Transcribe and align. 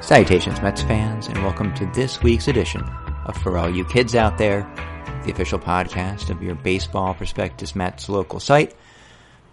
Salutations, 0.00 0.62
Mets 0.62 0.82
fans, 0.82 1.26
and 1.26 1.42
welcome 1.42 1.74
to 1.74 1.84
this 1.86 2.22
week's 2.22 2.46
edition 2.46 2.82
of 3.26 3.36
For 3.36 3.58
All 3.58 3.68
You 3.68 3.84
Kids 3.84 4.14
Out 4.14 4.38
There, 4.38 4.62
the 5.24 5.32
official 5.32 5.58
podcast 5.58 6.30
of 6.30 6.40
your 6.40 6.54
Baseball 6.54 7.14
Prospectus 7.14 7.74
Mets 7.74 8.08
local 8.08 8.38
site. 8.38 8.74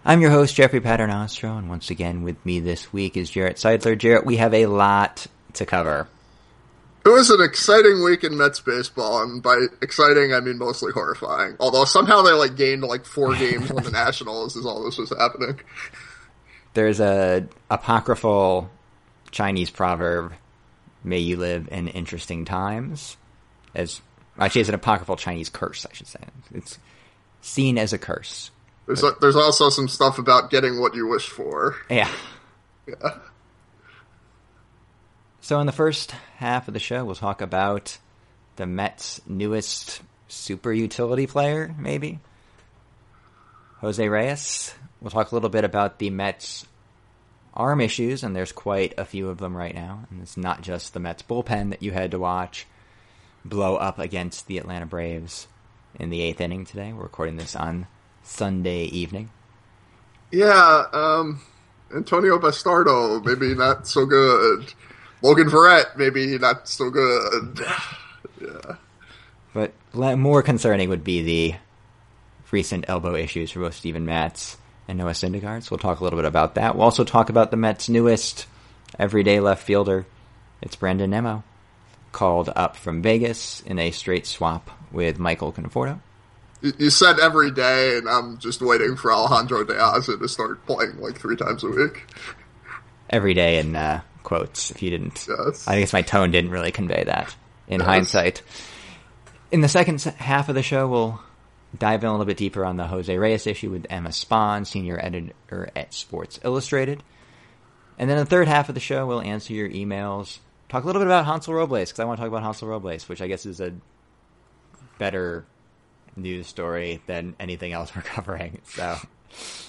I'm 0.04 0.20
your 0.20 0.30
host, 0.30 0.54
Jeffrey 0.54 0.80
Paternostro, 0.80 1.58
and 1.58 1.68
once 1.68 1.90
again 1.90 2.22
with 2.22 2.36
me 2.46 2.60
this 2.60 2.92
week 2.92 3.16
is 3.16 3.28
Jarrett 3.28 3.56
Seidler. 3.56 3.98
Jarrett, 3.98 4.24
we 4.24 4.36
have 4.36 4.54
a 4.54 4.66
lot 4.66 5.26
to 5.54 5.66
cover. 5.66 6.06
It 7.04 7.08
was 7.10 7.28
an 7.30 7.42
exciting 7.42 8.02
week 8.04 8.22
in 8.22 8.38
Mets 8.38 8.60
baseball, 8.60 9.22
and 9.22 9.42
by 9.42 9.66
exciting 9.82 10.32
I 10.32 10.40
mean 10.40 10.58
mostly 10.58 10.92
horrifying. 10.92 11.56
Although 11.58 11.84
somehow 11.84 12.22
they 12.22 12.32
like 12.32 12.56
gained 12.56 12.82
like 12.82 13.04
four 13.04 13.34
games 13.34 13.70
on 13.70 13.82
the 13.82 13.90
Nationals 13.92 14.56
as 14.56 14.64
all 14.64 14.84
this 14.84 14.96
was 14.96 15.10
happening. 15.10 15.60
There's 16.74 17.00
a 17.00 17.46
apocryphal 17.68 18.70
Chinese 19.36 19.68
proverb 19.68 20.32
may 21.04 21.18
you 21.18 21.36
live 21.36 21.68
in 21.70 21.88
interesting 21.88 22.46
times. 22.46 23.18
As 23.74 24.00
actually, 24.38 24.62
it's 24.62 24.70
an 24.70 24.74
apocryphal 24.74 25.16
Chinese 25.16 25.50
curse, 25.50 25.84
I 25.84 25.92
should 25.92 26.06
say. 26.06 26.20
It's 26.54 26.78
seen 27.42 27.76
as 27.76 27.92
a 27.92 27.98
curse. 27.98 28.50
There's 28.86 29.02
a, 29.02 29.14
there's 29.20 29.36
also 29.36 29.68
some 29.68 29.88
stuff 29.88 30.18
about 30.18 30.48
getting 30.48 30.80
what 30.80 30.94
you 30.94 31.06
wish 31.06 31.28
for. 31.28 31.76
Yeah. 31.90 32.10
Yeah. 32.86 33.18
So 35.42 35.60
in 35.60 35.66
the 35.66 35.72
first 35.72 36.12
half 36.36 36.66
of 36.66 36.72
the 36.72 36.80
show, 36.80 37.04
we'll 37.04 37.14
talk 37.14 37.42
about 37.42 37.98
the 38.56 38.64
Mets' 38.64 39.20
newest 39.26 40.00
super 40.28 40.72
utility 40.72 41.26
player, 41.26 41.74
maybe 41.78 42.20
Jose 43.80 44.08
Reyes. 44.08 44.74
We'll 45.02 45.10
talk 45.10 45.30
a 45.30 45.34
little 45.34 45.50
bit 45.50 45.64
about 45.64 45.98
the 45.98 46.08
Mets' 46.08 46.64
arm 47.56 47.80
issues, 47.80 48.22
and 48.22 48.36
there's 48.36 48.52
quite 48.52 48.94
a 48.98 49.04
few 49.04 49.28
of 49.28 49.38
them 49.38 49.56
right 49.56 49.74
now. 49.74 50.06
And 50.10 50.22
it's 50.22 50.36
not 50.36 50.62
just 50.62 50.94
the 50.94 51.00
Mets 51.00 51.22
bullpen 51.22 51.70
that 51.70 51.82
you 51.82 51.92
had 51.92 52.10
to 52.12 52.18
watch 52.18 52.66
blow 53.44 53.76
up 53.76 53.98
against 53.98 54.46
the 54.46 54.58
Atlanta 54.58 54.86
Braves 54.86 55.48
in 55.98 56.10
the 56.10 56.22
eighth 56.22 56.40
inning 56.40 56.64
today. 56.64 56.92
We're 56.92 57.04
recording 57.04 57.36
this 57.36 57.56
on 57.56 57.86
Sunday 58.22 58.84
evening. 58.84 59.30
Yeah, 60.30 60.84
um, 60.92 61.40
Antonio 61.94 62.38
Bastardo, 62.38 63.24
maybe 63.24 63.54
not 63.54 63.86
so 63.86 64.04
good. 64.04 64.72
Logan 65.22 65.48
Verrett, 65.48 65.96
maybe 65.96 66.38
not 66.38 66.68
so 66.68 66.90
good. 66.90 67.60
yeah. 68.40 68.76
But 69.54 69.72
more 69.94 70.42
concerning 70.42 70.88
would 70.90 71.04
be 71.04 71.22
the 71.22 71.54
recent 72.50 72.84
elbow 72.88 73.14
issues 73.14 73.50
for 73.50 73.60
both 73.60 73.74
Steven 73.74 74.04
Matz 74.04 74.58
and 74.88 74.98
Noah 74.98 75.12
Syndergaard. 75.12 75.62
So 75.62 75.68
we'll 75.72 75.78
talk 75.78 76.00
a 76.00 76.04
little 76.04 76.18
bit 76.18 76.26
about 76.26 76.54
that. 76.54 76.74
We'll 76.74 76.84
also 76.84 77.04
talk 77.04 77.28
about 77.28 77.50
the 77.50 77.56
Mets' 77.56 77.88
newest 77.88 78.46
everyday 78.98 79.40
left 79.40 79.62
fielder. 79.62 80.06
It's 80.62 80.76
Brandon 80.76 81.10
Nimmo, 81.10 81.44
called 82.12 82.50
up 82.56 82.76
from 82.76 83.02
Vegas 83.02 83.60
in 83.62 83.78
a 83.78 83.90
straight 83.90 84.26
swap 84.26 84.70
with 84.90 85.18
Michael 85.18 85.52
Conforto. 85.52 86.00
You 86.62 86.90
said 86.90 87.18
every 87.20 87.50
day, 87.50 87.98
and 87.98 88.08
I'm 88.08 88.38
just 88.38 88.62
waiting 88.62 88.96
for 88.96 89.12
Alejandro 89.12 89.64
De 89.64 89.74
Aza 89.74 90.18
to 90.18 90.28
start 90.28 90.64
playing 90.66 90.98
like 90.98 91.18
three 91.18 91.36
times 91.36 91.62
a 91.62 91.68
week. 91.68 92.06
Every 93.10 93.34
day 93.34 93.58
in 93.58 93.76
uh, 93.76 94.00
quotes, 94.22 94.70
if 94.70 94.82
you 94.82 94.90
didn't. 94.90 95.28
Yes. 95.28 95.68
I 95.68 95.78
guess 95.78 95.92
my 95.92 96.02
tone 96.02 96.30
didn't 96.30 96.50
really 96.50 96.72
convey 96.72 97.04
that 97.04 97.36
in 97.68 97.80
yes. 97.80 97.86
hindsight. 97.86 98.42
In 99.52 99.60
the 99.60 99.68
second 99.68 100.02
half 100.02 100.48
of 100.48 100.54
the 100.54 100.62
show, 100.62 100.88
we'll 100.88 101.20
dive 101.78 102.02
in 102.02 102.08
a 102.08 102.12
little 102.12 102.26
bit 102.26 102.36
deeper 102.36 102.64
on 102.64 102.76
the 102.76 102.86
Jose 102.86 103.16
Reyes 103.16 103.46
issue 103.46 103.70
with 103.70 103.86
Emma 103.90 104.12
Span, 104.12 104.64
senior 104.64 104.98
editor 105.02 105.70
at 105.74 105.92
Sports 105.94 106.40
Illustrated. 106.44 107.02
And 107.98 108.10
then 108.10 108.18
the 108.18 108.26
third 108.26 108.48
half 108.48 108.68
of 108.68 108.74
the 108.74 108.80
show, 108.80 109.06
we'll 109.06 109.22
answer 109.22 109.54
your 109.54 109.68
emails, 109.68 110.38
talk 110.68 110.84
a 110.84 110.86
little 110.86 111.00
bit 111.00 111.06
about 111.06 111.24
Hansel 111.24 111.54
Robles, 111.54 111.90
because 111.90 112.00
I 112.00 112.04
want 112.04 112.18
to 112.18 112.22
talk 112.22 112.28
about 112.28 112.42
Hansel 112.42 112.68
Robles, 112.68 113.08
which 113.08 113.22
I 113.22 113.26
guess 113.26 113.46
is 113.46 113.60
a 113.60 113.72
better 114.98 115.46
news 116.16 116.46
story 116.46 117.00
than 117.06 117.36
anything 117.38 117.72
else 117.72 117.92
we're 117.96 118.02
covering. 118.02 118.60
So 118.64 118.96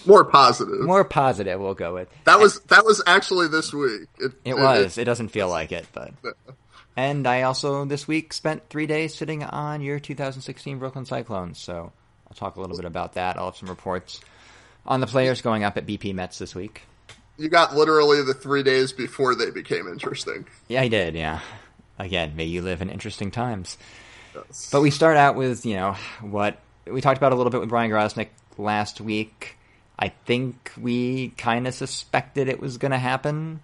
more 0.05 0.25
positive. 0.25 0.81
More 0.81 1.03
positive. 1.03 1.59
We'll 1.59 1.73
go 1.73 1.93
with 1.93 2.09
that. 2.25 2.39
Was 2.39 2.59
that 2.61 2.85
was 2.85 3.01
actually 3.05 3.47
this 3.47 3.73
week? 3.73 4.07
It, 4.17 4.31
it, 4.45 4.51
it 4.51 4.57
was. 4.57 4.97
It, 4.97 5.01
it, 5.01 5.05
doesn't 5.05 5.29
feel 5.29 5.49
like 5.49 5.71
it, 5.71 5.85
but. 5.93 6.13
And 6.97 7.27
I 7.27 7.43
also 7.43 7.85
this 7.85 8.07
week 8.07 8.33
spent 8.33 8.69
three 8.69 8.87
days 8.87 9.13
sitting 9.13 9.43
on 9.43 9.81
your 9.81 9.99
2016 9.99 10.79
Brooklyn 10.79 11.05
Cyclones, 11.05 11.59
so 11.59 11.93
I'll 12.27 12.35
talk 12.35 12.55
a 12.55 12.59
little 12.59 12.75
bit 12.75 12.85
about 12.85 13.13
that. 13.13 13.37
I'll 13.37 13.45
have 13.45 13.55
some 13.55 13.69
reports 13.69 14.19
on 14.83 14.99
the 14.99 15.05
players 15.05 15.43
going 15.43 15.63
up 15.63 15.77
at 15.77 15.85
BP 15.85 16.15
Mets 16.15 16.39
this 16.39 16.55
week. 16.55 16.81
You 17.37 17.49
got 17.49 17.75
literally 17.75 18.23
the 18.23 18.33
three 18.33 18.63
days 18.63 18.93
before 18.93 19.35
they 19.35 19.51
became 19.51 19.87
interesting. 19.87 20.47
Yeah, 20.67 20.81
I 20.81 20.87
did. 20.87 21.13
Yeah. 21.13 21.41
Again, 21.99 22.35
may 22.35 22.45
you 22.45 22.63
live 22.63 22.81
in 22.81 22.89
interesting 22.89 23.29
times. 23.29 23.77
Yes. 24.33 24.69
But 24.71 24.81
we 24.81 24.89
start 24.89 25.17
out 25.17 25.35
with 25.35 25.67
you 25.67 25.75
know 25.75 25.95
what 26.21 26.57
we 26.87 27.01
talked 27.01 27.17
about 27.17 27.31
a 27.31 27.35
little 27.35 27.51
bit 27.51 27.59
with 27.59 27.69
Bryan 27.69 27.91
Grosnick 27.91 28.29
last 28.57 28.99
week. 28.99 29.55
I 29.99 30.09
think 30.09 30.71
we 30.81 31.29
kind 31.37 31.67
of 31.67 31.75
suspected 31.75 32.49
it 32.49 32.59
was 32.59 32.79
going 32.79 32.91
to 32.91 32.97
happen 32.97 33.61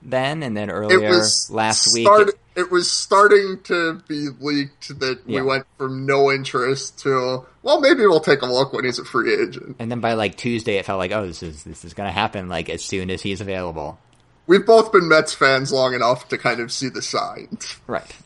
then, 0.00 0.44
and 0.44 0.56
then 0.56 0.70
earlier 0.70 1.22
last 1.50 1.92
week. 1.92 2.06
It, 2.08 2.38
it, 2.58 2.70
was 2.70 2.90
starting 2.90 3.60
to 3.64 4.02
be 4.08 4.28
leaked 4.40 4.98
that 5.00 5.20
yeah. 5.26 5.40
we 5.40 5.46
went 5.46 5.66
from 5.76 6.06
no 6.06 6.30
interest 6.30 6.98
to 7.00 7.44
well, 7.62 7.80
maybe 7.80 8.00
we'll 8.00 8.20
take 8.20 8.42
a 8.42 8.46
look 8.46 8.72
when 8.72 8.84
he's 8.84 8.98
a 8.98 9.04
free 9.04 9.34
agent. 9.34 9.76
And 9.78 9.90
then 9.90 10.00
by 10.00 10.14
like 10.14 10.36
Tuesday, 10.36 10.76
it 10.76 10.84
felt 10.84 10.98
like 10.98 11.12
oh, 11.12 11.26
this 11.26 11.42
is 11.42 11.64
this 11.64 11.84
is 11.84 11.94
going 11.94 12.08
to 12.08 12.12
happen 12.12 12.48
like 12.48 12.68
as 12.68 12.82
soon 12.82 13.10
as 13.10 13.22
he's 13.22 13.40
available. 13.40 13.98
We've 14.46 14.64
both 14.64 14.92
been 14.92 15.08
Mets 15.08 15.34
fans 15.34 15.72
long 15.72 15.94
enough 15.94 16.28
to 16.28 16.38
kind 16.38 16.60
of 16.60 16.72
see 16.72 16.88
the 16.88 17.02
signs. 17.02 17.78
Right. 17.86 18.16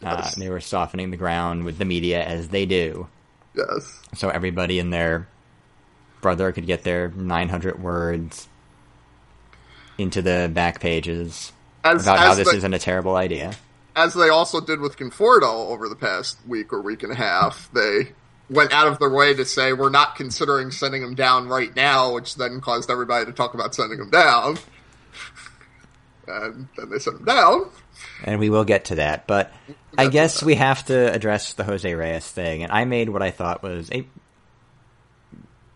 Yes. 0.00 0.36
Uh, 0.36 0.40
they 0.40 0.48
were 0.48 0.60
softening 0.60 1.10
the 1.10 1.16
ground 1.16 1.64
with 1.64 1.78
the 1.78 1.84
media 1.84 2.24
as 2.24 2.48
they 2.48 2.66
do. 2.66 3.08
Yes. 3.54 4.00
So 4.14 4.28
everybody 4.28 4.78
and 4.78 4.92
their 4.92 5.28
brother 6.20 6.52
could 6.52 6.66
get 6.66 6.84
their 6.84 7.08
900 7.10 7.82
words 7.82 8.48
into 9.98 10.22
the 10.22 10.50
back 10.52 10.80
pages 10.80 11.52
as, 11.84 12.02
about 12.02 12.18
as 12.18 12.24
how 12.24 12.34
this 12.34 12.50
the, 12.50 12.56
isn't 12.56 12.74
a 12.74 12.78
terrible 12.78 13.16
idea. 13.16 13.54
As 13.94 14.14
they 14.14 14.28
also 14.28 14.60
did 14.60 14.80
with 14.80 14.96
Conforto 14.96 15.68
over 15.68 15.88
the 15.88 15.96
past 15.96 16.38
week 16.46 16.72
or 16.72 16.80
week 16.80 17.02
and 17.02 17.12
a 17.12 17.16
half, 17.16 17.70
they 17.74 18.12
went 18.48 18.72
out 18.72 18.88
of 18.88 18.98
their 18.98 19.10
way 19.10 19.34
to 19.34 19.44
say 19.44 19.72
we're 19.72 19.90
not 19.90 20.16
considering 20.16 20.70
sending 20.70 21.02
him 21.02 21.14
down 21.14 21.48
right 21.48 21.74
now, 21.74 22.14
which 22.14 22.36
then 22.36 22.60
caused 22.60 22.90
everybody 22.90 23.26
to 23.26 23.32
talk 23.32 23.54
about 23.54 23.74
sending 23.74 23.98
him 23.98 24.10
down. 24.10 24.58
and 26.26 26.68
then 26.76 26.90
they 26.90 26.98
sent 26.98 27.18
him 27.18 27.24
down. 27.24 27.68
And 28.24 28.40
we 28.40 28.50
will 28.50 28.64
get 28.64 28.86
to 28.86 28.96
that, 28.96 29.26
but 29.26 29.52
I 29.96 30.08
guess 30.08 30.42
we 30.42 30.54
have 30.54 30.84
to 30.86 31.12
address 31.12 31.54
the 31.54 31.64
Jose 31.64 31.92
Reyes 31.94 32.28
thing. 32.28 32.62
And 32.62 32.72
I 32.72 32.84
made 32.84 33.08
what 33.08 33.22
I 33.22 33.30
thought 33.30 33.62
was 33.62 33.90
a 33.92 34.06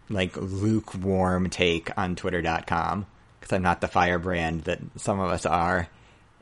like 0.08 0.36
lukewarm 0.36 1.50
take 1.50 1.96
on 1.98 2.16
Twitter.com 2.16 3.06
because 3.40 3.52
I'm 3.52 3.62
not 3.62 3.80
the 3.80 3.88
firebrand 3.88 4.62
that 4.62 4.78
some 4.96 5.20
of 5.20 5.30
us 5.30 5.44
are 5.44 5.88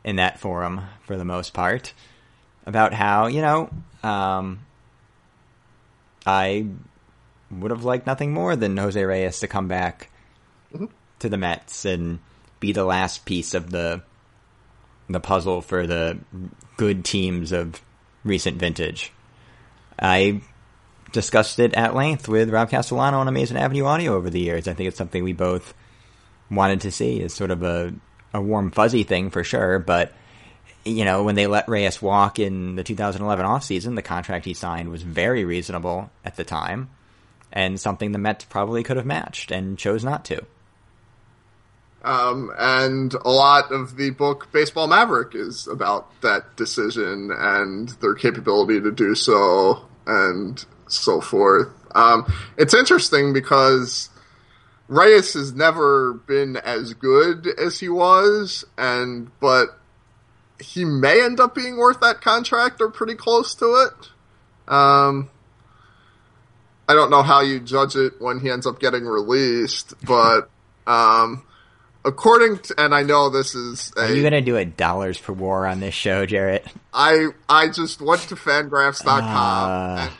in 0.05 0.17
that 0.17 0.39
forum 0.39 0.83
for 1.07 1.17
the 1.17 1.25
most 1.25 1.55
part 1.55 1.93
about 2.67 2.93
how 2.93 3.27
you 3.27 3.41
know 3.41 3.71
um, 4.03 4.61
I 6.27 6.67
would 7.51 7.71
have 7.71 7.85
liked 7.85 8.07
nothing 8.07 8.33
more 8.33 8.57
than 8.57 8.77
Jose 8.77 9.03
Reyes 9.03 9.41
to 9.41 9.49
come 9.49 9.69
back 9.69 10.11
Mm-hmm. 10.75 10.87
to 11.21 11.29
the 11.29 11.37
Mets 11.37 11.85
and 11.85 12.19
be 12.59 12.73
the 12.73 12.83
last 12.85 13.25
piece 13.25 13.55
of 13.55 13.71
the 13.71 14.03
the 15.09 15.21
puzzle 15.21 15.61
for 15.63 15.87
the 15.87 16.19
good 16.77 17.05
teams 17.05 17.53
of 17.53 17.81
recent 18.25 18.57
vintage. 18.57 19.13
I 19.97 20.41
discussed 21.13 21.61
it 21.61 21.75
at 21.75 21.95
length 21.95 22.27
with 22.27 22.51
Rob 22.51 22.71
Castellano 22.71 23.19
on 23.21 23.29
Amazing 23.29 23.57
Avenue 23.59 23.85
Audio 23.85 24.15
over 24.17 24.31
the 24.31 24.41
years. 24.41 24.67
I 24.67 24.75
think 24.75 24.89
it's 24.89 24.99
something 24.99 25.23
we 25.23 25.33
both 25.33 25.75
wanted 26.51 26.81
to 26.81 26.91
see 26.91 27.23
as 27.23 27.33
sort 27.33 27.53
of 27.53 27.63
a, 27.63 27.95
a 28.35 28.41
warm 28.41 28.71
fuzzy 28.71 29.05
thing 29.05 29.31
for 29.31 29.45
sure, 29.45 29.79
but 29.79 30.13
you 30.85 31.07
know, 31.07 31.23
when 31.23 31.35
they 31.35 31.47
let 31.47 31.67
Reyes 31.67 32.03
walk 32.03 32.39
in 32.39 32.77
the 32.77 32.85
2011 32.85 33.47
offseason, 33.47 33.95
the 33.95 34.03
contract 34.03 34.45
he 34.45 34.53
signed 34.53 34.91
was 34.91 35.03
very 35.03 35.47
reasonable 35.47 36.11
at 36.27 36.37
the 36.37 36.45
time 36.45 36.91
and 37.55 37.81
something 37.81 38.13
the 38.13 38.19
Mets 38.19 38.45
probably 38.45 38.83
could 38.83 38.97
have 38.97 39.07
matched 39.07 39.51
and 39.51 39.79
chose 39.79 40.05
not 40.05 40.25
to. 40.27 40.45
Um, 42.03 42.53
and 42.59 43.15
a 43.15 43.31
lot 43.31 43.73
of 43.73 43.97
the 43.97 44.11
book 44.11 44.49
Baseball 44.53 44.89
Maverick 44.89 45.35
is 45.35 45.67
about 45.67 46.21
that 46.21 46.57
decision 46.57 47.31
and 47.35 47.89
their 48.01 48.15
capability 48.15 48.79
to 48.81 48.91
do 48.91 49.15
so 49.15 49.87
and 50.07 50.63
so 50.87 51.23
forth. 51.23 51.69
Um, 51.95 52.31
it's 52.59 52.75
interesting 52.75 53.33
because 53.33 54.11
Reyes 54.89 55.33
has 55.35 55.53
never 55.55 56.13
been 56.13 56.57
as 56.57 56.95
good 56.95 57.47
as 57.59 57.81
he 57.81 57.89
was, 57.89 58.65
and 58.77 59.31
but 59.41 59.79
he 60.61 60.85
may 60.85 61.23
end 61.23 61.41
up 61.41 61.55
being 61.55 61.77
worth 61.79 62.01
that 62.01 62.21
contract 62.21 62.81
or 62.81 62.91
pretty 62.91 63.15
close 63.15 63.55
to 63.57 63.67
it. 63.89 64.73
Um, 64.73 65.31
I 66.89 66.95
don't 66.95 67.11
know 67.11 67.23
how 67.23 67.41
you 67.41 67.61
judge 67.61 67.97
it 67.97 68.21
when 68.21 68.41
he 68.41 68.51
ends 68.51 68.67
up 68.67 68.79
getting 68.79 69.05
released, 69.05 69.95
but 70.07 70.51
um, 70.87 71.45
according 72.05 72.59
to, 72.59 72.75
and 72.79 72.95
I 72.95 73.03
know 73.03 73.31
this 73.31 73.55
is 73.55 73.91
a, 73.97 74.03
Are 74.03 74.15
you 74.15 74.21
going 74.21 74.33
to 74.33 74.43
do 74.43 74.57
a 74.57 74.65
dollars 74.67 75.19
per 75.19 75.33
war 75.33 75.67
on 75.67 75.81
this 75.81 75.95
show, 75.95 76.27
Jarrett? 76.27 76.67
I 76.93 77.29
I 77.49 77.69
just 77.69 78.03
went 78.03 78.21
to 78.29 78.37
fangraphs.com 78.37 79.19
Uh. 79.25 80.03
and 80.03 80.13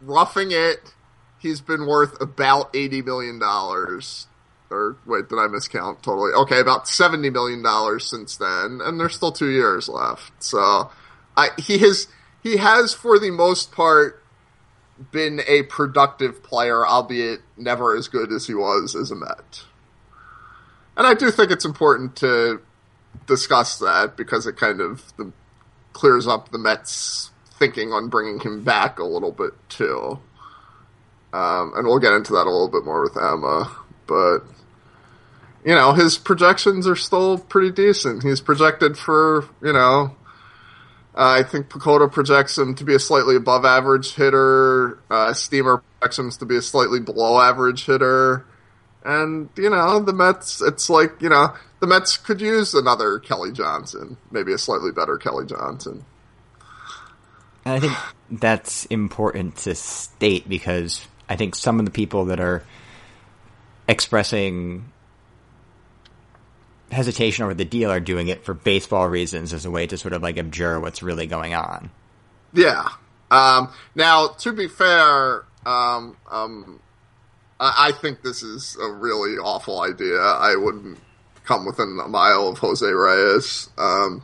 roughing 0.00 0.48
it, 0.50 0.92
he's 1.38 1.60
been 1.60 1.86
worth 1.86 2.20
about 2.20 2.74
eighty 2.74 3.02
million 3.02 3.38
dollars. 3.38 4.26
Or 4.70 4.96
wait, 5.06 5.30
did 5.30 5.36
I 5.36 5.46
miscount 5.46 6.02
totally? 6.02 6.32
Okay, 6.32 6.60
about 6.60 6.86
seventy 6.88 7.30
million 7.30 7.62
dollars 7.62 8.04
since 8.08 8.36
then, 8.36 8.80
and 8.82 9.00
there's 9.00 9.14
still 9.14 9.32
two 9.32 9.48
years 9.48 9.88
left. 9.88 10.42
So, 10.42 10.90
I 11.36 11.50
he 11.58 11.78
has 11.78 12.08
he 12.42 12.58
has 12.58 12.92
for 12.92 13.18
the 13.18 13.30
most 13.30 13.72
part 13.72 14.22
been 15.12 15.40
a 15.46 15.62
productive 15.64 16.42
player, 16.42 16.86
albeit 16.86 17.40
never 17.56 17.96
as 17.96 18.08
good 18.08 18.32
as 18.32 18.46
he 18.46 18.54
was 18.54 18.94
as 18.94 19.10
a 19.10 19.14
Met. 19.14 19.64
And 20.96 21.06
I 21.06 21.14
do 21.14 21.30
think 21.30 21.50
it's 21.50 21.64
important 21.64 22.16
to 22.16 22.60
discuss 23.26 23.78
that 23.78 24.16
because 24.16 24.46
it 24.46 24.56
kind 24.56 24.80
of 24.80 25.16
the, 25.16 25.32
clears 25.92 26.26
up 26.26 26.50
the 26.50 26.58
Mets' 26.58 27.30
thinking 27.58 27.92
on 27.92 28.08
bringing 28.08 28.40
him 28.40 28.64
back 28.64 28.98
a 28.98 29.04
little 29.04 29.32
bit 29.32 29.52
too. 29.68 30.18
Um, 31.32 31.72
and 31.76 31.86
we'll 31.86 31.98
get 31.98 32.12
into 32.12 32.32
that 32.32 32.46
a 32.46 32.50
little 32.50 32.68
bit 32.68 32.84
more 32.84 33.02
with 33.02 33.16
Emma, 33.16 33.70
but 34.06 34.40
you 35.64 35.74
know 35.74 35.92
his 35.92 36.16
projections 36.16 36.86
are 36.86 36.96
still 36.96 37.38
pretty 37.38 37.70
decent. 37.70 38.22
He's 38.22 38.40
projected 38.40 38.96
for 38.96 39.48
you 39.62 39.72
know. 39.72 40.14
Uh, 41.14 41.40
I 41.40 41.42
think 41.42 41.68
PECOTA 41.68 42.12
projects 42.12 42.56
him 42.56 42.76
to 42.76 42.84
be 42.84 42.94
a 42.94 42.98
slightly 43.00 43.34
above 43.34 43.64
average 43.64 44.14
hitter. 44.14 45.00
Uh, 45.10 45.32
Steamer 45.32 45.82
projects 45.98 46.18
him 46.18 46.30
to 46.30 46.46
be 46.46 46.56
a 46.56 46.62
slightly 46.62 47.00
below 47.00 47.40
average 47.40 47.86
hitter. 47.86 48.46
And, 49.04 49.48
you 49.56 49.70
know, 49.70 49.98
the 49.98 50.12
Mets, 50.12 50.60
it's 50.60 50.88
like, 50.88 51.20
you 51.20 51.28
know, 51.28 51.54
the 51.80 51.88
Mets 51.88 52.16
could 52.16 52.40
use 52.40 52.74
another 52.74 53.18
Kelly 53.18 53.50
Johnson, 53.50 54.16
maybe 54.30 54.52
a 54.52 54.58
slightly 54.58 54.92
better 54.92 55.16
Kelly 55.16 55.46
Johnson. 55.46 56.04
I 57.64 57.80
think 57.80 57.94
that's 58.30 58.86
important 58.86 59.56
to 59.58 59.74
state 59.74 60.48
because 60.48 61.06
I 61.28 61.36
think 61.36 61.54
some 61.54 61.78
of 61.78 61.84
the 61.84 61.90
people 61.90 62.26
that 62.26 62.40
are 62.40 62.64
expressing 63.88 64.84
hesitation 66.90 67.44
over 67.44 67.54
the 67.54 67.64
deal 67.64 67.90
are 67.90 68.00
doing 68.00 68.28
it 68.28 68.44
for 68.44 68.54
baseball 68.54 69.08
reasons 69.08 69.52
as 69.52 69.64
a 69.64 69.70
way 69.70 69.86
to 69.86 69.96
sort 69.96 70.14
of 70.14 70.22
like 70.22 70.38
abjure 70.38 70.80
what's 70.80 71.02
really 71.02 71.26
going 71.26 71.54
on. 71.54 71.90
Yeah. 72.52 72.88
Um, 73.30 73.70
now, 73.94 74.28
to 74.28 74.52
be 74.52 74.68
fair, 74.68 75.44
um, 75.66 76.16
um, 76.30 76.80
I, 77.60 77.92
think 77.92 78.22
this 78.22 78.42
is 78.42 78.76
a 78.80 78.90
really 78.90 79.36
awful 79.36 79.80
idea. 79.80 80.18
I 80.18 80.56
wouldn't 80.56 80.98
come 81.44 81.66
within 81.66 81.98
a 82.02 82.08
mile 82.08 82.48
of 82.48 82.58
Jose 82.58 82.86
Reyes. 82.86 83.68
Um, 83.76 84.22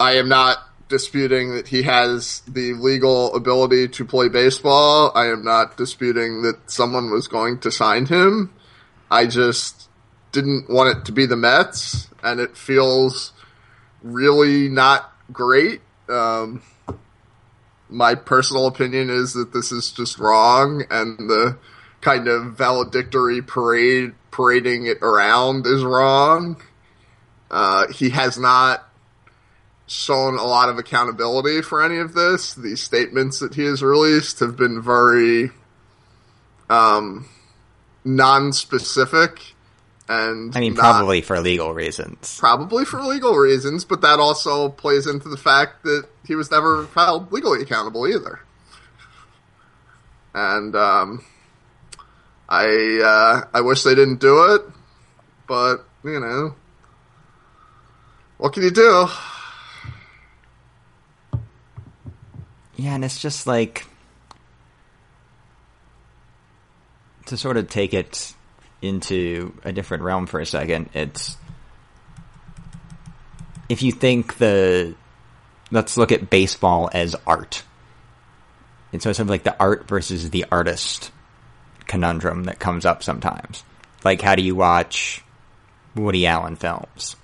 I 0.00 0.12
am 0.12 0.28
not 0.28 0.58
disputing 0.92 1.54
that 1.54 1.68
he 1.68 1.84
has 1.84 2.42
the 2.46 2.74
legal 2.74 3.34
ability 3.34 3.88
to 3.88 4.04
play 4.04 4.28
baseball. 4.28 5.10
I 5.14 5.28
am 5.28 5.42
not 5.42 5.78
disputing 5.78 6.42
that 6.42 6.70
someone 6.70 7.10
was 7.10 7.28
going 7.28 7.60
to 7.60 7.70
sign 7.70 8.04
him. 8.04 8.52
I 9.10 9.24
just 9.24 9.88
didn't 10.32 10.68
want 10.68 10.94
it 10.94 11.06
to 11.06 11.12
be 11.12 11.24
the 11.24 11.34
Mets, 11.34 12.08
and 12.22 12.40
it 12.40 12.58
feels 12.58 13.32
really 14.02 14.68
not 14.68 15.10
great. 15.32 15.80
Um, 16.10 16.62
my 17.88 18.14
personal 18.14 18.66
opinion 18.66 19.08
is 19.08 19.32
that 19.32 19.54
this 19.54 19.72
is 19.72 19.92
just 19.92 20.18
wrong, 20.18 20.84
and 20.90 21.16
the 21.18 21.56
kind 22.02 22.28
of 22.28 22.52
valedictory 22.52 23.40
parade 23.40 24.12
parading 24.30 24.84
it 24.84 24.98
around 25.00 25.66
is 25.66 25.82
wrong. 25.82 26.60
Uh, 27.50 27.86
he 27.88 28.10
has 28.10 28.38
not 28.38 28.91
shown 29.86 30.38
a 30.38 30.44
lot 30.44 30.68
of 30.68 30.78
accountability 30.78 31.62
for 31.62 31.82
any 31.82 31.98
of 31.98 32.14
this. 32.14 32.54
The 32.54 32.76
statements 32.76 33.40
that 33.40 33.54
he 33.54 33.64
has 33.64 33.82
released 33.82 34.40
have 34.40 34.56
been 34.56 34.80
very 34.80 35.50
um, 36.70 37.28
non-specific 38.04 39.54
and 40.08 40.54
I 40.56 40.60
mean, 40.60 40.74
not- 40.74 40.80
probably 40.80 41.20
for 41.20 41.40
legal 41.40 41.72
reasons. 41.72 42.38
probably 42.38 42.84
for 42.84 43.00
legal 43.00 43.34
reasons, 43.36 43.84
but 43.84 44.00
that 44.02 44.18
also 44.18 44.68
plays 44.68 45.06
into 45.06 45.28
the 45.28 45.36
fact 45.36 45.84
that 45.84 46.06
he 46.26 46.34
was 46.34 46.50
never 46.50 46.86
held 46.94 47.32
legally 47.32 47.62
accountable 47.62 48.06
either. 48.06 48.40
And 50.34 50.74
um, 50.74 51.24
I 52.48 53.00
uh, 53.04 53.48
I 53.54 53.60
wish 53.60 53.82
they 53.82 53.94
didn't 53.94 54.20
do 54.20 54.54
it, 54.54 54.62
but 55.46 55.84
you 56.04 56.18
know, 56.18 56.54
what 58.38 58.52
can 58.52 58.62
you 58.62 58.70
do? 58.70 59.06
Yeah, 62.82 62.96
and 62.96 63.04
it's 63.04 63.22
just 63.22 63.46
like 63.46 63.86
to 67.26 67.36
sort 67.36 67.56
of 67.56 67.68
take 67.68 67.94
it 67.94 68.34
into 68.80 69.56
a 69.62 69.72
different 69.72 70.02
realm 70.02 70.26
for 70.26 70.40
a 70.40 70.46
second. 70.46 70.90
It's 70.92 71.36
if 73.68 73.84
you 73.84 73.92
think 73.92 74.36
the 74.38 74.96
let's 75.70 75.96
look 75.96 76.10
at 76.10 76.28
baseball 76.28 76.90
as 76.92 77.14
art. 77.24 77.62
And 78.92 79.00
so 79.00 79.10
it's 79.10 79.18
sort 79.18 79.26
of 79.26 79.30
like 79.30 79.44
the 79.44 79.56
art 79.60 79.86
versus 79.86 80.30
the 80.30 80.46
artist 80.50 81.12
conundrum 81.86 82.44
that 82.44 82.58
comes 82.58 82.84
up 82.84 83.04
sometimes. 83.04 83.62
Like 84.04 84.20
how 84.20 84.34
do 84.34 84.42
you 84.42 84.56
watch 84.56 85.22
Woody 85.94 86.26
Allen 86.26 86.56
films? 86.56 87.14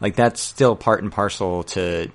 Like 0.00 0.14
that's 0.14 0.40
still 0.40 0.76
part 0.76 1.02
and 1.02 1.10
parcel 1.10 1.64
to 1.64 2.12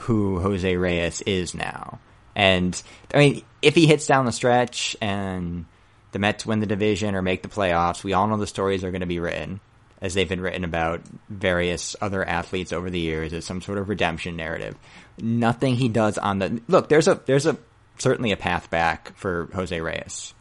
who 0.00 0.40
Jose 0.40 0.76
Reyes 0.76 1.22
is 1.22 1.54
now. 1.54 1.98
And 2.34 2.80
I 3.14 3.18
mean, 3.18 3.42
if 3.62 3.74
he 3.74 3.86
hits 3.86 4.06
down 4.06 4.26
the 4.26 4.32
stretch 4.32 4.96
and 5.00 5.64
the 6.12 6.18
Mets 6.18 6.44
win 6.46 6.60
the 6.60 6.66
division 6.66 7.14
or 7.14 7.22
make 7.22 7.42
the 7.42 7.48
playoffs, 7.48 8.04
we 8.04 8.12
all 8.12 8.26
know 8.26 8.36
the 8.36 8.46
stories 8.46 8.84
are 8.84 8.90
going 8.90 9.00
to 9.00 9.06
be 9.06 9.20
written 9.20 9.60
as 10.02 10.12
they've 10.12 10.28
been 10.28 10.42
written 10.42 10.62
about 10.64 11.00
various 11.30 11.96
other 12.02 12.22
athletes 12.22 12.72
over 12.72 12.90
the 12.90 12.98
years 13.00 13.32
as 13.32 13.46
some 13.46 13.62
sort 13.62 13.78
of 13.78 13.88
redemption 13.88 14.36
narrative. 14.36 14.76
Nothing 15.18 15.74
he 15.76 15.88
does 15.88 16.18
on 16.18 16.38
the 16.38 16.60
look. 16.68 16.90
There's 16.90 17.08
a 17.08 17.14
there's 17.24 17.46
a 17.46 17.56
certainly 17.98 18.32
a 18.32 18.36
path 18.36 18.68
back 18.68 19.16
for 19.16 19.48
Jose 19.54 19.80
Reyes, 19.80 20.34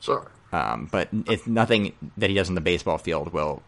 Sure. 0.00 0.26
um, 0.52 0.88
but 0.90 1.08
it's 1.26 1.46
nothing 1.46 1.92
that 2.16 2.30
he 2.30 2.36
does 2.36 2.48
in 2.48 2.54
the 2.54 2.62
baseball 2.62 2.96
field 2.96 3.34
will 3.34 3.62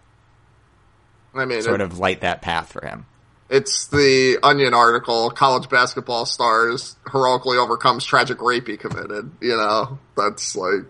I 1.35 1.45
mean, 1.45 1.61
sort 1.61 1.83
it- 1.83 1.85
of 1.85 1.99
light 1.99 2.23
that 2.23 2.41
path 2.41 2.73
for 2.73 2.85
him. 2.87 3.05
It's 3.51 3.87
the 3.89 4.39
Onion 4.43 4.75
article, 4.75 5.31
college 5.31 5.71
basketball 5.71 6.27
stars 6.27 6.97
heroically 7.11 7.57
overcomes 7.57 8.05
tragic 8.05 8.43
rape 8.43 8.67
he 8.69 8.77
committed. 8.77 9.31
You 9.41 9.57
know, 9.57 9.99
that's 10.17 10.55
like, 10.55 10.85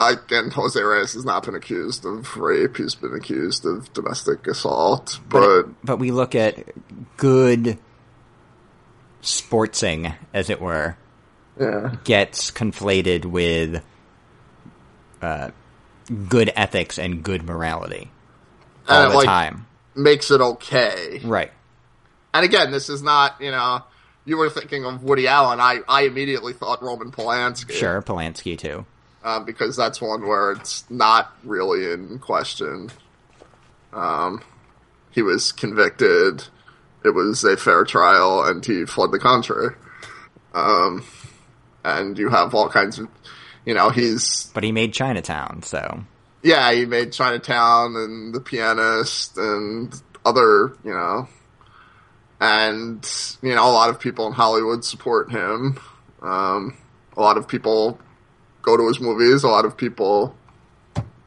I, 0.00 0.14
and 0.30 0.52
Jose 0.52 0.80
Reyes 0.80 1.14
has 1.14 1.24
not 1.24 1.44
been 1.44 1.54
accused 1.54 2.04
of 2.04 2.36
rape. 2.36 2.76
He's 2.76 2.94
been 2.94 3.14
accused 3.14 3.64
of 3.66 3.92
domestic 3.94 4.46
assault, 4.46 5.18
but, 5.28 5.40
but 5.62 5.84
but 5.84 5.96
we 5.98 6.10
look 6.12 6.34
at 6.34 6.56
good 7.16 7.78
sportsing, 9.22 10.14
as 10.32 10.50
it 10.50 10.60
were, 10.60 10.96
Yeah. 11.58 11.96
gets 12.04 12.50
conflated 12.52 13.24
with 13.24 13.82
uh, 15.20 15.50
good 16.28 16.52
ethics 16.54 16.98
and 16.98 17.22
good 17.24 17.42
morality 17.42 18.10
all 18.88 19.02
And 19.04 19.12
the 19.12 19.16
like, 19.16 19.26
time. 19.26 19.66
Makes 19.98 20.30
it 20.30 20.40
okay. 20.40 21.20
Right. 21.24 21.50
And 22.32 22.44
again, 22.44 22.70
this 22.70 22.88
is 22.88 23.02
not, 23.02 23.40
you 23.40 23.50
know, 23.50 23.82
you 24.24 24.36
were 24.36 24.48
thinking 24.48 24.84
of 24.84 25.02
Woody 25.02 25.26
Allen. 25.26 25.60
I, 25.60 25.80
I 25.88 26.02
immediately 26.02 26.52
thought 26.52 26.82
Roman 26.82 27.10
Polanski. 27.10 27.72
Sure, 27.72 28.00
Polanski 28.00 28.56
too. 28.56 28.86
Um, 29.24 29.44
because 29.44 29.76
that's 29.76 30.00
one 30.00 30.26
where 30.26 30.52
it's 30.52 30.88
not 30.88 31.34
really 31.42 31.90
in 31.90 32.20
question. 32.20 32.90
Um, 33.92 34.42
he 35.10 35.22
was 35.22 35.50
convicted. 35.50 36.44
It 37.04 37.10
was 37.10 37.42
a 37.42 37.56
fair 37.56 37.84
trial, 37.84 38.44
and 38.44 38.64
he 38.64 38.84
fled 38.84 39.10
the 39.10 39.18
country. 39.18 39.68
Um, 40.54 41.04
and 41.84 42.16
you 42.18 42.28
have 42.28 42.54
all 42.54 42.68
kinds 42.68 42.98
of, 42.98 43.08
you 43.64 43.74
know, 43.74 43.90
he's 43.90 44.50
But 44.54 44.62
he 44.62 44.72
made 44.72 44.92
Chinatown, 44.92 45.62
so 45.62 46.04
yeah, 46.42 46.72
he 46.72 46.84
made 46.86 47.12
Chinatown 47.12 47.96
and 47.96 48.34
The 48.34 48.40
Pianist 48.40 49.36
and 49.38 49.92
other, 50.24 50.76
you 50.84 50.92
know, 50.92 51.28
and 52.40 53.04
you 53.42 53.54
know, 53.54 53.68
a 53.68 53.72
lot 53.72 53.90
of 53.90 53.98
people 54.00 54.26
in 54.26 54.32
Hollywood 54.32 54.84
support 54.84 55.30
him. 55.30 55.78
Um, 56.22 56.76
a 57.16 57.20
lot 57.20 57.36
of 57.36 57.48
people 57.48 57.98
go 58.62 58.76
to 58.76 58.86
his 58.88 59.00
movies. 59.00 59.42
A 59.44 59.48
lot 59.48 59.64
of 59.64 59.76
people, 59.76 60.36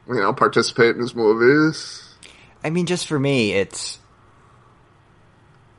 you 0.07 0.15
know, 0.15 0.33
participate 0.33 0.95
in 0.95 1.01
his 1.01 1.15
movies. 1.15 2.15
I 2.63 2.69
mean, 2.69 2.85
just 2.85 3.07
for 3.07 3.17
me, 3.19 3.53
it's 3.53 3.99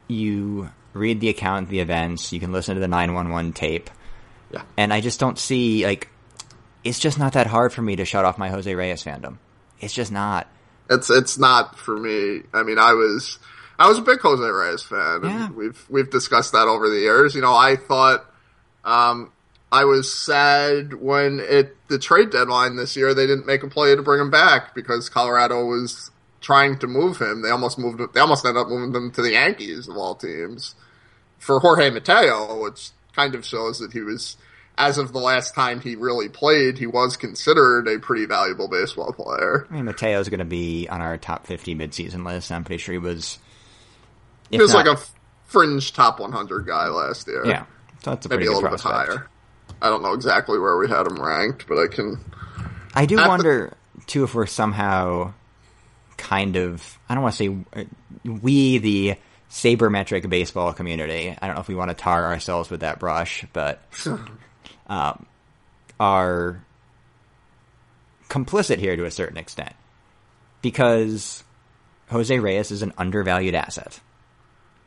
you 0.09 0.71
read 0.93 1.21
the 1.21 1.29
account, 1.29 1.69
the 1.69 1.81
events, 1.81 2.33
you 2.33 2.41
can 2.41 2.53
listen 2.53 2.75
to 2.75 2.81
the 2.81 2.89
nine 2.89 3.15
one 3.15 3.31
one 3.31 3.53
tape, 3.53 3.89
Yeah. 4.51 4.63
and 4.77 4.93
I 4.93 5.01
just 5.01 5.19
don't 5.21 5.39
see 5.39 5.87
like 5.87 6.09
it's 6.85 6.99
just 6.99 7.19
not 7.19 7.35
that 7.35 7.47
hard 7.47 7.73
for 7.73 7.83
me 7.83 7.97
to 7.97 8.05
shut 8.05 8.25
off 8.25 8.39
my 8.39 8.49
Jose 8.49 8.73
Reyes 8.75 9.03
fandom. 9.03 9.39
It's 9.81 9.95
just 9.95 10.13
not. 10.13 10.47
It's 10.91 11.11
it's 11.11 11.39
not 11.39 11.79
for 11.79 11.97
me. 11.97 12.43
I 12.53 12.63
mean, 12.63 12.79
I 12.79 12.93
was 12.93 13.39
I 13.79 13.89
was 13.89 13.99
a 13.99 14.03
big 14.03 14.21
Jose 14.21 14.43
Reyes 14.43 14.83
fan. 14.83 15.21
Yeah. 15.23 15.47
And 15.47 15.57
we've 15.57 15.85
we've 15.89 16.11
discussed 16.11 16.53
that 16.53 16.69
over 16.69 16.89
the 16.89 17.01
years. 17.01 17.35
You 17.35 17.41
know, 17.41 17.55
I 17.55 17.77
thought 17.77 18.25
um, 18.85 19.33
I 19.71 19.85
was 19.85 20.13
sad 20.13 20.95
when 20.95 21.41
it 21.41 21.77
the 21.89 21.99
trade 21.99 22.31
deadline 22.31 22.77
this 22.77 22.97
year 22.97 23.15
they 23.15 23.27
didn't 23.27 23.47
make 23.47 23.63
a 23.63 23.69
play 23.69 23.95
to 23.95 24.03
bring 24.03 24.21
him 24.21 24.31
back 24.31 24.75
because 24.75 25.09
Colorado 25.09 25.65
was 25.65 26.11
trying 26.41 26.79
to 26.81 26.87
move 26.87 27.21
him. 27.21 27.43
They 27.43 27.51
almost 27.51 27.79
moved. 27.79 28.01
They 28.13 28.21
almost 28.21 28.45
ended 28.45 28.61
up 28.61 28.69
moving 28.69 28.95
him 28.95 29.11
to 29.13 29.23
the 29.23 29.33
Yankees 29.33 29.89
of 29.89 29.97
all 29.97 30.15
teams 30.15 30.75
for 31.39 31.59
Jorge 31.61 31.91
Mateo, 31.91 32.63
which 32.63 32.91
kind 33.15 33.35
of 33.35 33.45
shows 33.47 33.79
that 33.79 33.93
he 33.93 34.01
was. 34.01 34.37
As 34.79 34.97
of 34.99 35.13
the 35.13 35.19
last 35.19 35.55
time 35.55 35.81
he 35.81 35.97
really 35.97 36.29
played, 36.29 36.79
he 36.79 36.87
was 36.87 37.17
considered 37.17 37.87
a 37.89 37.99
pretty 37.99 38.25
valuable 38.27 38.69
baseball 38.69 39.13
player. 39.13 39.67
I 39.71 39.75
mean, 39.75 39.85
Mateo's 39.85 40.29
going 40.29 40.39
to 40.41 40.45
be 40.47 40.89
on 40.89 41.01
our 41.03 41.19
top 41.19 41.47
fifty 41.47 41.75
midseason 41.75 42.25
list. 42.27 42.51
I'm 42.51 42.65
pretty 42.65 42.83
sure 42.83 42.93
he 42.93 42.99
was. 42.99 43.39
He 44.51 44.59
was 44.59 44.73
not- 44.73 44.87
like 44.87 44.99
a 44.99 45.01
fringe 45.47 45.93
top 45.93 46.19
100 46.21 46.67
guy 46.67 46.87
last 46.89 47.27
year. 47.29 47.45
yeah. 47.47 47.65
So 48.03 48.11
that's 48.11 48.25
a 48.27 48.29
maybe 48.31 48.47
a 48.47 48.53
little 48.53 48.71
bit 48.71 48.81
higher. 48.81 49.29
I 49.83 49.89
don't 49.89 50.03
know 50.03 50.13
exactly 50.15 50.59
where 50.59 50.77
we 50.79 50.89
had 50.89 51.07
him 51.07 51.23
ranked, 51.23 51.67
but 51.69 51.79
I 51.79 51.87
can. 51.89 52.19
I 52.95 53.05
do 53.07 53.19
At 53.19 53.25
the- 53.25 53.29
wonder 53.29 53.77
too 54.07 54.25
if 54.25 54.35
we're 54.35 54.47
somehow 54.47 55.33
kind 56.17 56.57
of 56.57 56.99
I 57.09 57.15
don't 57.15 57.23
want 57.23 57.35
to 57.37 57.65
say 57.65 57.89
we 58.25 58.79
the 58.79 59.17
sabermetric 59.51 60.29
baseball 60.31 60.73
community. 60.73 61.37
I 61.41 61.47
don't 61.47 61.57
know 61.57 61.61
if 61.61 61.69
we 61.69 61.75
want 61.75 61.91
to 61.91 61.95
tar 61.95 62.25
ourselves 62.27 62.71
with 62.71 62.81
that 62.81 62.99
brush, 62.99 63.45
but 63.53 63.83
um, 64.89 65.27
are 66.01 66.63
complicit 68.29 68.79
here 68.79 68.97
to 68.97 69.05
a 69.05 69.11
certain 69.11 69.37
extent 69.37 69.75
because 70.63 71.45
Jose 72.11 72.37
Reyes 72.39 72.71
is 72.71 72.83
an 72.83 72.93
undervalued 72.99 73.55
asset, 73.55 74.01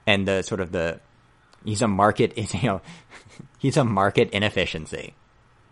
and 0.07 0.27
the 0.27 0.41
sort 0.41 0.61
of 0.61 0.71
the 0.71 0.99
he's 1.63 1.81
a 1.81 1.87
market 1.87 2.33
is 2.35 2.53
you 2.61 2.63
know 2.67 2.81
he's 3.59 3.77
a 3.77 3.83
market 3.85 4.29
inefficiency. 4.31 5.13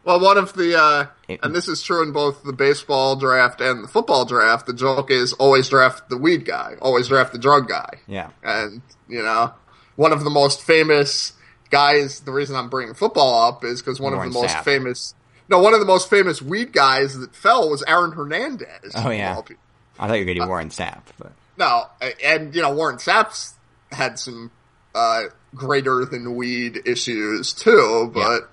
Well, 0.06 0.20
one 0.20 0.38
of 0.38 0.52
the, 0.52 0.78
uh, 0.78 1.06
It- 1.30 1.40
and 1.44 1.56
this 1.56 1.70
is 1.70 1.82
true 1.82 2.04
in 2.04 2.12
both 2.12 2.44
the 2.44 2.52
baseball 2.52 3.16
draft 3.16 3.62
and 3.62 3.86
the 3.86 3.88
football 3.88 4.26
draft. 4.26 4.66
The 4.68 4.74
joke 4.74 5.10
is 5.10 5.32
always 5.32 5.70
draft 5.70 6.10
the 6.10 6.18
weed 6.18 6.44
guy, 6.44 6.76
always 6.82 7.08
draft 7.08 7.32
the 7.32 7.40
drug 7.40 7.70
guy. 7.70 8.02
Yeah. 8.06 8.32
And 8.44 8.82
you 9.08 9.24
know, 9.24 9.54
one 9.96 10.12
of 10.12 10.26
the 10.26 10.30
most 10.30 10.62
famous 10.62 11.32
guys. 11.74 12.22
The 12.22 12.32
reason 12.32 12.56
I'm 12.56 12.70
bringing 12.70 12.94
football 12.94 13.48
up 13.50 13.66
is 13.66 13.82
because 13.82 14.00
one 14.00 14.14
Warren 14.14 14.28
of 14.30 14.34
the 14.34 14.40
most 14.42 14.56
Sapp. 14.56 14.64
famous. 14.64 15.16
No, 15.50 15.60
one 15.60 15.74
of 15.74 15.82
the 15.82 15.86
most 15.86 16.10
famous 16.10 16.42
weed 16.42 16.72
guys 16.72 17.18
that 17.18 17.36
fell 17.36 17.70
was 17.70 17.84
Aaron 17.88 18.12
Hernandez. 18.14 18.94
Oh, 18.96 19.10
yeah. 19.10 19.32
I 19.32 19.36
thought 19.36 19.50
you 19.50 19.58
were 20.00 20.06
Uh, 20.06 20.08
going 20.08 20.28
to 20.28 20.34
do 20.36 20.48
Warren 20.48 20.70
Sapp, 20.70 21.02
but 21.20 21.34
No, 21.58 21.88
and 22.24 22.56
you 22.56 22.62
know 22.62 22.74
Warren 22.74 22.98
Sapp's 22.98 23.54
had 23.92 24.18
some 24.18 24.52
uh, 24.96 25.24
greater 25.54 26.06
than 26.06 26.36
weed 26.36 26.82
issues 26.86 27.52
too, 27.54 28.10
but 28.14 28.50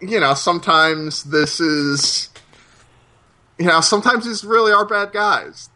you 0.00 0.18
know 0.20 0.34
sometimes 0.34 1.24
this 1.24 1.60
is 1.60 2.30
you 3.58 3.66
know 3.66 3.80
sometimes 3.80 4.24
these 4.24 4.44
really 4.44 4.72
are 4.72 4.84
bad 4.86 5.12
guys. 5.12 5.68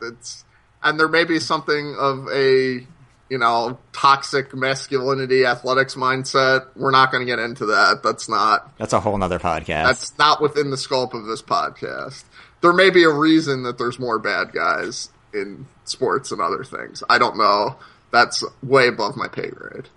That's 0.00 0.44
and 0.82 0.98
there 1.00 1.08
may 1.08 1.24
be 1.24 1.40
something 1.40 1.96
of 1.98 2.28
a 2.32 2.86
you 3.28 3.38
know 3.38 3.78
toxic 3.92 4.54
masculinity 4.54 5.44
athletics 5.44 5.94
mindset. 5.94 6.66
We're 6.76 6.90
not 6.90 7.12
going 7.12 7.26
to 7.26 7.30
get 7.30 7.38
into 7.38 7.66
that. 7.66 8.02
That's 8.02 8.28
not 8.28 8.76
that's 8.78 8.92
a 8.92 9.00
whole 9.00 9.16
nother 9.18 9.38
podcast. 9.38 9.84
that's 9.84 10.18
not 10.18 10.40
within 10.40 10.70
the 10.70 10.76
scope 10.76 11.14
of 11.14 11.26
this 11.26 11.42
podcast. 11.42 12.24
There 12.60 12.72
may 12.72 12.90
be 12.90 13.04
a 13.04 13.10
reason 13.10 13.62
that 13.64 13.78
there's 13.78 13.98
more 13.98 14.18
bad 14.18 14.52
guys 14.52 15.10
in 15.32 15.66
sports 15.84 16.32
and 16.32 16.40
other 16.40 16.64
things. 16.64 17.02
I 17.08 17.18
don't 17.18 17.36
know. 17.36 17.76
That's 18.10 18.44
way 18.62 18.88
above 18.88 19.16
my 19.16 19.28
pay 19.28 19.48
grade. 19.50 19.88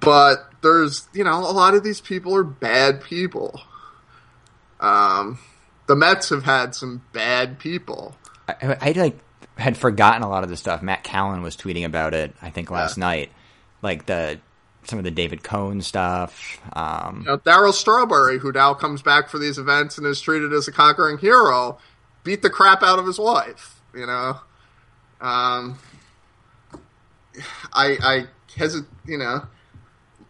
But 0.00 0.50
there's, 0.62 1.08
you 1.12 1.24
know, 1.24 1.38
a 1.40 1.52
lot 1.52 1.74
of 1.74 1.84
these 1.84 2.00
people 2.00 2.34
are 2.34 2.44
bad 2.44 3.02
people. 3.02 3.60
Um, 4.80 5.38
the 5.86 5.94
Mets 5.94 6.30
have 6.30 6.44
had 6.44 6.74
some 6.74 7.02
bad 7.12 7.58
people. 7.58 8.16
I, 8.48 8.76
I 8.80 8.92
like 8.92 9.18
had 9.56 9.76
forgotten 9.76 10.22
a 10.22 10.28
lot 10.28 10.42
of 10.44 10.50
the 10.50 10.56
stuff. 10.56 10.82
Matt 10.82 11.04
Callan 11.04 11.42
was 11.42 11.56
tweeting 11.56 11.84
about 11.84 12.14
it. 12.14 12.34
I 12.42 12.50
think 12.50 12.70
last 12.70 12.96
Yeah. 12.98 13.04
night, 13.06 13.32
like 13.82 14.06
the 14.06 14.40
some 14.86 14.98
of 14.98 15.04
the 15.04 15.10
David 15.10 15.42
Cone 15.42 15.80
stuff. 15.80 16.58
Um, 16.74 17.20
You 17.20 17.32
know, 17.32 17.38
Darryl 17.38 17.72
Strawberry, 17.72 18.38
who 18.38 18.52
now 18.52 18.74
comes 18.74 19.00
back 19.00 19.30
for 19.30 19.38
these 19.38 19.56
events 19.56 19.96
and 19.96 20.06
is 20.06 20.20
treated 20.20 20.52
as 20.52 20.68
a 20.68 20.72
conquering 20.72 21.16
hero, 21.16 21.78
beat 22.22 22.42
the 22.42 22.50
crap 22.50 22.82
out 22.82 22.98
of 22.98 23.06
his 23.06 23.18
wife. 23.18 23.80
You 23.94 24.06
know, 24.06 24.40
um, 25.22 25.78
I, 27.72 27.96
I 28.02 28.26
hesitate. 28.56 28.88
You 29.06 29.18
know, 29.18 29.42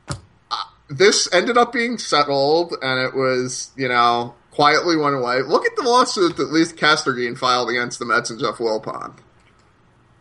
uh, 0.08 0.56
this 0.88 1.32
ended 1.32 1.56
up 1.56 1.72
being 1.72 1.98
settled, 1.98 2.74
and 2.82 3.00
it 3.00 3.14
was, 3.14 3.70
you 3.76 3.88
know, 3.88 4.34
quietly 4.54 4.96
went 4.96 5.16
away. 5.16 5.42
Look 5.42 5.66
at 5.66 5.74
the 5.76 5.82
lawsuit 5.82 6.36
that 6.36 6.52
Lisa 6.52 6.74
Castergine 6.74 7.36
filed 7.36 7.70
against 7.70 7.98
the 7.98 8.04
Mets 8.04 8.30
and 8.30 8.38
Jeff 8.38 8.58
Wilpon. 8.58 9.14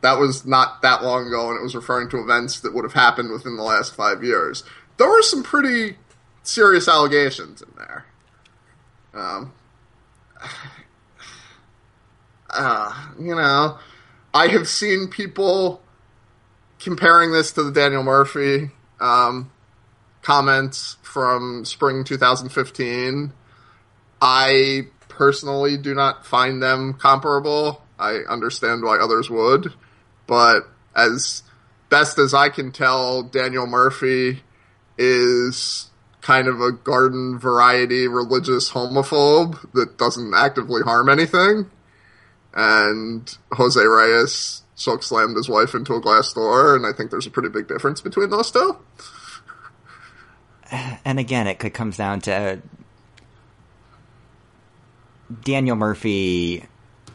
That 0.01 0.17
was 0.17 0.45
not 0.45 0.81
that 0.81 1.03
long 1.03 1.27
ago, 1.27 1.49
and 1.49 1.59
it 1.59 1.63
was 1.63 1.75
referring 1.75 2.09
to 2.09 2.17
events 2.17 2.59
that 2.61 2.73
would 2.73 2.83
have 2.83 2.93
happened 2.93 3.31
within 3.31 3.55
the 3.55 3.63
last 3.63 3.95
five 3.95 4.23
years. 4.23 4.63
There 4.97 5.07
were 5.07 5.21
some 5.21 5.43
pretty 5.43 5.97
serious 6.41 6.87
allegations 6.87 7.61
in 7.61 7.69
there. 7.77 8.05
Um, 9.13 9.53
uh, 12.49 13.07
you 13.19 13.35
know, 13.35 13.77
I 14.33 14.47
have 14.47 14.67
seen 14.67 15.07
people 15.07 15.81
comparing 16.79 17.31
this 17.31 17.51
to 17.51 17.63
the 17.63 17.71
Daniel 17.71 18.03
Murphy 18.03 18.71
um, 18.99 19.51
comments 20.23 20.97
from 21.03 21.65
spring 21.65 22.03
2015. 22.03 23.31
I 24.25 24.83
personally 25.09 25.75
do 25.75 25.93
not 25.93 26.25
find 26.25 26.63
them 26.63 26.93
comparable. 26.93 27.83
I 27.99 28.19
understand 28.29 28.81
why 28.81 28.97
others 28.97 29.29
would, 29.29 29.73
but 30.27 30.61
as 30.95 31.43
best 31.89 32.17
as 32.17 32.33
I 32.33 32.47
can 32.47 32.71
tell, 32.71 33.23
Daniel 33.23 33.67
Murphy 33.67 34.41
is 34.97 35.89
kind 36.21 36.47
of 36.47 36.61
a 36.61 36.71
garden 36.71 37.37
variety 37.37 38.07
religious 38.07 38.71
homophobe 38.71 39.59
that 39.73 39.97
doesn't 39.97 40.33
actively 40.33 40.83
harm 40.83 41.09
anything. 41.09 41.69
And 42.53 43.37
Jose 43.51 43.81
Reyes 43.81 44.61
choke 44.77 45.03
slammed 45.03 45.35
his 45.35 45.49
wife 45.49 45.75
into 45.75 45.95
a 45.95 45.99
glass 45.99 46.31
door, 46.31 46.77
and 46.77 46.85
I 46.85 46.93
think 46.93 47.11
there's 47.11 47.27
a 47.27 47.31
pretty 47.31 47.49
big 47.49 47.67
difference 47.67 47.99
between 47.99 48.29
those 48.29 48.51
two. 48.51 48.77
and 51.03 51.19
again, 51.19 51.45
it 51.45 51.57
comes 51.73 51.97
down 51.97 52.21
to 52.21 52.61
Daniel 55.43 55.75
Murphy. 55.75 56.65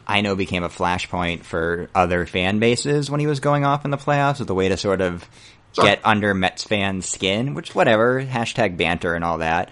I 0.07 0.21
know 0.21 0.35
became 0.35 0.63
a 0.63 0.69
flashpoint 0.69 1.43
for 1.43 1.89
other 1.93 2.25
fan 2.25 2.59
bases 2.59 3.11
when 3.11 3.19
he 3.19 3.27
was 3.27 3.39
going 3.39 3.63
off 3.63 3.85
in 3.85 3.91
the 3.91 3.97
playoffs 3.97 4.41
as 4.41 4.49
a 4.49 4.53
way 4.53 4.69
to 4.69 4.77
sort 4.77 5.01
of 5.01 5.29
get 5.75 5.99
under 6.03 6.33
Mets 6.33 6.63
fans' 6.63 7.07
skin, 7.07 7.53
which 7.53 7.75
whatever, 7.75 8.23
hashtag 8.23 8.75
banter 8.75 9.13
and 9.13 9.23
all 9.23 9.37
that. 9.37 9.69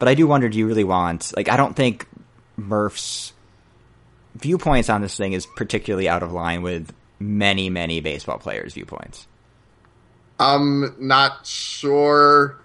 But 0.00 0.08
I 0.08 0.14
do 0.14 0.26
wonder, 0.26 0.48
do 0.48 0.58
you 0.58 0.66
really 0.66 0.84
want 0.84 1.32
like 1.36 1.48
I 1.48 1.56
don't 1.56 1.76
think 1.76 2.06
Murph's 2.56 3.32
viewpoints 4.34 4.90
on 4.90 5.00
this 5.00 5.16
thing 5.16 5.32
is 5.32 5.46
particularly 5.56 6.08
out 6.08 6.22
of 6.22 6.32
line 6.32 6.62
with 6.62 6.92
many, 7.18 7.70
many 7.70 8.00
baseball 8.00 8.38
players' 8.38 8.74
viewpoints. 8.74 9.26
I'm 10.38 10.94
not 10.98 11.46
sure 11.46 12.58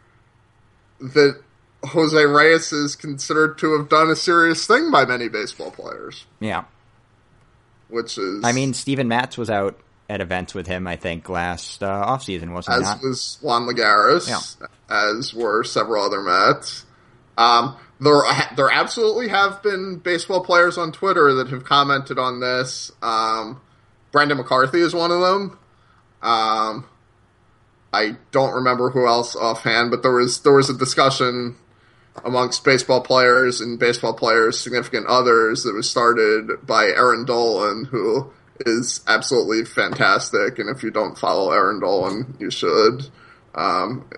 that 1.00 1.42
Jose 1.84 2.24
Reyes 2.26 2.72
is 2.72 2.96
considered 2.96 3.58
to 3.60 3.78
have 3.78 3.90
done 3.90 4.10
a 4.10 4.16
serious 4.16 4.66
thing 4.68 4.92
by 4.92 5.06
many 5.06 5.28
baseball 5.30 5.72
players, 5.72 6.26
Yeah. 6.40 6.66
which 7.90 8.18
is 8.18 8.44
I 8.44 8.52
mean, 8.52 8.74
Steven 8.74 9.08
Matz 9.08 9.38
was 9.38 9.50
out 9.50 9.80
at 10.10 10.22
events 10.22 10.54
with 10.54 10.68
him, 10.68 10.88
I 10.88 10.96
think, 10.98 11.28
last 11.30 11.82
uh, 11.82 12.06
offseason, 12.06 12.52
wasn't 12.54 12.76
he 12.78 12.82
as 12.82 12.88
not? 12.88 13.02
was 13.02 13.38
Juan 13.42 13.64
Lagares, 13.68 14.28
Yeah. 14.28 14.68
as 14.90 15.34
were 15.34 15.64
several 15.64 16.04
other 16.04 16.22
Mets. 16.22 16.86
Um, 17.38 17.76
there, 18.00 18.22
there 18.56 18.70
absolutely 18.70 19.30
have 19.30 19.64
been 19.64 19.98
baseball 19.98 20.44
players 20.44 20.78
on 20.78 20.92
Twitter 20.92 21.34
that 21.36 21.50
have 21.50 21.64
commented 21.64 22.20
on 22.20 22.40
this. 22.42 22.92
Um, 23.02 23.62
Brandon 24.12 24.38
McCarthy 24.38 24.82
is 24.82 24.94
one 24.94 25.12
of 25.12 25.22
them. 25.22 25.58
Um, 26.22 26.86
I 27.94 28.18
don't 28.32 28.54
remember 28.54 28.90
who 28.90 29.08
else 29.08 29.36
offhand, 29.36 29.92
but 29.92 30.02
there 30.04 30.12
was 30.12 30.42
there 30.42 30.54
was 30.54 30.70
a 30.70 30.78
discussion 30.78 31.56
amongst 32.24 32.64
baseball 32.64 33.02
players 33.02 33.62
and 33.62 33.80
baseball 33.80 34.14
players' 34.14 34.60
significant 34.60 35.08
others 35.08 35.64
that 35.64 35.74
was 35.74 35.90
started 35.90 36.66
by 36.66 36.86
Eireann 36.86 37.26
Dolan, 37.26 37.86
who 37.86 38.32
is 38.60 39.02
absolutely 39.08 39.66
fantastic. 39.66 40.60
And 40.60 40.70
if 40.70 40.84
you 40.84 40.92
don't 40.92 41.18
follow 41.18 41.52
Eireann 41.52 41.82
Dolan, 41.82 42.36
you 42.40 42.52
should. 42.52 43.10
Um, 43.56 44.10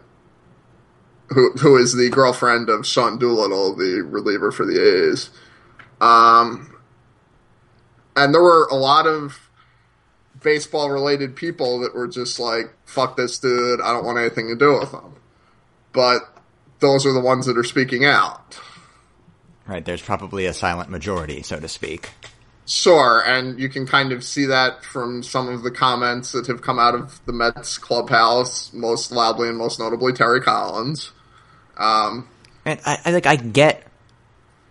who 1.29 1.51
who 1.53 1.77
is 1.77 1.95
the 1.95 2.09
girlfriend 2.09 2.69
of 2.69 2.85
Sean 2.85 3.17
Doolittle, 3.17 3.75
the 3.75 4.01
reliever 4.01 4.51
for 4.51 4.65
the 4.65 5.09
A's. 5.09 5.29
Um, 6.01 6.75
and 8.15 8.33
there 8.33 8.41
were 8.41 8.67
a 8.69 8.75
lot 8.75 9.07
of 9.07 9.49
baseball 10.41 10.91
related 10.91 11.35
people 11.35 11.79
that 11.79 11.95
were 11.95 12.07
just 12.07 12.39
like, 12.39 12.73
fuck 12.85 13.15
this 13.17 13.39
dude, 13.39 13.81
I 13.81 13.93
don't 13.93 14.05
want 14.05 14.19
anything 14.19 14.49
to 14.49 14.55
do 14.55 14.77
with 14.79 14.91
him. 14.91 15.15
But 15.93 16.32
those 16.83 17.05
are 17.05 17.13
the 17.13 17.21
ones 17.21 17.45
that 17.47 17.57
are 17.57 17.63
speaking 17.63 18.05
out. 18.05 18.59
Right, 19.65 19.83
there's 19.83 20.01
probably 20.01 20.45
a 20.45 20.53
silent 20.53 20.89
majority, 20.89 21.41
so 21.41 21.57
to 21.59 21.69
speak. 21.69 22.11
Sure, 22.65 23.23
and 23.25 23.57
you 23.59 23.69
can 23.69 23.87
kind 23.87 24.11
of 24.11 24.23
see 24.23 24.45
that 24.45 24.83
from 24.83 25.23
some 25.23 25.47
of 25.47 25.63
the 25.63 25.71
comments 25.71 26.33
that 26.33 26.47
have 26.47 26.61
come 26.61 26.79
out 26.79 26.93
of 26.93 27.25
the 27.25 27.33
Mets 27.33 27.77
clubhouse, 27.77 28.71
most 28.73 29.11
loudly 29.11 29.47
and 29.47 29.57
most 29.57 29.79
notably 29.79 30.11
Terry 30.13 30.41
Collins. 30.41 31.11
Um, 31.77 32.27
And 32.65 32.79
I, 32.85 32.99
I 33.05 33.11
like 33.11 33.25
I 33.25 33.37
get 33.37 33.87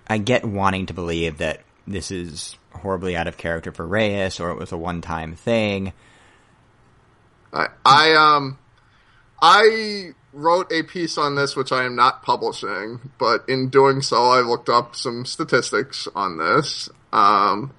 I 0.06 0.18
get 0.18 0.44
wanting 0.44 0.86
to 0.86 0.94
believe 0.94 1.38
that 1.38 1.62
this 1.86 2.10
is 2.10 2.56
horribly 2.72 3.16
out 3.16 3.28
of 3.28 3.36
character 3.36 3.72
for 3.72 3.86
Reyes 3.86 4.40
or 4.40 4.50
it 4.50 4.58
was 4.58 4.72
a 4.72 4.76
one 4.76 5.00
time 5.00 5.34
thing. 5.34 5.92
I, 7.52 7.68
I 7.84 8.14
um 8.14 8.58
I 9.40 10.12
wrote 10.32 10.72
a 10.72 10.82
piece 10.82 11.18
on 11.18 11.34
this 11.34 11.54
which 11.54 11.72
I 11.72 11.84
am 11.84 11.94
not 11.94 12.22
publishing, 12.22 13.10
but 13.18 13.44
in 13.48 13.68
doing 13.68 14.02
so 14.02 14.30
I 14.30 14.40
looked 14.40 14.68
up 14.68 14.96
some 14.96 15.24
statistics 15.24 16.08
on 16.14 16.38
this. 16.38 16.88
Um 17.12 17.72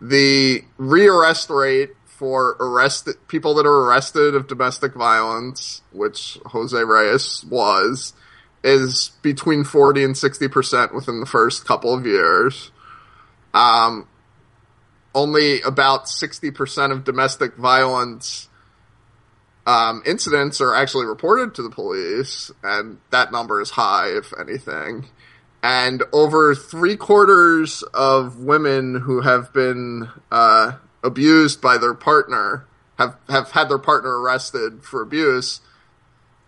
the 0.00 0.64
rearrest 0.78 1.50
rate 1.54 1.90
for 2.06 2.56
arrested 2.60 3.16
people 3.28 3.54
that 3.54 3.66
are 3.66 3.86
arrested 3.86 4.34
of 4.34 4.46
domestic 4.46 4.94
violence, 4.94 5.82
which 5.92 6.38
Jose 6.46 6.76
Reyes 6.76 7.44
was, 7.48 8.14
is 8.62 9.12
between 9.22 9.64
40 9.64 10.04
and 10.04 10.14
60% 10.14 10.94
within 10.94 11.20
the 11.20 11.26
first 11.26 11.66
couple 11.66 11.94
of 11.94 12.06
years. 12.06 12.70
Um 13.52 14.06
only 15.12 15.60
about 15.62 16.04
60% 16.04 16.92
of 16.92 17.02
domestic 17.02 17.56
violence 17.56 18.48
um, 19.66 20.02
incidents 20.06 20.60
are 20.60 20.74
actually 20.74 21.06
reported 21.06 21.54
to 21.54 21.62
the 21.62 21.70
police, 21.70 22.50
and 22.62 22.98
that 23.10 23.32
number 23.32 23.60
is 23.60 23.70
high, 23.70 24.08
if 24.08 24.32
anything. 24.38 25.06
And 25.62 26.02
over 26.12 26.54
three 26.54 26.96
quarters 26.96 27.82
of 27.92 28.38
women 28.40 29.00
who 29.00 29.20
have 29.20 29.52
been 29.52 30.08
uh, 30.30 30.72
abused 31.04 31.60
by 31.60 31.76
their 31.76 31.94
partner 31.94 32.66
have, 32.98 33.16
have 33.28 33.50
had 33.50 33.68
their 33.68 33.78
partner 33.78 34.20
arrested 34.20 34.82
for 34.82 35.02
abuse. 35.02 35.60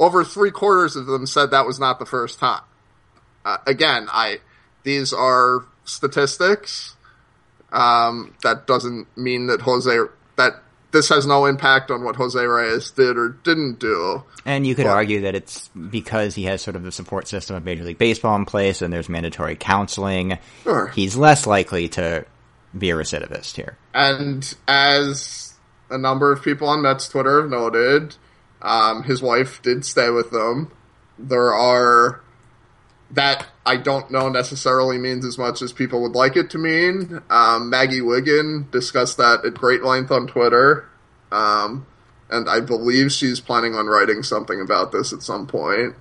Over 0.00 0.24
three 0.24 0.50
quarters 0.50 0.96
of 0.96 1.06
them 1.06 1.26
said 1.26 1.50
that 1.50 1.66
was 1.66 1.78
not 1.78 1.98
the 1.98 2.06
first 2.06 2.38
time. 2.38 2.62
Uh, 3.44 3.58
again, 3.66 4.08
I 4.10 4.38
these 4.82 5.12
are 5.12 5.66
statistics. 5.84 6.96
Um, 7.70 8.34
that 8.42 8.66
doesn't 8.66 9.06
mean 9.16 9.46
that 9.46 9.62
Jose 9.62 9.96
that 10.36 10.62
this 10.92 11.08
has 11.08 11.26
no 11.26 11.46
impact 11.46 11.90
on 11.90 12.04
what 12.04 12.16
Jose 12.16 12.38
Reyes 12.38 12.90
did 12.90 13.16
or 13.16 13.30
didn't 13.30 13.78
do. 13.78 14.22
And 14.44 14.66
you 14.66 14.74
could 14.74 14.84
Well- 14.84 14.94
argue 14.94 15.22
that 15.22 15.34
it's 15.34 15.68
because 15.90 16.34
he 16.34 16.44
has 16.44 16.62
sort 16.62 16.76
of 16.76 16.82
the 16.82 16.92
support 16.92 17.26
system 17.28 17.56
of 17.56 17.64
Major 17.64 17.84
League 17.84 17.98
Baseball 17.98 18.36
in 18.36 18.44
place 18.44 18.82
and 18.82 18.92
there's 18.92 19.08
mandatory 19.08 19.56
counseling. 19.56 20.38
Sure. 20.62 20.88
He's 20.88 21.16
less 21.16 21.46
likely 21.46 21.88
to 21.90 22.24
be 22.76 22.90
a 22.90 22.94
recidivist 22.94 23.56
here. 23.56 23.76
And 23.94 24.54
as 24.68 25.54
a 25.90 25.98
number 25.98 26.32
of 26.32 26.42
people 26.42 26.68
on 26.68 26.82
Mets 26.82 27.08
Twitter 27.08 27.40
have 27.42 27.50
noted, 27.50 28.16
um, 28.62 29.02
his 29.02 29.20
wife 29.22 29.60
did 29.62 29.84
stay 29.84 30.10
with 30.10 30.30
them. 30.30 30.70
There 31.18 31.52
are 31.54 32.20
that 33.10 33.46
I 33.64 33.76
don't 33.76 34.10
know 34.10 34.28
necessarily 34.28 34.98
means 34.98 35.24
as 35.24 35.38
much 35.38 35.62
as 35.62 35.72
people 35.72 36.02
would 36.02 36.12
like 36.12 36.36
it 36.36 36.50
to 36.50 36.58
mean. 36.58 37.20
Um, 37.30 37.70
Maggie 37.70 38.00
Wiggin 38.00 38.68
discussed 38.70 39.18
that 39.18 39.44
at 39.44 39.54
great 39.54 39.84
length 39.84 40.10
on 40.10 40.26
Twitter. 40.26 40.88
Um, 41.30 41.86
and 42.28 42.48
I 42.48 42.60
believe 42.60 43.12
she's 43.12 43.40
planning 43.40 43.74
on 43.74 43.86
writing 43.86 44.22
something 44.22 44.60
about 44.60 44.90
this 44.90 45.12
at 45.12 45.22
some 45.22 45.46
point. 45.46 45.94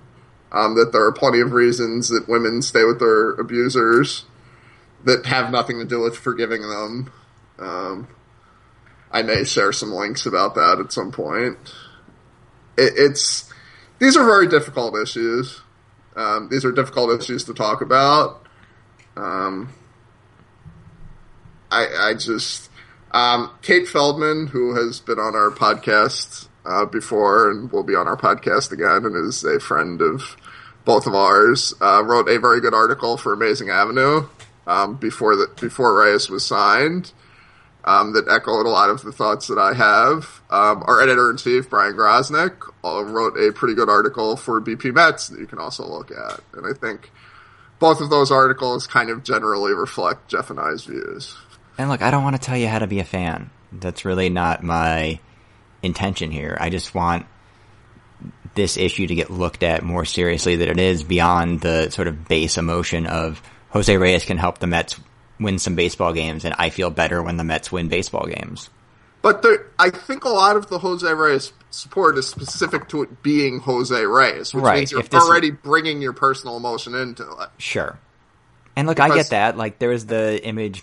Um, 0.50 0.74
that 0.74 0.92
there 0.92 1.04
are 1.04 1.12
plenty 1.12 1.40
of 1.40 1.52
reasons 1.52 2.08
that 2.08 2.28
women 2.28 2.60
stay 2.60 2.84
with 2.84 2.98
their 2.98 3.30
abusers 3.30 4.26
that 5.04 5.24
have 5.26 5.50
nothing 5.50 5.78
to 5.78 5.84
do 5.84 6.00
with 6.00 6.16
forgiving 6.16 6.62
them. 6.62 7.10
Um, 7.58 8.08
I 9.10 9.22
may 9.22 9.44
share 9.44 9.72
some 9.72 9.92
links 9.92 10.26
about 10.26 10.54
that 10.56 10.78
at 10.78 10.92
some 10.92 11.12
point. 11.12 11.56
It, 12.76 12.92
it's 12.96 13.50
these 13.98 14.16
are 14.16 14.24
very 14.24 14.46
difficult 14.46 14.96
issues. 14.96 15.60
Um, 16.16 16.48
these 16.50 16.64
are 16.64 16.72
difficult 16.72 17.20
issues 17.20 17.44
to 17.44 17.54
talk 17.54 17.80
about. 17.80 18.46
Um, 19.16 19.72
I, 21.70 21.86
I 22.10 22.14
just 22.14 22.70
um, 23.12 23.50
Kate 23.62 23.86
Feldman, 23.86 24.48
who 24.48 24.74
has 24.74 25.00
been 25.00 25.18
on 25.18 25.34
our 25.34 25.50
podcast 25.50 26.48
uh, 26.64 26.84
before 26.86 27.50
and 27.50 27.70
will 27.70 27.82
be 27.82 27.94
on 27.94 28.08
our 28.08 28.16
podcast 28.16 28.72
again, 28.72 29.04
and 29.04 29.16
is 29.16 29.44
a 29.44 29.60
friend 29.60 30.00
of 30.00 30.36
both 30.84 31.06
of 31.06 31.14
ours, 31.14 31.74
uh, 31.80 32.02
wrote 32.04 32.28
a 32.28 32.38
very 32.38 32.60
good 32.60 32.74
article 32.74 33.16
for 33.16 33.32
Amazing 33.32 33.70
Avenue 33.70 34.26
um, 34.66 34.96
before 34.96 35.36
that 35.36 35.60
before 35.60 35.94
Reyes 35.94 36.28
was 36.28 36.44
signed. 36.44 37.12
Um, 37.84 38.12
that 38.12 38.28
echoed 38.28 38.64
a 38.64 38.68
lot 38.68 38.90
of 38.90 39.02
the 39.02 39.10
thoughts 39.10 39.48
that 39.48 39.58
I 39.58 39.74
have. 39.74 40.40
Um, 40.50 40.84
our 40.86 41.00
editor 41.02 41.30
in 41.30 41.36
chief, 41.36 41.68
Bryan 41.68 41.94
Grosnick, 41.94 42.54
uh, 42.84 43.04
wrote 43.04 43.36
a 43.36 43.50
pretty 43.52 43.74
good 43.74 43.88
article 43.88 44.36
for 44.36 44.60
BP 44.60 44.94
Mets 44.94 45.28
that 45.28 45.40
you 45.40 45.46
can 45.46 45.58
also 45.58 45.84
look 45.84 46.12
at. 46.12 46.40
And 46.52 46.64
I 46.64 46.78
think 46.78 47.10
both 47.80 48.00
of 48.00 48.10
those 48.10 48.30
articles 48.30 48.86
kind 48.86 49.10
of 49.10 49.24
generally 49.24 49.72
reflect 49.72 50.28
Jeff 50.28 50.50
and 50.50 50.60
I's 50.60 50.84
views. 50.84 51.36
And 51.76 51.90
look, 51.90 52.02
I 52.02 52.12
don't 52.12 52.22
want 52.22 52.36
to 52.36 52.42
tell 52.42 52.56
you 52.56 52.68
how 52.68 52.78
to 52.78 52.86
be 52.86 53.00
a 53.00 53.04
fan. 53.04 53.50
That's 53.72 54.04
really 54.04 54.28
not 54.28 54.62
my 54.62 55.18
intention 55.82 56.30
here. 56.30 56.56
I 56.60 56.70
just 56.70 56.94
want 56.94 57.26
this 58.54 58.76
issue 58.76 59.06
to 59.06 59.14
get 59.14 59.30
looked 59.30 59.62
at 59.62 59.82
more 59.82 60.04
seriously 60.04 60.56
than 60.56 60.68
it 60.68 60.78
is 60.78 61.02
beyond 61.02 61.60
the 61.60 61.90
sort 61.90 62.06
of 62.06 62.28
base 62.28 62.58
emotion 62.58 63.06
of 63.06 63.42
Jose 63.70 63.96
Reyes 63.96 64.24
can 64.24 64.36
help 64.36 64.58
the 64.58 64.66
Mets 64.66 65.00
win 65.42 65.58
some 65.58 65.74
baseball 65.74 66.12
games 66.12 66.44
and 66.44 66.54
I 66.58 66.70
feel 66.70 66.90
better 66.90 67.22
when 67.22 67.36
the 67.36 67.44
Mets 67.44 67.70
win 67.70 67.88
baseball 67.88 68.26
games. 68.26 68.70
But 69.22 69.42
there, 69.42 69.66
I 69.78 69.90
think 69.90 70.24
a 70.24 70.28
lot 70.28 70.56
of 70.56 70.68
the 70.68 70.78
Jose 70.78 71.12
Reyes 71.12 71.52
support 71.70 72.18
is 72.18 72.28
specific 72.28 72.88
to 72.88 73.02
it 73.02 73.22
being 73.22 73.60
Jose 73.60 74.04
Reyes, 74.04 74.52
which 74.52 74.64
Right, 74.64 74.78
means 74.78 74.92
you're 74.92 75.02
already 75.14 75.50
bringing 75.50 76.02
your 76.02 76.12
personal 76.12 76.56
emotion 76.56 76.94
into 76.94 77.22
it. 77.22 77.48
Sure. 77.58 77.98
And 78.74 78.88
look, 78.88 79.00
I 79.00 79.14
get 79.14 79.30
that. 79.30 79.56
Like, 79.56 79.78
there 79.78 79.90
was 79.90 80.06
the 80.06 80.44
image 80.44 80.82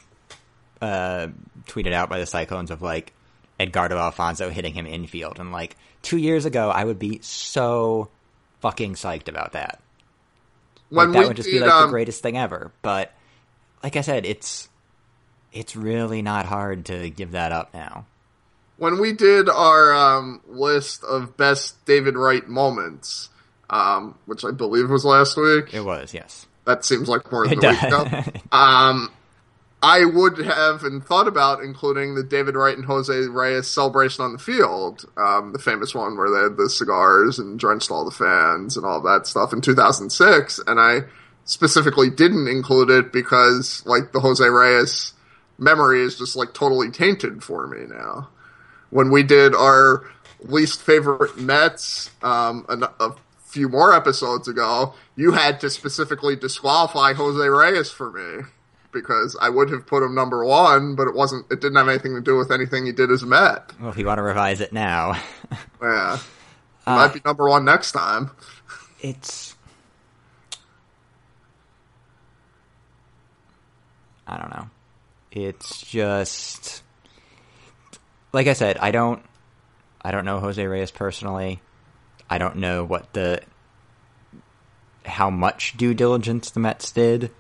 uh, 0.82 1.28
tweeted 1.68 1.92
out 1.92 2.10
by 2.10 2.20
the 2.20 2.26
Cyclones 2.26 2.72
of 2.72 2.82
like 2.82 3.14
Edgardo 3.60 3.98
Alfonzo 3.98 4.50
hitting 4.50 4.74
him 4.74 4.86
infield, 4.86 5.40
and 5.40 5.52
like 5.52 5.76
two 6.02 6.18
years 6.18 6.46
ago, 6.46 6.70
I 6.70 6.84
would 6.84 7.00
be 7.00 7.20
so 7.22 8.10
fucking 8.62 8.94
psyched 8.94 9.28
about 9.28 9.54
that. 9.54 9.82
When 10.90 11.12
Like, 11.12 11.22
that 11.22 11.28
would 11.28 11.38
just 11.38 11.50
did, 11.50 11.56
be 11.56 11.60
like 11.60 11.72
um, 11.72 11.88
the 11.88 11.92
greatest 11.92 12.22
thing 12.22 12.38
ever. 12.38 12.72
But 12.82 13.14
like 13.84 13.96
I 13.96 14.02
said, 14.02 14.26
it's 14.26 14.70
it's 15.52 15.76
really 15.76 16.22
not 16.22 16.46
hard 16.46 16.86
to 16.86 17.10
give 17.10 17.32
that 17.32 17.52
up 17.52 17.74
now. 17.74 18.06
when 18.78 19.00
we 19.00 19.14
did 19.14 19.50
our 19.50 19.94
um, 19.94 20.42
list 20.48 21.04
of 21.04 21.36
best 21.38 21.84
David 21.86 22.16
Wright 22.16 22.48
moments, 22.48 23.30
um, 23.70 24.18
which 24.26 24.46
I 24.46 24.52
believe 24.52 24.90
was 24.90 25.06
last 25.06 25.38
week. 25.38 25.74
It 25.74 25.82
was, 25.82 26.14
yes. 26.14 26.46
That 26.66 26.86
seems 26.86 27.10
like 27.10 27.32
more 27.32 27.48
than 27.48 27.58
It 27.58 27.64
a 27.64 27.70
week 27.70 27.84
ago. 27.84 28.24
Um, 28.52 29.12
I 29.82 30.04
would 30.04 30.38
have 30.40 30.84
and 30.84 31.04
thought 31.04 31.28
about 31.28 31.62
including 31.64 32.14
the 32.16 32.24
David 32.24 32.56
Wright 32.56 32.76
and 32.76 32.86
Jose 32.86 33.14
Reyes 33.14 33.68
celebration 33.68 34.26
on 34.26 34.34
the 34.34 34.40
field, 34.40 35.06
um, 35.16 35.54
the 35.54 35.60
famous 35.60 35.96
one 35.96 36.18
where 36.18 36.30
they 36.30 36.44
had 36.44 36.58
the 36.58 36.70
cigars 36.70 37.40
and 37.40 37.58
drenched 37.58 37.90
all 37.90 38.04
the 38.04 38.12
fans 38.12 38.76
and 38.76 38.86
all 38.86 39.02
that 39.02 39.26
stuff 39.26 39.54
in 39.54 39.62
2006. 39.62 40.60
And 40.68 40.80
I 40.80 41.02
specifically 41.50 42.10
didn't 42.10 42.48
include 42.48 42.90
it 42.90 43.12
because, 43.12 43.84
like, 43.86 44.12
the 44.12 44.20
Jose 44.20 44.48
Reyes 44.48 45.14
memory 45.58 46.02
is 46.02 46.18
just, 46.18 46.36
like, 46.36 46.54
totally 46.54 46.92
tainted 46.92 47.44
for 47.44 47.68
me 47.68 47.86
now. 47.88 48.30
When 48.92 49.12
we 49.12 49.24
did 49.24 49.54
our 49.56 50.04
least 50.42 50.82
favorite 50.82 51.38
Mets 51.38 52.10
um, 52.24 52.66
a, 52.70 52.90
a 53.04 53.16
few 53.46 53.68
more 53.70 53.94
episodes 53.94 54.48
ago, 54.48 54.94
you 55.16 55.32
had 55.32 55.60
to 55.62 55.70
specifically 55.70 56.36
disqualify 56.36 57.14
Jose 57.14 57.48
Reyes 57.48 57.92
for 57.92 58.12
me 58.12 58.46
because 58.92 59.38
I 59.40 59.50
would 59.50 59.70
have 59.70 59.86
put 59.86 60.02
him 60.04 60.16
number 60.16 60.44
one, 60.44 60.96
but 60.96 61.08
it 61.08 61.14
wasn't. 61.14 61.46
It 61.52 61.62
didn't 61.62 61.76
have 61.78 61.88
anything 61.90 62.16
to 62.16 62.22
do 62.22 62.38
with 62.38 62.52
anything 62.52 62.86
he 62.88 62.92
did 62.92 63.12
as 63.12 63.22
a 63.22 63.28
Met. 63.28 63.74
Well, 63.80 63.90
if 63.92 63.98
you 63.98 64.06
want 64.08 64.18
to 64.18 64.24
revise 64.24 64.62
it 64.62 64.74
now, 64.74 65.16
Yeah, 65.82 66.18
Uh, 66.88 66.96
might 66.96 67.14
be 67.14 67.22
number 67.24 67.48
one 67.48 67.66
next 67.66 67.92
time. 67.92 68.32
it's. 69.02 69.49
I 74.30 74.38
don't 74.38 74.52
know. 74.52 74.70
It's 75.32 75.82
just 75.82 76.84
like 78.32 78.46
I 78.48 78.54
said. 78.54 78.78
I 78.78 78.92
don't. 78.92 79.24
I 80.02 80.12
don't 80.12 80.24
know 80.24 80.40
Jose 80.40 80.64
Reyes 80.64 80.92
personally. 80.92 81.62
I 82.30 82.38
don't 82.38 82.58
know 82.58 82.84
what 82.84 83.12
the 83.14 83.42
how 85.04 85.32
much 85.32 85.76
due 85.78 85.96
diligence 85.96 86.52
the 86.52 86.60
Mets 86.60 86.92
did. 86.92 87.32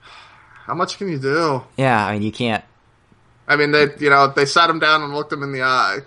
How 0.00 0.74
much 0.74 0.96
can 0.96 1.08
you 1.08 1.18
do? 1.18 1.64
Yeah, 1.76 2.06
I 2.06 2.12
mean 2.12 2.22
you 2.22 2.32
can't. 2.32 2.64
I 3.48 3.56
mean, 3.56 3.72
they 3.72 3.88
you 3.98 4.10
know 4.10 4.28
they 4.28 4.46
sat 4.46 4.70
him 4.70 4.78
down 4.78 5.02
and 5.02 5.14
looked 5.14 5.32
him 5.32 5.42
in 5.42 5.52
the 5.52 5.62
eye. 5.62 5.98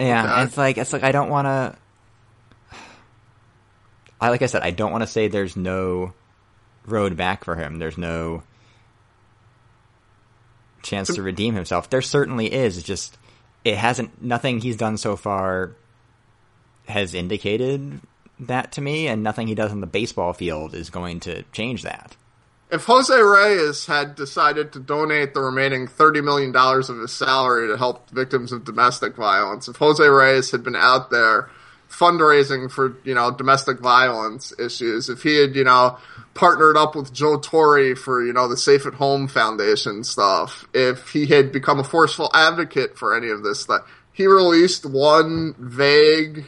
Yeah, 0.00 0.44
it's 0.44 0.56
like 0.56 0.78
it's 0.78 0.92
like 0.92 1.04
I 1.04 1.12
don't 1.12 1.30
want 1.30 1.46
to. 1.46 1.76
I 4.20 4.30
like 4.30 4.42
I 4.42 4.46
said, 4.46 4.62
I 4.62 4.72
don't 4.72 4.90
want 4.90 5.02
to 5.02 5.06
say 5.06 5.28
there's 5.28 5.56
no 5.56 6.12
road 6.86 7.16
back 7.16 7.44
for 7.44 7.54
him. 7.54 7.78
There's 7.78 7.98
no 7.98 8.42
chance 10.86 11.14
to 11.14 11.22
redeem 11.22 11.54
himself. 11.54 11.90
There 11.90 12.02
certainly 12.02 12.52
is. 12.52 12.82
Just 12.82 13.18
it 13.64 13.76
hasn't. 13.76 14.22
Nothing 14.22 14.60
he's 14.60 14.76
done 14.76 14.96
so 14.96 15.16
far 15.16 15.72
has 16.88 17.14
indicated 17.14 18.00
that 18.40 18.72
to 18.72 18.80
me, 18.80 19.08
and 19.08 19.22
nothing 19.22 19.48
he 19.48 19.54
does 19.54 19.72
on 19.72 19.80
the 19.80 19.86
baseball 19.86 20.32
field 20.32 20.74
is 20.74 20.90
going 20.90 21.20
to 21.20 21.42
change 21.52 21.82
that. 21.82 22.16
If 22.70 22.84
Jose 22.84 23.14
Reyes 23.14 23.86
had 23.86 24.16
decided 24.16 24.72
to 24.72 24.80
donate 24.80 25.34
the 25.34 25.40
remaining 25.40 25.86
$30 25.86 26.24
million 26.24 26.54
of 26.54 26.98
his 27.00 27.12
salary 27.12 27.68
to 27.68 27.76
help 27.76 28.10
victims 28.10 28.50
of 28.50 28.64
domestic 28.64 29.14
violence, 29.14 29.68
if 29.68 29.76
Jose 29.76 30.04
Reyes 30.04 30.50
had 30.50 30.64
been 30.64 30.74
out 30.74 31.10
there 31.10 31.48
fundraising 31.88 32.70
for, 32.70 32.96
you 33.04 33.14
know, 33.14 33.30
domestic 33.30 33.80
violence 33.80 34.52
issues, 34.58 35.08
if 35.08 35.22
he 35.22 35.36
had, 35.36 35.54
you 35.54 35.64
know, 35.64 35.98
partnered 36.34 36.76
up 36.76 36.94
with 36.94 37.12
Joe 37.12 37.38
Torre 37.38 37.96
for, 37.96 38.24
you 38.24 38.32
know, 38.32 38.48
the 38.48 38.56
Safe 38.56 38.86
at 38.86 38.94
Home 38.94 39.28
Foundation 39.28 40.04
stuff, 40.04 40.66
if 40.74 41.10
he 41.10 41.26
had 41.26 41.52
become 41.52 41.78
a 41.78 41.84
forceful 41.84 42.30
advocate 42.34 42.98
for 42.98 43.16
any 43.16 43.28
of 43.30 43.42
this 43.42 43.60
stuff, 43.60 43.88
he 44.12 44.26
released 44.26 44.84
one 44.84 45.54
vague 45.58 46.46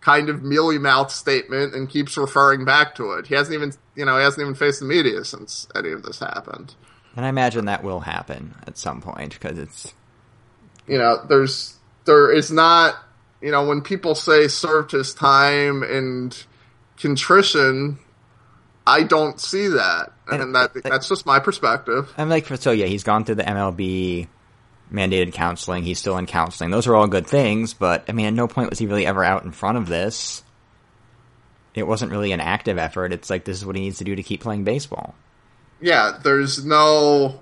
kind 0.00 0.30
of 0.30 0.42
mealy 0.42 0.78
mouth 0.78 1.10
statement 1.10 1.74
and 1.74 1.90
keeps 1.90 2.16
referring 2.16 2.64
back 2.64 2.94
to 2.94 3.12
it. 3.12 3.26
He 3.26 3.34
hasn't 3.34 3.54
even, 3.54 3.72
you 3.94 4.04
know, 4.06 4.16
he 4.16 4.22
hasn't 4.22 4.40
even 4.40 4.54
faced 4.54 4.80
the 4.80 4.86
media 4.86 5.24
since 5.24 5.68
any 5.74 5.90
of 5.92 6.02
this 6.02 6.20
happened. 6.20 6.74
And 7.16 7.26
I 7.26 7.28
imagine 7.28 7.66
that 7.66 7.82
will 7.82 8.00
happen 8.00 8.54
at 8.66 8.78
some 8.78 9.02
point 9.02 9.34
because 9.34 9.58
it's 9.58 9.92
You 10.86 10.98
know, 10.98 11.24
there's, 11.28 11.76
there 12.06 12.32
is 12.32 12.50
not, 12.50 12.96
you 13.40 13.50
know, 13.50 13.66
when 13.66 13.80
people 13.80 14.14
say 14.14 14.48
served 14.48 14.92
his 14.92 15.14
time 15.14 15.82
and 15.82 16.36
contrition, 16.98 17.98
I 18.86 19.02
don't 19.02 19.40
see 19.40 19.68
that. 19.68 20.12
And 20.30 20.54
that, 20.54 20.72
that's 20.84 21.08
just 21.08 21.26
my 21.26 21.38
perspective. 21.40 22.12
I'm 22.16 22.28
like, 22.28 22.46
so 22.46 22.70
yeah, 22.70 22.86
he's 22.86 23.02
gone 23.02 23.24
through 23.24 23.36
the 23.36 23.42
MLB 23.42 24.28
mandated 24.92 25.32
counseling. 25.32 25.84
He's 25.84 25.98
still 25.98 26.18
in 26.18 26.26
counseling. 26.26 26.70
Those 26.70 26.86
are 26.86 26.94
all 26.94 27.06
good 27.06 27.26
things, 27.26 27.74
but 27.74 28.04
I 28.08 28.12
mean, 28.12 28.26
at 28.26 28.34
no 28.34 28.46
point 28.46 28.70
was 28.70 28.78
he 28.78 28.86
really 28.86 29.06
ever 29.06 29.24
out 29.24 29.44
in 29.44 29.52
front 29.52 29.78
of 29.78 29.86
this. 29.86 30.42
It 31.74 31.86
wasn't 31.86 32.10
really 32.10 32.32
an 32.32 32.40
active 32.40 32.78
effort. 32.78 33.12
It's 33.12 33.30
like 33.30 33.44
this 33.44 33.56
is 33.56 33.64
what 33.64 33.76
he 33.76 33.82
needs 33.82 33.98
to 33.98 34.04
do 34.04 34.16
to 34.16 34.22
keep 34.22 34.40
playing 34.40 34.64
baseball. 34.64 35.14
yeah, 35.80 36.18
there's 36.22 36.64
no. 36.64 37.40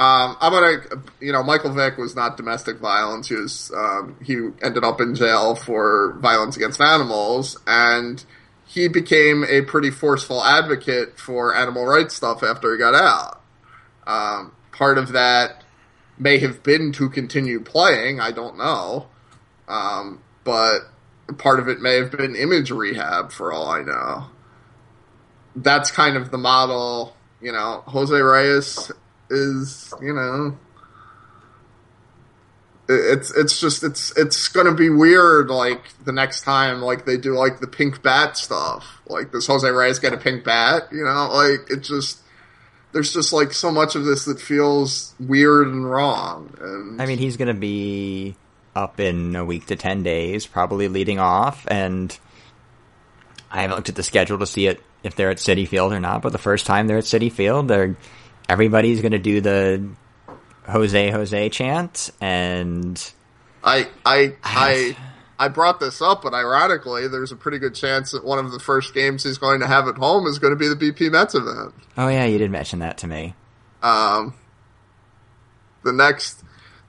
Um, 0.00 0.34
I'm 0.40 0.50
gonna, 0.52 1.02
you 1.20 1.30
know, 1.30 1.42
Michael 1.42 1.72
Vick 1.74 1.98
was 1.98 2.16
not 2.16 2.38
domestic 2.38 2.78
violence. 2.78 3.28
He 3.28 3.34
was, 3.34 3.70
um, 3.76 4.16
he 4.24 4.34
ended 4.62 4.82
up 4.82 4.98
in 4.98 5.14
jail 5.14 5.54
for 5.54 6.14
violence 6.20 6.56
against 6.56 6.80
animals, 6.80 7.58
and 7.66 8.24
he 8.66 8.88
became 8.88 9.44
a 9.44 9.60
pretty 9.60 9.90
forceful 9.90 10.42
advocate 10.42 11.18
for 11.20 11.54
animal 11.54 11.84
rights 11.84 12.14
stuff 12.14 12.42
after 12.42 12.72
he 12.72 12.78
got 12.78 12.94
out. 12.94 13.42
Um, 14.06 14.52
part 14.72 14.96
of 14.96 15.12
that 15.12 15.64
may 16.18 16.38
have 16.38 16.62
been 16.62 16.92
to 16.92 17.10
continue 17.10 17.60
playing. 17.60 18.20
I 18.20 18.30
don't 18.30 18.56
know, 18.56 19.06
um, 19.68 20.22
but 20.44 20.78
part 21.36 21.60
of 21.60 21.68
it 21.68 21.82
may 21.82 21.96
have 21.96 22.10
been 22.10 22.34
image 22.36 22.70
rehab, 22.70 23.32
for 23.32 23.52
all 23.52 23.68
I 23.68 23.82
know 23.82 24.30
that's 25.56 25.90
kind 25.90 26.16
of 26.16 26.30
the 26.30 26.38
model. 26.38 27.14
You 27.40 27.52
know, 27.52 27.82
Jose 27.86 28.14
Reyes 28.14 28.92
is, 29.30 29.94
you 30.02 30.12
know, 30.12 30.58
it's 32.88 33.30
it's 33.36 33.60
just 33.60 33.84
it's 33.84 34.16
it's 34.18 34.48
gonna 34.48 34.74
be 34.74 34.90
weird. 34.90 35.48
Like 35.48 35.96
the 36.04 36.12
next 36.12 36.42
time, 36.42 36.82
like 36.82 37.06
they 37.06 37.16
do 37.16 37.34
like 37.34 37.60
the 37.60 37.68
pink 37.68 38.02
bat 38.02 38.36
stuff. 38.36 38.84
Like 39.06 39.30
does 39.32 39.46
Jose 39.46 39.68
Reyes 39.68 39.98
get 39.98 40.12
a 40.12 40.16
pink 40.16 40.44
bat? 40.44 40.88
You 40.90 41.04
know, 41.04 41.28
like 41.32 41.70
it 41.70 41.82
just 41.82 42.20
there's 42.92 43.12
just 43.12 43.32
like 43.32 43.52
so 43.52 43.70
much 43.70 43.94
of 43.94 44.04
this 44.04 44.24
that 44.24 44.40
feels 44.40 45.14
weird 45.20 45.68
and 45.68 45.88
wrong. 45.88 46.54
And 46.60 47.00
I 47.00 47.06
mean, 47.06 47.18
he's 47.18 47.36
to 47.36 47.54
be 47.54 48.36
up 48.74 49.00
in 49.00 49.36
a 49.36 49.44
week 49.44 49.66
to 49.66 49.76
10 49.76 50.02
days, 50.02 50.46
probably 50.46 50.88
leading 50.88 51.18
off, 51.18 51.66
and 51.70 52.16
I 53.50 53.62
haven't 53.62 53.76
looked 53.76 53.88
at 53.88 53.96
the 53.96 54.02
schedule 54.02 54.38
to 54.38 54.46
see 54.46 54.66
it 54.66 54.80
if 55.02 55.16
they're 55.16 55.30
at 55.30 55.38
Citi 55.38 55.66
Field 55.66 55.92
or 55.92 56.00
not, 56.00 56.22
but 56.22 56.32
the 56.32 56.38
first 56.38 56.66
time 56.66 56.86
they're 56.86 56.98
at 56.98 57.04
Citi 57.04 57.32
Field, 57.32 57.68
they're 57.68 57.96
everybody's 58.50 59.00
going 59.00 59.12
to 59.12 59.18
do 59.18 59.40
the 59.40 59.88
Jose 60.66 61.10
Jose 61.10 61.48
chant 61.50 62.10
and 62.20 63.12
I 63.62 63.88
I 64.04 64.34
I 64.42 64.96
I 65.38 65.48
brought 65.48 65.80
this 65.80 66.02
up, 66.02 66.22
but 66.22 66.34
ironically, 66.34 67.08
there's 67.08 67.32
a 67.32 67.36
pretty 67.36 67.58
good 67.58 67.74
chance 67.74 68.10
that 68.10 68.24
one 68.24 68.38
of 68.38 68.52
the 68.52 68.58
first 68.58 68.92
games 68.92 69.22
he's 69.24 69.38
going 69.38 69.60
to 69.60 69.66
have 69.66 69.88
at 69.88 69.96
home 69.96 70.26
is 70.26 70.38
going 70.38 70.52
to 70.52 70.56
be 70.56 70.68
the 70.68 70.74
BP 70.74 71.10
Mets 71.12 71.34
event. 71.34 71.72
oh 71.96 72.08
yeah, 72.08 72.24
you 72.24 72.38
did 72.38 72.50
mention 72.50 72.80
that 72.80 72.98
to 72.98 73.06
me. 73.06 73.34
Um, 73.82 74.34
the 75.84 75.92
next 75.92 76.42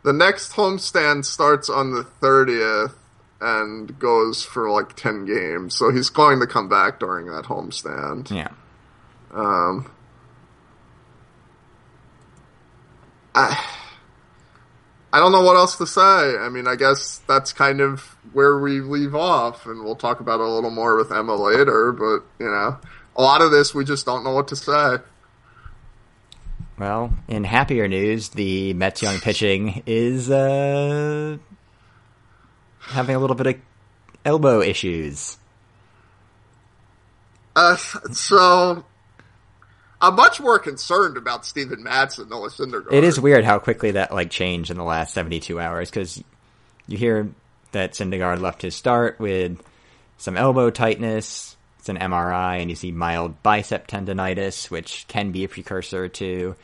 the 0.03 0.13
next 0.13 0.53
homestand 0.53 1.25
starts 1.25 1.69
on 1.69 1.93
the 1.93 2.03
thirtieth 2.03 2.97
and 3.39 3.97
goes 3.99 4.43
for 4.43 4.69
like 4.69 4.95
ten 4.95 5.25
games, 5.25 5.77
so 5.77 5.91
he's 5.91 6.09
going 6.09 6.39
to 6.39 6.47
come 6.47 6.67
back 6.67 6.99
during 6.99 7.27
that 7.27 7.45
homestand. 7.45 8.31
Yeah. 8.31 8.49
Um, 9.33 9.89
I 13.35 13.57
I 15.13 15.19
don't 15.19 15.31
know 15.31 15.41
what 15.41 15.55
else 15.55 15.75
to 15.77 15.87
say. 15.87 16.37
I 16.37 16.49
mean, 16.49 16.67
I 16.67 16.75
guess 16.75 17.21
that's 17.27 17.51
kind 17.51 17.81
of 17.81 18.01
where 18.33 18.57
we 18.59 18.79
leave 18.79 19.13
off, 19.13 19.65
and 19.65 19.83
we'll 19.83 19.95
talk 19.95 20.21
about 20.21 20.39
it 20.39 20.45
a 20.45 20.49
little 20.49 20.71
more 20.71 20.95
with 20.95 21.11
Emma 21.11 21.35
later. 21.35 21.91
But 21.91 22.23
you 22.39 22.49
know, 22.49 22.77
a 23.15 23.21
lot 23.21 23.41
of 23.41 23.51
this 23.51 23.73
we 23.73 23.83
just 23.83 24.05
don't 24.05 24.23
know 24.23 24.33
what 24.33 24.47
to 24.49 24.55
say. 24.55 24.97
Well, 26.79 27.13
in 27.27 27.43
happier 27.43 27.87
news, 27.87 28.29
the 28.29 28.73
Mets 28.73 29.01
young 29.01 29.19
pitching 29.19 29.83
is 29.85 30.31
uh, 30.31 31.37
having 32.79 33.15
a 33.15 33.19
little 33.19 33.35
bit 33.35 33.47
of 33.47 33.55
elbow 34.25 34.61
issues. 34.61 35.37
Uh, 37.55 37.75
so 37.75 38.85
I'm 40.01 40.15
much 40.15 40.41
more 40.41 40.57
concerned 40.57 41.15
about 41.15 41.45
Steven 41.45 41.83
Matz 41.83 42.15
than 42.15 42.27
Syndergaard. 42.29 42.91
It 42.91 43.03
is 43.03 43.19
weird 43.19 43.45
how 43.45 43.59
quickly 43.59 43.91
that 43.91 44.11
like 44.11 44.31
changed 44.31 44.71
in 44.71 44.77
the 44.77 44.83
last 44.83 45.13
72 45.13 45.59
hours 45.59 45.89
because 45.89 46.23
you 46.87 46.97
hear 46.97 47.29
that 47.71 47.93
Syndergaard 47.93 48.41
left 48.41 48.63
his 48.63 48.75
start 48.75 49.19
with 49.19 49.61
some 50.17 50.37
elbow 50.37 50.69
tightness, 50.69 51.55
it's 51.79 51.89
an 51.89 51.97
MRI, 51.97 52.61
and 52.61 52.69
you 52.69 52.75
see 52.75 52.91
mild 52.91 53.41
bicep 53.43 53.87
tendonitis, 53.87 54.69
which 54.69 55.05
can 55.07 55.31
be 55.31 55.43
a 55.43 55.47
precursor 55.47 56.07
to 56.09 56.55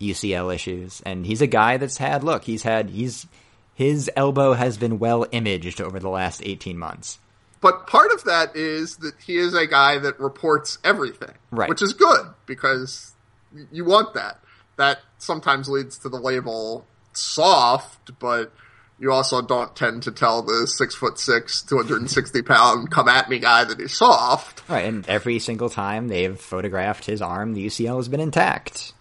UCL 0.00 0.54
issues. 0.54 1.02
And 1.04 1.26
he's 1.26 1.42
a 1.42 1.46
guy 1.46 1.78
that's 1.78 1.98
had 1.98 2.24
look, 2.24 2.44
he's 2.44 2.62
had 2.62 2.90
he's 2.90 3.26
his 3.74 4.10
elbow 4.16 4.52
has 4.52 4.76
been 4.76 4.98
well 4.98 5.26
imaged 5.32 5.80
over 5.80 5.98
the 5.98 6.10
last 6.10 6.42
18 6.44 6.78
months. 6.78 7.18
But 7.60 7.86
part 7.86 8.10
of 8.12 8.24
that 8.24 8.56
is 8.56 8.96
that 8.98 9.14
he 9.24 9.36
is 9.36 9.54
a 9.54 9.66
guy 9.66 9.98
that 9.98 10.18
reports 10.18 10.78
everything, 10.82 11.34
Right. 11.50 11.68
which 11.68 11.82
is 11.82 11.92
good 11.92 12.26
because 12.46 13.12
you 13.70 13.84
want 13.84 14.14
that. 14.14 14.40
That 14.76 15.00
sometimes 15.18 15.68
leads 15.68 15.98
to 15.98 16.08
the 16.08 16.16
label 16.18 16.86
soft, 17.12 18.18
but 18.18 18.52
you 18.98 19.12
also 19.12 19.42
don't 19.42 19.74
tend 19.76 20.02
to 20.04 20.10
tell 20.12 20.42
the 20.42 20.66
six 20.66 20.94
foot 20.94 21.18
six, 21.18 21.60
two 21.62 21.76
hundred 21.76 22.00
and 22.00 22.10
sixty 22.10 22.40
pound 22.42 22.90
come 22.90 23.08
at 23.08 23.28
me 23.28 23.38
guy 23.38 23.64
that 23.64 23.78
he's 23.78 23.92
soft. 23.96 24.62
Right, 24.68 24.86
and 24.86 25.06
every 25.08 25.38
single 25.38 25.68
time 25.68 26.08
they've 26.08 26.38
photographed 26.38 27.04
his 27.04 27.20
arm, 27.20 27.52
the 27.54 27.66
UCL 27.66 27.96
has 27.96 28.08
been 28.08 28.20
intact. 28.20 28.92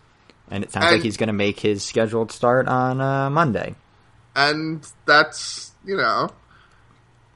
And 0.52 0.64
it 0.64 0.72
sounds 0.72 0.92
like 0.92 1.02
he's 1.04 1.18
going 1.18 1.28
to 1.28 1.34
make 1.34 1.60
his 1.60 1.84
scheduled 1.86 2.32
start 2.32 2.68
on 2.68 3.00
uh, 3.00 3.30
Monday. 3.30 3.76
And 4.36 4.86
that's 5.06 5.72
you 5.86 5.96
know 5.96 6.30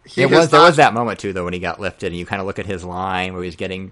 he 0.06 0.22
It 0.24 0.30
was 0.30 0.50
there 0.50 0.62
was 0.62 0.78
that 0.78 0.94
moment 0.94 1.20
too 1.20 1.34
though 1.34 1.46
when 1.46 1.54
he 1.54 1.60
got 1.60 1.80
lifted 1.80 2.08
and 2.08 2.16
you 2.18 2.26
kind 2.26 2.40
of 2.40 2.46
look 2.46 2.60
at 2.60 2.66
his 2.66 2.84
line 2.84 3.34
where 3.34 3.44
he's 3.44 3.56
getting 3.56 3.92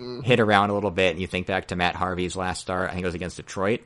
Mm-hmm. 0.00 0.22
hit 0.22 0.40
around 0.40 0.70
a 0.70 0.74
little 0.74 0.90
bit 0.90 1.10
and 1.12 1.20
you 1.20 1.26
think 1.26 1.46
back 1.46 1.68
to 1.68 1.76
Matt 1.76 1.94
Harvey's 1.94 2.34
last 2.34 2.62
start 2.62 2.88
I 2.88 2.94
think 2.94 3.02
it 3.04 3.06
was 3.06 3.14
against 3.14 3.36
Detroit 3.36 3.82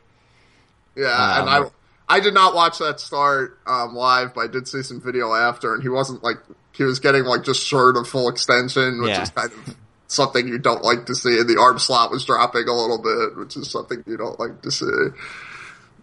Yeah, 0.94 1.40
and 1.40 1.48
Um, 1.48 1.70
I 2.08 2.16
I 2.16 2.20
did 2.20 2.32
not 2.32 2.54
watch 2.54 2.78
that 2.78 3.00
start 3.00 3.58
um, 3.66 3.94
live, 3.96 4.32
but 4.32 4.42
I 4.42 4.46
did 4.46 4.68
see 4.68 4.82
some 4.82 5.00
video 5.00 5.34
after, 5.34 5.74
and 5.74 5.82
he 5.82 5.88
wasn't 5.88 6.22
like 6.22 6.36
he 6.72 6.84
was 6.84 7.00
getting 7.00 7.24
like 7.24 7.42
just 7.42 7.66
short 7.66 7.96
of 7.96 8.06
full 8.08 8.28
extension, 8.28 9.02
which 9.02 9.10
Yeah. 9.10 9.22
is 9.22 9.30
kind 9.30 9.50
of 9.52 9.74
something 10.06 10.46
you 10.46 10.56
don't 10.58 10.84
like 10.84 11.06
to 11.06 11.16
see. 11.16 11.36
And 11.40 11.48
the 11.48 11.58
arm 11.60 11.80
slot 11.80 12.12
was 12.12 12.24
dropping 12.24 12.68
a 12.68 12.72
little 12.72 13.02
bit, 13.02 13.36
which 13.36 13.56
is 13.56 13.68
something 13.68 14.04
you 14.06 14.16
don't 14.16 14.38
like 14.38 14.62
to 14.62 14.70
see. 14.70 14.86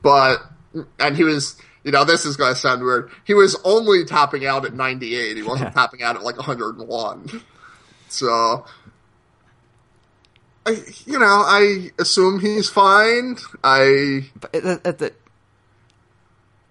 But 0.02 0.40
and 1.00 1.16
he 1.16 1.24
was. 1.24 1.56
You 1.84 1.92
know, 1.92 2.06
this 2.06 2.26
is 2.26 2.38
going 2.38 2.54
to 2.54 2.60
sound 2.60 2.82
weird. 2.82 3.10
He 3.26 3.34
was 3.34 3.60
only 3.64 4.06
topping 4.06 4.46
out 4.46 4.66
at 4.66 4.74
98. 4.74 5.36
He 5.36 5.44
wasn't 5.44 5.74
topping 5.76 6.02
out 6.02 6.16
at 6.16 6.24
like 6.24 6.38
101. 6.38 7.42
So, 8.10 8.66
I, 10.66 10.72
you 11.06 11.20
know, 11.20 11.26
I 11.26 11.92
assume 12.00 12.40
he's 12.40 12.70
fine. 12.70 13.38
I 13.64 14.30
but 14.40 14.56
at, 14.56 14.86
at 14.88 14.98
the 15.00 15.14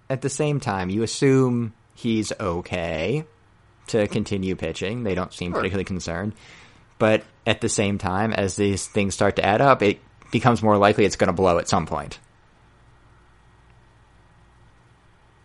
at 0.09 0.23
the 0.23 0.31
same 0.31 0.61
time 0.61 0.89
you 0.91 1.03
assume 1.03 1.73
he's 1.95 2.33
okay 2.41 3.25
to 3.89 4.07
continue 4.09 4.55
pitching 4.57 5.03
they 5.03 5.15
don't 5.15 5.33
seem 5.33 5.53
Sure. 5.53 5.61
particularly 5.61 5.85
concerned 5.85 6.35
but 6.99 7.23
at 7.47 7.61
the 7.61 7.69
same 7.69 7.99
time 7.99 8.33
as 8.33 8.57
these 8.57 8.87
things 8.87 9.15
start 9.15 9.37
to 9.37 9.45
add 9.45 9.61
up 9.61 9.83
it 9.83 10.01
becomes 10.31 10.63
more 10.63 10.77
likely 10.77 11.05
it's 11.05 11.17
going 11.17 11.29
to 11.29 11.33
blow 11.33 11.59
at 11.59 11.69
some 11.69 11.87
point 11.87 12.19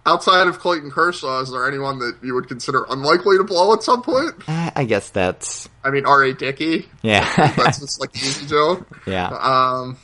outside 0.07 0.47
of 0.47 0.57
Clayton 0.59 0.89
Kershaw, 0.89 1.41
is 1.41 1.51
there 1.51 1.67
anyone 1.67 1.99
that 1.99 2.15
you 2.23 2.33
would 2.33 2.47
consider 2.47 2.85
unlikely 2.89 3.37
to 3.37 3.43
blow 3.43 3.73
at 3.73 3.83
some 3.83 4.01
point? 4.01 4.33
Eh, 4.47 4.71
I 4.75 4.85
guess 4.85 5.09
that's 5.09 5.69
I 5.83 5.91
mean, 5.91 6.05
R.A. 6.05 6.33
Dickey. 6.33 6.87
yeah 7.03 7.29
That's 7.55 7.79
just 7.79 7.99
like 8.01 8.15
easy 8.15 8.45
joke. 8.47 8.87
yeah 9.05 9.27
Um, 9.27 9.97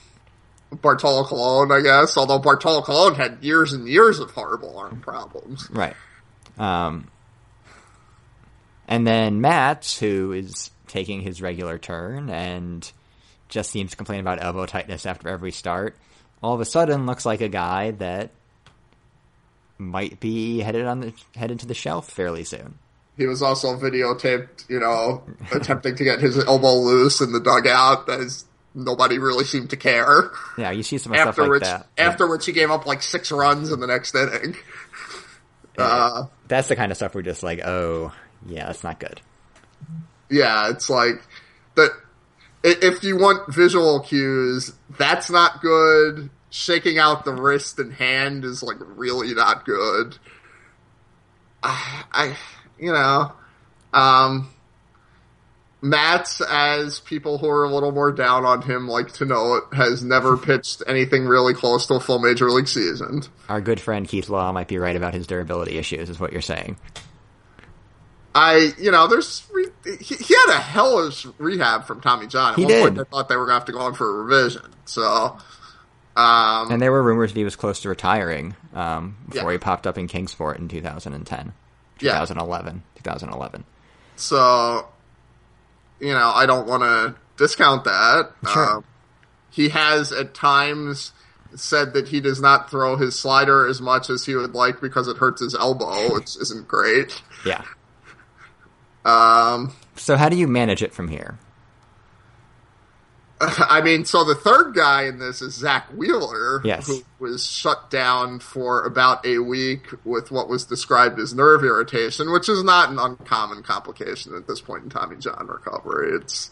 Bartolo 0.72 1.24
Colon, 1.24 1.72
I 1.72 1.82
guess. 1.82 2.18
Although 2.18 2.40
Bartolo 2.40 2.82
Colon 2.82 3.16
had 3.16 3.38
years 3.42 3.74
and 3.74 3.88
years 3.88 4.20
of 4.20 4.32
horrible 4.32 4.78
arm 4.78 5.02
problems. 5.02 5.70
Right. 5.72 5.96
Um, 6.58 7.08
and 8.88 9.06
then 9.08 9.42
Matt, 9.42 9.98
who 10.00 10.32
is 10.34 10.70
taking 10.88 11.22
his 11.22 11.42
regular 11.42 11.78
turn 11.78 12.30
and 12.30 12.90
just 13.50 13.72
seems 13.72 13.92
to 13.92 13.98
complain 13.98 14.20
about 14.20 14.42
elbow 14.44 14.66
tightness 14.66 15.06
after 15.06 15.30
every 15.30 15.52
start, 15.52 15.96
all 16.42 16.54
of 16.54 16.60
a 16.62 16.66
sudden 16.66 17.06
looks 17.06 17.26
like 17.26 17.42
a 17.42 17.48
guy 17.50 17.92
that 17.92 18.32
might 19.78 20.20
be 20.20 20.60
headed 20.60 20.86
on 20.86 21.00
the 21.02 21.14
headed 21.36 21.60
to 21.62 21.66
the 21.68 21.74
shelf 21.74 22.10
fairly 22.10 22.44
soon. 22.44 22.78
He 23.18 23.28
was 23.28 23.42
also 23.44 23.76
videotaped, 23.78 24.70
you 24.70 24.80
know, 24.80 25.24
attempting 25.52 25.96
to 25.98 26.04
get 26.04 26.20
his 26.20 26.38
elbow 26.44 26.74
loose 26.76 27.22
in 27.22 27.32
the 27.32 27.40
dugout, 27.40 28.10
as 28.10 28.46
nobody 28.74 29.20
really 29.20 29.44
seemed 29.46 29.70
to 29.70 29.78
care. 29.78 30.32
Yeah, 30.58 30.72
you 30.72 30.82
see 30.82 30.98
some 30.98 31.14
stuff 31.14 31.28
After 31.30 31.42
like 31.44 31.52
which, 31.52 31.62
that. 31.64 31.88
after 31.98 32.28
which 32.28 32.46
he 32.48 32.52
gave 32.54 32.72
up 32.72 32.88
like 32.88 33.04
six 33.04 33.32
runs 33.32 33.72
in 33.72 33.80
the 33.80 33.88
next 33.88 34.16
inning. 34.16 34.56
Uh, 35.76 36.28
That's 36.48 36.68
the 36.68 36.76
kind 36.76 36.92
of 36.92 36.98
stuff 36.98 37.16
we're 37.16 37.24
just 37.24 37.42
like, 37.42 37.62
oh, 37.66 38.14
yeah, 38.46 38.68
that's 38.68 38.84
not 38.84 39.00
good. 39.00 39.22
yeah, 40.30 40.70
it's 40.70 40.88
like 40.88 41.16
that. 41.74 41.90
If 42.64 43.04
you 43.04 43.18
want 43.18 43.52
visual 43.52 44.00
cues, 44.02 44.72
that's 45.00 45.32
not 45.32 45.62
good. 45.62 46.30
Shaking 46.56 47.00
out 47.00 47.26
the 47.26 47.34
wrist 47.34 47.80
and 47.80 47.92
hand 47.92 48.46
is 48.46 48.62
like 48.62 48.78
really 48.80 49.34
not 49.34 49.66
good. 49.66 50.20
I, 51.64 52.04
I 52.12 52.38
you 52.78 52.92
know, 52.94 53.32
um, 53.92 54.52
Matz, 55.82 56.42
as 56.42 57.00
people 57.00 57.40
who 57.40 57.50
are 57.50 57.64
a 57.64 57.74
little 57.74 57.92
more 57.92 58.12
down 58.12 58.46
on 58.46 58.62
him 58.62 58.88
like 58.88 59.14
to 59.14 59.26
note, 59.26 59.74
has 59.74 60.04
never 60.04 60.38
pitched 60.46 60.84
anything 60.86 61.26
really 61.26 61.56
close 61.56 61.88
to 61.88 61.96
a 61.96 62.00
full 62.00 62.20
major 62.20 62.52
league 62.52 62.68
season. 62.68 63.24
Our 63.50 63.60
good 63.60 63.80
friend 63.80 64.08
Keith 64.08 64.30
Law 64.30 64.52
might 64.52 64.68
be 64.68 64.78
right 64.78 64.96
about 64.96 65.16
his 65.16 65.26
durability 65.26 65.80
issues, 65.80 66.08
is 66.08 66.20
what 66.20 66.34
you're 66.34 66.42
saying. 66.42 66.78
I, 68.36 68.74
you 68.78 68.92
know, 68.92 69.08
there's 69.08 69.48
re- 69.52 69.98
he, 70.00 70.16
he 70.16 70.36
had 70.36 70.56
a 70.56 70.60
hellish 70.60 71.26
rehab 71.40 71.86
from 71.86 72.00
Tommy 72.00 72.28
John. 72.28 72.54
At 72.54 72.60
He 72.60 72.66
one 72.66 72.80
point, 72.80 72.96
did. 72.96 73.02
I 73.02 73.10
thought 73.10 73.30
they 73.30 73.38
were 73.38 73.46
going 73.46 73.56
to 73.56 73.60
have 73.60 73.66
to 73.66 73.72
go 73.72 73.80
on 73.80 73.96
for 73.96 74.08
a 74.08 74.24
revision. 74.24 74.72
So, 74.86 75.38
um, 76.16 76.72
And 76.72 76.82
there 76.82 76.92
were 76.92 77.02
rumors 77.04 77.32
that 77.34 77.40
he 77.40 77.44
was 77.44 77.56
close 77.56 77.82
to 77.82 77.90
retiring 77.90 78.56
um, 78.74 79.18
before 79.30 79.52
Yeah. 79.52 79.56
he 79.56 79.58
popped 79.60 79.88
up 79.88 79.98
in 79.98 80.08
Kingsport 80.08 80.60
in 80.60 80.68
2010, 80.68 81.54
Yeah. 82.00 82.12
2011, 82.20 82.84
2011. 82.96 83.64
so 84.16 84.88
you 86.00 86.12
know, 86.14 86.32
I 86.36 86.46
don't 86.46 86.68
want 86.68 86.84
to 86.84 87.16
discount 87.38 87.86
that. 87.86 88.32
Sure. 88.52 88.72
Um, 88.78 88.84
he 89.50 89.70
has 89.70 90.12
at 90.12 90.34
times 90.34 91.14
said 91.56 91.94
that 91.94 92.10
he 92.10 92.20
does 92.20 92.42
not 92.42 92.70
throw 92.70 92.98
his 92.98 93.18
slider 93.18 93.66
as 93.68 93.80
much 93.80 94.10
as 94.10 94.26
he 94.26 94.36
would 94.36 94.54
like 94.54 94.82
because 94.82 95.08
it 95.08 95.16
hurts 95.18 95.40
his 95.42 95.56
elbow, 95.56 96.14
which 96.14 96.36
isn't 96.36 96.68
great. 96.68 97.22
Yeah. 97.46 97.64
Um, 99.06 99.74
So 99.96 100.18
how 100.18 100.30
do 100.30 100.36
you 100.36 100.48
manage 100.48 100.82
it 100.82 100.94
from 100.94 101.08
here? 101.10 101.38
I 103.70 103.82
mean, 103.82 104.06
so 104.06 104.24
the 104.24 104.36
third 104.36 104.74
guy 104.74 105.04
in 105.06 105.20
this 105.20 105.42
is 105.42 105.54
Zack 105.54 105.88
Wheeler, 105.96 106.62
Yes. 106.64 106.88
who 106.88 107.02
was 107.20 107.46
shut 107.46 107.90
down 107.90 108.40
for 108.40 108.84
about 108.84 109.26
a 109.26 109.40
week 109.40 109.88
with 110.06 110.32
what 110.32 110.50
was 110.50 110.66
described 110.66 111.20
as 111.20 111.34
nerve 111.34 111.64
irritation, 111.64 112.32
which 112.32 112.50
is 112.50 112.64
not 112.64 112.90
an 112.90 113.00
uncommon 113.00 113.64
complication 113.64 114.36
at 114.36 114.48
this 114.48 114.62
point 114.62 114.84
in 114.84 114.90
Tommy 114.90 115.16
John 115.18 115.48
recovery. 115.48 116.16
It's 116.16 116.52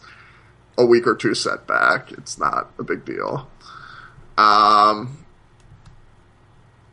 a 0.78 0.84
week 0.86 1.06
or 1.06 1.14
two 1.14 1.34
setback. 1.34 2.12
It's 2.12 2.38
not 2.38 2.70
a 2.78 2.82
big 2.82 3.04
deal. 3.04 3.48
Um, 4.38 5.24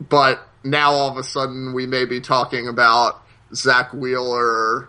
but 0.08 0.46
now 0.64 0.92
all 0.92 1.08
of 1.10 1.16
a 1.16 1.22
sudden 1.22 1.72
we 1.72 1.86
may 1.86 2.04
be 2.04 2.20
talking 2.20 2.68
about 2.68 3.22
Zack 3.54 3.92
Wheeler 3.92 4.88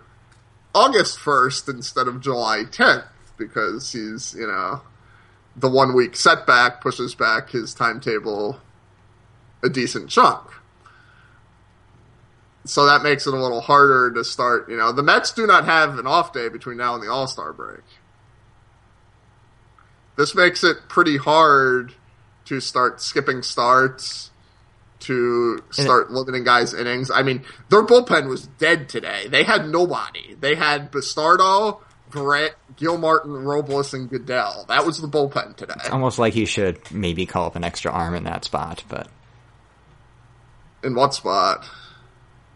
August 0.74 1.18
1st 1.20 1.70
instead 1.70 2.08
of 2.08 2.22
July 2.22 2.64
10th 2.70 3.06
because 3.38 3.92
he's, 3.92 4.36
you 4.38 4.48
know, 4.48 4.82
the 5.56 5.70
one 5.70 5.94
week 5.94 6.16
setback 6.16 6.82
pushes 6.82 7.16
back 7.16 7.50
his 7.50 7.74
timetable 7.74 8.60
a 9.64 9.70
decent 9.70 10.10
chunk. 10.10 10.50
So 12.64 12.86
that 12.86 13.02
makes 13.02 13.26
it 13.26 13.34
a 13.34 13.38
little 13.38 13.62
harder 13.62 14.12
to 14.12 14.24
start, 14.24 14.70
you 14.70 14.78
know, 14.78 14.92
the 14.92 15.04
Mets 15.04 15.32
do 15.32 15.48
not 15.48 15.66
have 15.66 15.98
an 15.98 16.06
off 16.06 16.32
day 16.32 16.48
between 16.48 16.78
now 16.78 16.94
and 16.94 17.04
the 17.04 17.12
All-Star 17.12 17.54
break. 17.54 17.82
This 20.16 20.36
makes 20.36 20.64
it 20.64 20.88
pretty 20.88 21.18
hard 21.18 21.96
to 22.46 22.60
start 22.60 23.02
skipping 23.02 23.42
starts, 23.42 24.30
to 25.00 25.64
start 25.72 26.12
limiting 26.12 26.44
guys' 26.44 26.74
innings. 26.74 27.10
I 27.10 27.24
mean, 27.24 27.44
their 27.70 27.84
bullpen 27.84 28.28
was 28.28 28.46
dead 28.46 28.88
today. 28.88 29.28
They 29.28 29.44
had 29.44 29.68
nobody. 29.68 30.36
They 30.40 30.54
had 30.54 30.92
Bastardo, 30.92 31.82
Brett, 32.12 32.56
Gilmartin, 32.76 33.32
Robles, 33.34 33.94
and 33.94 34.10
Goeddel. 34.10 34.68
That 34.68 34.86
was 34.86 35.02
the 35.02 35.08
bullpen 35.08 35.56
today. 35.56 35.74
Almost 35.92 36.20
like 36.20 36.36
you 36.36 36.46
should 36.46 36.80
maybe 36.92 37.26
call 37.26 37.46
up 37.48 37.56
an 37.56 37.64
extra 37.64 37.92
arm 37.92 38.14
in 38.14 38.26
that 38.26 38.46
spot, 38.46 38.84
but 38.88 39.08
In 40.84 40.96
what 40.96 41.14
spot? 41.14 41.66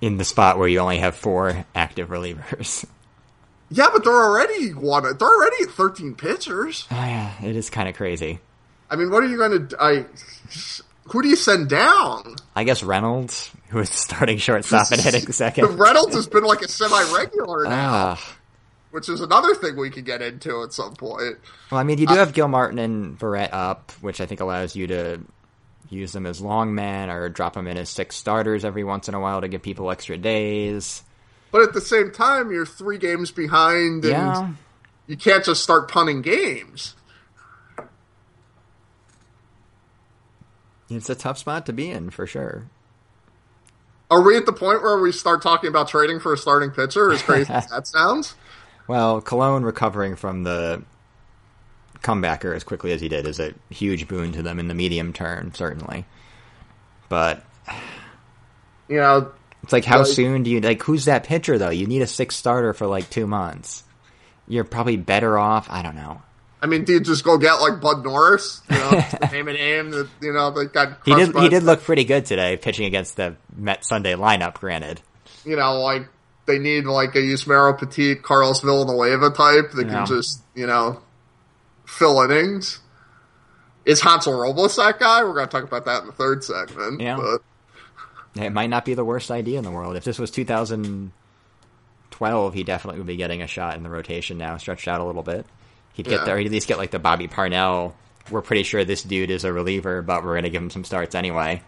in 0.02 0.18
the 0.18 0.26
spot 0.26 0.60
where 0.60 0.68
you 0.68 0.80
only 0.80 0.98
have 1.00 1.16
four 1.16 1.66
active 1.74 2.10
relievers. 2.10 2.86
Yeah, 3.72 3.88
but 3.92 4.04
they're 4.04 4.14
already 4.14 4.74
one. 4.74 5.04
They're 5.04 5.28
already 5.28 5.64
at 5.64 5.70
thirteen 5.72 6.14
pitchers. 6.14 6.86
Oh, 6.92 6.96
yeah, 6.96 7.32
it 7.44 7.56
is 7.56 7.72
kind 7.72 7.90
of 7.90 7.96
crazy. 7.96 8.40
I 8.92 8.96
mean, 8.96 9.10
what 9.10 9.24
are 9.24 9.28
you 9.28 9.38
going 9.38 9.68
to? 9.70 9.78
I 9.82 10.06
who 11.06 11.22
do 11.24 11.28
you 11.30 11.36
send 11.36 11.70
down? 11.70 12.36
I 12.56 12.64
guess 12.64 12.84
Reynolds, 12.84 13.50
who 13.70 13.80
is 13.80 13.90
starting 13.90 14.38
shortstop 14.38 14.92
and 14.92 15.02
hitting 15.02 15.32
second. 15.32 15.66
Reynolds 15.80 16.14
has 16.16 16.28
been 16.28 16.44
like 16.44 16.62
a 16.62 16.68
semi-regular 16.68 17.64
now, 17.64 17.72
Ah. 18.18 18.36
Which 18.96 19.10
is 19.10 19.20
another 19.20 19.54
thing 19.54 19.76
we 19.76 19.90
could 19.90 20.06
get 20.06 20.22
into 20.22 20.64
at 20.64 20.72
some 20.72 20.94
point. 20.94 21.36
Well, 21.70 21.82
I 21.82 21.84
mean, 21.84 21.98
you 21.98 22.08
do 22.08 22.14
uh, 22.14 22.16
have 22.16 22.32
Gilmartin 22.32 22.80
and 22.80 23.20
Verrett 23.20 23.50
up, 23.52 23.92
which 24.00 24.22
I 24.22 24.26
think 24.26 24.40
allows 24.40 24.74
you 24.74 24.88
to 24.88 25.20
use 25.90 26.14
them 26.14 26.26
as 26.26 26.40
long 26.40 26.74
men 26.74 27.10
or 27.10 27.28
drop 27.28 27.56
them 27.56 27.68
in 27.68 27.76
as 27.76 27.90
six 27.90 28.16
starters 28.16 28.64
every 28.64 28.86
once 28.86 29.10
in 29.10 29.14
a 29.14 29.20
while 29.20 29.42
to 29.42 29.50
give 29.50 29.62
people 29.62 29.92
extra 29.92 30.16
days. 30.16 31.04
But 31.52 31.64
at 31.64 31.74
the 31.74 31.82
same 31.82 32.10
time, 32.10 32.52
you're 32.52 32.66
three 32.66 32.98
games 32.98 33.32
behind, 33.32 34.06
and 34.06 34.14
Yeah. 34.14 34.52
you 35.08 35.18
can't 35.18 35.44
just 35.44 35.62
start 35.62 35.92
punting 35.92 36.22
games. 36.22 36.96
It's 40.90 41.10
a 41.10 41.16
tough 41.16 41.38
spot 41.38 41.66
to 41.66 41.74
be 41.74 41.90
in 41.92 42.12
for 42.12 42.26
sure. 42.26 42.68
Are 44.10 44.22
we 44.22 44.38
at 44.38 44.46
the 44.46 44.54
point 44.54 44.84
where 44.84 44.98
we 45.00 45.12
start 45.12 45.42
talking 45.42 45.68
about 45.68 45.90
trading 45.90 46.22
for 46.22 46.32
a 46.32 46.38
starting 46.38 46.72
pitcher? 46.72 47.12
As 47.12 47.22
crazy 47.22 47.52
as 47.54 47.68
that 47.68 47.88
sounds. 47.88 48.36
Well, 48.88 49.22
Colon 49.22 49.64
recovering 49.64 50.16
from 50.16 50.44
the 50.44 50.84
comebacker 52.02 52.56
as 52.56 52.64
quickly 52.64 52.92
as 52.92 53.02
he 53.02 53.10
did 53.10 53.26
is 53.26 53.40
a 53.40 53.54
huge 53.70 54.08
boon 54.08 54.32
to 54.34 54.44
them 54.44 54.60
in 54.60 54.68
the 54.68 54.76
medium 54.76 55.12
term, 55.14 55.54
certainly. 55.54 56.06
But 57.10 57.44
You 58.88 58.98
know, 58.98 59.32
it's 59.64 59.74
like, 59.74 59.86
how 59.86 60.00
Like- 60.00 60.08
soon 60.08 60.44
do 60.44 60.52
you 60.52 60.62
like? 60.62 60.84
Who's 60.84 61.06
that 61.06 61.24
pitcher 61.24 61.58
though? 61.58 61.72
You 61.72 61.88
need 61.88 62.04
a 62.04 62.08
six 62.08 62.36
starter 62.36 62.74
for 62.74 62.86
like 62.86 63.10
two 63.10 63.26
months. 63.26 63.84
You're 64.48 64.64
probably 64.64 64.98
better 64.98 65.40
off. 65.40 65.68
I 65.72 65.82
don't 65.82 65.96
know. 65.96 66.22
I 66.62 66.68
mean, 66.68 66.84
do 66.84 66.94
you 66.94 67.00
just 67.00 67.24
go 67.24 67.38
get 67.40 67.54
like 67.56 67.82
Bud 67.82 68.04
Norris? 68.04 68.62
You 68.70 68.78
know, 68.78 69.04
name 69.32 69.48
a 69.48 69.54
name 69.54 69.90
that 69.92 70.08
you 70.22 70.34
know 70.34 70.52
that 70.52 70.72
got 70.74 71.00
He 71.04 71.16
did. 71.16 71.36
He 71.36 71.50
did 71.50 71.64
look 71.64 71.82
pretty 71.84 72.04
good 72.06 72.26
today, 72.26 72.58
pitching 72.58 72.86
against 72.86 73.16
the 73.18 73.36
Met 73.56 73.84
Sunday 73.84 74.14
lineup. 74.14 74.54
Granted, 74.56 75.02
You 75.44 75.56
know, 75.56 75.80
like 75.82 76.08
they 76.46 76.60
need 76.60 76.86
like 76.86 77.16
a 77.16 77.20
Yusmeiro 77.20 77.78
Petit, 77.78 78.16
Carlos 78.16 78.62
Villanueva 78.62 79.30
type 79.32 79.72
that 79.72 79.88
Yeah. 79.88 79.94
can 79.94 80.06
just 80.06 80.42
you 80.54 80.68
know 80.68 81.00
fill 81.86 82.22
innings. 82.22 82.80
Is 83.86 84.02
Hansel 84.02 84.34
Robles 84.34 84.76
that 84.78 85.00
guy? 85.00 85.24
We're 85.24 85.34
going 85.36 85.48
to 85.48 85.52
talk 85.52 85.64
about 85.64 85.86
that 85.86 86.02
in 86.02 86.08
the 86.08 86.14
third 86.14 86.44
segment. 86.44 87.00
Yeah. 87.02 87.18
But 87.18 87.42
it 88.44 88.50
might 88.52 88.72
not 88.72 88.84
be 88.84 88.96
the 88.96 89.06
worst 89.06 89.30
idea 89.30 89.60
in 89.60 89.64
the 89.64 89.70
world. 89.70 89.96
If 89.96 90.04
this 90.04 90.18
was 90.18 90.32
2012, 90.32 92.54
he 92.54 92.64
definitely 92.64 93.00
would 93.00 93.06
be 93.08 93.16
getting 93.16 93.44
a 93.44 93.48
shot 93.48 93.78
in 93.78 93.84
the 93.84 93.90
rotation 93.90 94.40
now, 94.40 94.58
stretched 94.58 94.88
out 94.88 95.02
a 95.02 95.04
little 95.04 95.22
bit. 95.24 95.46
He'd 95.94 96.08
get 96.08 96.22
Yeah. 96.22 96.26
there. 96.26 96.38
He'd 96.40 96.48
at 96.48 96.52
least 96.52 96.68
get 96.68 96.80
like 96.80 96.90
the 96.92 96.98
Bobby 97.00 97.28
Parnell. 97.28 97.96
We're 98.32 98.42
pretty 98.42 98.64
sure 98.64 98.84
this 98.84 99.04
dude 99.04 99.30
is 99.30 99.44
a 99.44 99.54
reliever, 99.54 100.02
but 100.02 100.24
we're 100.24 100.34
going 100.34 100.44
to 100.46 100.50
give 100.50 100.64
him 100.64 100.72
some 100.72 100.84
starts 100.84 101.14
anyway. 101.14 101.62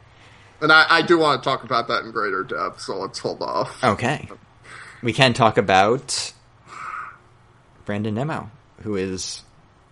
and 0.59 0.71
I, 0.71 0.85
I 0.89 1.01
do 1.03 1.19
want 1.19 1.43
to 1.43 1.47
talk 1.47 1.63
about 1.63 1.87
that 1.89 2.03
in 2.03 2.09
greater 2.11 2.43
depth, 2.43 2.81
so 2.81 2.97
let's 2.97 3.19
hold 3.19 3.43
off. 3.43 3.83
Okay. 3.83 4.27
We 5.01 5.13
can 5.13 5.33
talk 5.33 5.57
about 5.57 6.33
Brandon 7.85 8.15
Nimmo, 8.15 8.49
who 8.81 8.95
is 8.95 9.43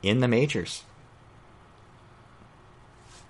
in 0.01 0.19
the 0.19 0.27
majors. 0.27 0.83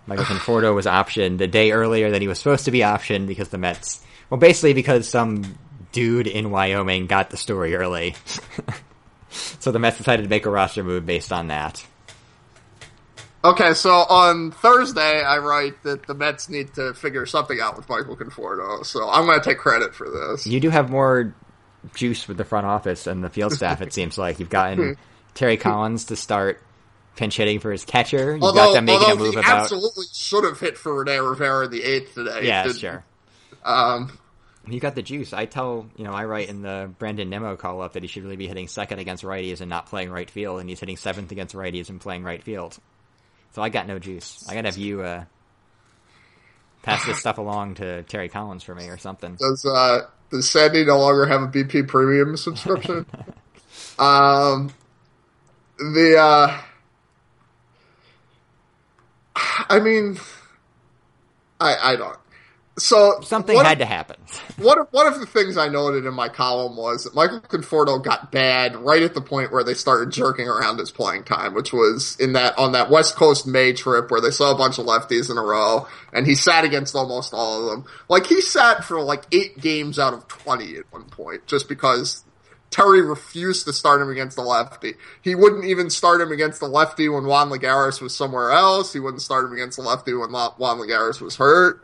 Michael 0.07 0.25
Conforto 0.25 0.73
was 0.73 0.85
optioned 0.85 1.41
a 1.41 1.47
day 1.47 1.71
earlier 1.71 2.11
than 2.11 2.21
he 2.21 2.27
was 2.27 2.39
supposed 2.39 2.65
to 2.65 2.71
be 2.71 2.79
optioned 2.79 3.27
because 3.27 3.49
the 3.49 3.57
Mets, 3.57 4.03
well, 4.29 4.39
basically 4.39 4.73
because 4.73 5.07
some 5.07 5.57
dude 5.91 6.27
in 6.27 6.51
Wyoming 6.51 7.07
got 7.07 7.29
the 7.29 7.37
story 7.37 7.75
early. 7.75 8.15
so 9.29 9.71
the 9.71 9.79
Mets 9.79 9.97
decided 9.97 10.23
to 10.23 10.29
make 10.29 10.45
a 10.45 10.49
roster 10.49 10.83
move 10.83 11.05
based 11.05 11.31
on 11.31 11.47
that. 11.47 11.85
Okay, 13.43 13.75
so 13.75 13.91
on 13.91 14.51
Thursday, 14.51 15.21
I 15.21 15.37
write 15.37 15.83
that 15.83 16.07
the 16.07 16.15
Mets 16.15 16.49
need 16.49 16.73
to 16.73 16.95
figure 16.95 17.27
something 17.27 17.59
out 17.59 17.77
with 17.77 17.87
Michael 17.87 18.17
Conforto, 18.17 18.83
so 18.83 19.07
I'm 19.07 19.27
going 19.27 19.39
to 19.39 19.45
take 19.45 19.59
credit 19.59 19.93
for 19.93 20.09
this. 20.09 20.47
You 20.47 20.59
do 20.59 20.71
have 20.71 20.89
more 20.89 21.35
juice 21.93 22.27
with 22.27 22.37
the 22.37 22.45
front 22.45 22.65
office 22.65 23.07
and 23.07 23.23
the 23.23 23.29
field 23.29 23.53
staff, 23.53 23.81
it 23.81 23.93
seems 23.93 24.17
like. 24.17 24.39
You've 24.39 24.49
gotten 24.49 24.97
Terry 25.33 25.57
Collins 25.57 26.05
to 26.05 26.15
start 26.15 26.61
pinch 27.15 27.37
hitting 27.37 27.59
for 27.59 27.71
his 27.71 27.85
catcher. 27.85 28.33
You've 28.33 28.43
Although, 28.43 28.65
got 28.65 28.73
them 28.73 28.85
making 28.85 29.09
a 29.11 29.15
move 29.15 29.33
he 29.33 29.39
about. 29.39 29.61
absolutely 29.63 30.05
should 30.13 30.43
have 30.43 30.59
hit 30.59 30.77
for 30.77 31.03
Rene 31.03 31.17
Rivera 31.19 31.65
in 31.65 31.71
the 31.71 31.83
eighth 31.83 32.13
today. 32.15 32.47
Yeah, 32.47 32.63
Didn't- 32.63 32.79
sure. 32.79 33.05
Um, 33.63 34.17
You 34.67 34.79
got 34.79 34.95
the 34.95 35.01
juice. 35.01 35.31
I 35.33 35.45
tell, 35.45 35.87
you 35.95 36.03
know, 36.03 36.11
I 36.11 36.25
write 36.25 36.49
in 36.49 36.61
the 36.61 36.89
Brandon 36.99 37.29
Nimmo 37.29 37.55
call 37.55 37.81
up 37.81 37.93
that 37.93 38.03
he 38.03 38.07
should 38.07 38.23
really 38.23 38.35
be 38.35 38.47
hitting 38.47 38.67
second 38.67 38.99
against 38.99 39.23
righties 39.23 39.61
and 39.61 39.69
not 39.69 39.85
playing 39.87 40.09
right 40.11 40.29
field, 40.29 40.59
and 40.59 40.67
he's 40.69 40.79
hitting 40.79 40.97
seventh 40.97 41.31
against 41.31 41.55
righties 41.55 41.89
and 41.89 42.01
playing 42.01 42.23
right 42.23 42.41
field. 42.43 42.77
So 43.53 43.61
I 43.61 43.69
got 43.69 43.87
no 43.87 43.97
juice. 43.99 44.45
I 44.49 44.53
gotta 44.55 44.67
have 44.67 44.77
you, 44.77 45.01
uh, 45.01 45.23
pass 46.83 47.05
this 47.05 47.19
stuff 47.21 47.37
along 47.37 47.75
to 47.75 48.03
Terry 48.03 48.29
Collins 48.29 48.63
for 48.63 48.75
me 48.75 48.87
or 48.89 48.97
something. 48.97 49.35
does 49.35 49.65
uh, 49.65 50.01
does 50.31 50.49
Sandy 50.49 50.85
no 50.85 50.99
longer 50.99 51.25
have 51.25 51.41
a 51.41 51.47
BP 51.47 51.87
Premium 51.87 52.37
subscription? 52.37 53.05
um, 53.99 54.73
the 55.77 56.17
uh, 56.17 56.61
I 59.69 59.79
mean, 59.79 60.17
I 61.59 61.75
I 61.91 61.95
don't. 61.95 62.17
So 62.77 63.21
Something 63.21 63.57
had 63.57 63.73
if- 63.73 63.79
to 63.79 63.85
happen. 63.85 64.17
One 64.57 64.79
of, 64.79 64.87
one 64.91 65.07
of 65.07 65.19
the 65.19 65.25
things 65.25 65.55
I 65.57 65.69
noted 65.69 66.05
in 66.05 66.13
my 66.13 66.27
column 66.27 66.75
was 66.75 67.05
that 67.05 67.15
Michael 67.15 67.39
Conforto 67.39 68.03
got 68.03 68.31
bad 68.31 68.75
right 68.75 69.01
at 69.01 69.13
the 69.13 69.21
point 69.21 69.51
where 69.51 69.63
they 69.63 69.73
started 69.73 70.11
jerking 70.11 70.47
around 70.47 70.79
his 70.79 70.91
playing 70.91 71.23
time, 71.23 71.53
which 71.53 71.71
was 71.71 72.17
in 72.19 72.33
that 72.33 72.57
on 72.57 72.73
that 72.73 72.89
West 72.89 73.15
Coast 73.15 73.47
May 73.47 73.71
trip 73.73 74.11
where 74.11 74.19
they 74.19 74.31
saw 74.31 74.51
a 74.51 74.57
bunch 74.57 74.77
of 74.77 74.85
lefties 74.85 75.31
in 75.31 75.37
a 75.37 75.41
row, 75.41 75.87
and 76.11 76.25
he 76.27 76.35
sat 76.35 76.65
against 76.65 76.95
almost 76.95 77.33
all 77.33 77.63
of 77.63 77.71
them. 77.71 77.85
Like 78.09 78.25
he 78.25 78.41
sat 78.41 78.83
for 78.83 79.01
like 79.01 79.23
eight 79.31 79.59
games 79.59 79.97
out 79.97 80.13
of 80.13 80.27
twenty 80.27 80.75
at 80.75 80.91
one 80.91 81.05
point, 81.05 81.47
just 81.47 81.69
because 81.69 82.25
Terry 82.71 83.01
refused 83.01 83.65
to 83.67 83.73
start 83.73 84.01
him 84.01 84.09
against 84.09 84.35
the 84.35 84.43
lefty. 84.43 84.95
He 85.21 85.33
wouldn't 85.33 85.63
even 85.63 85.89
start 85.89 86.19
him 86.19 86.31
against 86.31 86.59
the 86.59 86.67
lefty 86.67 87.07
when 87.07 87.25
Juan 87.25 87.49
Lagares 87.49 88.01
was 88.01 88.13
somewhere 88.13 88.51
else. 88.51 88.91
He 88.91 88.99
wouldn't 88.99 89.21
start 89.21 89.45
him 89.45 89.53
against 89.53 89.77
the 89.77 89.83
lefty 89.83 90.13
when 90.13 90.31
Juan 90.31 90.77
Lagares 90.77 91.21
was 91.21 91.37
hurt. 91.37 91.81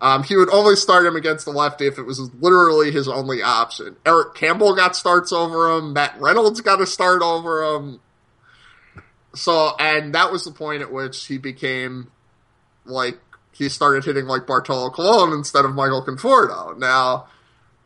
Um, 0.00 0.22
he 0.22 0.36
would 0.36 0.50
only 0.50 0.76
start 0.76 1.06
him 1.06 1.16
against 1.16 1.46
the 1.46 1.52
lefty 1.52 1.86
if 1.86 1.98
it 1.98 2.02
was 2.02 2.20
literally 2.34 2.90
his 2.90 3.08
only 3.08 3.42
option. 3.42 3.96
Eric 4.04 4.34
Campbell 4.34 4.76
got 4.76 4.94
starts 4.94 5.32
over 5.32 5.76
him. 5.76 5.94
Matt 5.94 6.20
Reynolds 6.20 6.60
got 6.60 6.82
a 6.82 6.86
start 6.86 7.22
over 7.22 7.64
him. 7.64 8.00
So, 9.34 9.74
and 9.78 10.14
that 10.14 10.30
was 10.30 10.44
the 10.44 10.50
point 10.50 10.82
at 10.82 10.92
which 10.92 11.26
he 11.26 11.38
became 11.38 12.10
like 12.84 13.18
he 13.52 13.68
started 13.68 14.04
hitting 14.04 14.26
like 14.26 14.46
Bartolo 14.46 14.90
Colon 14.90 15.32
instead 15.32 15.64
of 15.64 15.74
Michael 15.74 16.04
Conforto. 16.04 16.76
Now, 16.76 17.28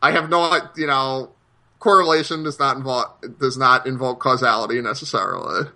I 0.01 0.11
have 0.11 0.29
no, 0.29 0.59
you 0.75 0.87
know, 0.87 1.31
correlation 1.79 2.43
does 2.43 2.59
not 2.59 2.77
involve 2.77 3.39
does 3.39 3.57
not 3.57 3.87
invoke 3.87 4.19
causality 4.19 4.81
necessarily. 4.81 5.69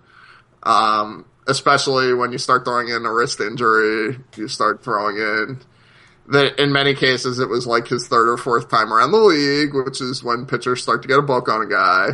Um, 0.62 1.24
especially 1.46 2.12
when 2.12 2.32
you 2.32 2.38
start 2.38 2.64
throwing 2.64 2.88
in 2.88 3.06
a 3.06 3.12
wrist 3.12 3.40
injury, 3.40 4.18
you 4.36 4.48
start 4.48 4.82
throwing 4.82 5.16
in 5.16 5.60
that 6.28 6.58
in 6.58 6.72
many 6.72 6.94
cases 6.94 7.38
it 7.38 7.48
was 7.48 7.66
like 7.66 7.88
his 7.88 8.08
third 8.08 8.28
or 8.28 8.36
fourth 8.36 8.68
time 8.68 8.92
around 8.92 9.12
the 9.12 9.18
league, 9.18 9.74
which 9.74 10.00
is 10.00 10.22
when 10.24 10.46
pitchers 10.46 10.82
start 10.82 11.02
to 11.02 11.08
get 11.08 11.18
a 11.18 11.22
book 11.22 11.48
on 11.48 11.62
a 11.62 11.66
guy. 11.66 12.08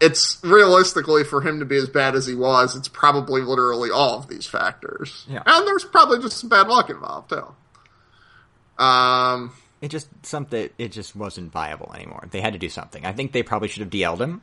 It's 0.00 0.38
realistically 0.42 1.24
for 1.24 1.42
him 1.42 1.58
to 1.58 1.66
be 1.66 1.76
as 1.76 1.88
bad 1.88 2.14
as 2.14 2.26
he 2.26 2.34
was, 2.34 2.74
it's 2.74 2.88
probably 2.88 3.42
literally 3.42 3.90
all 3.90 4.18
of 4.18 4.28
these 4.28 4.46
factors. 4.46 5.26
Yeah. 5.28 5.42
And 5.44 5.66
there's 5.66 5.84
probably 5.84 6.18
just 6.20 6.38
some 6.38 6.48
bad 6.48 6.68
luck 6.68 6.88
involved 6.88 7.28
too. 7.28 8.82
Um, 8.82 9.52
It 9.82 9.88
just 9.88 10.08
something. 10.24 10.70
It 10.78 10.92
just 10.92 11.14
wasn't 11.14 11.52
viable 11.52 11.92
anymore. 11.94 12.26
They 12.30 12.40
had 12.40 12.54
to 12.54 12.58
do 12.58 12.70
something. 12.70 13.04
I 13.04 13.12
think 13.12 13.32
they 13.32 13.42
probably 13.42 13.68
should 13.68 13.82
have 13.82 13.90
DL'd 13.90 14.22
him 14.22 14.40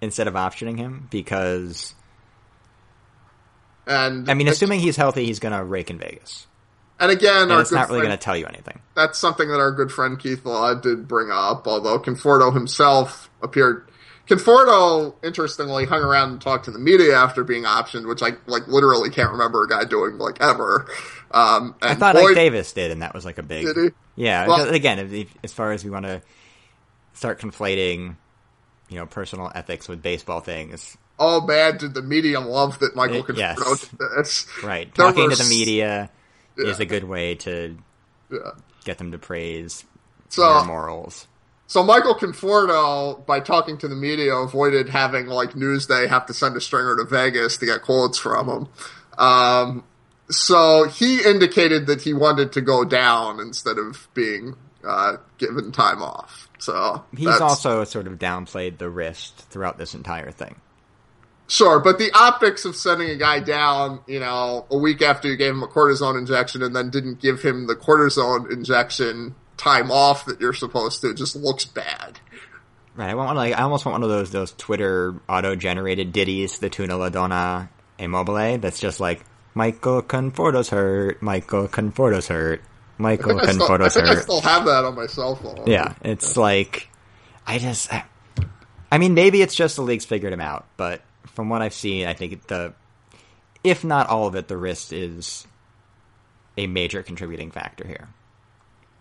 instead 0.00 0.28
of 0.28 0.34
optioning 0.34 0.78
him 0.78 1.08
because 1.10 1.94
and 3.86 4.30
I 4.30 4.34
mean, 4.34 4.48
assuming 4.48 4.80
he's 4.80 4.96
healthy, 4.96 5.24
he's 5.26 5.38
gonna 5.38 5.64
rake 5.64 5.90
in 5.90 5.98
Vegas, 5.98 6.46
and 7.00 7.10
again, 7.10 7.50
and 7.50 7.60
it's 7.60 7.72
not 7.72 7.88
really 7.88 8.02
gonna 8.02 8.16
tell 8.16 8.36
you 8.36 8.46
anything. 8.46 8.80
that's 8.94 9.18
something 9.18 9.48
that 9.48 9.60
our 9.60 9.72
good 9.72 9.90
friend 9.92 10.18
Keith 10.18 10.44
Law 10.44 10.74
did 10.74 11.06
bring 11.08 11.30
up, 11.30 11.66
although 11.66 11.98
Conforto 11.98 12.52
himself 12.52 13.30
appeared. 13.42 13.88
Conforto, 14.28 15.14
interestingly, 15.22 15.84
hung 15.84 16.02
around 16.02 16.30
and 16.32 16.40
talked 16.40 16.64
to 16.64 16.72
the 16.72 16.80
media 16.80 17.16
after 17.16 17.44
being 17.44 17.62
optioned, 17.62 18.08
which 18.08 18.22
I 18.22 18.30
like 18.46 18.66
literally 18.66 19.08
can't 19.10 19.30
remember 19.30 19.62
a 19.62 19.68
guy 19.68 19.84
doing 19.84 20.18
like 20.18 20.40
ever. 20.40 20.86
Um, 21.30 21.74
and 21.80 21.90
I 21.92 21.94
thought 21.94 22.14
Boyd- 22.16 22.30
Ike 22.30 22.34
Davis 22.34 22.72
did, 22.72 22.90
and 22.90 23.02
that 23.02 23.14
was 23.14 23.24
like 23.24 23.38
a 23.38 23.42
big. 23.42 23.66
Yeah. 24.16 24.46
Well- 24.48 24.68
again, 24.74 25.26
as 25.44 25.52
far 25.52 25.70
as 25.72 25.84
we 25.84 25.90
want 25.90 26.06
to 26.06 26.22
start 27.12 27.40
conflating, 27.40 28.16
you 28.88 28.96
know, 28.98 29.06
personal 29.06 29.50
ethics 29.54 29.88
with 29.88 30.02
baseball 30.02 30.40
things, 30.40 30.96
oh 31.18 31.40
man, 31.46 31.78
did 31.78 31.94
the 31.94 32.02
media 32.02 32.40
love 32.40 32.78
that 32.80 32.94
Michael 32.96 33.20
Uh, 33.28 33.32
yes. 33.34 33.58
Conforto 33.58 33.80
did 33.90 33.98
this? 34.18 34.46
right? 34.62 34.94
There 34.94 35.06
Talking 35.06 35.30
to 35.30 35.36
the 35.36 35.44
media 35.48 36.10
Yeah. 36.58 36.66
is 36.66 36.80
a 36.80 36.84
good 36.86 37.04
way 37.04 37.34
to 37.36 37.76
Yeah. 38.30 38.38
get 38.84 38.98
them 38.98 39.12
to 39.12 39.18
praise 39.18 39.84
So, 40.28 40.42
their 40.58 40.64
morals. 40.64 41.26
So 41.68 41.82
Michael 41.82 42.14
Conforto, 42.14 43.24
by 43.26 43.40
talking 43.40 43.76
to 43.78 43.88
the 43.88 43.96
media, 43.96 44.34
avoided 44.36 44.88
having 44.88 45.26
like 45.26 45.52
Newsday 45.54 46.08
have 46.08 46.26
to 46.26 46.34
send 46.34 46.56
a 46.56 46.60
stringer 46.60 46.96
to 46.96 47.04
Vegas 47.04 47.56
to 47.56 47.66
get 47.66 47.82
quotes 47.82 48.18
from 48.18 48.48
him. 48.48 48.68
Um, 49.18 49.84
so 50.30 50.84
he 50.88 51.22
indicated 51.24 51.86
that 51.86 52.02
he 52.02 52.12
wanted 52.14 52.52
to 52.52 52.60
go 52.60 52.84
down 52.84 53.40
instead 53.40 53.78
of 53.78 54.06
being 54.14 54.54
uh, 54.84 55.16
given 55.38 55.72
time 55.72 56.02
off. 56.02 56.48
So 56.58 57.04
He's 57.16 57.40
also 57.40 57.82
sort 57.84 58.06
of 58.06 58.14
downplayed 58.14 58.78
the 58.78 58.88
wrist 58.88 59.46
throughout 59.50 59.76
this 59.78 59.94
entire 59.94 60.30
thing. 60.30 60.56
Sure, 61.48 61.78
but 61.78 61.98
the 61.98 62.10
optics 62.12 62.64
of 62.64 62.74
sending 62.74 63.08
a 63.08 63.16
guy 63.16 63.38
down, 63.38 64.00
you 64.06 64.18
know, 64.18 64.66
a 64.70 64.76
week 64.76 65.00
after 65.00 65.28
you 65.28 65.36
gave 65.36 65.52
him 65.52 65.62
a 65.62 65.68
cortisone 65.68 66.18
injection 66.18 66.62
and 66.62 66.74
then 66.74 66.90
didn't 66.90 67.20
give 67.20 67.42
him 67.42 67.68
the 67.68 67.76
cortisone 67.76 68.50
injection 68.50 69.34
time 69.56 69.90
off 69.90 70.24
that 70.26 70.40
you're 70.40 70.52
supposed 70.52 71.00
to 71.02 71.14
just 71.14 71.36
looks 71.36 71.64
bad. 71.64 72.18
Right. 72.96 73.10
I 73.10 73.14
want 73.14 73.28
one 73.28 73.36
like 73.36 73.54
I 73.54 73.62
almost 73.62 73.84
want 73.84 73.94
one 73.94 74.02
of 74.02 74.08
those 74.08 74.30
those 74.30 74.52
Twitter 74.52 75.20
auto 75.28 75.54
generated 75.54 76.12
ditties, 76.12 76.58
the 76.58 76.70
Tuna 76.70 76.96
La 76.96 77.10
Donna 77.10 77.68
Immobile, 77.98 78.58
that's 78.58 78.80
just 78.80 79.00
like 79.00 79.24
Michael 79.54 80.02
Conforto's 80.02 80.70
hurt, 80.70 81.20
Michael 81.22 81.68
Conforto's 81.68 82.26
hurt, 82.26 82.62
Michael 82.98 83.38
I 83.38 83.52
still, 83.52 83.64
I 83.64 83.66
Conforto's 83.66 83.94
think 83.94 84.06
I 84.06 84.14
still 84.16 84.40
have 84.40 84.64
that 84.64 84.84
on 84.84 84.94
my 84.94 85.06
cell 85.06 85.36
phone. 85.36 85.64
Yeah, 85.66 85.94
it's 86.02 86.36
like 86.36 86.88
I 87.46 87.58
just 87.58 87.92
I 88.90 88.98
mean 88.98 89.14
maybe 89.14 89.42
it's 89.42 89.54
just 89.54 89.76
the 89.76 89.82
league's 89.82 90.06
figured 90.06 90.32
him 90.32 90.40
out, 90.40 90.66
but 90.78 91.02
from 91.36 91.50
what 91.50 91.62
I've 91.62 91.74
seen, 91.74 92.08
I 92.08 92.14
think 92.14 92.46
the 92.48 92.72
if 93.62 93.84
not 93.84 94.08
all 94.08 94.26
of 94.26 94.34
it, 94.34 94.48
the 94.48 94.56
wrist 94.56 94.92
is 94.92 95.46
a 96.56 96.66
major 96.66 97.02
contributing 97.02 97.50
factor 97.50 97.86
here. 97.86 98.08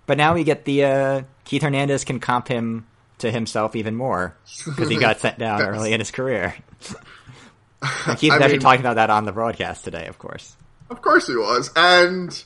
But 0.05 0.17
now 0.17 0.35
we 0.35 0.43
get 0.43 0.65
the 0.65 0.83
uh, 0.83 1.21
Keith 1.45 1.63
Hernandez 1.63 2.03
can 2.03 2.19
comp 2.19 2.47
him 2.47 2.85
to 3.19 3.31
himself 3.31 3.75
even 3.75 3.95
more 3.95 4.35
because 4.65 4.89
he 4.89 4.97
got 4.97 5.19
sent 5.19 5.39
down 5.39 5.61
early 5.67 5.93
in 5.93 5.99
his 5.99 6.11
career. 6.11 6.53
and 8.05 8.17
Keith 8.17 8.31
I 8.31 8.35
was 8.35 8.41
actually 8.43 8.51
mean- 8.53 8.59
talking 8.59 8.81
about 8.81 8.95
that 8.95 9.09
on 9.09 9.25
the 9.25 9.31
broadcast 9.31 9.83
today, 9.83 10.07
of 10.07 10.19
course. 10.19 10.55
Of 10.89 11.01
course 11.01 11.25
he 11.27 11.35
was. 11.35 11.71
And 11.75 12.43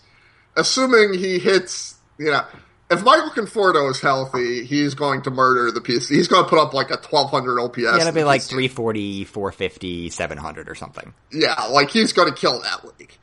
assuming 0.56 1.18
he 1.18 1.40
hits, 1.40 1.96
you 2.18 2.32
know, 2.32 2.46
if 2.92 3.04
Michael 3.04 3.30
Conforto 3.30 3.90
is 3.92 4.02
healthy, 4.02 4.66
he's 4.66 4.96
going 4.96 5.22
to 5.24 5.32
murder 5.32 5.72
the 5.72 5.82
PC. 5.82 6.16
He's 6.16 6.28
going 6.28 6.44
to 6.44 6.50
put 6.50 6.60
up 6.60 6.74
like 6.74 6.90
a 6.90 6.98
1200 6.98 7.60
OPS. 7.60 7.78
Yeah, 7.78 7.98
it'll 7.98 8.12
be 8.12 8.24
like 8.24 8.42
PC. 8.42 8.50
340, 8.50 9.24
450, 9.26 10.10
700 10.10 10.70
or 10.70 10.76
something. 10.76 11.14
Yeah, 11.32 11.56
like 11.66 11.92
he's 11.92 12.14
going 12.14 12.30
to 12.30 12.36
kill 12.36 12.62
that 12.62 12.84
league. 12.86 13.14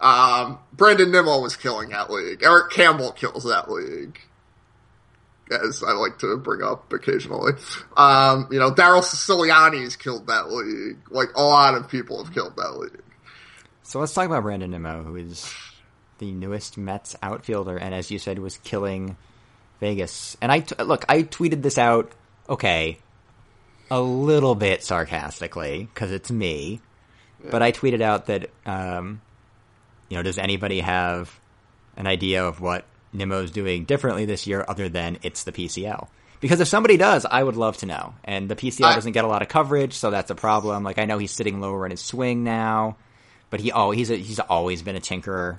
Um, 0.00 0.58
Brandon 0.72 1.10
Nimmo 1.10 1.40
was 1.40 1.56
killing 1.56 1.88
that 1.90 2.10
league. 2.10 2.42
Eric 2.42 2.70
Campbell 2.70 3.12
kills 3.12 3.44
that 3.44 3.70
league. 3.70 4.20
As 5.50 5.82
I 5.86 5.92
like 5.92 6.18
to 6.18 6.36
bring 6.36 6.62
up 6.62 6.92
occasionally. 6.92 7.52
Um, 7.96 8.48
you 8.50 8.58
know, 8.58 8.74
Darrell 8.74 9.00
Ceciliani's 9.00 9.94
killed 9.96 10.26
that 10.26 10.50
league. 10.50 10.98
Like, 11.08 11.28
a 11.36 11.42
lot 11.42 11.74
of 11.74 11.88
people 11.88 12.22
have 12.22 12.34
killed 12.34 12.56
that 12.56 12.76
league. 12.76 13.00
So 13.84 14.00
let's 14.00 14.12
talk 14.12 14.26
about 14.26 14.42
Brandon 14.42 14.72
Nimmo, 14.72 15.04
who 15.04 15.14
is 15.14 15.54
the 16.18 16.30
newest 16.32 16.78
Mets 16.78 17.16
outfielder, 17.22 17.76
and 17.76 17.94
as 17.94 18.10
you 18.10 18.18
said, 18.18 18.38
was 18.38 18.56
killing 18.58 19.16
Vegas. 19.80 20.36
And 20.40 20.50
I 20.50 20.60
t- 20.60 20.82
look, 20.82 21.04
I 21.08 21.22
tweeted 21.22 21.62
this 21.62 21.78
out. 21.78 22.10
Okay, 22.48 22.98
a 23.90 24.00
little 24.00 24.54
bit 24.54 24.82
sarcastically 24.84 25.88
because 25.92 26.12
it's 26.12 26.30
me, 26.30 26.80
but 27.50 27.62
I 27.62 27.72
tweeted 27.72 28.00
out 28.00 28.26
that 28.26 28.50
um, 28.64 29.20
you 30.08 30.16
know, 30.16 30.22
does 30.22 30.38
anybody 30.38 30.80
have 30.80 31.38
an 31.96 32.06
idea 32.06 32.44
of 32.44 32.60
what 32.60 32.84
Nimmo's 33.12 33.50
doing 33.50 33.84
differently 33.84 34.24
this 34.24 34.46
year, 34.46 34.64
other 34.68 34.88
than 34.88 35.18
it's 35.22 35.44
the 35.44 35.52
PCL? 35.52 36.08
Because 36.38 36.60
if 36.60 36.68
somebody 36.68 36.96
does, 36.98 37.24
I 37.24 37.42
would 37.42 37.56
love 37.56 37.78
to 37.78 37.86
know. 37.86 38.14
And 38.22 38.48
the 38.48 38.56
PCL 38.56 38.84
I- 38.84 38.94
doesn't 38.94 39.12
get 39.12 39.24
a 39.24 39.28
lot 39.28 39.42
of 39.42 39.48
coverage, 39.48 39.94
so 39.94 40.10
that's 40.10 40.30
a 40.30 40.34
problem. 40.34 40.84
Like 40.84 40.98
I 40.98 41.04
know 41.06 41.18
he's 41.18 41.32
sitting 41.32 41.60
lower 41.60 41.84
in 41.84 41.90
his 41.90 42.00
swing 42.00 42.44
now, 42.44 42.96
but 43.50 43.60
he 43.60 43.72
oh 43.72 43.90
he's 43.90 44.10
a, 44.10 44.16
he's 44.16 44.38
always 44.40 44.82
been 44.82 44.96
a 44.96 45.00
tinkerer. 45.00 45.58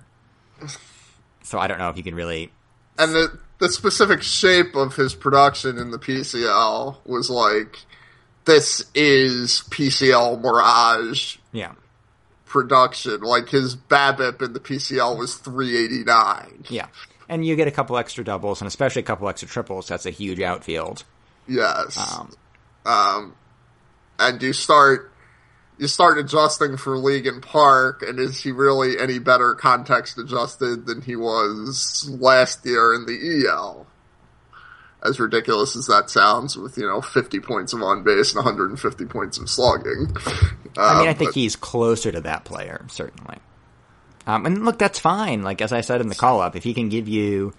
So 1.44 1.60
I 1.60 1.68
don't 1.68 1.80
know 1.80 1.90
if 1.90 1.98
you 1.98 2.04
can 2.04 2.16
really 2.16 2.52
and 2.98 3.14
the 3.14 3.40
the 3.60 3.70
specific 3.70 4.22
shape 4.22 4.76
of 4.76 4.96
his 4.96 5.16
production 5.16 5.78
in 5.78 5.92
the 5.92 5.98
PCL 5.98 6.98
was 7.06 7.30
like 7.30 7.80
this 8.46 8.84
is 8.94 9.64
PCL 9.70 10.42
Mirage 10.42 11.38
yeah 11.52 11.74
production. 12.48 13.22
Like 13.22 13.50
his 13.50 13.76
BABIP 13.76 14.42
in 14.42 14.54
the 14.54 14.60
PCL 14.60 15.18
was 15.18 15.36
389. 15.36 16.66
yeah. 16.70 16.88
And 17.30 17.46
you 17.46 17.56
get 17.56 17.68
a 17.68 17.72
couple 17.72 17.98
extra 17.98 18.24
doubles 18.24 18.62
and 18.62 18.68
especially 18.68 19.02
a 19.02 19.06
couple 19.06 19.28
extra 19.28 19.50
triples. 19.50 19.88
That's 19.90 20.06
a 20.06 20.12
huge 20.12 20.40
outfield. 20.40 21.04
Yes. 21.48 21.98
Um, 21.98 22.32
Um, 22.86 23.36
and 24.18 24.42
you 24.42 24.54
start 24.54 25.12
you 25.78 25.88
start 25.88 26.18
adjusting 26.18 26.78
for 26.78 26.98
league 26.98 27.28
and 27.28 27.42
park, 27.42 28.02
and 28.02 28.20
is 28.20 28.42
he 28.42 28.52
really 28.52 29.00
any 29.00 29.20
better 29.20 29.54
context 29.56 30.18
adjusted 30.18 30.86
than 30.86 31.02
he 31.02 31.16
was 31.16 32.10
last 32.20 32.66
year 32.66 32.94
in 32.96 33.06
the 33.06 33.46
EL? 33.48 33.86
As 35.04 35.20
ridiculous 35.20 35.76
as 35.76 35.86
that 35.88 36.10
sounds, 36.10 36.58
with 36.58 36.78
you 36.78 36.88
know 36.88 37.02
50 37.02 37.40
points 37.42 37.72
of 37.74 37.84
on 37.84 38.04
base 38.04 38.34
and 38.34 38.44
150 38.44 39.06
points 39.06 39.38
of 39.38 39.48
slugging. 39.50 40.08
I 40.78 41.00
mean, 41.00 41.08
I 41.08 41.12
Um, 41.12 41.16
think 41.16 41.30
but- 41.30 41.36
he's 41.36 41.56
closer 41.56 42.12
to 42.12 42.22
that 42.22 42.46
player, 42.46 42.84
certainly. 42.90 43.38
Um, 44.26 44.46
and 44.46 44.66
look, 44.66 44.78
that's 44.80 45.00
fine. 45.00 45.44
Like, 45.44 45.62
as 45.62 45.72
I 45.72 45.82
said 45.82 46.02
in 46.02 46.10
the 46.10 46.16
call 46.16 46.42
up, 46.42 46.56
if 46.56 46.64
he 46.64 46.74
can 46.74 46.90
give 46.90 47.08
you 47.08 47.54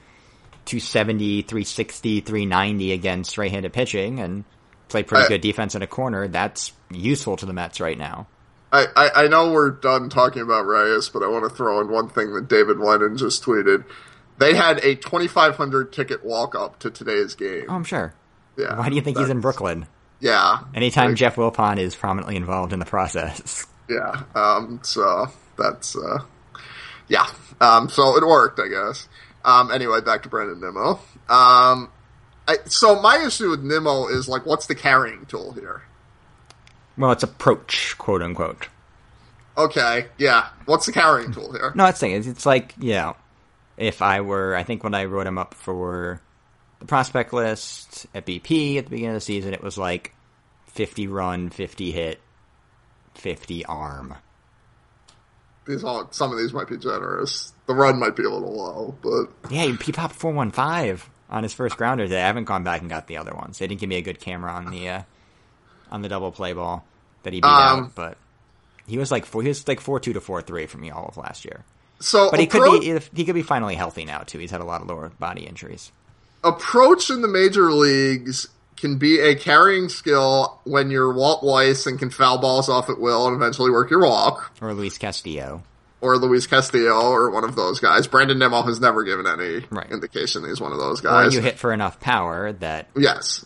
270, 0.66 1.42
360, 1.42 2.20
390 2.20 2.92
against 2.92 3.38
right 3.38 3.50
handed 3.50 3.72
pitching 3.72 4.20
and 4.20 4.44
play 4.89 5.03
pretty 5.03 5.24
I- 5.24 5.28
good 5.28 5.41
defense 5.41 5.74
in 5.74 5.82
a 5.82 5.86
corner, 5.86 6.28
that's 6.28 6.72
useful 6.91 7.36
to 7.36 7.47
the 7.47 7.53
Mets 7.53 7.80
right 7.80 7.99
now. 7.99 8.26
I, 8.70 8.86
I, 8.95 9.11
I 9.24 9.28
know 9.28 9.51
we're 9.53 9.70
done 9.70 10.11
talking 10.11 10.43
about 10.43 10.66
Reyes, 10.66 11.09
but 11.09 11.22
I 11.22 11.28
want 11.28 11.45
to 11.45 11.51
throw 11.51 11.80
in 11.80 11.89
one 11.89 12.11
thing 12.11 12.34
that 12.34 12.49
David 12.49 12.78
Lennon 12.78 13.16
just 13.16 13.43
tweeted. 13.43 13.84
They 14.39 14.55
had 14.55 14.78
a 14.84 14.95
2,500 14.95 15.91
ticket 15.93 16.22
walk 16.24 16.55
up 16.55 16.78
to 16.80 16.91
today's 16.91 17.34
game. 17.34 17.64
Oh, 17.68 17.74
I'm 17.74 17.84
sure. 17.84 18.12
yeah, 18.59 18.78
Why 18.78 18.91
do 18.91 18.95
you 18.95 19.01
think 19.01 19.16
he's 19.18 19.30
in 19.30 19.41
Brooklyn? 19.41 19.86
Yeah. 20.20 20.59
Anytime 20.74 21.11
Like, 21.11 21.16
Jeff 21.16 21.36
Wilpon 21.36 21.78
is 21.78 21.95
prominently 21.95 22.36
involved 22.36 22.72
in 22.72 22.78
the 22.78 22.84
process. 22.86 23.66
Yeah. 23.91 24.24
Um, 24.34 24.80
so 24.82 25.28
that's, 25.57 25.97
uh, 25.97 26.18
yeah. 27.09 27.26
Um, 27.59 27.89
so 27.89 28.18
it 28.18 28.22
worked, 28.26 28.61
I 28.61 28.68
guess. 28.68 29.09
Um, 29.43 29.70
anyway, 29.72 30.03
back 30.03 30.24
to 30.24 30.28
Brandon 30.28 30.61
Nimmo. 30.61 31.01
Um, 31.26 31.91
I, 32.49 32.57
so 32.64 33.01
my 33.01 33.18
issue 33.18 33.51
with 33.51 33.62
Nimmo 33.62 34.09
is 34.09 34.26
like, 34.26 34.46
what's 34.46 34.66
the 34.66 34.74
carrying 34.74 35.26
tool 35.26 35.53
here? 35.53 35.82
Well, 36.96 37.12
it's 37.12 37.22
approach, 37.22 37.94
quote 37.99 38.22
unquote. 38.22 38.68
Okay. 39.57 40.07
Yeah. 40.16 40.49
What's 40.64 40.86
the 40.86 40.92
carrying 40.92 41.32
tool 41.32 41.53
here? 41.53 41.72
No, 41.74 41.84
that's 41.84 42.01
the 42.01 42.07
thing. 42.07 42.16
It's, 42.16 42.26
it's 42.26 42.46
like, 42.46 42.74
yeah, 42.78 43.12
if 43.76 44.01
I 44.01 44.22
were, 44.22 44.57
I 44.57 44.62
think 44.62 44.82
when 44.82 44.94
I 44.94 45.05
wrote 45.05 45.26
him 45.26 45.36
up 45.36 45.53
for 45.53 46.22
the 46.78 46.86
prospect 46.86 47.32
list 47.34 48.07
at 48.14 48.24
BP 48.24 48.78
at 48.78 48.84
the 48.84 48.90
beginning 48.90 49.11
of 49.11 49.14
the 49.14 49.20
season, 49.20 49.53
it 49.53 49.62
was 49.62 49.76
like 49.76 50.14
50 50.68 51.07
run, 51.07 51.51
50 51.51 51.92
hit, 51.92 52.20
50 53.14 53.64
arm. 53.66 54.14
These 55.66 55.84
all, 55.84 56.09
some 56.12 56.32
of 56.32 56.38
these 56.38 56.55
might 56.55 56.68
be 56.68 56.78
generous. 56.78 57.53
The 57.66 57.74
run 57.74 58.01
might 58.01 58.16
be 58.16 58.24
a 58.24 58.30
little 58.30 58.57
low, 58.57 58.96
but 59.03 59.53
Yeah, 59.53 59.64
he, 59.64 59.92
popped 59.92 60.14
415 60.14 61.11
on 61.30 61.42
his 61.42 61.52
first 61.52 61.76
grounder 61.76 62.04
today. 62.04 62.22
I 62.22 62.26
haven't 62.26 62.44
gone 62.44 62.64
back 62.64 62.80
and 62.80 62.88
got 62.90 63.06
the 63.06 63.16
other 63.16 63.34
ones. 63.34 63.58
They 63.58 63.66
didn't 63.66 63.80
give 63.80 63.88
me 63.88 63.96
a 63.96 64.02
good 64.02 64.20
camera 64.20 64.52
on 64.52 64.70
the, 64.70 64.88
uh, 64.88 65.02
on 65.90 66.02
the 66.02 66.08
double 66.08 66.32
play 66.32 66.52
ball 66.52 66.84
that 67.22 67.32
he 67.32 67.40
beat 67.40 67.46
Um, 67.46 67.84
out, 67.84 67.94
but 67.94 68.16
he 68.86 68.98
was 68.98 69.10
like 69.10 69.26
four, 69.26 69.42
he 69.42 69.48
was 69.48 69.66
like 69.68 69.80
4-2 69.80 70.00
to 70.14 70.20
4-3 70.20 70.68
for 70.68 70.78
me 70.78 70.90
all 70.90 71.06
of 71.06 71.16
last 71.16 71.44
year. 71.44 71.64
so 72.00 72.30
But 72.30 72.40
he 72.40 72.46
could 72.46 72.80
be, 72.80 72.98
he 73.14 73.24
could 73.24 73.34
be 73.34 73.42
finally 73.42 73.74
healthy 73.74 74.04
now 74.04 74.20
too. 74.20 74.38
He's 74.38 74.50
had 74.50 74.60
a 74.60 74.64
lot 74.64 74.80
of 74.82 74.88
lower 74.88 75.10
body 75.18 75.46
injuries. 75.46 75.92
approach 76.44 77.10
in 77.10 77.20
the 77.22 77.28
major 77.28 77.72
leagues 77.72 78.48
can 78.76 78.96
be 78.96 79.18
a 79.18 79.34
carrying 79.34 79.88
skill 79.88 80.60
when 80.64 80.88
you're 80.90 81.12
Walt 81.12 81.42
Weiss 81.42 81.86
and 81.86 81.98
can 81.98 82.10
foul 82.10 82.38
balls 82.38 82.68
off 82.68 82.88
at 82.88 83.00
will 83.00 83.26
and 83.26 83.34
eventually 83.34 83.70
work 83.72 83.90
your 83.90 84.00
walk, 84.02 84.52
Or 84.62 84.72
Luis 84.72 84.96
Castillo. 84.98 85.62
Or 86.01 86.16
Luis 86.16 86.46
Castillo, 86.46 87.11
or 87.11 87.30
one 87.30 87.44
of 87.44 87.57
those 87.57 87.80
guys. 87.80 88.07
Brandon 88.07 88.38
Nimmo 88.38 88.62
has 88.62 88.80
never 88.80 89.03
given 89.05 89.26
any 89.26 89.66
Right. 89.70 89.90
indication 89.90 90.44
he's 90.46 90.61
one 90.61 90.72
of 90.72 90.78
those 90.78 91.01
guys. 91.01 91.32
Or 91.32 91.36
you 91.36 91.42
hit 91.42 91.59
for 91.59 91.72
enough 91.72 91.99
power 92.01 92.53
that 92.53 92.88
yes, 92.96 93.44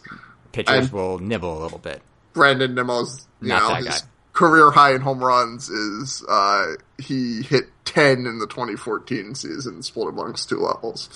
pitchers 0.52 0.84
And- 0.86 0.92
will 0.92 1.18
nibble 1.18 1.60
a 1.60 1.62
little 1.62 1.78
bit. 1.78 2.02
Brandon 2.34 2.74
Nimmo's 2.74 3.26
you 3.40 3.48
Not 3.48 3.62
know 3.62 3.68
that 3.68 3.76
his 3.92 4.00
guy. 4.02 4.08
career 4.32 4.70
high 4.70 4.94
in 4.94 5.00
home 5.00 5.22
runs 5.24 5.68
is 5.68 6.22
uh, 6.28 6.66
he 6.98 7.42
hit 7.42 7.70
ten 7.84 8.26
in 8.26 8.38
the 8.38 8.46
2014 8.46 9.34
season, 9.34 9.82
split 9.82 10.08
amongst 10.08 10.48
two 10.48 10.58
levels, 10.58 11.08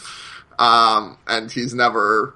um, 0.59 1.16
and 1.26 1.51
he's 1.51 1.74
never 1.74 2.34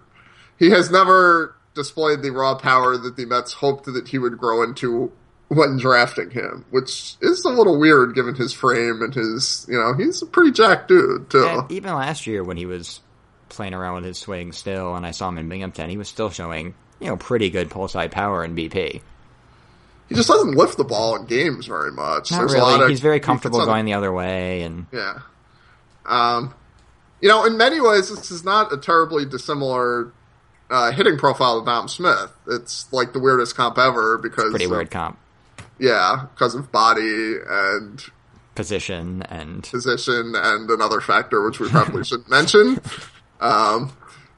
he 0.59 0.71
has 0.71 0.91
never 0.91 1.55
displayed 1.75 2.21
the 2.23 2.31
raw 2.31 2.55
power 2.55 2.97
that 2.99 3.17
the 3.17 3.25
Mets 3.25 3.53
hoped 3.55 3.87
that 3.87 4.09
he 4.09 4.19
would 4.19 4.37
grow 4.39 4.63
into 4.63 5.11
when 5.53 5.77
drafting 5.79 6.31
him, 6.31 6.65
which 6.71 7.17
is 7.21 7.45
a 7.45 7.49
little 7.49 7.79
weird 7.79 8.15
given 8.15 8.37
his 8.37 8.53
frame 8.53 9.03
and 9.03 9.13
his 9.13 9.67
you 9.69 9.77
know 9.77 9.95
he's 9.95 10.23
a 10.23 10.27
pretty 10.27 10.53
jacked 10.53 10.87
dude 10.89 11.29
too. 11.29 11.45
And 11.45 11.71
even 11.73 11.93
last 11.95 12.27
year 12.27 12.43
when 12.45 12.57
he 12.57 12.67
was 12.67 13.01
playing 13.49 13.75
around 13.75 13.97
with 13.97 14.05
his 14.05 14.17
swing 14.19 14.53
still, 14.53 14.95
and 14.95 15.05
I 15.05 15.11
saw 15.11 15.29
him 15.29 15.39
in 15.39 15.49
Binghamton, 15.49 15.91
he 15.91 15.97
was 15.97 16.09
still 16.09 16.31
showing 16.31 16.75
you 17.01 17.09
know 17.09 17.17
pretty 17.17 17.51
good 17.51 17.69
pull 17.69 17.89
side 17.89 18.13
power 18.13 18.45
in 18.45 18.55
BP. 18.55 19.03
he 20.09 20.15
just 20.15 20.29
doesn't 20.29 20.53
lift 20.57 20.77
the 20.77 20.85
ball 20.85 21.17
in 21.17 21.27
games 21.27 21.67
very 21.67 21.91
much. 21.91 22.31
Not 22.31 22.39
There's 22.39 22.55
a 22.55 22.59
lot 22.59 22.73
really. 22.75 22.85
of- 22.85 22.91
He's 22.91 23.01
very 23.01 23.19
comfortable 23.21 23.59
the 23.59 23.67
going 23.67 23.85
the 23.87 23.95
other 23.95 24.13
way, 24.13 24.63
and 24.63 24.87
Yeah. 24.93 25.19
Um, 26.07 26.55
you 27.21 27.29
know, 27.29 27.45
in 27.45 27.57
many 27.57 27.81
ways, 27.81 28.09
this 28.09 28.31
is 28.31 28.45
not 28.45 28.73
a 28.73 28.77
terribly 28.77 29.25
dissimilar 29.27 30.13
uh, 30.71 30.93
hitting 30.93 31.19
profile 31.19 31.61
to 31.61 31.67
Dom 31.67 31.89
Smith. 31.89 32.31
It's 32.47 32.91
like 32.93 33.13
the 33.13 33.19
weirdest 33.19 33.57
comp 33.57 33.79
ever 33.79 34.17
because 34.17 34.51
pretty 34.51 34.67
weird 34.69 34.91
comp. 34.91 35.19
Yeah, 35.81 36.27
because 36.35 36.55
of 36.55 36.71
body 36.71 37.37
and 37.49 38.05
Position 38.55 39.23
and 39.23 39.63
position 39.63 40.35
and 40.37 40.69
another 40.69 41.01
factor 41.01 41.43
which 41.43 41.61
we 41.61 41.69
probably 41.71 42.05
shouldn't 42.05 42.31
mention. 42.31 42.81
Um, 43.43 43.97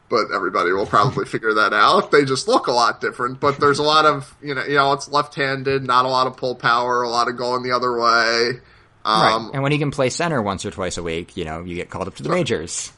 but 0.08 0.26
everybody 0.32 0.70
will 0.70 0.86
probably 0.86 1.24
figure 1.24 1.54
that 1.54 1.72
out. 1.72 2.12
They 2.12 2.24
just 2.24 2.46
look 2.46 2.68
a 2.68 2.70
lot 2.70 3.00
different, 3.00 3.40
but 3.40 3.58
there's 3.58 3.80
a 3.80 3.82
lot 3.82 4.04
of, 4.04 4.32
you 4.40 4.54
know, 4.54 4.64
you 4.64 4.76
know, 4.76 4.92
it's 4.92 5.08
left-handed, 5.08 5.82
not 5.82 6.04
a 6.04 6.08
lot 6.08 6.28
of 6.28 6.36
pull 6.36 6.54
power, 6.54 7.02
a 7.02 7.08
lot 7.08 7.26
of 7.26 7.36
going 7.36 7.64
the 7.64 7.72
other 7.72 7.98
way. 7.98 8.60
Um, 9.04 9.46
right. 9.46 9.50
And 9.54 9.64
when 9.64 9.72
he 9.72 9.78
can 9.78 9.90
play 9.90 10.08
center 10.08 10.40
once 10.40 10.64
or 10.64 10.70
twice 10.70 10.98
a 10.98 11.02
week, 11.02 11.36
you 11.36 11.44
know, 11.44 11.64
you 11.64 11.74
get 11.74 11.90
called 11.90 12.06
up 12.06 12.14
to 12.14 12.22
the 12.22 12.28
majors. 12.28 12.92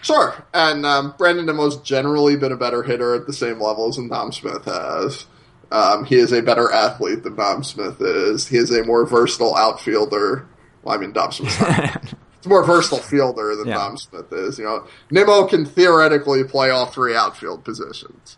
Sure. 0.00 0.34
And 0.54 0.86
um, 0.86 1.14
Brandon 1.18 1.44
Nimmo's 1.44 1.76
generally 1.82 2.36
been 2.36 2.52
a 2.52 2.56
better 2.56 2.82
hitter 2.82 3.14
at 3.14 3.26
the 3.26 3.34
same 3.34 3.60
levels 3.60 3.96
than 3.96 4.08
Dom 4.08 4.32
Smith 4.32 4.64
has. 4.64 5.26
Um, 5.74 6.04
he 6.04 6.14
is 6.16 6.32
a 6.32 6.40
better 6.40 6.70
athlete 6.70 7.24
than 7.24 7.34
Dom 7.34 7.64
Smith 7.64 8.00
is. 8.00 8.46
He 8.46 8.56
is 8.58 8.70
a 8.70 8.84
more 8.84 9.04
versatile 9.04 9.56
outfielder. 9.56 10.46
Well, 10.84 10.94
I 10.94 10.98
mean, 11.00 11.12
Dom 11.12 11.32
Smith's 11.32 11.60
not. 11.60 12.04
He's 12.04 12.46
a 12.46 12.48
more 12.48 12.64
versatile 12.64 12.98
fielder 12.98 13.56
than 13.56 13.66
Yeah. 13.66 13.74
Dom 13.74 13.96
Smith 13.96 14.32
is. 14.32 14.58
You 14.58 14.66
know, 14.66 14.86
Nimmo 15.10 15.46
can 15.48 15.64
theoretically 15.66 16.44
play 16.44 16.70
all 16.70 16.86
three 16.86 17.16
outfield 17.16 17.64
positions. 17.64 18.36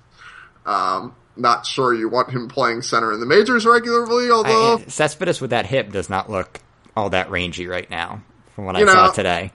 Um, 0.64 1.14
not 1.37 1.66
sure 1.66 1.93
you 1.93 2.09
want 2.09 2.30
him 2.30 2.49
playing 2.49 2.80
center 2.80 3.12
in 3.12 3.20
the 3.20 3.26
majors 3.26 3.66
regularly, 3.66 4.30
although 4.30 4.78
I, 4.78 4.84
Cespedes 4.89 5.39
with 5.41 5.51
that 5.51 5.66
hip 5.66 5.93
does 5.93 6.09
not 6.09 6.30
look 6.30 6.61
all 6.97 7.11
that 7.11 7.30
rangy 7.30 7.66
right 7.66 7.91
now, 7.91 8.22
from 8.55 8.64
what 8.64 8.76
I 8.76 8.80
You 8.80 8.89
saw 8.89 9.11
today. 9.12 9.53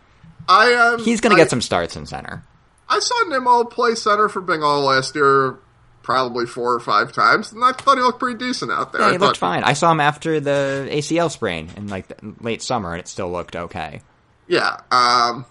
I 0.48 0.74
um, 0.76 1.04
He's 1.04 1.20
going 1.20 1.36
to 1.36 1.42
get 1.42 1.50
some 1.50 1.62
starts 1.62 1.96
in 1.96 2.06
center. 2.06 2.44
I 2.88 3.00
saw 3.00 3.24
Nimmo 3.28 3.64
play 3.64 3.96
center 3.96 4.30
for 4.30 4.42
Bengal 4.42 4.82
last 4.82 5.16
year, 5.16 5.58
probably 6.04 6.46
four 6.46 6.74
or 6.74 6.80
five 6.80 7.12
times, 7.12 7.52
and 7.52 7.64
I 7.64 7.72
thought 7.74 7.98
he 7.98 8.04
looked 8.04 8.20
pretty 8.20 8.38
decent 8.38 8.72
out 8.72 8.92
there. 8.92 9.02
Yeah, 9.02 9.08
I 9.08 9.12
he 9.14 9.18
looked 9.18 9.38
thought- 9.38 9.48
fine. 9.54 9.64
I 9.64 9.74
saw 9.74 9.92
him 9.92 10.00
after 10.00 10.40
the 10.40 10.88
ACL 10.92 11.30
sprain 11.30 11.70
in 11.78 11.88
like 11.88 12.08
the 12.08 12.34
late 12.42 12.62
summer, 12.62 12.92
and 12.94 13.00
it 13.00 13.08
still 13.08 13.32
looked 13.32 13.56
okay. 13.56 14.02
Yeah, 14.48 14.78
um, 14.92 15.46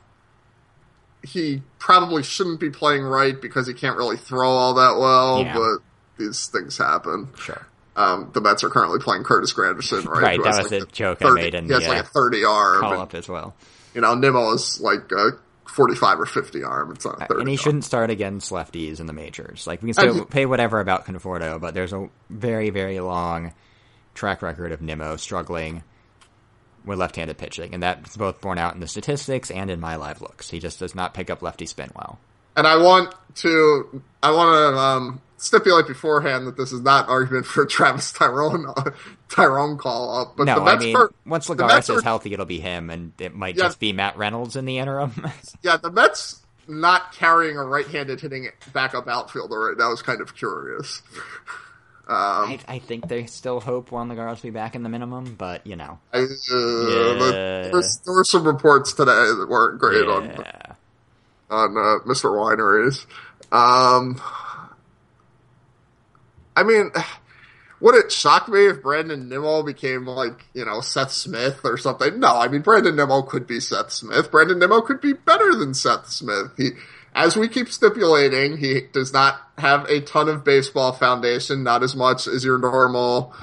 he 1.22 1.62
probably 1.78 2.22
shouldn't 2.22 2.60
be 2.60 2.70
playing 2.70 3.02
right 3.02 3.40
because 3.40 3.66
he 3.66 3.74
can't 3.74 3.96
really 3.96 4.16
throw 4.16 4.48
all 4.50 4.74
that 4.74 4.96
well, 4.98 5.42
Yeah. 5.42 5.54
but 5.54 5.78
these 6.18 6.46
things 6.48 6.76
happen. 6.78 7.28
Sure. 7.38 7.66
Um, 7.96 8.30
the 8.32 8.40
Mets 8.40 8.64
are 8.64 8.70
currently 8.70 8.98
playing 8.98 9.24
Curtis 9.24 9.52
Granderson, 9.52 10.06
right? 10.06 10.22
Right, 10.22 10.42
that 10.42 10.62
was 10.64 10.70
like, 10.72 10.92
joke 10.92 11.18
I 11.22 11.28
30 11.28 11.34
made 11.42 11.54
in 11.54 11.66
He 11.66 11.72
has 11.72 11.82
the, 11.82 11.88
like 11.88 12.00
a 12.02 12.06
thirty 12.06 12.44
arm, 12.44 12.80
Call 12.80 12.92
and, 12.92 13.02
up 13.02 13.14
as 13.14 13.28
well. 13.28 13.54
you 13.94 14.00
know, 14.00 14.14
Nimmo 14.14 14.52
is 14.54 14.80
like 14.80 15.10
a 15.12 15.30
forty-five 15.70 16.20
or 16.20 16.26
fifty 16.26 16.62
arm. 16.62 16.92
It's 16.92 17.04
not 17.04 17.22
a 17.22 17.26
thirty. 17.26 17.40
And 17.40 17.48
he 17.48 17.54
arm. 17.56 17.62
shouldn't 17.62 17.84
start 17.84 18.10
against 18.10 18.50
lefties 18.50 19.00
in 19.00 19.06
the 19.06 19.12
majors. 19.12 19.66
Like 19.66 19.82
we 19.82 19.92
can 19.92 20.14
he- 20.14 20.24
pay 20.24 20.46
whatever 20.46 20.80
about 20.80 21.06
Conforto, 21.06 21.60
but 21.60 21.74
there's 21.74 21.92
a 21.92 22.08
very, 22.28 22.70
very 22.70 23.00
long 23.00 23.52
track 24.14 24.42
record 24.42 24.72
of 24.72 24.82
Nimmo 24.82 25.16
struggling 25.16 25.82
with 26.84 26.98
left-handed 26.98 27.36
pitching, 27.38 27.74
and 27.74 27.82
that's 27.82 28.16
both 28.16 28.40
borne 28.40 28.58
out 28.58 28.74
in 28.74 28.80
the 28.80 28.88
statistics 28.88 29.50
and 29.50 29.70
in 29.70 29.80
my 29.80 29.96
live 29.96 30.20
looks. 30.22 30.48
He 30.50 30.58
just 30.58 30.78
does 30.78 30.94
not 30.94 31.12
pick 31.14 31.28
up 31.30 31.42
lefty 31.42 31.66
spin 31.66 31.90
well. 31.94 32.18
And 32.60 32.66
I 32.66 32.76
want 32.76 33.14
to, 33.36 34.02
I 34.22 34.32
want 34.32 34.50
to 34.50 34.78
um, 34.78 35.20
stipulate 35.38 35.86
beforehand 35.86 36.46
that 36.46 36.58
this 36.58 36.72
is 36.72 36.82
not 36.82 37.06
an 37.06 37.10
argument 37.10 37.46
for 37.46 37.64
Travis 37.66 38.12
Taijeron, 38.12 38.68
uh, 38.68 38.90
Taijeron 39.30 39.78
call 39.78 40.20
up. 40.20 40.36
But 40.36 40.44
no, 40.44 40.56
the 40.56 40.70
I 40.70 40.76
mean, 40.76 40.94
are, 40.94 41.10
once 41.24 41.48
Lagares 41.48 41.88
is 41.88 42.02
healthy, 42.02 42.34
it'll 42.34 42.44
be 42.44 42.60
him, 42.60 42.90
and 42.90 43.14
it 43.18 43.34
might 43.34 43.56
Yeah. 43.56 43.62
just 43.64 43.80
be 43.80 43.94
Matt 43.94 44.18
Reynolds 44.18 44.56
in 44.56 44.66
the 44.66 44.76
interim. 44.76 45.26
yeah, 45.62 45.78
the 45.78 45.90
Mets 45.90 46.40
not 46.68 47.14
carrying 47.14 47.56
a 47.56 47.64
right-handed 47.64 48.20
hitting 48.20 48.50
backup 48.74 49.08
outfielder 49.08 49.58
right 49.58 49.78
now 49.78 49.90
is 49.92 50.02
kind 50.02 50.20
of 50.20 50.36
curious. 50.36 51.00
I, 52.06 52.58
I 52.68 52.78
think 52.80 53.08
they 53.08 53.24
still 53.24 53.60
hope 53.60 53.90
Juan 53.90 54.10
Lagares 54.10 54.42
will 54.42 54.48
be 54.48 54.50
back 54.50 54.74
in 54.74 54.82
the 54.82 54.88
minimum, 54.90 55.36
but 55.38 55.66
you 55.66 55.76
know, 55.76 55.98
I, 56.12 56.18
uh, 56.18 56.26
Yeah. 56.50 57.18
there, 57.18 57.72
there 57.72 58.14
were 58.14 58.24
some 58.24 58.44
reports 58.44 58.92
today 58.92 59.12
that 59.12 59.46
weren't 59.48 59.78
great 59.78 60.04
yeah. 60.04 60.12
on 60.12 60.44
uh, 61.50 61.98
Mr. 62.06 62.30
Wineries. 62.30 63.06
Um, 63.52 64.20
I 66.56 66.62
mean, 66.62 66.90
would 67.80 67.94
it 67.94 68.12
shock 68.12 68.48
me 68.48 68.66
if 68.66 68.82
Brandon 68.82 69.28
Nimmo 69.28 69.62
became 69.62 70.06
like 70.06 70.44
you 70.54 70.64
know 70.64 70.80
Seth 70.80 71.10
Smith 71.10 71.60
or 71.64 71.76
something? 71.78 72.20
No, 72.20 72.38
I 72.38 72.48
mean 72.48 72.62
Brandon 72.62 72.94
Nimmo 72.94 73.22
could 73.22 73.46
be 73.46 73.60
Seth 73.60 73.90
Smith. 73.90 74.30
Brandon 74.30 74.58
Nimmo 74.58 74.80
could 74.80 75.00
be 75.00 75.14
better 75.14 75.54
than 75.54 75.74
Seth 75.74 76.08
Smith. 76.08 76.52
He, 76.56 76.70
as 77.14 77.36
we 77.36 77.48
keep 77.48 77.68
stipulating, 77.70 78.56
he 78.56 78.82
does 78.92 79.12
not 79.12 79.40
have 79.58 79.84
a 79.86 80.00
ton 80.00 80.28
of 80.28 80.44
baseball 80.44 80.92
foundation, 80.92 81.64
not 81.64 81.82
as 81.82 81.96
much 81.96 82.28
as 82.28 82.44
your 82.44 82.58
normal 82.58 83.34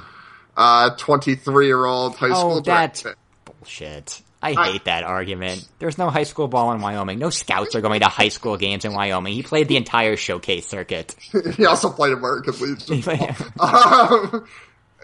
uh, 0.56 0.92
twenty-three-year-old 0.98 2.16
high 2.16 2.30
school. 2.30 2.54
Oh, 2.54 2.60
that's 2.62 3.02
draft 3.02 3.18
bullshit. 3.46 4.22
I 4.56 4.62
I- 4.62 4.72
hate 4.72 4.86
that 4.86 5.04
argument. 5.04 5.68
There's 5.80 5.98
no 5.98 6.10
high 6.10 6.24
school 6.24 6.48
ball 6.48 6.72
in 6.74 6.82
Wyoming. 6.82 7.20
No 7.20 7.30
scouts 7.30 7.76
are 7.76 7.82
going 7.82 8.00
to 8.02 8.08
high 8.08 8.30
school 8.30 8.58
games 8.58 8.86
in 8.86 8.94
Wyoming. 8.94 9.34
He 9.34 9.44
played 9.44 9.68
the 9.68 9.78
entire 9.78 10.16
showcase 10.16 10.68
circuit. 10.68 11.16
he 11.56 11.66
also 11.66 11.90
played 11.92 12.14
American 12.14 12.54
and 12.62 12.80
um, 13.60 14.48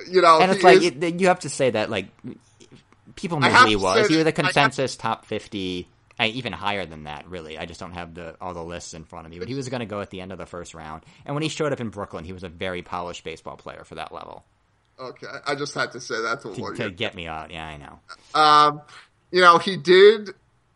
you 0.10 0.22
know, 0.22 0.40
and 0.40 0.52
it's 0.52 0.64
like 0.64 0.82
is- 0.82 0.94
it, 1.02 1.20
you 1.20 1.28
have 1.28 1.40
to 1.42 1.50
say 1.50 1.70
that 1.72 1.90
like 1.90 2.08
people 3.16 3.40
knew 3.40 3.50
who 3.50 3.68
he 3.68 3.76
was. 3.76 4.08
He 4.08 4.16
was 4.16 4.24
a 4.24 4.28
have- 4.28 4.36
consensus 4.36 4.96
top 4.96 5.26
fifty, 5.26 5.88
uh, 6.20 6.26
even 6.26 6.54
higher 6.54 6.86
than 6.86 7.04
that. 7.04 7.28
Really, 7.28 7.58
I 7.58 7.66
just 7.66 7.80
don't 7.80 7.94
have 7.94 8.14
the 8.14 8.36
all 8.42 8.54
the 8.54 8.64
lists 8.64 8.94
in 8.94 9.04
front 9.04 9.26
of 9.26 9.32
me. 9.32 9.40
But 9.40 9.48
he 9.48 9.56
was 9.56 9.70
going 9.70 9.82
to 9.82 9.86
go 9.86 10.02
at 10.02 10.10
the 10.10 10.22
end 10.22 10.32
of 10.32 10.38
the 10.38 10.46
first 10.46 10.74
round. 10.74 11.04
And 11.26 11.36
when 11.36 11.44
he 11.44 11.50
showed 11.50 11.74
up 11.74 11.80
in 11.80 11.90
Brooklyn, 11.90 12.26
he 12.26 12.34
was 12.34 12.44
a 12.44 12.50
very 12.50 12.82
polished 12.82 13.24
baseball 13.24 13.58
player 13.58 13.84
for 13.84 13.96
that 13.96 14.12
level. 14.14 14.44
Okay, 15.00 15.28
I 15.48 15.56
just 15.56 15.74
had 15.74 15.92
to 15.94 16.00
say 16.00 16.22
that 16.22 16.42
to 16.42 16.54
To, 16.54 16.74
to 16.76 16.92
get 16.92 17.16
me 17.16 17.28
out, 17.28 17.50
yeah, 17.52 17.66
I 17.66 17.78
know. 17.78 18.00
Um, 18.40 18.82
you 19.34 19.42
know, 19.42 19.58
he 19.58 19.76
did. 19.76 20.30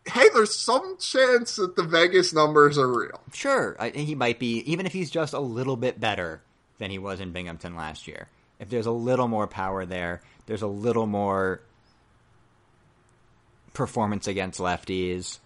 Hey, 0.05 0.25
there's 0.33 0.55
some 0.55 0.97
chance 0.97 1.57
that 1.57 1.75
the 1.75 1.83
Vegas 1.83 2.33
numbers 2.33 2.77
are 2.79 2.87
real. 2.87 3.21
Sure, 3.31 3.77
I, 3.79 3.89
he 3.89 4.15
might 4.15 4.39
be, 4.39 4.59
even 4.71 4.87
if 4.87 4.93
he's 4.93 5.11
just 5.11 5.33
a 5.33 5.39
little 5.39 5.77
bit 5.77 5.99
better 5.99 6.41
than 6.79 6.89
he 6.89 6.97
was 6.97 7.19
in 7.19 7.31
Binghamton 7.31 7.75
last 7.75 8.07
year. 8.07 8.27
If 8.59 8.69
there's 8.69 8.87
a 8.87 8.91
little 8.91 9.27
more 9.27 9.45
power 9.45 9.85
there, 9.85 10.23
there's 10.47 10.63
a 10.63 10.67
little 10.67 11.05
more 11.05 11.61
performance 13.75 14.27
against 14.27 14.59
lefties. 14.59 15.37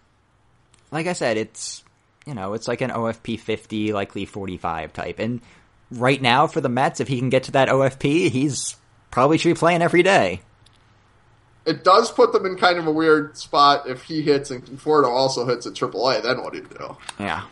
Like 0.89 1.07
I 1.07 1.13
said, 1.13 1.35
it's, 1.35 1.83
you 2.25 2.33
know, 2.33 2.53
it's 2.53 2.69
like 2.69 2.79
an 2.79 2.91
OFP 2.91 3.41
50, 3.41 3.91
likely 3.91 4.23
45 4.23 4.93
type. 4.93 5.19
And 5.19 5.41
right 5.89 6.21
now 6.21 6.47
for 6.47 6.61
the 6.61 6.69
Mets, 6.69 7.01
if 7.01 7.09
he 7.09 7.19
can 7.19 7.29
get 7.29 7.43
to 7.43 7.51
that 7.53 7.67
OFP, 7.67 8.29
he's 8.29 8.77
probably 9.09 9.37
should 9.37 9.49
be 9.49 9.59
playing 9.59 9.81
every 9.81 10.03
day. 10.03 10.41
It 11.65 11.83
does 11.83 12.11
put 12.11 12.33
them 12.33 12.45
in 12.45 12.57
kind 12.57 12.79
of 12.79 12.87
a 12.87 12.91
weird 12.91 13.37
spot 13.37 13.87
if 13.87 14.03
he 14.03 14.21
hits 14.21 14.49
and 14.49 14.65
Conforto 14.65 15.07
also 15.07 15.45
hits 15.45 15.67
at 15.67 15.73
AAA. 15.73 16.23
Then 16.23 16.41
what 16.41 16.53
do 16.53 16.59
you 16.59 16.67
do? 16.67 16.97
Yeah. 17.19 17.43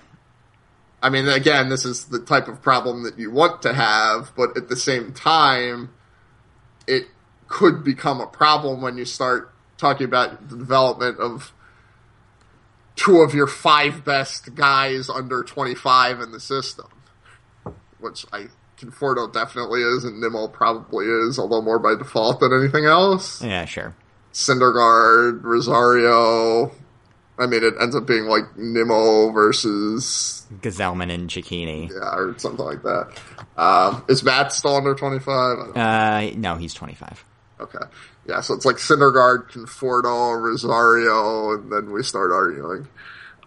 I 1.02 1.10
mean, 1.10 1.28
again, 1.28 1.70
this 1.70 1.86
is 1.86 2.06
the 2.06 2.20
type 2.20 2.48
of 2.48 2.62
problem 2.62 3.04
that 3.04 3.18
you 3.18 3.32
want 3.32 3.62
to 3.62 3.74
have, 3.74 4.32
but 4.36 4.58
at 4.58 4.68
the 4.68 4.76
same 4.76 5.14
time, 5.14 5.92
it 6.88 7.06
could 7.48 7.84
become 7.84 8.20
a 8.20 8.28
problem 8.28 8.82
when 8.82 8.98
you 8.98 9.06
start 9.06 9.54
talking 9.78 10.06
about 10.06 10.50
the 10.50 10.58
development 10.58 11.20
of 11.20 11.54
two 12.96 13.22
of 13.22 13.34
your 13.34 13.48
five 13.48 14.04
best 14.04 14.54
guys 14.56 15.10
under 15.10 15.42
25 15.42 16.20
in 16.20 16.32
the 16.32 16.40
system, 16.40 16.88
which 18.00 18.26
I 18.34 18.48
Conforto 18.80 19.32
definitely 19.32 19.82
is, 19.82 20.06
and 20.06 20.22
Nimmo 20.22 20.48
probably 20.48 21.06
is, 21.06 21.38
although 21.38 21.62
more 21.62 21.80
by 21.80 21.96
default 21.96 22.40
than 22.40 22.54
anything 22.54 22.86
else. 22.86 23.44
Yeah, 23.44 23.66
sure. 23.66 23.94
Syndergaard, 24.34 25.44
Rosario. 25.44 26.72
I 27.38 27.46
mean, 27.48 27.64
it 27.64 27.74
ends 27.80 27.96
up 27.96 28.06
being 28.06 28.26
like 28.26 28.44
Nimmo 28.58 29.32
versus 29.32 30.46
Gsellman 30.62 31.14
and 31.14 31.30
Cecchini. 31.30 31.90
yeah, 31.90 32.16
or 32.16 32.36
something 32.38 32.66
like 32.66 32.84
that. 32.84 33.18
Um, 33.58 34.04
is 34.10 34.24
Matt 34.24 34.52
still 34.52 34.76
under 34.76 34.94
25? 34.96 35.76
Uh, 35.76 36.32
no, 36.36 36.56
he's 36.56 36.74
25. 36.74 37.24
Okay. 37.62 37.78
Yeah, 38.28 38.42
so 38.42 38.54
it's 38.54 38.66
like 38.66 38.76
Syndergaard, 38.78 39.50
Conforto, 39.52 40.40
Rosario, 40.42 41.54
and 41.54 41.72
then 41.72 41.92
we 41.92 42.04
start 42.04 42.32
arguing. 42.32 42.88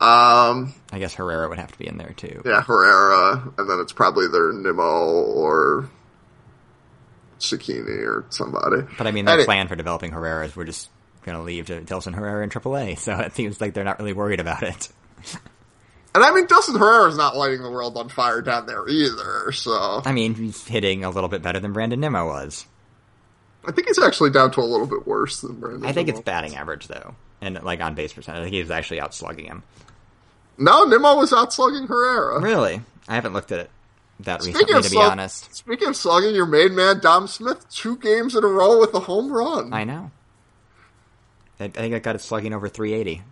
Um, 0.03 0.75
I 0.93 0.99
guess 0.99 1.15
Herrera 1.15 1.49
would 1.49 1.59
have 1.59 1.71
to 1.73 1.79
be 1.79 1.87
in 1.87 1.97
there 1.97 2.13
too. 2.17 2.43
yeah, 2.45 2.61
Herrera, 2.63 3.53
and 3.57 3.71
then 3.71 3.79
it's 3.81 3.93
probably 3.93 4.25
either 4.27 4.53
Nimmo 4.53 4.83
or 4.83 5.89
Cecchini 7.39 8.05
or 8.05 8.25
somebody. 8.31 8.83
But 8.99 9.07
I 9.07 9.11
mean, 9.13 9.25
their 9.27 9.35
And 9.35 9.43
it- 9.43 9.47
plan 9.47 9.69
for 9.69 9.77
developing 9.77 10.11
Herrera 10.13 10.47
is 10.47 10.57
we're 10.57 10.65
just 10.65 10.89
going 11.25 11.37
to 11.39 11.45
leave 11.45 11.67
to 11.67 11.81
Dilson 11.83 12.15
Herrera 12.15 12.43
in 12.43 12.51
AAA. 12.51 12.99
So 12.99 13.17
it 13.19 13.35
seems 13.35 13.61
like 13.61 13.75
they're 13.75 13.85
not 13.85 13.99
really 14.01 14.13
worried 14.13 14.41
about 14.41 14.63
it. 14.63 14.89
And 16.15 16.23
I 16.23 16.31
mean, 16.35 16.47
Dilson 16.47 16.79
Herrera's 16.79 17.17
not 17.17 17.39
lighting 17.39 17.63
the 17.63 17.71
world 17.71 17.97
on 17.97 18.11
fire 18.11 18.43
down 18.43 18.67
there 18.67 18.87
either, 18.87 19.51
so 19.53 20.03
I 20.05 20.13
mean, 20.13 20.35
he's 20.35 20.67
hitting 20.67 21.05
a 21.05 21.11
little 21.11 21.31
bit 21.31 21.41
better 21.41 21.59
than 21.59 21.73
Brandon 21.73 21.99
Nimmo 22.01 22.27
was. 22.27 22.67
I 23.67 23.73
think 23.73 23.87
he's 23.87 23.99
actually 23.99 24.29
down 24.29 24.51
to 24.51 24.61
a 24.61 24.63
little 24.69 24.87
bit 24.87 25.07
worse 25.07 25.41
than 25.41 25.59
Brandon. 25.59 25.87
I 25.87 25.93
think 25.93 26.11
it's 26.11 26.21
batting 26.21 26.55
average 26.55 26.87
though, 26.87 27.15
and 27.41 27.63
like 27.63 27.81
on 27.81 27.95
base 27.95 28.13
percentage. 28.13 28.41
I 28.41 28.43
think 28.43 28.55
he's 28.57 28.71
actually 28.71 29.01
outslugging 29.01 29.47
him. 29.47 29.63
No, 30.63 30.85
Nimmo 30.85 31.17
was 31.17 31.33
out 31.33 31.51
outslugging 31.51 31.89
Herrera. 31.89 32.41
Really, 32.41 32.83
I 33.09 33.17
haven't 33.17 33.33
looked 33.33 33.51
at 33.51 33.59
it 33.59 33.71
that 34.21 34.43
Speaking 34.43 34.61
recently, 34.61 34.83
to 34.83 34.91
be 34.91 34.95
slug- 34.95 35.11
honest. 35.13 35.55
Speaking 35.57 35.89
of 35.89 35.97
slugging, 35.97 36.35
your 36.35 36.47
main 36.47 36.77
man 36.77 37.01
Dom 37.01 37.27
Smith, 37.27 37.69
two 37.69 37.97
games 37.97 38.37
in 38.37 38.45
a 38.45 38.47
row 38.47 38.79
with 38.79 38.95
a 38.95 39.01
home 39.01 39.33
run. 39.33 39.73
I 39.73 39.83
know. 39.83 40.13
I, 41.59 41.65
I 41.65 41.69
think 41.69 41.95
I 41.95 41.99
got 41.99 42.15
it 42.15 42.21
slugging 42.21 42.55
over 42.55 42.69
380. 42.69 43.23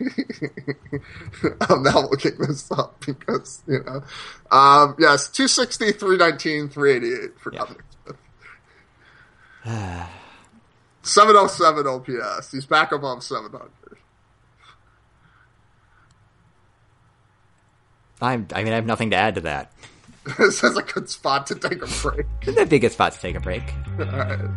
I'm 1.68 1.82
now 1.82 2.00
looking 2.02 2.38
this 2.38 2.70
up 2.70 3.04
because 3.04 3.60
you 3.66 3.82
know, 3.84 4.02
um, 4.50 4.94
yes, 5.00 5.28
260, 5.28 5.92
319, 5.92 6.68
388 6.68 7.40
for. 7.40 7.50
Dominic 7.50 7.84
Smith. 8.04 8.16
707 11.02 11.86
OPS. 11.86 12.52
He's 12.52 12.66
back 12.66 12.92
above 12.92 13.24
700. 13.24 13.97
I'm, 18.20 18.46
I 18.54 18.64
mean, 18.64 18.72
I 18.72 18.76
have 18.76 18.86
nothing 18.86 19.10
to 19.10 19.16
add 19.16 19.36
to 19.36 19.40
that. 19.42 19.72
this 20.38 20.62
is 20.62 20.76
a 20.76 20.82
good 20.82 21.08
spot 21.08 21.46
to 21.48 21.54
take 21.54 21.82
a 21.82 22.02
break. 22.02 22.26
It's 22.42 22.58
a 22.58 22.66
big 22.66 22.88
spot 22.90 23.12
to 23.12 23.20
take 23.20 23.36
a 23.36 23.40
break. 23.40 23.62
All 23.98 24.04
right. 24.04 24.38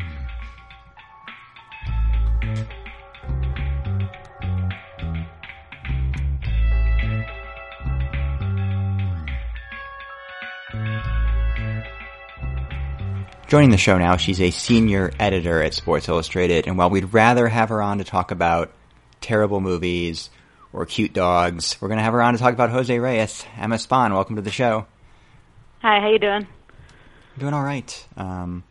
Joining 13.51 13.71
the 13.71 13.77
show 13.77 13.97
now, 13.97 14.15
she's 14.15 14.39
a 14.39 14.49
senior 14.49 15.11
editor 15.19 15.61
at 15.61 15.73
Sports 15.73 16.07
Illustrated, 16.07 16.67
and 16.67 16.77
while 16.77 16.89
we'd 16.89 17.13
rather 17.13 17.49
have 17.49 17.67
her 17.67 17.81
on 17.81 17.97
to 17.97 18.05
talk 18.05 18.31
about 18.31 18.71
terrible 19.19 19.59
movies 19.59 20.29
or 20.73 20.85
cute 20.85 21.13
dogs, 21.13 21.77
we're 21.81 21.87
going 21.87 21.97
to 21.97 22.03
have 22.03 22.13
her 22.13 22.21
on 22.21 22.33
to 22.33 22.39
talk 22.39 22.53
about 22.53 22.69
Jose 22.69 22.97
Reyes. 22.97 23.43
Emma 23.57 23.77
Span, 23.77 24.13
welcome 24.13 24.35
to 24.37 24.41
the 24.41 24.51
show. 24.51 24.85
Hi, 25.81 25.99
how 25.99 26.09
you 26.09 26.19
doing? 26.19 26.47
Doing 27.37 27.53
all 27.53 27.63
right. 27.63 28.07
Um, 28.17 28.63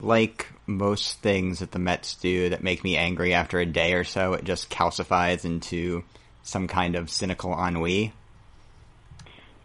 like 0.00 0.46
most 0.66 1.18
things 1.20 1.60
that 1.60 1.72
the 1.72 1.78
Mets 1.78 2.14
do 2.16 2.50
that 2.50 2.62
make 2.62 2.84
me 2.84 2.96
angry 2.96 3.34
after 3.34 3.58
a 3.58 3.66
day 3.66 3.94
or 3.94 4.04
so, 4.04 4.34
it 4.34 4.44
just 4.44 4.70
calcifies 4.70 5.44
into 5.44 6.04
some 6.42 6.68
kind 6.68 6.94
of 6.94 7.10
cynical 7.10 7.52
ennui. 7.52 8.12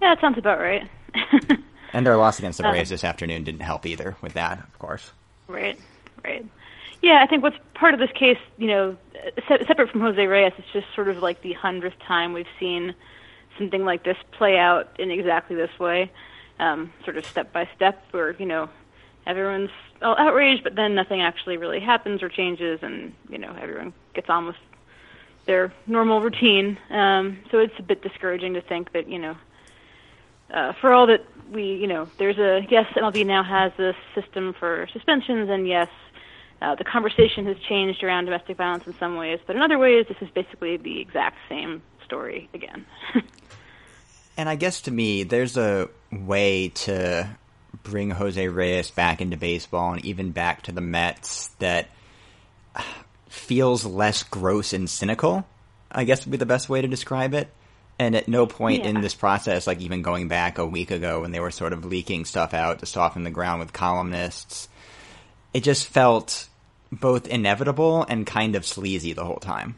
Yeah, 0.02 0.16
that 0.16 0.22
sounds 0.22 0.38
about 0.38 0.60
right. 0.60 0.90
And 1.96 2.08
their 2.08 2.18
loss 2.18 2.40
against 2.40 2.58
the 2.58 2.66
Uh. 2.68 2.72
Braves 2.72 2.90
this 2.90 3.04
afternoon 3.04 3.44
didn't 3.44 3.62
help 3.62 3.86
either 3.86 4.18
with 4.20 4.34
that, 4.34 4.58
of 4.58 4.80
course. 4.80 5.12
right, 5.48 5.78
right. 6.24 6.44
Yeah, 7.04 7.22
I 7.22 7.28
think 7.28 7.44
what's 7.44 7.58
part 7.74 7.94
of 7.94 8.00
this 8.00 8.12
case, 8.14 8.38
you 8.58 8.68
know, 8.68 8.96
se- 9.50 9.66
separate 9.68 9.90
from 9.90 10.00
Jose 10.00 10.26
Reyes, 10.26 10.54
it's 10.58 10.72
just 10.72 10.88
sort 10.96 11.10
of 11.10 11.18
like 11.18 11.42
the 11.42 11.52
hundredth 11.52 12.00
time 12.00 12.32
we've 12.32 12.48
seen 12.62 12.96
something 13.58 13.84
like 13.84 14.04
this 14.06 14.16
play 14.32 14.58
out 14.58 14.98
in 14.98 15.12
exactly 15.12 15.54
this 15.58 15.78
way, 15.78 16.10
um, 16.60 16.94
sort 17.04 17.18
of 17.18 17.26
step 17.26 17.52
by 17.52 17.68
step, 17.76 18.02
where 18.12 18.32
you 18.40 18.46
know 18.46 18.70
everyone's 19.28 19.70
all 20.02 20.16
outraged, 20.18 20.64
but 20.64 20.76
then 20.76 20.96
nothing 20.96 21.22
actually 21.22 21.58
really 21.58 21.82
happens 21.82 22.24
or 22.24 22.30
changes, 22.30 22.80
and 22.82 23.14
you 23.28 23.38
know 23.38 23.54
everyone 23.62 23.92
gets 24.14 24.30
on 24.30 24.46
with 24.46 24.56
their 25.46 25.74
normal 25.86 26.22
routine. 26.22 26.78
Um, 26.90 27.40
so 27.52 27.60
it's 27.60 27.78
a 27.80 27.84
bit 27.84 28.02
discouraging 28.02 28.54
to 28.54 28.62
think 28.62 28.94
that 28.94 29.10
you 29.10 29.20
know 29.20 29.36
uh, 30.54 30.72
for 30.80 30.94
all 30.94 31.08
that 31.08 31.26
we, 31.52 31.76
you 31.76 31.88
know, 31.88 32.08
there's 32.18 32.38
a 32.38 32.66
yes, 32.70 32.86
MLB 32.96 33.26
now 33.26 33.44
has 33.44 33.74
this 33.76 33.98
system 34.16 34.54
for 34.58 34.88
suspensions, 34.94 35.50
and 35.50 35.68
yes, 35.68 35.90
uh, 36.64 36.76
the 36.76 36.84
conversation 36.84 37.46
has 37.46 37.58
changed 37.68 38.04
around 38.04 38.26
domestic 38.26 38.58
violence 38.58 38.88
in 38.88 38.94
some 38.96 39.18
ways, 39.18 39.40
but 39.46 39.56
in 39.56 39.62
other 39.62 39.78
ways, 39.78 40.06
this 40.08 40.18
is 40.22 40.30
basically 40.30 40.78
the 40.78 41.02
exact 41.02 41.38
same 41.50 41.82
story 42.06 42.50
again. 42.54 42.86
And 44.38 44.50
I 44.50 44.56
guess 44.56 44.82
to 44.82 44.92
me, 44.92 45.24
there's 45.24 45.58
a 45.58 45.90
way 46.12 46.70
to 46.70 47.30
bring 47.84 48.10
Jose 48.12 48.48
Reyes 48.48 48.90
back 48.90 49.22
into 49.22 49.38
baseball 49.38 49.94
and 49.94 50.06
even 50.06 50.32
back 50.32 50.64
to 50.64 50.72
the 50.72 50.82
Mets 50.82 51.50
that 51.60 51.90
feels 53.30 53.86
less 53.86 54.24
gross 54.24 54.74
and 54.74 54.90
cynical. 54.90 55.46
I 55.92 56.06
guess 56.06 56.26
would 56.26 56.32
be 56.32 56.38
the 56.38 56.46
best 56.46 56.70
way 56.70 56.82
to 56.82 56.88
describe 56.88 57.36
it. 57.36 57.50
And 58.00 58.16
at 58.16 58.28
no 58.28 58.48
point 58.48 58.86
in 58.86 59.02
this 59.02 59.14
process, 59.14 59.68
like 59.68 59.80
even 59.82 60.02
going 60.02 60.28
back 60.28 60.58
a 60.58 60.66
week 60.66 60.90
ago 60.90 61.22
when 61.22 61.32
they 61.32 61.40
were 61.40 61.52
sort 61.52 61.74
of 61.74 61.86
leaking 61.86 62.26
stuff 62.26 62.56
out 62.56 62.80
to 62.80 62.88
soften 62.88 63.24
the 63.24 63.30
ground 63.30 63.60
with 63.60 63.72
columnists, 63.72 64.68
it 65.54 65.64
just 65.64 65.86
felt 65.86 66.50
both 66.96 67.28
inevitable 67.28 68.06
and 68.10 68.26
kind 68.26 68.56
of 68.56 68.66
sleazy 68.66 69.14
the 69.14 69.26
whole 69.26 69.38
time. 69.38 69.76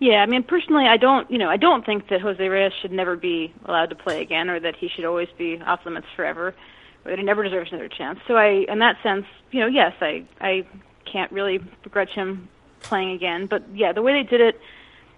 Yeah, 0.00 0.22
I 0.22 0.26
mean, 0.26 0.42
personally, 0.42 0.86
I 0.86 0.96
don't, 0.96 1.30
you 1.30 1.38
know, 1.38 1.48
I 1.48 1.56
don't 1.56 1.86
think 1.86 2.08
that 2.08 2.20
Jose 2.20 2.46
Reyes 2.46 2.72
should 2.82 2.92
never 2.92 3.16
be 3.16 3.54
allowed 3.64 3.90
to 3.90 3.94
play 3.94 4.20
again, 4.20 4.50
or 4.50 4.60
that 4.60 4.76
he 4.76 4.88
should 4.88 5.04
always 5.04 5.28
be 5.38 5.60
off 5.60 5.86
limits 5.86 6.08
forever, 6.16 6.54
or 7.04 7.10
that 7.10 7.18
he 7.18 7.24
never 7.24 7.44
deserves 7.44 7.70
another 7.70 7.88
chance. 7.88 8.18
So, 8.26 8.36
I, 8.36 8.66
in 8.68 8.80
that 8.80 8.96
sense, 9.02 9.24
you 9.50 9.60
know, 9.60 9.66
yes, 9.66 9.94
I, 10.00 10.24
I 10.40 10.66
can't 11.10 11.30
really 11.32 11.58
begrudge 11.82 12.10
him 12.10 12.48
playing 12.80 13.12
again. 13.12 13.46
But 13.46 13.62
yeah, 13.72 13.92
the 13.92 14.02
way 14.02 14.12
they 14.22 14.28
did 14.28 14.40
it, 14.40 14.60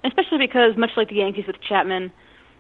especially 0.05 0.39
because 0.39 0.77
much 0.77 0.91
like 0.97 1.09
the 1.09 1.17
Yankees 1.17 1.47
with 1.47 1.61
Chapman, 1.61 2.13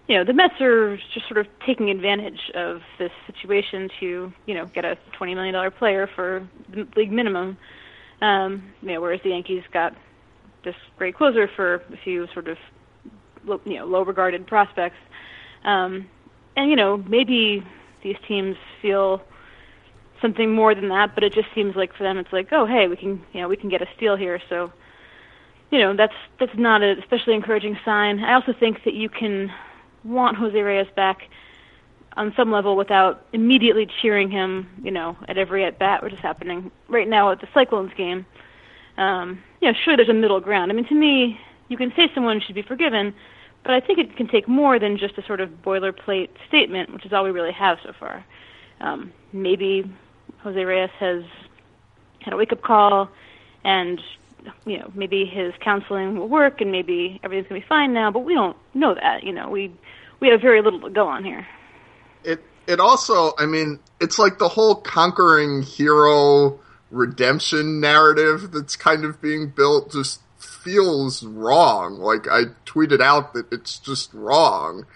you 0.09 0.17
know, 0.17 0.25
the 0.25 0.33
Mets 0.33 0.61
are 0.61 0.97
just 1.13 1.29
sort 1.29 1.39
of 1.39 1.47
taking 1.65 1.91
advantage 1.91 2.51
of 2.55 2.83
this 2.99 3.13
situation 3.27 3.91
to, 4.01 4.33
you 4.47 4.55
know, 4.55 4.67
get 4.67 4.85
a 4.85 4.97
twenty 5.13 5.35
million 5.35 5.55
dollar 5.55 5.71
player 5.71 6.07
for 6.07 6.49
the 6.69 6.87
league 6.97 7.13
minimum. 7.13 7.59
Um, 8.21 8.73
you 8.83 8.95
know, 8.95 9.01
whereas 9.01 9.21
the 9.23 9.31
Yankees 9.31 9.63
got 9.73 9.95
this 10.65 10.75
great 10.97 11.17
closer 11.17 11.49
for 11.55 11.75
a 11.75 11.97
few 12.03 12.27
sort 12.33 12.49
of 12.49 12.59
you 13.65 13.79
know 13.79 13.87
low 13.87 14.03
regarded 14.03 14.47
prospects. 14.47 14.97
Um, 15.65 16.09
and 16.57 16.71
you 16.71 16.77
know 16.77 16.97
maybe 16.97 17.65
these 18.03 18.17
teams 18.27 18.57
feel 18.83 19.23
something 20.21 20.55
more 20.55 20.75
than 20.75 20.89
that, 20.89 21.15
but 21.15 21.25
it 21.25 21.33
just 21.33 21.49
seems 21.55 21.77
like 21.77 21.95
for 21.95 22.03
them 22.03 22.19
it's 22.19 22.33
like 22.33 22.49
oh 22.53 22.67
hey 22.67 22.89
we 22.89 22.97
can 22.97 23.23
you 23.33 23.41
know 23.41 23.49
we 23.49 23.57
can 23.57 23.69
get 23.69 23.83
a 23.83 23.87
steal 23.97 24.17
here 24.17 24.41
so 24.49 24.73
you 25.71 25.79
know 25.79 25.95
that's 25.95 26.15
that's 26.41 26.57
not 26.57 26.83
a 26.83 26.99
especially 26.99 27.35
encouraging 27.35 27.79
sign. 27.85 28.21
I 28.21 28.35
also 28.35 28.53
think 28.59 28.85
that 28.85 28.95
you 28.95 29.09
can 29.09 29.51
want 30.05 30.37
Jose 30.37 30.59
Reyes 30.61 30.87
back 30.95 31.19
on 32.17 32.33
some 32.37 32.51
level 32.51 32.77
without 32.77 33.27
immediately 33.33 33.87
cheering 34.01 34.31
him, 34.31 34.69
you 34.83 34.91
know, 34.91 35.17
at 35.29 35.37
every 35.37 35.65
at 35.65 35.79
bat, 35.79 36.03
which 36.03 36.13
is 36.13 36.19
happening 36.21 36.71
right 36.89 37.09
now 37.09 37.31
at 37.31 37.41
the 37.41 37.49
Cyclones 37.53 37.93
game 37.97 38.25
um, 38.99 39.43
you 39.61 39.71
know, 39.71 39.79
sure, 39.85 39.97
there's 39.97 40.09
a 40.09 40.15
middle 40.15 40.41
ground. 40.41 40.71
I 40.71 40.75
mean, 40.75 40.87
to 40.89 40.95
me, 40.95 41.39
you 41.69 41.77
can 41.77 41.93
say 41.97 42.09
someone 42.15 42.41
should 42.41 42.55
be 42.55 42.63
forgiven, 42.63 43.15
but 43.63 43.75
I 43.75 43.81
think 43.81 43.99
it 43.99 44.17
can 44.17 44.29
take 44.29 44.49
more 44.49 44.79
than 44.79 44.97
just 44.97 45.19
a 45.19 45.27
sort 45.27 45.41
of 45.41 45.51
boilerplate 45.65 46.31
statement, 46.49 46.93
which 46.93 47.05
is 47.05 47.13
all 47.13 47.25
we 47.25 47.31
really 47.31 47.53
have 47.53 47.79
so 47.85 47.93
far. 47.99 48.25
Um, 48.81 49.13
maybe 49.33 49.91
Jose 50.43 50.65
Reyes 50.65 50.91
has 50.99 51.25
had 52.21 52.33
a 52.33 52.37
wake-up 52.37 52.63
call, 52.63 53.11
and 53.65 54.01
you 54.65 54.79
know, 54.79 54.91
maybe 54.95 55.25
his 55.25 55.53
counseling 55.61 56.19
will 56.19 56.29
work, 56.29 56.61
and 56.61 56.71
maybe 56.71 57.21
everything's 57.23 57.49
gonna 57.49 57.61
be 57.61 57.67
fine 57.67 57.93
now. 57.93 58.11
But 58.11 58.21
we 58.21 58.35
don't 58.35 58.57
know 58.75 58.95
that. 58.95 59.25
You 59.25 59.33
know, 59.33 59.51
we 59.51 59.73
we 60.21 60.29
have 60.29 60.41
very 60.41 60.63
little 60.63 60.81
to 60.81 60.91
go 60.91 61.09
on 61.09 61.25
here. 61.25 61.47
It 62.27 62.43
it 62.67 62.81
also, 62.81 63.33
I 63.39 63.47
mean, 63.47 63.79
it's 64.01 64.19
like 64.19 64.39
the 64.39 64.49
whole 64.49 64.75
conquering 64.75 65.63
hero 65.63 66.59
redemption 66.91 67.81
narrative 67.81 68.53
that's 68.53 68.77
kind 68.77 69.05
of 69.05 69.21
being 69.21 69.49
built 69.51 69.93
just 69.93 70.21
feels 70.39 71.23
wrong. 71.23 71.99
Like 71.99 72.27
I 72.29 72.45
tweeted 72.65 73.01
out 73.01 73.35
that 73.35 73.53
it's 73.53 73.79
just 73.79 74.13
wrong. 74.13 74.87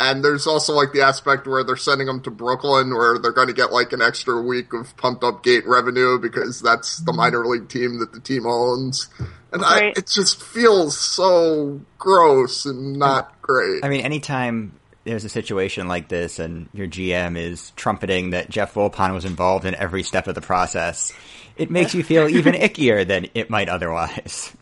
And 0.00 0.24
there's 0.24 0.46
also 0.46 0.74
like 0.74 0.92
the 0.92 1.02
aspect 1.02 1.46
where 1.48 1.64
they're 1.64 1.76
sending 1.76 2.06
them 2.06 2.20
to 2.22 2.30
Brooklyn 2.30 2.94
where 2.94 3.18
they're 3.18 3.32
going 3.32 3.48
to 3.48 3.54
get 3.54 3.72
like 3.72 3.92
an 3.92 4.00
extra 4.00 4.40
week 4.40 4.72
of 4.72 4.96
pumped 4.96 5.24
up 5.24 5.42
gate 5.42 5.66
revenue 5.66 6.20
because 6.20 6.62
that's 6.62 6.98
the 6.98 7.10
mm-hmm. 7.10 7.16
minor 7.16 7.46
league 7.46 7.68
team 7.68 7.98
that 7.98 8.12
the 8.12 8.20
team 8.20 8.46
owns. 8.46 9.08
And 9.52 9.64
I, 9.64 9.92
it 9.96 10.06
just 10.06 10.40
feels 10.42 10.98
so 10.98 11.80
gross 11.98 12.64
and 12.64 12.96
not 12.96 13.40
great. 13.42 13.84
I 13.84 13.88
mean, 13.88 14.02
anytime 14.02 14.77
there's 15.08 15.24
a 15.24 15.28
situation 15.28 15.88
like 15.88 16.08
this 16.08 16.38
and 16.38 16.68
your 16.74 16.86
GM 16.86 17.38
is 17.38 17.70
trumpeting 17.76 18.30
that 18.30 18.50
Jeff 18.50 18.74
Wilpon 18.74 19.14
was 19.14 19.24
involved 19.24 19.64
in 19.64 19.74
every 19.74 20.02
step 20.02 20.28
of 20.28 20.34
the 20.34 20.40
process, 20.40 21.12
it 21.56 21.70
makes 21.70 21.94
you 21.94 22.02
feel 22.04 22.28
even 22.28 22.52
ickier 22.54 23.06
than 23.06 23.26
it 23.34 23.48
might 23.48 23.68
otherwise. 23.68 24.52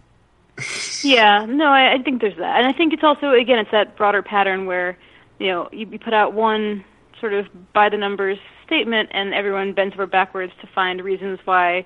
Yeah, 1.03 1.45
no, 1.47 1.67
I, 1.67 1.95
I 1.95 2.03
think 2.03 2.21
there's 2.21 2.37
that, 2.39 2.59
and 2.59 2.67
I 2.67 2.73
think 2.73 2.95
it's 2.95 3.05
also 3.05 3.33
again 3.33 3.59
it's 3.59 3.71
that 3.73 3.97
broader 3.97 4.23
pattern 4.23 4.65
where 4.65 4.97
you 5.39 5.49
know 5.49 5.69
you, 5.71 5.87
you 5.91 5.99
put 5.99 6.15
out 6.15 6.33
one 6.33 6.83
sort 7.21 7.35
of 7.35 7.47
by 7.75 7.91
the 7.91 7.99
numbers 7.99 8.39
statement, 8.65 9.11
and 9.13 9.35
everyone 9.35 9.75
bends 9.75 9.95
over 9.95 10.07
backwards 10.07 10.53
to 10.63 10.67
find 10.69 11.03
reasons 11.03 11.41
why 11.45 11.85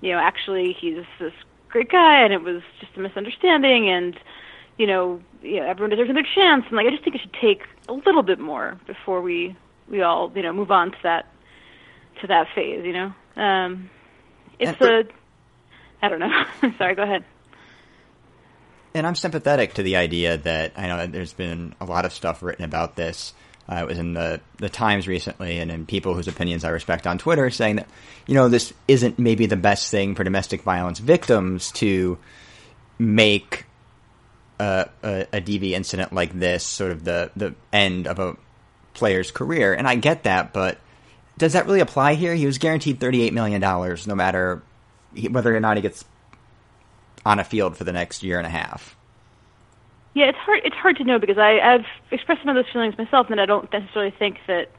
you 0.00 0.12
know 0.12 0.18
actually 0.18 0.76
he's 0.78 1.04
this 1.18 1.32
great 1.68 1.90
guy, 1.90 2.22
and 2.22 2.32
it 2.32 2.42
was 2.42 2.62
just 2.80 2.96
a 2.96 3.00
misunderstanding, 3.00 3.88
and 3.88 4.16
you 4.78 4.86
know, 4.86 5.20
you 5.42 5.60
know 5.60 5.66
everyone 5.66 5.90
deserves 5.90 6.10
another 6.10 6.26
chance, 6.34 6.64
and 6.68 6.76
like 6.76 6.86
I 6.86 6.90
just 6.90 7.04
think 7.04 7.16
it 7.16 7.22
should 7.22 7.34
take 7.40 7.62
a 7.88 7.92
little 7.92 8.22
bit 8.22 8.38
more 8.38 8.78
before 8.86 9.20
we 9.20 9.56
we 9.88 10.02
all 10.02 10.32
you 10.34 10.42
know 10.42 10.52
move 10.52 10.70
on 10.70 10.90
to 10.92 10.98
that 11.02 11.26
to 12.20 12.26
that 12.28 12.46
phase, 12.54 12.84
you 12.84 12.92
know. 12.92 13.12
Um, 13.36 13.90
it's 14.58 14.80
And- 14.80 15.08
a 15.08 15.12
I 16.02 16.08
don't 16.08 16.20
know. 16.20 16.44
Sorry, 16.78 16.94
go 16.94 17.02
ahead. 17.02 17.24
And 18.94 19.06
I'm 19.06 19.14
sympathetic 19.16 19.74
to 19.74 19.82
the 19.82 19.96
idea 19.96 20.36
that 20.38 20.72
I 20.76 20.86
know 20.86 21.06
there's 21.06 21.32
been 21.32 21.74
a 21.80 21.84
lot 21.84 22.04
of 22.04 22.12
stuff 22.12 22.42
written 22.42 22.64
about 22.64 22.94
this 22.94 23.32
Uh, 23.68 23.76
it 23.76 23.86
was 23.86 23.98
in 23.98 24.12
the 24.12 24.40
the 24.58 24.68
Times 24.68 25.08
recently, 25.08 25.58
and 25.58 25.70
in 25.70 25.86
people 25.86 26.12
whose 26.14 26.28
opinions 26.28 26.64
I 26.64 26.68
respect 26.68 27.06
on 27.06 27.16
Twitter, 27.18 27.48
saying 27.50 27.76
that 27.76 27.88
you 28.26 28.34
know 28.34 28.48
this 28.48 28.72
isn't 28.86 29.18
maybe 29.18 29.46
the 29.46 29.56
best 29.56 29.90
thing 29.90 30.14
for 30.14 30.22
domestic 30.24 30.62
violence 30.62 30.98
victims 30.98 31.72
to 31.72 32.18
make 32.98 33.64
a, 34.58 34.88
a, 35.02 35.26
a 35.32 35.40
DV 35.40 35.70
incident 35.70 36.12
like 36.12 36.32
this 36.32 36.64
sort 36.64 36.90
of 36.92 37.04
the 37.04 37.30
the 37.36 37.54
end 37.72 38.06
of 38.06 38.18
a 38.18 38.36
player's 38.94 39.30
career, 39.30 39.74
and 39.74 39.86
I 39.88 39.96
get 39.96 40.24
that, 40.24 40.52
but 40.52 40.78
does 41.36 41.54
that 41.54 41.66
really 41.66 41.80
apply 41.80 42.14
here? 42.14 42.34
He 42.34 42.46
was 42.46 42.58
guaranteed 42.58 43.00
thirty 43.00 43.22
eight 43.22 43.32
million 43.32 43.60
dollars, 43.60 44.06
no 44.06 44.14
matter 44.14 44.62
whether 45.30 45.54
or 45.54 45.60
not 45.60 45.76
he 45.76 45.82
gets 45.82 46.04
on 47.24 47.38
a 47.38 47.44
field 47.44 47.76
for 47.76 47.84
the 47.84 47.92
next 47.92 48.22
year 48.22 48.38
and 48.38 48.46
a 48.46 48.50
half. 48.50 48.96
Yeah, 50.14 50.26
it's 50.26 50.38
hard. 50.38 50.60
It's 50.64 50.76
hard 50.76 50.96
to 50.98 51.04
know 51.04 51.18
because 51.18 51.38
I, 51.38 51.58
I've 51.58 51.86
expressed 52.12 52.42
some 52.42 52.48
of 52.48 52.54
those 52.54 52.72
feelings 52.72 52.96
myself, 52.96 53.30
and 53.30 53.40
I 53.40 53.46
don't 53.46 53.70
necessarily 53.72 54.12
think 54.16 54.38
that 54.46 54.70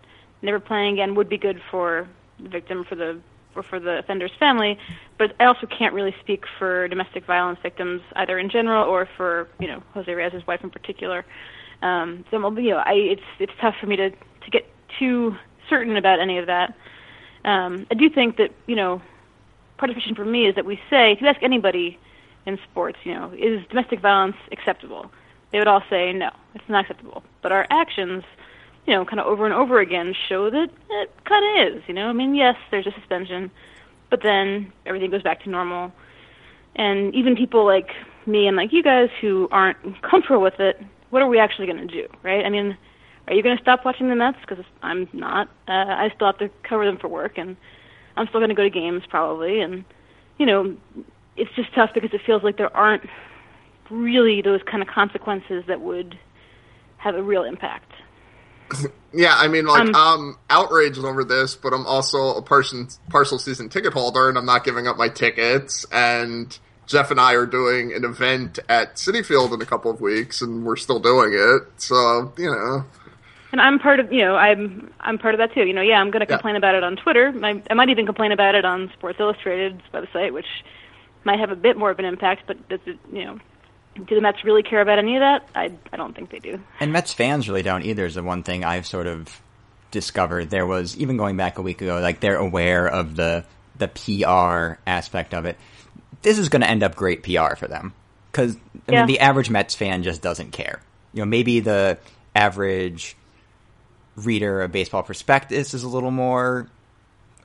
never 0.41 0.59
playing 0.59 0.93
again 0.93 1.15
would 1.15 1.27
be 1.27 1.37
good 1.37 1.61
for 1.69 2.07
the 2.39 2.49
victim, 2.49 2.85
for 2.85 2.95
the 2.95 3.19
or 3.55 3.63
for 3.63 3.79
the 3.79 3.99
offender's 3.99 4.31
family. 4.39 4.77
But 5.17 5.33
I 5.39 5.45
also 5.45 5.67
can't 5.67 5.93
really 5.93 6.15
speak 6.21 6.43
for 6.59 6.87
domestic 6.87 7.25
violence 7.25 7.59
victims 7.61 8.01
either 8.15 8.37
in 8.37 8.49
general 8.49 8.85
or 8.85 9.07
for 9.17 9.47
you 9.59 9.67
know 9.67 9.83
Jose 9.93 10.11
Reyes' 10.11 10.45
wife 10.47 10.63
in 10.63 10.69
particular. 10.69 11.25
Um, 11.81 12.25
so 12.31 12.37
you 12.57 12.71
know, 12.71 12.77
I 12.77 12.93
it's 12.93 13.21
it's 13.39 13.53
tough 13.59 13.75
for 13.79 13.87
me 13.87 13.95
to 13.95 14.09
to 14.09 14.51
get 14.51 14.67
too 14.99 15.35
certain 15.69 15.97
about 15.97 16.19
any 16.19 16.37
of 16.37 16.47
that. 16.47 16.75
Um, 17.43 17.85
I 17.91 17.95
do 17.95 18.09
think 18.09 18.37
that 18.37 18.51
you 18.67 18.75
know 18.75 19.01
part 19.77 19.89
of 19.89 19.95
the 19.95 20.01
question 20.01 20.15
for 20.15 20.25
me 20.25 20.47
is 20.47 20.55
that 20.55 20.65
we 20.65 20.79
say 20.89 21.11
if 21.11 21.21
you 21.21 21.27
ask 21.27 21.43
anybody 21.43 21.99
in 22.45 22.59
sports, 22.69 22.97
you 23.03 23.13
know, 23.13 23.33
is 23.37 23.65
domestic 23.69 23.99
violence 23.99 24.37
acceptable? 24.51 25.11
they 25.55 25.59
would 25.59 25.69
all 25.69 25.83
say 25.89 26.11
no, 26.11 26.31
it's 26.53 26.67
not 26.67 26.81
acceptable. 26.81 27.23
But 27.41 27.53
our 27.53 27.65
actions, 27.69 28.25
you 28.85 28.93
know, 28.93 29.05
kind 29.05 29.19
of 29.19 29.25
over 29.25 29.45
and 29.45 29.53
over 29.53 29.79
again 29.79 30.13
show 30.29 30.49
that 30.49 30.69
it 30.89 31.11
kind 31.25 31.67
of 31.67 31.75
is. 31.77 31.83
You 31.87 31.93
know, 31.93 32.07
I 32.07 32.13
mean, 32.13 32.35
yes, 32.35 32.55
there's 32.71 32.87
a 32.87 32.91
suspension, 32.91 33.51
but 34.09 34.21
then 34.23 34.71
everything 34.85 35.11
goes 35.11 35.23
back 35.23 35.43
to 35.43 35.49
normal. 35.49 35.91
And 36.75 37.15
even 37.15 37.35
people 37.35 37.65
like 37.65 37.89
me 38.25 38.47
and 38.47 38.57
like 38.57 38.73
you 38.73 38.83
guys 38.83 39.09
who 39.21 39.47
aren't 39.51 39.77
comfortable 40.01 40.41
with 40.41 40.59
it, 40.59 40.79
what 41.09 41.21
are 41.21 41.27
we 41.27 41.39
actually 41.39 41.67
going 41.67 41.87
to 41.87 41.93
do, 41.93 42.07
right? 42.23 42.45
I 42.45 42.49
mean, 42.49 42.77
are 43.27 43.33
you 43.33 43.41
going 43.41 43.57
to 43.57 43.61
stop 43.61 43.85
watching 43.85 44.09
the 44.09 44.15
Mets? 44.15 44.37
Because 44.41 44.63
I'm 44.83 45.07
not. 45.13 45.47
Uh, 45.67 45.71
I 45.71 46.11
still 46.15 46.27
have 46.27 46.37
to 46.39 46.49
cover 46.67 46.85
them 46.85 46.97
for 46.97 47.07
work, 47.07 47.37
and 47.37 47.55
I'm 48.17 48.27
still 48.27 48.39
going 48.39 48.49
to 48.49 48.55
go 48.55 48.63
to 48.63 48.69
games 48.69 49.03
probably. 49.09 49.61
And 49.61 49.83
you 50.37 50.45
know, 50.45 50.75
it's 51.37 51.51
just 51.55 51.73
tough 51.73 51.91
because 51.93 52.13
it 52.13 52.21
feels 52.25 52.43
like 52.43 52.57
there 52.57 52.75
aren't 52.75 53.03
really 53.89 54.41
those 54.41 54.61
kind 54.69 54.81
of 54.81 54.89
consequences 54.89 55.63
that 55.67 55.81
would 55.81 56.17
have 56.97 57.15
a 57.15 57.23
real 57.23 57.43
impact. 57.43 57.91
yeah, 59.13 59.35
I 59.35 59.47
mean, 59.47 59.65
like 59.65 59.81
um, 59.81 59.95
I'm 59.95 60.37
outraged 60.49 60.99
over 60.99 61.23
this, 61.23 61.55
but 61.55 61.73
I'm 61.73 61.85
also 61.85 62.35
a 62.35 62.41
person 62.41 62.87
partial 63.09 63.37
season 63.37 63.69
ticket 63.69 63.93
holder, 63.93 64.29
and 64.29 64.37
I'm 64.37 64.45
not 64.45 64.63
giving 64.63 64.87
up 64.87 64.97
my 64.97 65.09
tickets. 65.09 65.85
And 65.91 66.57
Jeff 66.87 67.11
and 67.11 67.19
I 67.19 67.33
are 67.33 67.45
doing 67.45 67.93
an 67.93 68.03
event 68.03 68.59
at 68.69 68.95
Citi 68.95 69.25
Field 69.25 69.53
in 69.53 69.61
a 69.61 69.65
couple 69.65 69.91
of 69.91 70.01
weeks, 70.01 70.41
and 70.41 70.65
we're 70.65 70.75
still 70.75 70.99
doing 70.99 71.33
it. 71.33 71.63
So 71.77 72.33
you 72.37 72.49
know. 72.49 72.85
And 73.51 73.61
I'm 73.61 73.79
part 73.79 74.01
of, 74.01 74.11
you 74.11 74.21
know, 74.21 74.35
I'm 74.35 74.91
I'm 74.99 75.17
part 75.17 75.33
of 75.33 75.39
that 75.39 75.53
too. 75.53 75.65
You 75.65 75.73
know, 75.73 75.81
yeah, 75.81 76.01
I'm 76.01 76.11
going 76.11 76.19
to 76.19 76.25
complain 76.25 76.55
yeah. 76.55 76.59
about 76.59 76.75
it 76.75 76.83
on 76.83 76.97
Twitter. 76.97 77.33
I, 77.41 77.61
I 77.69 77.73
might 77.73 77.89
even 77.89 78.05
complain 78.05 78.33
about 78.33 78.53
it 78.53 78.65
on 78.65 78.91
Sports 78.97 79.19
Illustrated's 79.19 79.81
website, 79.93 80.33
which 80.33 80.45
might 81.23 81.39
have 81.39 81.51
a 81.51 81.55
bit 81.55 81.77
more 81.77 81.89
of 81.89 81.97
an 81.99 82.05
impact. 82.05 82.43
But 82.47 82.57
that's, 82.69 82.85
you 82.85 83.23
know, 83.23 83.39
do 83.95 84.15
the 84.15 84.21
Mets 84.21 84.43
really 84.43 84.63
care 84.63 84.81
about 84.81 84.99
any 84.99 85.15
of 85.15 85.21
that? 85.21 85.47
I 85.55 85.71
I 85.91 85.97
don't 85.97 86.15
think 86.15 86.29
they 86.29 86.39
do. 86.39 86.59
And 86.79 86.91
Mets 86.91 87.13
fans 87.13 87.47
really 87.47 87.63
don't 87.63 87.83
either. 87.83 88.05
Is 88.05 88.15
the 88.15 88.23
one 88.23 88.43
thing 88.43 88.63
I've 88.63 88.85
sort 88.85 89.07
of 89.07 89.41
discovered. 89.91 90.49
There 90.49 90.67
was 90.67 90.97
even 90.97 91.17
going 91.17 91.37
back 91.37 91.57
a 91.57 91.61
week 91.61 91.81
ago, 91.81 91.99
like 91.99 92.19
they're 92.19 92.37
aware 92.37 92.87
of 92.87 93.15
the 93.15 93.45
the 93.77 93.87
PR 93.87 94.79
aspect 94.87 95.33
of 95.33 95.45
it. 95.45 95.57
This 96.21 96.37
is 96.37 96.49
going 96.49 96.61
to 96.61 96.69
end 96.69 96.83
up 96.83 96.95
great 96.95 97.23
PR 97.23 97.55
for 97.55 97.67
them 97.67 97.93
because 98.31 98.55
I 98.87 98.91
yeah. 98.91 98.99
mean 98.99 99.07
the 99.07 99.19
average 99.19 99.49
Mets 99.49 99.75
fan 99.75 100.03
just 100.03 100.21
doesn't 100.21 100.51
care. 100.51 100.81
You 101.13 101.21
know, 101.21 101.25
maybe 101.25 101.61
the 101.61 101.97
average 102.35 103.15
reader 104.15 104.61
of 104.61 104.71
Baseball 104.71 105.03
Prospectus 105.03 105.73
is 105.73 105.83
a 105.83 105.87
little 105.87 106.11
more 106.11 106.67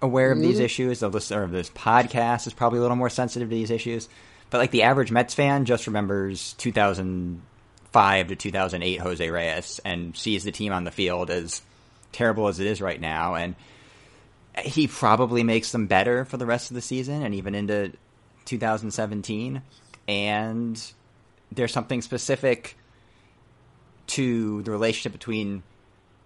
aware 0.02 0.32
of 0.32 0.38
mm-hmm. 0.38 0.48
these 0.48 0.58
issues. 0.58 1.00
The 1.00 1.08
listener 1.08 1.42
of 1.42 1.52
this 1.52 1.70
podcast 1.70 2.46
is 2.46 2.52
probably 2.52 2.78
a 2.78 2.82
little 2.82 2.96
more 2.96 3.10
sensitive 3.10 3.48
to 3.48 3.54
these 3.54 3.70
issues. 3.70 4.08
But 4.50 4.58
like 4.58 4.72
the 4.72 4.82
average 4.82 5.12
Mets 5.12 5.34
fan 5.34 5.64
just 5.64 5.86
remembers 5.86 6.54
2005 6.54 8.28
to 8.28 8.36
2008 8.36 9.00
Jose 9.00 9.30
Reyes 9.30 9.80
and 9.84 10.16
sees 10.16 10.44
the 10.44 10.52
team 10.52 10.72
on 10.72 10.84
the 10.84 10.90
field 10.90 11.30
as 11.30 11.62
terrible 12.12 12.48
as 12.48 12.58
it 12.58 12.66
is 12.66 12.82
right 12.82 13.00
now, 13.00 13.36
and 13.36 13.54
he 14.58 14.88
probably 14.88 15.44
makes 15.44 15.72
them 15.72 15.86
better 15.86 16.24
for 16.24 16.36
the 16.36 16.46
rest 16.46 16.70
of 16.70 16.74
the 16.74 16.80
season 16.80 17.22
and 17.22 17.34
even 17.34 17.54
into 17.54 17.92
2017. 18.46 19.62
And 20.08 20.92
there's 21.52 21.72
something 21.72 22.02
specific 22.02 22.76
to 24.08 24.62
the 24.62 24.72
relationship 24.72 25.12
between 25.12 25.62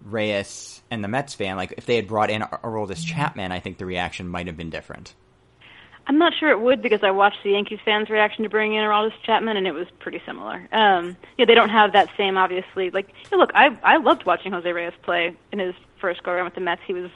Reyes 0.03 0.81
and 0.89 1.03
the 1.03 1.07
Mets 1.07 1.35
fan. 1.35 1.55
Like 1.55 1.75
if 1.77 1.85
they 1.85 1.95
had 1.95 2.07
brought 2.07 2.31
in 2.31 2.41
Aroldis 2.41 3.05
Chapman, 3.05 3.51
I 3.51 3.59
think 3.59 3.77
the 3.77 3.85
reaction 3.85 4.27
might 4.27 4.47
have 4.47 4.57
been 4.57 4.71
different. 4.71 5.13
I'm 6.07 6.19
not 6.19 6.33
sure 6.39 6.51
it 6.51 6.59
would 6.59 6.81
because 6.81 7.03
I 7.03 7.11
watched 7.11 7.39
the 7.43 7.51
Yankees 7.51 7.79
fans' 7.83 8.09
reaction 8.09 8.43
to 8.43 8.49
bringing 8.49 8.77
in 8.77 8.83
Aroldis 8.83 9.13
Chapman, 9.23 9.57
and 9.57 9.65
it 9.65 9.71
was 9.71 9.87
pretty 9.99 10.21
similar. 10.25 10.67
Um, 10.71 11.17
yeah, 11.37 11.45
they 11.45 11.55
don't 11.55 11.69
have 11.69 11.93
that 11.93 12.09
same 12.15 12.37
obviously. 12.37 12.91
Like, 12.91 13.09
yeah, 13.31 13.37
look, 13.37 13.51
I 13.55 13.77
I 13.83 13.97
loved 13.97 14.25
watching 14.25 14.51
Jose 14.51 14.71
Reyes 14.71 14.93
play 15.01 15.35
in 15.51 15.59
his 15.59 15.73
first 15.99 16.23
go 16.23 16.31
around 16.31 16.45
with 16.45 16.55
the 16.55 16.61
Mets. 16.61 16.81
He 16.85 16.93
was, 16.93 17.09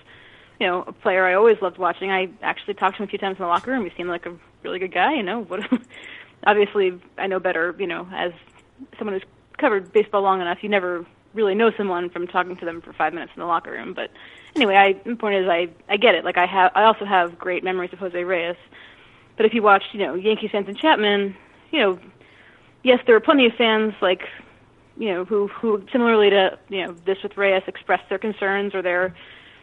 you 0.59 0.67
know, 0.67 0.83
a 0.87 0.91
player 0.91 1.25
I 1.25 1.35
always 1.35 1.61
loved 1.61 1.77
watching. 1.77 2.09
I 2.11 2.29
actually 2.41 2.73
talked 2.73 2.97
to 2.97 3.03
him 3.03 3.07
a 3.07 3.09
few 3.09 3.19
times 3.19 3.37
in 3.37 3.43
the 3.43 3.47
locker 3.47 3.71
room. 3.71 3.85
He 3.85 3.91
seemed 3.95 4.09
like 4.09 4.25
a 4.25 4.35
really 4.63 4.79
good 4.79 4.93
guy. 4.93 5.13
You 5.13 5.23
know, 5.23 5.43
what? 5.43 5.61
obviously, 6.47 6.99
I 7.17 7.27
know 7.27 7.39
better. 7.39 7.75
You 7.77 7.87
know, 7.87 8.07
as 8.11 8.31
someone 8.97 9.19
who's 9.19 9.29
covered 9.57 9.91
baseball 9.93 10.23
long 10.23 10.41
enough, 10.41 10.59
you 10.63 10.69
never 10.69 11.05
really 11.35 11.53
know 11.53 11.71
someone 11.77 12.09
from 12.09 12.27
talking 12.27 12.55
to 12.57 12.65
them 12.65 12.81
for 12.81 12.93
five 12.93 13.13
minutes 13.13 13.33
in 13.35 13.39
the 13.39 13.45
locker 13.45 13.71
room. 13.71 13.93
But 13.93 14.09
anyway, 14.55 14.75
I 14.75 14.93
the 15.07 15.15
point 15.15 15.35
is 15.35 15.47
I 15.47 15.69
I 15.87 15.97
get 15.97 16.15
it. 16.15 16.25
Like 16.25 16.37
I 16.37 16.45
have 16.45 16.71
I 16.75 16.83
also 16.83 17.05
have 17.05 17.37
great 17.37 17.63
memories 17.63 17.93
of 17.93 17.99
Jose 17.99 18.23
Reyes. 18.23 18.55
But 19.37 19.45
if 19.45 19.53
you 19.53 19.61
watched, 19.61 19.93
you 19.93 19.99
know, 19.99 20.15
Yankees 20.15 20.51
fans 20.51 20.67
and 20.67 20.77
Chapman, 20.77 21.35
you 21.71 21.79
know, 21.79 21.99
yes, 22.83 22.99
there 23.07 23.15
are 23.15 23.21
plenty 23.21 23.45
of 23.45 23.53
fans 23.53 23.93
like, 24.01 24.23
you 24.97 25.13
know, 25.13 25.23
who 25.23 25.47
who 25.47 25.83
similarly 25.91 26.29
to 26.29 26.57
you 26.69 26.85
know 26.85 26.93
this 27.05 27.17
with 27.23 27.37
Reyes 27.37 27.63
expressed 27.67 28.09
their 28.09 28.19
concerns 28.19 28.75
or 28.75 28.81
their, 28.81 29.15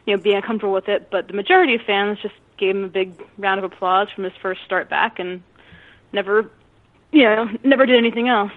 you 0.07 0.17
know, 0.17 0.23
being 0.23 0.37
uncomfortable 0.37 0.73
with 0.73 0.89
it. 0.89 1.11
But 1.11 1.29
the 1.29 1.35
majority 1.35 1.75
of 1.75 1.83
fans 1.83 2.19
just 2.23 2.35
gave 2.57 2.75
him 2.75 2.85
a 2.85 2.89
big 2.89 3.23
round 3.39 3.59
of 3.59 3.65
applause 3.71 4.09
from 4.15 4.25
his 4.25 4.33
first 4.41 4.63
start 4.65 4.89
back 4.89 5.19
and 5.19 5.43
never, 6.13 6.51
you 7.13 7.25
know, 7.25 7.49
never 7.63 7.85
did 7.85 7.99
anything 7.99 8.29
else. 8.29 8.53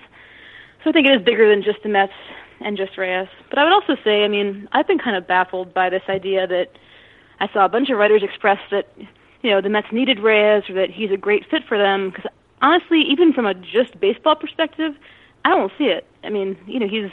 So 0.83 0.89
I 0.89 0.93
think 0.93 1.07
it 1.07 1.19
is 1.19 1.25
bigger 1.25 1.49
than 1.49 1.63
just 1.63 1.83
the 1.83 1.89
Mets 1.89 2.13
and 2.61 2.77
just 2.77 2.97
Reyes. 2.97 3.27
But 3.49 3.59
I 3.59 3.63
would 3.63 3.73
also 3.73 3.95
say, 4.03 4.23
I 4.23 4.27
mean, 4.27 4.67
I've 4.71 4.87
been 4.87 4.99
kind 4.99 5.15
of 5.15 5.27
baffled 5.27 5.73
by 5.73 5.89
this 5.89 6.03
idea 6.09 6.47
that 6.47 6.71
I 7.39 7.47
saw 7.53 7.65
a 7.65 7.69
bunch 7.69 7.89
of 7.89 7.97
writers 7.97 8.23
express 8.23 8.59
that, 8.71 8.87
you 9.41 9.49
know, 9.49 9.61
the 9.61 9.69
Mets 9.69 9.91
needed 9.91 10.19
Reyes 10.19 10.69
or 10.69 10.73
that 10.73 10.89
he's 10.89 11.11
a 11.11 11.17
great 11.17 11.49
fit 11.49 11.63
for 11.67 11.77
them. 11.77 12.09
Because 12.09 12.31
honestly, 12.61 13.01
even 13.01 13.33
from 13.33 13.45
a 13.45 13.53
just 13.53 13.99
baseball 13.99 14.35
perspective, 14.35 14.95
I 15.45 15.49
don't 15.49 15.71
see 15.77 15.85
it. 15.85 16.05
I 16.23 16.29
mean, 16.29 16.57
you 16.67 16.79
know, 16.79 16.87
he's 16.87 17.11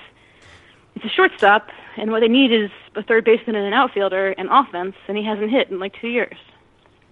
it's 0.97 1.05
a 1.05 1.09
shortstop, 1.11 1.69
and 1.99 2.11
what 2.11 2.21
they 2.21 2.29
need 2.29 2.51
is 2.53 2.71
a 2.95 3.03
third 3.03 3.27
baseman 3.27 3.55
and 3.55 3.67
an 3.67 3.75
outfielder 3.75 4.31
and 4.39 4.49
offense, 4.51 4.97
and 5.09 5.17
he 5.17 5.25
hasn't 5.25 5.51
hit 5.51 5.69
in 5.71 5.79
like 5.79 5.95
two 6.01 6.09
years. 6.09 6.37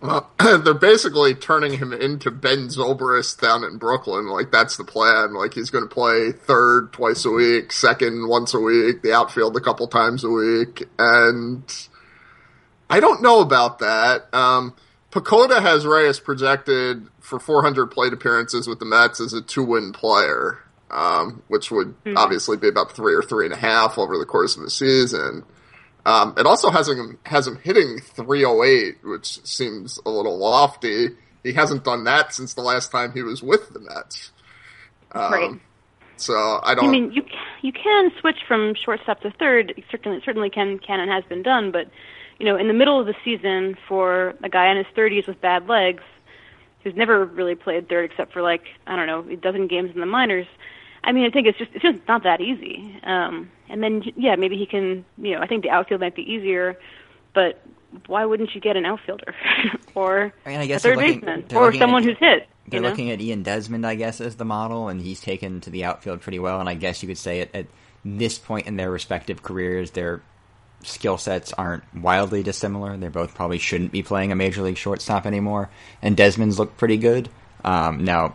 Well, 0.04 0.30
they're 0.38 0.74
basically 0.74 1.34
turning 1.34 1.78
him 1.78 1.94
into 1.94 2.30
Ben 2.30 2.68
Zobrist 2.68 3.40
down 3.40 3.64
in 3.64 3.78
Brooklyn. 3.78 4.26
Like 4.26 4.52
that's 4.52 4.76
the 4.76 4.84
plan. 4.84 5.32
Like 5.32 5.54
he's 5.54 5.70
going 5.70 5.88
to 5.88 5.92
play 5.92 6.30
third 6.30 6.92
twice 6.92 7.24
a 7.24 7.30
week, 7.30 7.72
second 7.72 8.28
once 8.28 8.52
a 8.52 8.60
week, 8.60 9.00
the 9.00 9.14
outfield 9.14 9.56
a 9.56 9.60
couple 9.60 9.88
times 9.88 10.22
a 10.22 10.28
week, 10.28 10.84
and 10.98 11.88
I 12.90 13.00
don't 13.00 13.22
know 13.22 13.40
about 13.40 13.78
that. 13.78 14.26
Um, 14.34 14.74
PECOTA 15.10 15.62
has 15.62 15.86
Reyes 15.86 16.20
projected 16.20 17.06
for 17.20 17.40
400 17.40 17.86
plate 17.86 18.12
appearances 18.12 18.66
with 18.68 18.80
the 18.80 18.84
Mets 18.84 19.20
as 19.20 19.32
a 19.32 19.40
two-win 19.40 19.92
player, 19.92 20.58
um, 20.90 21.42
which 21.48 21.70
would 21.70 21.94
mm-hmm. 22.04 22.18
obviously 22.18 22.58
be 22.58 22.68
about 22.68 22.92
three 22.92 23.14
or 23.14 23.22
three 23.22 23.46
and 23.46 23.54
a 23.54 23.58
half 23.58 23.96
over 23.96 24.18
the 24.18 24.26
course 24.26 24.54
of 24.54 24.64
the 24.64 24.70
season. 24.70 25.44
Um, 26.06 26.34
it 26.36 26.46
also 26.46 26.70
has 26.70 26.88
him 26.88 27.18
has 27.24 27.46
him 27.46 27.58
hitting 27.62 27.98
308, 28.00 29.04
which 29.04 29.44
seems 29.46 29.98
a 30.04 30.10
little 30.10 30.36
lofty. 30.36 31.08
He 31.42 31.52
hasn't 31.52 31.84
done 31.84 32.04
that 32.04 32.34
since 32.34 32.54
the 32.54 32.62
last 32.62 32.90
time 32.90 33.12
he 33.12 33.22
was 33.22 33.42
with 33.42 33.70
the 33.70 33.80
Mets. 33.80 34.30
Um, 35.12 35.32
right. 35.32 35.60
So 36.16 36.60
I 36.62 36.74
don't. 36.74 36.88
I 36.88 36.90
mean, 36.90 37.12
you 37.12 37.22
you 37.62 37.72
can 37.72 38.10
switch 38.20 38.38
from 38.46 38.74
shortstop 38.74 39.20
to 39.20 39.30
third. 39.30 39.74
It 39.76 39.84
certainly, 39.90 40.20
certainly 40.24 40.50
can 40.50 40.78
can 40.78 41.00
and 41.00 41.10
has 41.10 41.24
been 41.24 41.42
done. 41.42 41.70
But 41.70 41.88
you 42.38 42.46
know, 42.46 42.56
in 42.56 42.68
the 42.68 42.74
middle 42.74 43.00
of 43.00 43.06
the 43.06 43.14
season, 43.24 43.76
for 43.88 44.34
a 44.42 44.48
guy 44.48 44.70
in 44.70 44.76
his 44.76 44.86
30s 44.96 45.26
with 45.26 45.40
bad 45.40 45.68
legs, 45.68 46.02
who's 46.82 46.94
never 46.94 47.24
really 47.24 47.54
played 47.54 47.88
third 47.88 48.10
except 48.10 48.32
for 48.32 48.42
like 48.42 48.64
I 48.86 48.96
don't 48.96 49.06
know 49.06 49.32
a 49.32 49.36
dozen 49.36 49.66
games 49.66 49.90
in 49.94 50.00
the 50.00 50.06
minors, 50.06 50.46
I 51.04 51.12
mean, 51.12 51.24
I 51.24 51.30
think 51.30 51.46
it's 51.46 51.58
just 51.58 51.70
it's 51.74 51.82
just 51.82 51.98
not 52.08 52.22
that 52.24 52.40
easy. 52.40 52.98
Um, 53.02 53.50
and 53.68 53.82
then 53.82 54.02
yeah, 54.16 54.36
maybe 54.36 54.56
he 54.56 54.66
can. 54.66 55.04
You 55.18 55.36
know, 55.36 55.40
I 55.40 55.46
think 55.46 55.62
the 55.62 55.70
outfield 55.70 56.00
might 56.00 56.14
be 56.16 56.22
easier, 56.22 56.78
but 57.34 57.60
why 58.06 58.24
wouldn't 58.24 58.54
you 58.54 58.60
get 58.60 58.76
an 58.76 58.84
outfielder 58.84 59.34
or 59.94 60.32
I 60.44 60.48
mean, 60.48 60.60
I 60.60 60.66
guess 60.66 60.84
a 60.84 60.88
third 60.88 60.96
looking- 60.96 61.20
baseman 61.20 61.44
or 61.54 61.66
looking 61.66 61.80
at 61.80 61.84
someone 61.84 62.02
who's 62.02 62.18
hit? 62.18 62.48
They're 62.66 62.80
know? 62.80 62.88
looking 62.88 63.10
at 63.10 63.20
Ian 63.20 63.42
Desmond, 63.42 63.86
I 63.86 63.94
guess, 63.94 64.22
as 64.22 64.36
the 64.36 64.44
model, 64.46 64.88
and 64.88 65.00
he's 65.00 65.20
taken 65.20 65.60
to 65.62 65.70
the 65.70 65.84
outfield 65.84 66.22
pretty 66.22 66.38
well. 66.38 66.60
And 66.60 66.68
I 66.68 66.74
guess 66.74 67.02
you 67.02 67.08
could 67.08 67.18
say 67.18 67.40
at, 67.42 67.54
at 67.54 67.66
this 68.04 68.38
point 68.38 68.66
in 68.66 68.76
their 68.76 68.90
respective 68.90 69.42
careers, 69.42 69.90
their 69.90 70.22
skill 70.82 71.18
sets 71.18 71.52
aren't 71.52 71.82
wildly 71.94 72.42
dissimilar. 72.42 72.96
They 72.96 73.08
both 73.08 73.34
probably 73.34 73.58
shouldn't 73.58 73.92
be 73.92 74.02
playing 74.02 74.32
a 74.32 74.34
major 74.36 74.62
league 74.62 74.78
shortstop 74.78 75.26
anymore. 75.26 75.68
And 76.00 76.16
Desmond's 76.16 76.58
looked 76.58 76.78
pretty 76.78 76.96
good. 76.96 77.28
Um, 77.64 78.04
now, 78.04 78.34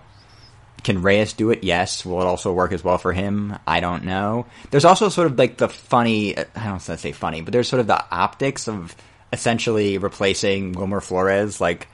can 0.84 1.01
Reyes 1.01 1.34
do 1.34 1.51
it? 1.51 1.63
Yes. 1.63 2.05
Will 2.05 2.21
it 2.21 2.25
also 2.25 2.53
work 2.53 2.71
as 2.71 2.84
well 2.84 2.97
for 2.97 3.13
him? 3.13 3.57
I 3.67 3.80
don't 3.80 4.05
know. 4.05 4.45
There's 4.71 4.86
also 4.86 5.09
sort 5.09 5.27
of 5.27 5.38
like 5.38 5.57
the 5.57 5.69
funny, 5.69 6.38
I 6.38 6.45
don't 6.55 6.65
want 6.65 6.82
to 6.84 6.97
say 6.97 7.11
funny, 7.11 7.41
but 7.41 7.51
there's 7.51 7.67
sort 7.67 7.80
of 7.80 7.88
the 7.88 8.03
optics 8.11 8.67
of 8.67 8.95
essentially 9.32 9.97
replacing 9.97 10.73
Wilmer 10.73 11.01
Flores, 11.01 11.61
like 11.61 11.88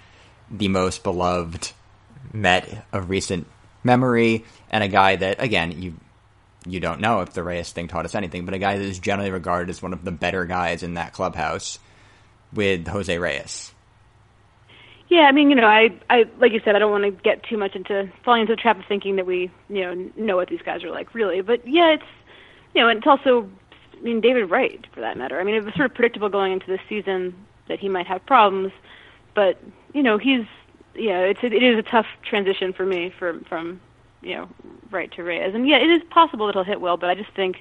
the 0.50 0.68
most 0.68 1.04
beloved 1.04 1.72
Met 2.34 2.86
of 2.92 3.10
recent 3.10 3.48
memory, 3.84 4.44
and 4.70 4.84
a 4.84 4.88
guy 4.88 5.16
that, 5.16 5.42
again, 5.42 5.82
you 5.82 5.94
you 6.66 6.80
don't 6.80 7.00
know 7.00 7.22
if 7.22 7.34
the 7.34 7.44
Reyes 7.44 7.72
thing 7.72 7.88
taught 7.88 8.06
us 8.06 8.16
anything, 8.16 8.46
but 8.46 8.56
a 8.56 8.60
guy 8.60 8.78
that 8.78 8.84
is 8.84 9.00
generally 9.00 9.32
regarded 9.32 9.70
as 9.70 9.82
one 9.82 9.94
of 9.94 10.04
the 10.04 10.12
better 10.12 10.46
guys 10.46 10.82
in 10.82 10.96
that 10.96 11.14
clubhouse 11.14 11.78
with 12.52 12.88
Jose 12.88 13.18
Reyes. 13.18 13.72
Yeah, 15.08 15.22
I 15.22 15.32
mean, 15.32 15.50
you 15.50 15.56
know, 15.56 15.68
I, 15.68 15.90
I, 16.10 16.26
like 16.40 16.52
you 16.52 16.62
said, 16.66 16.76
I 16.76 16.80
don't 16.80 16.92
want 16.92 17.04
to 17.04 17.12
get 17.12 17.44
too 17.44 17.58
much 17.58 17.76
into 17.76 18.12
falling 18.24 18.42
into 18.42 18.56
the 18.56 18.62
trap 18.62 18.80
of 18.80 18.86
thinking 18.88 19.18
that 19.18 19.26
we, 19.26 19.52
you 19.70 19.82
know, 19.82 20.12
know 20.18 20.36
what 20.36 20.50
these 20.50 20.62
guys 20.64 20.84
are 20.84 20.90
like, 20.90 21.14
really. 21.14 21.42
But 21.42 21.68
yeah, 21.68 21.94
it's, 21.94 22.04
you 22.74 22.82
know, 22.82 22.90
and 22.90 22.98
it's 22.98 23.08
also, 23.08 23.50
I 23.94 24.02
mean, 24.02 24.20
David 24.20 24.50
Wright, 24.50 24.86
for 24.94 25.02
that 25.02 25.16
matter. 25.18 25.40
I 25.40 25.44
mean, 25.44 25.56
it 25.56 25.64
was 25.64 25.76
sort 25.76 25.90
of 25.90 25.96
predictable 25.96 26.30
going 26.30 26.54
into 26.54 26.66
this 26.68 26.80
season 26.90 27.36
that 27.68 27.80
he 27.80 27.88
might 27.88 28.08
have 28.08 28.26
problems, 28.26 28.72
but 29.36 29.60
you 29.94 30.02
know, 30.04 30.18
he's, 30.18 30.46
yeah, 30.96 31.20
it's 31.20 31.40
it 31.44 31.54
is 31.54 31.78
a 31.78 31.84
tough 31.84 32.06
transition 32.28 32.74
for 32.74 32.86
me 32.86 33.14
from 33.18 33.44
from, 33.44 33.80
you 34.22 34.36
know, 34.36 34.50
Wright 34.92 35.12
to 35.14 35.24
Reyes, 35.24 35.54
and 35.54 35.68
yeah, 35.68 35.78
it 35.78 35.90
is 35.90 36.02
possible 36.10 36.48
that 36.48 36.56
he'll 36.56 36.64
hit 36.64 36.82
well, 36.82 36.98
but 36.98 37.10
I 37.10 37.16
just 37.16 37.32
think, 37.36 37.58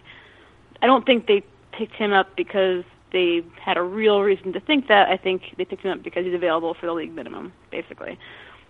I 0.83 0.87
don't 0.87 1.05
think 1.05 1.27
they 1.27 1.43
picked 1.73 1.95
him 1.95 2.13
up 2.13 2.37
because 2.37 2.85
they 3.15 3.43
had 3.59 3.79
a 3.79 3.83
real 3.83 4.21
reason 4.21 4.53
to 4.53 4.61
think 4.61 4.89
that. 4.89 5.09
I 5.09 5.17
think 5.17 5.55
they 5.57 5.65
picked 5.65 5.83
him 5.83 5.93
up 5.93 6.03
because 6.03 6.27
he's 6.27 6.35
available 6.35 6.75
for 6.75 6.87
the 6.87 6.93
league 6.93 7.15
minimum, 7.15 7.53
basically. 7.71 8.19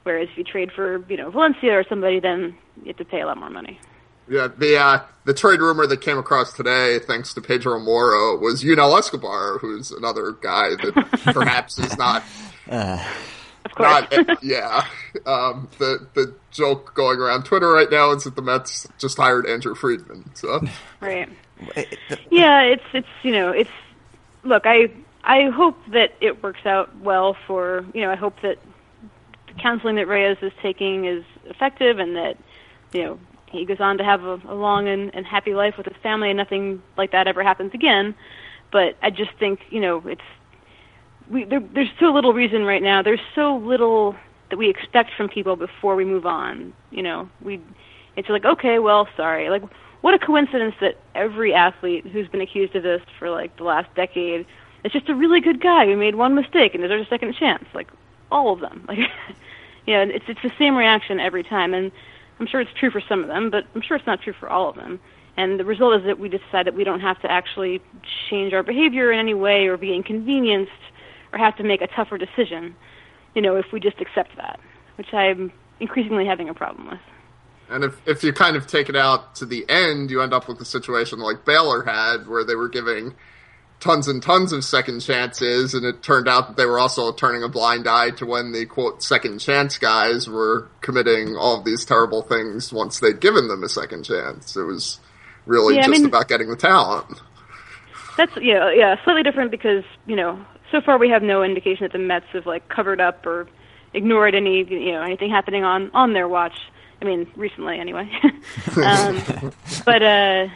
Whereas 0.05 0.28
if 0.30 0.38
you 0.38 0.45
trade 0.45 0.70
for, 0.70 1.05
you 1.09 1.16
know, 1.16 1.30
Valencia 1.30 1.72
or 1.72 1.84
somebody, 1.88 2.20
then 2.20 2.55
you 2.82 2.88
have 2.88 2.99
to 2.99 3.05
pay 3.07 3.22
a 3.22 3.26
lot 3.26 3.38
more 3.38 3.51
money. 3.51 3.80
Yeah, 4.28 4.49
the 4.57 4.76
uh, 4.78 5.01
the 5.24 5.34
trade 5.34 5.61
rumor 5.61 5.86
that 5.86 6.01
came 6.01 6.18
across 6.18 6.53
today, 6.53 6.99
thanks 6.99 7.34
to 7.34 7.40
Pedro 7.40 7.78
Moro, 7.78 8.38
was 8.38 8.62
Yunel 8.62 8.97
Escobar, 8.97 9.59
who's 9.59 9.90
another 9.90 10.32
guy 10.32 10.70
that 10.76 11.20
perhaps 11.34 11.78
is 11.78 11.97
not 11.99 12.22
Of 13.64 13.74
course. 13.74 14.07
not 14.11 14.42
yeah. 14.42 14.86
Um, 15.26 15.68
the 15.78 16.07
the 16.14 16.34
joke 16.51 16.95
going 16.95 17.18
around 17.18 17.45
Twitter 17.45 17.70
right 17.70 17.90
now 17.90 18.12
is 18.12 18.24
that 18.24 18.36
the 18.36 18.42
Mets 18.42 18.86
just 18.99 19.16
hired 19.16 19.47
Andrew 19.47 19.74
Friedman. 19.74 20.30
So 20.34 20.61
right. 21.01 21.28
Yeah, 22.30 22.62
it's 22.62 22.84
it's 22.92 23.09
you 23.22 23.32
know 23.32 23.51
it's 23.51 23.70
look 24.45 24.64
I 24.66 24.90
I 25.22 25.49
hope 25.51 25.76
that 25.92 26.12
it 26.20 26.42
works 26.42 26.66
out 26.66 26.97
well 26.99 27.36
for 27.47 27.84
you 27.95 28.03
know 28.03 28.11
I 28.11 28.16
hope 28.16 28.40
that 28.42 28.59
the 29.47 29.55
counseling 29.55 29.97
that 29.97 30.07
Reyes 30.07 30.38
is 30.42 30.53
taking 30.62 31.07
is 31.07 31.24
effective 31.47 31.99
and 31.99 32.16
that 32.16 32.36
you 32.92 33.03
know 33.05 33.18
he 33.51 33.64
goes 33.64 33.80
on 33.80 33.99
to 33.99 34.05
have 34.05 34.24
a, 34.24 34.40
a 34.49 34.55
long 34.55 34.88
and, 34.88 35.14
and 35.14 35.24
happy 35.24 35.55
life 35.55 35.76
with 35.76 35.86
his 35.86 35.97
family 36.03 36.30
and 36.30 36.36
nothing 36.36 36.82
like 36.97 37.12
that 37.12 37.28
ever 37.28 37.42
happens 37.42 37.72
again. 37.72 38.14
But 38.72 38.97
I 39.03 39.11
just 39.11 39.30
think 39.38 39.61
you 39.70 39.80
know 39.80 40.03
it's 40.07 40.22
we 41.30 41.45
there, 41.45 41.61
there's 41.61 41.90
so 41.99 42.07
little 42.12 42.32
reason 42.32 42.64
right 42.64 42.82
now. 42.82 43.03
There's 43.03 43.20
so 43.34 43.57
little 43.57 44.16
that 44.51 44.57
we 44.57 44.68
expect 44.68 45.12
from 45.16 45.28
people 45.28 45.57
before 45.57 45.97
we 45.97 46.05
move 46.05 46.26
on. 46.26 46.72
You 46.90 47.03
know, 47.03 47.28
we 47.40 47.61
it's 48.16 48.28
like 48.28 48.45
okay, 48.45 48.78
well, 48.78 49.09
sorry. 49.16 49.49
Like 49.51 49.62
what 50.05 50.12
a 50.12 50.18
coincidence 50.18 50.74
that 50.82 50.98
every 51.14 51.55
athlete 51.55 52.07
who's 52.07 52.28
been 52.28 52.42
accused 52.42 52.76
of 52.76 52.82
this 52.82 53.00
for 53.18 53.30
like 53.30 53.57
the 53.57 53.64
last 53.64 53.88
decade 53.94 54.44
is 54.84 54.92
just 54.92 55.09
a 55.09 55.14
really 55.14 55.40
good 55.40 55.62
guy 55.62 55.86
who 55.86 55.96
made 55.96 56.14
one 56.14 56.34
mistake 56.34 56.74
and 56.74 56.82
deserves 56.82 57.07
a 57.07 57.09
second 57.09 57.34
chance. 57.34 57.64
Like 57.72 57.88
all 58.30 58.52
of 58.52 58.61
them. 58.61 58.84
Like 58.88 58.98
yeah, 59.86 60.02
and 60.02 60.11
it's 60.11 60.26
it's 60.28 60.42
the 60.42 60.52
same 60.59 60.76
reaction 60.76 61.20
every 61.20 61.42
time 61.42 61.72
and 61.72 61.90
I'm 62.38 62.46
sure 62.46 62.61
it's 62.61 62.70
true 62.78 62.90
for 62.90 63.00
some 63.00 63.22
of 63.22 63.28
them, 63.28 63.48
but 63.48 63.64
I'm 63.74 63.80
sure 63.80 63.96
it's 63.96 64.07
not 64.07 64.20
true 64.20 64.34
for 64.38 64.50
all 64.50 64.68
of 64.68 64.76
them. 64.76 65.00
And 65.38 65.59
the 65.59 65.64
result 65.64 65.98
is 65.98 66.05
that 66.05 66.18
we 66.18 66.28
decide 66.28 66.66
that 66.66 66.74
we 66.74 66.84
don't 66.84 67.00
have 67.00 67.18
to 67.22 67.30
actually 67.30 67.80
change 68.28 68.52
our 68.52 68.62
behavior 68.62 69.11
in 69.11 69.18
any 69.18 69.32
way 69.32 69.68
or 69.68 69.78
be 69.78 69.94
inconvenienced 69.94 70.70
or 71.32 71.38
have 71.38 71.57
to 71.57 71.62
make 71.62 71.80
a 71.80 71.86
tougher 71.86 72.18
decision, 72.18 72.76
you 73.34 73.40
know, 73.40 73.57
if 73.57 73.72
we 73.72 73.80
just 73.80 74.02
accept 74.02 74.36
that, 74.36 74.61
which 74.96 75.14
I'm 75.14 75.50
increasingly 75.80 76.26
having 76.26 76.50
a 76.50 76.55
problem 76.55 76.90
with. 76.90 77.00
And 77.69 77.85
if 77.85 77.97
if 78.07 78.23
you 78.23 78.33
kind 78.33 78.57
of 78.57 78.67
take 78.67 78.89
it 78.89 78.97
out 78.97 79.37
to 79.37 79.47
the 79.47 79.65
end, 79.69 80.11
you 80.11 80.21
end 80.21 80.33
up 80.33 80.49
with 80.49 80.61
a 80.61 80.65
situation 80.65 81.19
like 81.19 81.45
Baylor 81.45 81.83
had, 81.83 82.29
where 82.29 82.45
they 82.45 82.55
were 82.55 82.69
giving 82.69 83.15
tons 83.81 84.09
and 84.09 84.23
tons 84.23 84.53
of 84.53 84.65
second 84.65 85.01
chances, 85.01 85.75
and 85.75 85.85
it 85.85 86.03
turned 86.03 86.29
out 86.29 86.49
that 86.49 86.57
they 86.57 86.67
were 86.67 86.79
also 86.79 87.12
turning 87.12 87.43
a 87.43 87.49
blind 87.49 87.87
eye 87.87 88.11
to 88.11 88.27
when 88.27 88.53
the 88.53 88.65
quote 88.67 89.03
second 89.03 89.39
chance 89.39 89.79
guys 89.79 90.29
were 90.29 90.69
committing 90.81 91.37
all 91.37 91.59
of 91.59 91.65
these 91.65 91.85
terrible 91.85 92.23
things 92.23 92.73
once 92.73 93.01
they'd 93.01 93.21
given 93.21 93.49
them 93.49 93.62
a 93.62 93.69
second 93.69 94.05
chance. 94.05 94.57
It 94.57 94.62
was 94.62 95.01
really 95.47 95.75
Yeah, 95.75 95.83
I 95.83 95.87
just 95.87 96.01
mean- 96.01 96.07
about 96.07 96.29
getting 96.29 96.49
the 96.49 96.57
talent. 96.57 97.21
That's 98.17 98.37
yeah, 98.41 98.71
yeah, 98.73 98.95
slightly 99.05 99.23
different 99.25 99.51
because 99.51 99.85
you 100.07 100.17
know 100.17 100.45
so 100.71 100.81
far 100.81 100.99
we 100.99 101.11
have 101.11 101.23
no 101.23 101.43
indication 101.43 101.85
that 101.85 101.93
the 101.93 101.99
Mets 101.99 102.27
have 102.33 102.47
like 102.47 102.69
covered 102.69 103.01
up 103.01 103.27
or 103.27 103.49
ignored 103.93 104.35
any 104.35 104.65
you 104.65 104.93
know 104.93 105.03
anything 105.03 105.31
happening 105.31 105.65
on 105.65 105.91
on 105.95 106.12
their 106.12 106.29
watch. 106.29 106.55
I 107.05 107.07
mean, 107.07 107.30
recently 107.36 107.78
anyway. 107.78 108.11
um, 108.76 109.52
but 109.84 110.02
uh, 110.02 110.48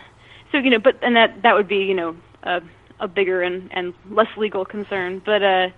so 0.51 0.59
you 0.59 0.71
know, 0.71 0.79
but 0.79 0.99
and 1.03 1.17
that 1.17 1.43
that 1.43 1.55
would 1.55 1.69
be 1.69 1.85
you 1.85 1.95
know 1.95 2.17
a 2.43 2.63
a 3.01 3.09
bigger 3.09 3.43
and 3.43 3.71
and 3.73 3.93
less 4.11 4.29
legal 4.37 4.65
concern. 4.65 5.21
But 5.25 5.43
uh, 5.43 5.69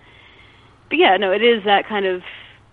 but 0.88 0.98
yeah, 0.98 1.16
no, 1.16 1.32
it 1.32 1.42
is 1.42 1.64
that 1.64 1.88
kind 1.88 2.06
of, 2.06 2.22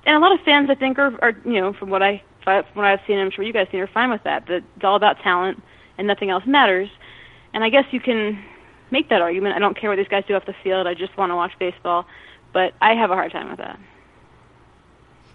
and 0.05 0.15
a 0.15 0.19
lot 0.19 0.31
of 0.31 0.45
fans 0.45 0.69
I 0.69 0.75
think 0.75 0.99
are 0.99 1.13
are 1.23 1.33
you 1.43 1.59
know 1.59 1.73
from 1.73 1.89
what 1.89 2.03
I 2.03 2.21
from 2.43 2.63
what 2.73 2.85
I've 2.85 3.01
seen, 3.07 3.17
I'm 3.17 3.31
sure 3.31 3.43
you 3.43 3.51
guys 3.51 3.67
seen 3.71 3.79
are 3.79 3.87
fine 3.87 4.11
with 4.11 4.23
that. 4.23 4.45
That 4.47 4.63
it's 4.75 4.83
all 4.83 4.95
about 4.95 5.19
talent 5.19 5.61
and 5.97 6.07
nothing 6.07 6.29
else 6.29 6.45
matters. 6.45 6.89
And 7.53 7.63
I 7.63 7.69
guess 7.69 7.85
you 7.91 7.99
can 7.99 8.43
make 8.91 9.09
that 9.09 9.21
argument. 9.21 9.55
I 9.55 9.59
don't 9.59 9.75
care 9.75 9.89
what 9.89 9.97
these 9.97 10.07
guys 10.07 10.23
do 10.27 10.35
off 10.35 10.45
the 10.45 10.55
field. 10.63 10.85
I 10.85 10.93
just 10.93 11.17
want 11.17 11.31
to 11.31 11.35
watch 11.35 11.51
baseball. 11.59 12.05
But 12.53 12.73
I 12.79 12.93
have 12.93 13.11
a 13.11 13.15
hard 13.15 13.31
time 13.31 13.49
with 13.49 13.57
that. 13.57 13.79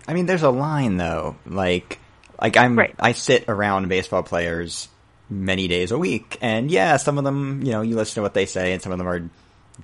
I 0.08 0.14
mean, 0.14 0.26
there's 0.26 0.42
a 0.42 0.50
line 0.50 0.96
though. 0.96 1.36
Like, 1.46 1.98
like 2.43 2.57
I'm, 2.57 2.76
Right. 2.76 2.95
I 2.99 3.12
sit 3.12 3.45
around 3.49 3.88
baseball 3.88 4.24
players 4.24 4.88
many 5.30 5.68
days 5.68 5.93
a 5.93 5.99
week, 5.99 6.36
and 6.43 6.70
yeah, 6.70 6.97
some 6.97 7.16
of 7.16 7.24
them, 7.24 7.62
you 7.62 7.70
know, 7.70 7.82
you 7.82 7.95
listen 7.95 8.16
to 8.16 8.22
what 8.22 8.34
they 8.34 8.47
say, 8.47 8.72
and 8.72 8.82
some 8.82 8.93
of 8.93 8.99
them 8.99 9.09
are 9.09 9.30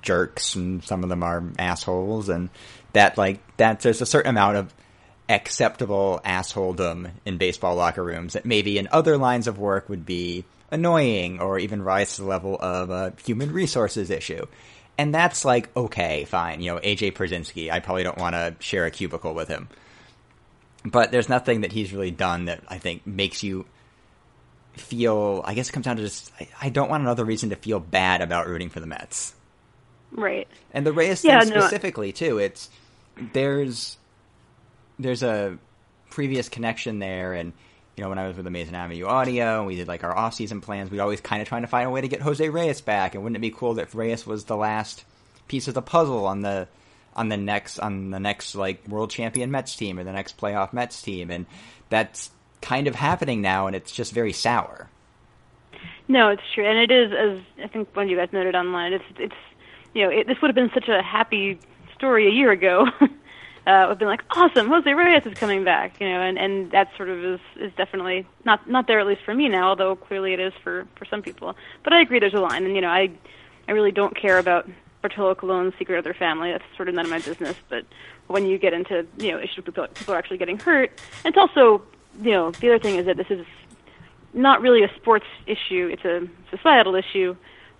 jerks, 0.01 0.55
and 0.55 0.83
some 0.83 1.03
of 1.03 1.09
them 1.09 1.23
are 1.23 1.41
assholes, 1.57 2.27
and 2.29 2.49
that, 2.93 3.17
like, 3.17 3.39
that 3.57 3.79
there's 3.79 4.01
a 4.01 4.05
certain 4.05 4.29
amount 4.29 4.57
of 4.57 4.73
acceptable 5.29 6.19
assholedom 6.25 7.11
in 7.25 7.37
baseball 7.37 7.75
locker 7.75 8.03
rooms 8.03 8.33
that 8.33 8.45
maybe 8.45 8.77
in 8.77 8.89
other 8.91 9.17
lines 9.17 9.47
of 9.47 9.57
work 9.57 9.87
would 9.87 10.05
be 10.05 10.43
annoying 10.71 11.39
or 11.39 11.57
even 11.59 11.81
rise 11.81 12.15
to 12.15 12.23
the 12.23 12.27
level 12.27 12.57
of 12.59 12.89
a 12.89 13.13
human 13.23 13.51
resources 13.53 14.09
issue. 14.09 14.45
And 14.97 15.15
that's 15.15 15.45
like, 15.45 15.75
okay, 15.77 16.25
fine. 16.25 16.61
You 16.61 16.73
know, 16.73 16.79
AJ 16.81 17.13
Pierzynski, 17.13 17.71
I 17.71 17.79
probably 17.79 18.03
don't 18.03 18.17
want 18.17 18.35
to 18.35 18.55
share 18.59 18.85
a 18.85 18.91
cubicle 18.91 19.33
with 19.33 19.47
him 19.47 19.69
but 20.85 21.11
there's 21.11 21.29
nothing 21.29 21.61
that 21.61 21.71
he's 21.71 21.91
really 21.93 22.11
done 22.11 22.45
that 22.45 22.61
I 22.67 22.77
think 22.77 23.05
makes 23.05 23.43
you 23.43 23.65
feel. 24.73 25.41
I 25.45 25.53
guess 25.53 25.69
it 25.69 25.71
comes 25.73 25.85
down 25.85 25.97
to 25.97 26.03
just 26.03 26.31
I, 26.39 26.47
I 26.61 26.69
don't 26.69 26.89
want 26.89 27.01
another 27.03 27.25
reason 27.25 27.49
to 27.49 27.55
feel 27.55 27.79
bad 27.79 28.21
about 28.21 28.47
rooting 28.47 28.69
for 28.69 28.79
the 28.79 28.87
Mets 28.87 29.33
Right. 30.11 30.47
and 30.73 30.85
the 30.85 30.93
Reyes 30.93 31.23
Yeah, 31.23 31.41
thing 31.41 31.53
no. 31.53 31.59
specifically 31.61 32.11
too. 32.11 32.37
It's 32.37 32.69
there's 33.33 33.97
there's 34.97 35.23
a 35.23 35.57
previous 36.09 36.49
connection 36.49 36.99
there, 36.99 37.33
and 37.33 37.53
you 37.95 38.03
know 38.03 38.09
when 38.09 38.19
I 38.19 38.27
was 38.27 38.37
with 38.37 38.47
Amazing 38.47 38.75
Avenue 38.75 39.05
Audio 39.05 39.59
and 39.59 39.67
we 39.67 39.75
did 39.75 39.87
like 39.87 40.03
our 40.03 40.15
off 40.17 40.33
season 40.33 40.61
plans, 40.61 40.89
we 40.89 40.97
were 40.97 41.03
always 41.03 41.21
kind 41.21 41.41
of 41.41 41.47
trying 41.47 41.61
to 41.63 41.67
find 41.67 41.87
a 41.87 41.91
way 41.91 42.01
to 42.01 42.07
get 42.07 42.21
Jose 42.21 42.47
Reyes 42.47 42.81
back. 42.81 43.13
And 43.15 43.23
wouldn't 43.23 43.37
it 43.37 43.41
be 43.41 43.51
cool 43.51 43.75
that 43.75 43.93
Reyes 43.93 44.25
was 44.25 44.45
the 44.45 44.55
last 44.57 45.03
piece 45.47 45.67
of 45.67 45.73
the 45.73 45.81
puzzle 45.81 46.25
on 46.25 46.41
the 46.41 46.67
on 47.19 47.27
the 47.27 47.37
next 47.37 47.79
on 47.79 48.11
the 48.11 48.19
next 48.19 48.55
like 48.55 48.87
world 48.87 49.11
champion 49.11 49.51
Mets 49.51 49.75
team 49.75 49.99
or 49.99 50.05
the 50.05 50.13
next 50.13 50.37
playoff 50.37 50.71
Mets 50.71 51.01
team, 51.01 51.29
and 51.29 51.45
that's 51.89 52.31
kind 52.61 52.87
of 52.87 52.95
happening 52.95 53.41
now, 53.41 53.67
and 53.67 53.75
it's 53.75 53.91
just 53.91 54.13
very 54.13 54.31
sour. 54.31 54.89
No, 56.07 56.29
it's 56.29 56.41
true, 56.55 56.65
and 56.65 56.79
it 56.79 56.89
is 56.89 57.11
as 57.11 57.65
I 57.65 57.67
think 57.67 57.93
one 57.93 58.05
of 58.05 58.09
you 58.09 58.15
guys 58.15 58.29
noted 58.31 58.55
online. 58.55 58.93
It's 58.93 59.03
it's 59.17 59.35
you 59.93 60.03
know 60.03 60.09
it, 60.09 60.27
this 60.27 60.41
would 60.41 60.47
have 60.47 60.55
been 60.55 60.71
such 60.73 60.87
a 60.87 61.03
happy 61.03 61.59
story 61.93 62.25
a 62.25 62.31
year 62.31 62.51
ago, 62.51 62.87
uh, 63.01 63.07
would 63.67 63.89
have 63.89 63.99
been 63.99 64.07
like, 64.07 64.23
awesome, 64.31 64.69
Jose 64.69 64.89
Reyes 64.93 65.25
is 65.25 65.37
coming 65.37 65.65
back, 65.65 65.99
you 65.99 66.07
know, 66.07 66.21
and 66.21 66.39
and 66.39 66.71
that 66.71 66.89
sort 66.95 67.09
of 67.09 67.23
is 67.23 67.39
is 67.57 67.73
definitely 67.75 68.25
not 68.45 68.67
not 68.69 68.87
there 68.87 69.01
at 69.01 69.07
least 69.07 69.23
for 69.25 69.33
me 69.33 69.49
now, 69.49 69.67
although 69.67 69.97
clearly 69.97 70.31
it 70.31 70.39
is 70.39 70.53
for 70.63 70.87
for 70.95 71.03
some 71.03 71.21
people. 71.21 71.53
But 71.83 71.91
I 71.91 71.99
agree, 71.99 72.19
there's 72.19 72.33
a 72.33 72.39
line, 72.39 72.65
and 72.65 72.75
you 72.75 72.81
know, 72.81 72.87
I 72.87 73.11
I 73.67 73.73
really 73.73 73.91
don't 73.91 74.15
care 74.15 74.39
about 74.39 74.69
Bartolo 75.01 75.35
Colon's 75.35 75.73
secret 75.79 75.97
of 75.97 76.03
their 76.03 76.13
family. 76.13 76.51
That's 76.51 76.63
sort 76.75 76.89
of 76.89 76.95
none 76.95 77.05
of 77.05 77.11
my 77.11 77.19
business. 77.19 77.55
But 77.69 77.85
when 78.27 78.45
you 78.45 78.57
get 78.57 78.73
into 78.73 79.05
you 79.17 79.31
know 79.31 79.39
issues 79.39 79.63
people 79.63 79.87
people 79.87 80.13
are 80.13 80.17
actually 80.17 80.37
getting 80.37 80.57
hurt, 80.57 80.91
it's 81.25 81.37
also 81.37 81.81
you 82.21 82.31
know 82.31 82.51
the 82.51 82.69
other 82.69 82.79
thing 82.79 82.95
is 82.95 83.05
that 83.05 83.17
this 83.17 83.29
is 83.29 83.45
not 84.33 84.61
really 84.61 84.83
a 84.83 84.91
sports 84.95 85.25
issue; 85.47 85.89
it's 85.91 86.05
a 86.05 86.27
societal 86.51 86.95
issue 86.95 87.35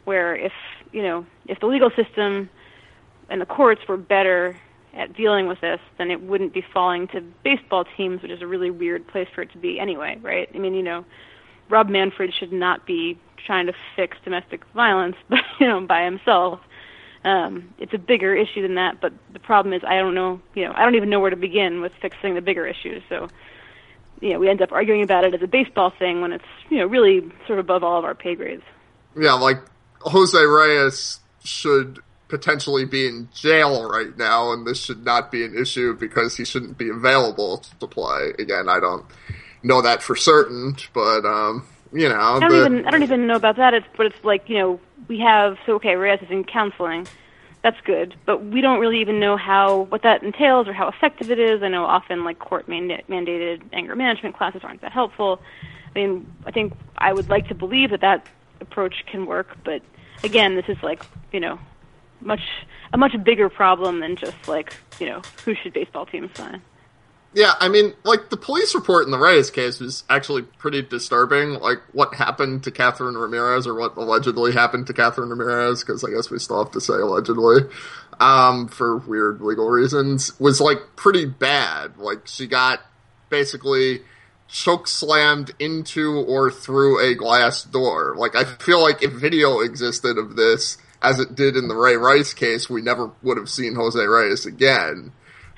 where 0.06 0.36
if 0.36 0.54
you 0.92 1.04
know 1.04 1.26
if 1.48 1.60
the 1.60 1.68
legal 1.68 1.90
system 1.92 2.50
and 3.30 3.42
the 3.42 3.46
courts 3.46 3.82
were 3.88 3.98
better 3.98 4.56
at 4.94 5.14
dealing 5.16 5.48
with 5.48 5.62
this, 5.62 5.80
then 5.98 6.10
it 6.10 6.22
wouldn't 6.22 6.54
be 6.54 6.62
falling 6.74 7.08
to 7.10 7.22
baseball 7.44 7.86
teams, 7.96 8.22
which 8.22 8.32
is 8.32 8.42
a 8.42 8.48
really 8.48 8.72
weird 8.72 9.06
place 9.08 9.28
for 9.34 9.42
it 9.42 9.52
to 9.52 9.58
be 9.58 9.80
anyway, 9.80 10.18
right? 10.22 10.50
I 10.54 10.58
mean, 10.58 10.74
you 10.74 10.82
know, 10.82 11.06
Rob 11.70 11.90
Manfred 11.90 12.34
should 12.34 12.52
not 12.52 12.86
be 12.86 13.18
trying 13.46 13.68
to 13.68 13.74
fix 13.96 14.18
domestic 14.24 14.66
violence, 14.74 15.16
but 15.30 15.44
you 15.60 15.68
know, 15.68 15.82
by 15.82 16.04
himself. 16.04 16.60
Um, 17.24 17.74
it's 17.78 17.94
a 17.94 17.98
bigger 17.98 18.34
issue 18.34 18.62
than 18.62 18.76
that, 18.76 19.02
but 19.02 19.12
the 19.34 19.40
problem 19.40 19.74
is 19.74 19.82
I 19.86 19.98
don't 19.98 20.16
know, 20.16 20.42
you 20.56 20.66
know, 20.66 20.74
I 20.74 20.84
don't 20.84 20.96
even 20.96 21.10
know 21.10 21.20
where 21.20 21.30
to 21.30 21.36
begin 21.36 21.82
with 21.82 21.92
fixing 22.02 22.36
the 22.36 22.42
bigger 22.42 22.66
issues. 22.66 23.04
So, 23.10 23.28
you 24.22 24.34
know, 24.34 24.40
we 24.40 24.50
end 24.50 24.62
up 24.62 24.72
arguing 24.72 25.02
about 25.02 25.26
it 25.26 25.34
as 25.34 25.42
a 25.42 25.48
baseball 25.48 25.92
thing 25.92 26.22
when 26.22 26.32
it's, 26.32 26.46
you 26.70 26.78
know, 26.78 26.86
really 26.86 27.22
sort 27.46 27.60
of 27.60 27.66
above 27.66 27.84
all 27.84 28.00
of 28.00 28.06
our 28.06 28.16
pay 28.16 28.36
grades. 28.36 28.64
Yeah, 29.18 29.34
like 29.34 29.58
Jose 30.02 30.38
Reyes 30.38 31.20
should 31.44 32.00
potentially 32.30 32.86
be 32.86 33.08
in 33.08 33.28
jail 33.34 33.90
right 33.90 34.16
now, 34.18 34.54
and 34.54 34.66
this 34.66 34.82
should 34.82 35.04
not 35.04 35.32
be 35.32 35.44
an 35.44 35.58
issue 35.58 35.96
because 35.96 36.38
he 36.38 36.46
shouldn't 36.46 36.78
be 36.78 36.90
available 36.90 37.64
to 37.80 37.88
play. 37.88 38.34
Again, 38.40 38.70
I 38.70 38.80
don't 38.80 39.06
know 39.64 39.82
that 39.82 40.02
for 40.02 40.16
certain, 40.16 40.78
but 40.94 41.26
um, 41.26 41.68
you 41.92 42.08
know, 42.08 42.16
I 42.16 42.40
don't 42.40 42.50
the- 42.52 42.60
even 42.60 42.86
I 42.86 42.92
don't 42.92 43.04
even 43.04 43.28
know 43.28 43.36
about 43.36 43.58
that. 43.58 43.74
It's 43.74 43.88
but 43.98 44.06
it's 44.06 44.24
like 44.24 44.48
you 44.48 44.58
know 44.60 44.80
we 45.10 45.20
have 45.20 45.58
so 45.66 45.74
okay 45.74 45.96
Reyes 45.96 46.22
is 46.22 46.32
in 46.32 46.46
counseling, 46.46 47.06
that's 47.62 47.82
good, 47.82 48.16
but 48.26 48.46
we 48.46 48.62
don't 48.62 48.80
really 48.80 49.02
even 49.02 49.20
know 49.20 49.36
how 49.36 49.82
what 49.90 50.04
that 50.04 50.24
entails 50.24 50.68
or 50.68 50.74
how 50.74 50.88
effective 50.88 51.30
it 51.30 51.40
is. 51.40 51.62
I 51.62 51.68
know 51.68 51.84
often 51.84 52.24
like 52.24 52.40
court 52.40 52.70
manda- 52.70 53.04
mandated 53.10 53.62
anger 53.74 53.96
management 53.98 54.38
classes 54.38 54.62
aren't 54.64 54.80
that 54.82 54.94
helpful. 54.94 55.42
I 55.94 56.00
mean, 56.00 56.32
I 56.46 56.52
think 56.52 56.74
I 56.98 57.12
would 57.12 57.28
like 57.30 57.50
to 57.50 57.56
believe 57.56 57.90
that 57.90 58.02
that 58.02 58.28
approach 58.62 59.04
can 59.08 59.26
work, 59.26 59.58
but 59.66 59.82
again, 60.24 60.56
this 60.56 60.70
is 60.70 60.78
like 60.82 61.04
you 61.34 61.42
know 61.42 61.60
much 62.22 62.42
a 62.94 62.98
much 62.98 63.22
bigger 63.24 63.50
problem 63.50 64.00
than 64.00 64.16
just 64.16 64.48
like 64.48 64.74
you 65.00 65.08
know 65.08 65.22
who 65.44 65.56
should 65.56 65.74
baseball 65.74 66.06
teams 66.06 66.30
sign. 66.36 66.62
Yeah, 67.34 67.54
I 67.60 67.70
mean, 67.70 67.94
like 68.04 68.30
the 68.30 68.38
police 68.38 68.74
report 68.74 69.06
in 69.06 69.12
the 69.12 69.20
Reyes 69.20 69.52
case 69.52 69.80
was 69.80 70.04
actually 70.10 70.42
pretty 70.42 70.82
disturbing. 70.82 71.54
Like 71.54 71.78
what 71.92 72.16
happened 72.16 72.64
to 72.64 72.72
Catherine 72.72 73.16
Ramirez, 73.16 73.68
or 73.68 73.76
what 73.76 73.96
allegedly 73.98 74.52
happened 74.52 74.88
to 74.88 74.94
Catherine 74.94 75.30
Ramirez, 75.30 75.84
because 75.84 76.04
I 76.04 76.10
guess 76.10 76.32
we 76.32 76.40
still 76.40 76.64
have 76.64 76.72
to 76.72 76.82
say 76.82 76.96
allegedly, 76.96 77.62
um, 78.20 78.68
for 78.68 78.98
weird 78.98 79.42
legal 79.42 79.70
reasons, 79.70 80.38
was 80.40 80.60
like 80.60 80.80
pretty 80.96 81.26
bad. 81.26 81.98
Like 81.98 82.26
she 82.26 82.48
got 82.48 82.80
basically 83.30 84.02
choke 84.48 84.88
slammed 84.88 85.52
into 85.60 86.16
or 86.28 86.50
through 86.50 87.00
a 87.00 87.14
glass 87.14 87.64
door. 87.64 88.16
Like 88.18 88.36
I 88.36 88.44
feel 88.44 88.82
like 88.82 89.04
if 89.04 89.12
video 89.12 89.60
existed 89.60 90.18
of 90.18 90.36
this, 90.36 90.80
as 91.04 91.20
it 91.20 91.36
did 91.36 91.56
in 91.56 91.68
the 91.68 91.76
Ray 91.76 91.96
Rice 91.96 92.34
case, 92.34 92.72
we 92.72 92.82
never 92.82 93.12
would 93.22 93.38
have 93.38 93.50
seen 93.50 93.76
Jose 93.76 94.04
Reyes 94.04 94.48
again. 94.48 95.12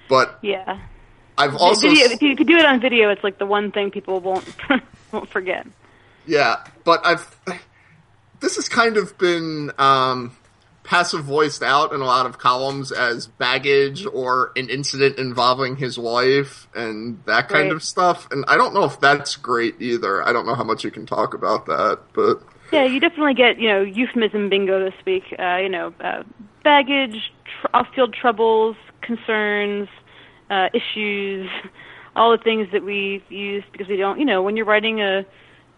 But 0.09 0.37
Yeah. 0.41 0.81
I've 1.41 1.55
also 1.55 1.87
video, 1.89 2.05
if 2.05 2.21
you 2.21 2.35
could 2.35 2.47
do 2.47 2.57
it 2.57 2.65
on 2.65 2.79
video, 2.79 3.09
it's 3.09 3.23
like 3.23 3.37
the 3.37 3.45
one 3.45 3.71
thing 3.71 3.91
people 3.91 4.19
won't 4.19 4.45
won't 5.11 5.29
forget. 5.29 5.65
Yeah, 6.25 6.57
but 6.83 7.05
I've 7.05 7.35
this 8.39 8.55
has 8.55 8.69
kind 8.69 8.97
of 8.97 9.17
been 9.17 9.71
um, 9.77 10.35
passive 10.83 11.23
voiced 11.23 11.61
out 11.63 11.93
in 11.93 12.01
a 12.01 12.05
lot 12.05 12.25
of 12.25 12.37
columns 12.39 12.91
as 12.91 13.27
baggage 13.27 14.05
or 14.05 14.51
an 14.55 14.69
incident 14.69 15.17
involving 15.19 15.75
his 15.75 15.97
wife 15.97 16.67
and 16.75 17.23
that 17.25 17.49
kind 17.49 17.65
Right. 17.67 17.71
of 17.75 17.83
stuff. 17.83 18.27
And 18.31 18.43
I 18.47 18.57
don't 18.57 18.73
know 18.73 18.83
if 18.85 18.99
that's 18.99 19.35
great 19.35 19.75
either. 19.79 20.23
I 20.27 20.33
don't 20.33 20.45
know 20.47 20.55
how 20.55 20.63
much 20.63 20.83
you 20.83 20.89
can 20.91 21.05
talk 21.05 21.33
about 21.35 21.65
that, 21.67 21.99
but 22.13 22.41
Yeah, 22.71 22.85
you 22.85 22.99
definitely 22.99 23.33
get 23.35 23.59
you 23.59 23.67
know 23.69 23.81
euphemism 23.81 24.49
bingo 24.49 24.83
this 24.83 24.95
week. 25.05 25.23
Uh, 25.37 25.57
you 25.57 25.69
know, 25.69 25.93
uh, 25.99 26.23
baggage, 26.63 27.31
tr- 27.45 27.67
off-field 27.73 28.13
troubles, 28.13 28.75
concerns, 29.01 29.87
uh, 30.51 30.69
issues, 30.73 31.49
all 32.15 32.31
the 32.31 32.43
things 32.43 32.67
that 32.73 32.83
we 32.83 33.23
use 33.29 33.63
because 33.71 33.87
we 33.87 33.97
don't. 33.97 34.19
You 34.19 34.25
know, 34.25 34.43
when 34.43 34.55
you're 34.55 34.65
writing 34.65 35.01
a 35.01 35.25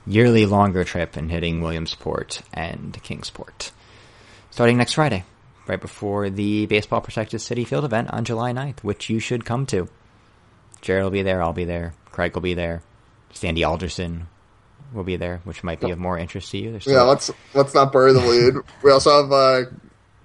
yearly 0.07 0.45
longer 0.45 0.83
trip 0.85 1.15
and 1.17 1.29
hitting 1.29 1.61
Williamsport 1.61 2.41
and 2.53 2.97
Kingsport. 3.03 3.71
Starting 4.49 4.77
next 4.77 4.93
Friday, 4.93 5.23
right 5.71 5.79
before 5.81 6.29
the 6.29 6.65
Baseball 6.65 6.99
Prospectus 6.99 7.47
Citi 7.47 7.65
Field 7.65 7.85
event 7.85 8.09
on 8.11 8.25
July 8.25 8.51
9th, 8.51 8.83
which 8.83 9.09
you 9.09 9.19
should 9.19 9.45
come 9.45 9.65
to. 9.67 9.87
Jared 10.81 11.03
will 11.05 11.11
be 11.11 11.21
there, 11.23 11.41
I'll 11.41 11.53
be 11.53 11.63
there, 11.63 11.93
Craig 12.11 12.33
will 12.35 12.41
be 12.41 12.53
there, 12.55 12.83
Sandy 13.31 13.63
Alderson 13.63 14.27
will 14.93 15.05
be 15.05 15.15
there, 15.15 15.39
which 15.45 15.63
might 15.63 15.79
be 15.79 15.91
of 15.91 15.97
more 15.97 16.17
interest 16.17 16.51
to 16.51 16.57
you. 16.57 16.71
There's 16.71 16.85
Yeah, 16.85 16.93
still 16.95 17.05
let's 17.07 17.31
let's 17.53 17.73
not 17.73 17.93
bury 17.93 18.11
the 18.11 18.19
lead. 18.19 18.55
we 18.83 18.91
also 18.91 19.21
have 19.23 19.31
uh, 19.31 19.69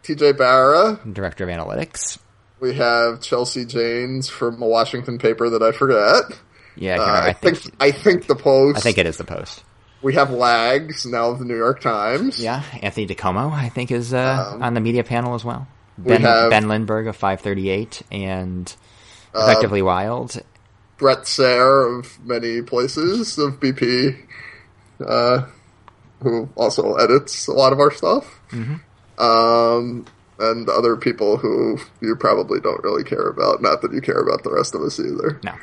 T.J. 0.03 0.33
Barra. 0.33 0.99
Director 1.13 1.45
of 1.45 1.51
Analytics. 1.51 2.19
We 2.59 2.75
have 2.75 3.21
Chelsea 3.21 3.65
Janes 3.67 4.29
from 4.29 4.61
a 4.61 4.67
Washington 4.67 5.19
paper 5.19 5.49
that 5.51 5.63
I 5.63 5.71
forget. 5.71 6.25
Yeah, 6.75 7.01
I, 7.01 7.05
Uh. 7.05 7.05
I 7.05 7.27
I 7.29 7.33
think, 7.35 7.57
think 7.59 7.75
I 7.79 7.91
think 7.93 8.27
the 8.27 8.35
Post. 8.35 8.79
I 8.79 8.81
think 8.81 8.99
it 8.99 9.07
is 9.07 9.17
the 9.19 9.25
Post. 9.25 9.63
We 10.03 10.15
have 10.15 10.31
Lags 10.31 11.07
now 11.07 11.31
of 11.31 11.39
the 11.39 11.45
New 11.45 11.57
York 11.57 11.81
Times. 11.81 12.41
Yeah, 12.43 12.63
Anthony 12.83 13.07
DiComo, 13.07 13.51
I 13.53 13.69
think, 13.71 13.91
is 13.91 14.13
uh, 14.15 14.53
Um, 14.55 14.63
on 14.63 14.75
the 14.75 14.81
media 14.81 15.03
panel 15.05 15.35
as 15.35 15.45
well. 15.45 15.67
we 15.99 16.11
Ben, 16.11 16.21
have- 16.23 16.51
ben 16.51 16.69
Lindbergh 16.69 17.07
of 17.07 17.17
538 17.17 18.03
and 18.13 18.75
Uh, 19.35 19.41
Effectively 19.49 19.83
Wild. 19.83 20.41
Brett 20.99 21.27
Sayre 21.27 21.83
of 21.83 22.19
many 22.25 22.63
places 22.63 23.37
of 23.39 23.59
BP, 23.61 24.17
uh, 25.07 25.43
who 26.23 26.49
also 26.57 26.95
edits 26.95 27.47
a 27.49 27.53
lot 27.53 27.73
of 27.73 27.81
our 27.81 27.91
stuff. 27.91 28.41
Um, 29.19 30.07
and 30.39 30.69
other 30.69 30.97
people 30.97 31.37
who 31.37 31.79
you 32.01 32.15
probably 32.17 32.61
don't 32.61 32.83
really 32.85 33.05
care 33.05 33.29
about. 33.29 33.63
Not 33.63 33.83
that 33.83 33.93
you 33.93 34.01
care 34.01 34.21
about 34.21 34.43
the 34.43 34.51
rest 34.51 34.75
of 34.75 34.83
us 34.83 34.99
either. 35.01 35.41
No. 35.43 35.55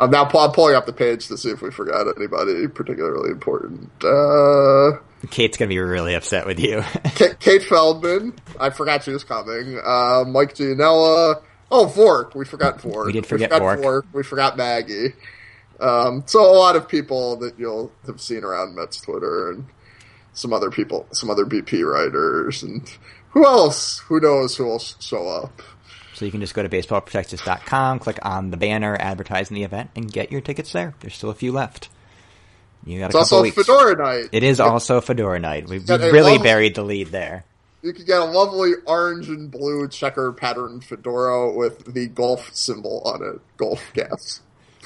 I'm 0.00 0.10
now 0.10 0.24
I'm 0.24 0.52
pulling 0.52 0.74
up 0.74 0.86
the 0.86 0.92
page 0.92 1.28
to 1.28 1.36
see 1.36 1.50
if 1.50 1.62
we 1.62 1.70
forgot 1.70 2.06
anybody 2.16 2.68
particularly 2.68 3.30
important. 3.30 3.90
Uh, 4.04 4.98
Kate's 5.30 5.56
going 5.56 5.68
to 5.68 5.74
be 5.74 5.78
really 5.78 6.14
upset 6.14 6.46
with 6.46 6.60
you. 6.60 6.82
Kate, 7.14 7.38
Kate 7.40 7.62
Feldman. 7.62 8.34
I 8.60 8.70
forgot 8.70 9.02
she 9.02 9.10
was 9.10 9.24
coming. 9.24 9.80
Uh, 9.84 10.24
Mike 10.26 10.54
Gianella. 10.54 11.42
Oh, 11.70 11.86
Vork. 11.86 12.34
We 12.34 12.44
forgot 12.44 12.80
Vork. 12.80 13.06
We 13.06 13.12
did 13.12 13.26
forget 13.26 13.50
forgot 13.50 13.78
Vork. 13.80 14.06
We 14.12 14.22
forgot 14.22 14.56
Maggie. 14.56 15.14
Um, 15.80 16.24
so 16.26 16.40
a 16.40 16.54
lot 16.56 16.76
of 16.76 16.88
people 16.88 17.36
that 17.36 17.58
you'll 17.58 17.92
have 18.06 18.20
seen 18.20 18.44
around 18.44 18.74
Mets 18.74 19.00
Twitter 19.00 19.50
and 19.50 19.66
some 20.32 20.52
other 20.52 20.70
people, 20.70 21.06
some 21.12 21.30
other 21.30 21.44
BP 21.44 21.84
writers, 21.84 22.62
and 22.62 22.88
who 23.30 23.44
else? 23.46 23.98
Who 24.00 24.20
knows 24.20 24.56
who 24.56 24.64
will 24.64 24.78
show 24.78 25.28
up? 25.28 25.62
so 26.14 26.24
you 26.24 26.32
can 26.32 26.40
just 26.40 26.52
go 26.54 26.64
to 26.64 26.68
baseballprospectus.com, 26.68 28.00
click 28.00 28.18
on 28.22 28.50
the 28.50 28.56
banner 28.56 28.96
advertising 28.98 29.54
the 29.54 29.62
event, 29.62 29.90
and 29.94 30.12
get 30.12 30.32
your 30.32 30.40
tickets 30.40 30.72
there. 30.72 30.94
There's 30.98 31.14
still 31.14 31.30
a 31.30 31.34
few 31.34 31.52
left. 31.52 31.88
You 32.84 32.98
got 32.98 33.04
a 33.04 33.06
It's 33.06 33.12
couple 33.12 33.36
also 33.38 33.42
weeks. 33.42 33.56
Fedora 33.56 33.96
night. 33.96 34.28
It 34.32 34.42
is 34.42 34.58
also 34.58 35.00
Fedora 35.00 35.38
night. 35.38 35.68
We've 35.68 35.88
really 35.88 36.10
lovely- 36.32 36.38
buried 36.38 36.74
the 36.74 36.82
lead 36.82 37.08
there. 37.08 37.44
You 37.82 37.92
can 37.92 38.04
get 38.04 38.18
a 38.18 38.24
lovely 38.24 38.72
orange 38.86 39.28
and 39.28 39.48
blue 39.48 39.86
checker 39.86 40.32
pattern 40.32 40.80
fedora 40.80 41.52
with 41.52 41.94
the 41.94 42.08
golf 42.08 42.52
symbol 42.52 43.02
on 43.04 43.22
it. 43.22 43.40
Golf 43.56 43.80
gas. 43.94 44.40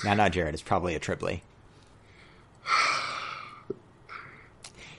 Now, 0.05 0.13
now, 0.13 0.29
Jared, 0.29 0.53
it's 0.53 0.63
probably 0.63 0.95
a 0.95 1.01
Trilby. 1.01 1.43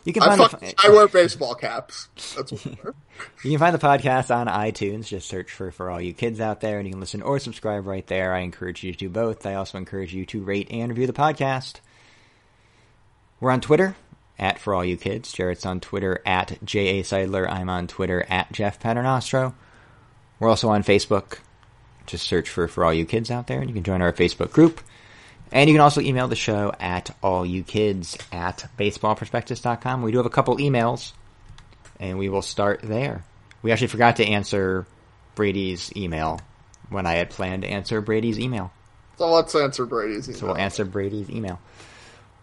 You 0.05 0.11
can 0.11 0.23
I, 0.23 0.35
find 0.35 0.51
fuck, 0.51 0.59
the, 0.59 0.73
I 0.83 0.89
wear 0.89 1.07
baseball 1.07 1.55
caps. 1.55 2.09
That's 2.35 2.51
what 2.51 2.67
I 2.67 2.77
wear. 2.83 2.93
you 3.43 3.51
can 3.51 3.59
find 3.59 3.73
the 3.73 3.79
podcast 3.79 4.35
on 4.35 4.47
iTunes. 4.47 5.07
Just 5.07 5.29
search 5.29 5.51
for 5.51 5.71
for 5.71 5.89
all 5.89 6.01
you 6.01 6.13
kids 6.13 6.41
out 6.41 6.59
there, 6.59 6.77
and 6.77 6.87
you 6.87 6.93
can 6.93 6.99
listen 6.99 7.21
or 7.21 7.39
subscribe 7.39 7.87
right 7.87 8.05
there. 8.07 8.33
I 8.33 8.39
encourage 8.39 8.83
you 8.83 8.91
to 8.91 8.97
do 8.97 9.09
both. 9.09 9.45
I 9.45 9.53
also 9.53 9.77
encourage 9.77 10.13
you 10.13 10.25
to 10.27 10.43
rate 10.43 10.67
and 10.71 10.89
review 10.89 11.07
the 11.07 11.13
podcast. 11.13 11.79
We're 13.39 13.51
on 13.51 13.61
Twitter 13.61 13.95
at 14.37 14.59
for 14.59 14.73
all 14.73 14.83
you 14.83 14.97
kids. 14.97 15.31
Jared's 15.31 15.65
on 15.65 15.79
Twitter 15.79 16.21
at 16.25 16.51
ja 16.51 17.01
Seidler. 17.03 17.49
I'm 17.49 17.69
on 17.69 17.87
Twitter 17.87 18.25
at 18.29 18.51
Jeff 18.51 18.79
Paternostro. 18.81 19.53
We're 20.39 20.49
also 20.49 20.69
on 20.69 20.83
Facebook. 20.83 21.39
Just 22.05 22.25
search 22.27 22.49
for 22.49 22.67
for 22.67 22.83
all 22.83 22.93
you 22.93 23.05
kids 23.05 23.31
out 23.31 23.47
there, 23.47 23.59
and 23.59 23.69
you 23.69 23.73
can 23.73 23.83
join 23.83 24.01
our 24.01 24.11
Facebook 24.11 24.51
group. 24.51 24.81
And 25.53 25.69
you 25.69 25.75
can 25.75 25.81
also 25.81 26.01
email 26.01 26.27
the 26.27 26.35
show 26.35 26.73
at 26.79 27.15
allyoukids 27.21 28.19
at 28.33 28.67
baseballprospectus.com. 28.77 30.01
We 30.01 30.11
do 30.11 30.17
have 30.17 30.25
a 30.25 30.31
couple 30.31 30.57
emails, 30.57 31.11
and 31.99 32.17
we 32.17 32.27
will 32.27 32.41
start 32.41 32.81
there. 32.81 33.23
We 33.61 33.71
actually 33.71 33.87
forgot 33.87 34.15
to 34.15 34.25
answer 34.25 34.87
Brady's 35.35 35.95
email 35.95 36.41
when 36.89 37.05
I 37.05 37.13
had 37.13 37.29
planned 37.29 37.61
to 37.61 37.69
answer 37.69 38.01
Brady's 38.01 38.39
email. 38.39 38.73
So 39.19 39.29
let's 39.29 39.53
answer 39.53 39.85
Brady's 39.85 40.27
email. 40.27 40.39
So 40.39 40.47
we'll 40.47 40.57
answer 40.57 40.85
Brady's 40.85 41.29
email. 41.29 41.61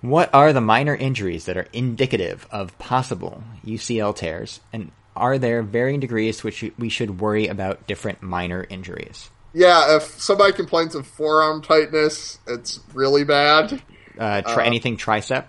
What 0.03 0.33
are 0.33 0.53
the 0.53 0.61
minor 0.61 0.95
injuries 0.95 1.47
that 1.47 1.57
are 1.57 1.67
indicative 1.73 2.47
of 2.53 2.79
possible 2.79 3.43
UCL 3.67 4.15
tears? 4.15 4.61
And 4.73 4.93
are 5.17 5.37
there 5.37 5.63
varying 5.63 5.99
degrees 5.99 6.39
to 6.39 6.47
which 6.47 6.65
we 6.79 6.89
should 6.89 7.21
worry 7.21 7.49
about 7.49 7.89
different 7.89 8.23
minor 8.23 8.65
injuries? 8.71 9.31
Yeah, 9.53 9.97
if 9.97 10.03
somebody 10.21 10.53
complains 10.53 10.95
of 10.95 11.07
forearm 11.07 11.63
tightness, 11.63 12.39
it's 12.47 12.81
really 12.95 13.25
bad. 13.25 13.83
Uh, 14.19 14.43
tri- 14.43 14.65
anything 14.65 14.97
tricep? 14.97 15.47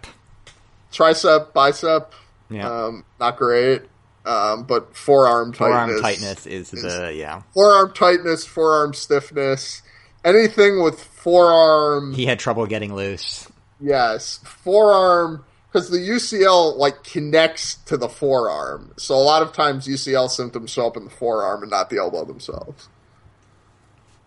Tricep, 0.91 1.53
bicep, 1.53 2.13
Yeah. 2.49 2.69
um, 2.69 3.03
not 3.19 3.37
great. 3.37 3.83
Um, 4.25 4.63
but 4.63 4.95
forearm 4.95 5.51
tightness. 5.51 5.99
Forearm 5.99 6.01
tightness 6.01 6.45
is 6.45 6.69
the, 6.71 7.11
yeah. 7.15 7.41
Forearm 7.53 7.91
tightness, 7.93 8.45
forearm 8.45 8.93
stiffness, 8.93 9.81
anything 10.23 10.81
with 10.83 10.99
forearm. 11.03 12.13
He 12.13 12.27
had 12.27 12.37
trouble 12.37 12.67
getting 12.67 12.93
loose. 12.93 13.47
Yes, 13.79 14.39
forearm 14.43 15.43
because 15.71 15.89
the 15.89 15.97
UCL 15.97 16.77
like 16.77 17.03
connects 17.03 17.75
to 17.85 17.97
the 17.97 18.09
forearm. 18.09 18.91
So 18.97 19.15
a 19.15 19.17
lot 19.17 19.41
of 19.41 19.53
times 19.53 19.87
UCL 19.87 20.29
symptoms 20.29 20.69
show 20.69 20.85
up 20.85 20.97
in 20.97 21.03
the 21.05 21.09
forearm 21.09 21.63
and 21.63 21.71
not 21.71 21.89
the 21.89 21.97
elbow 21.97 22.23
themselves. 22.25 22.89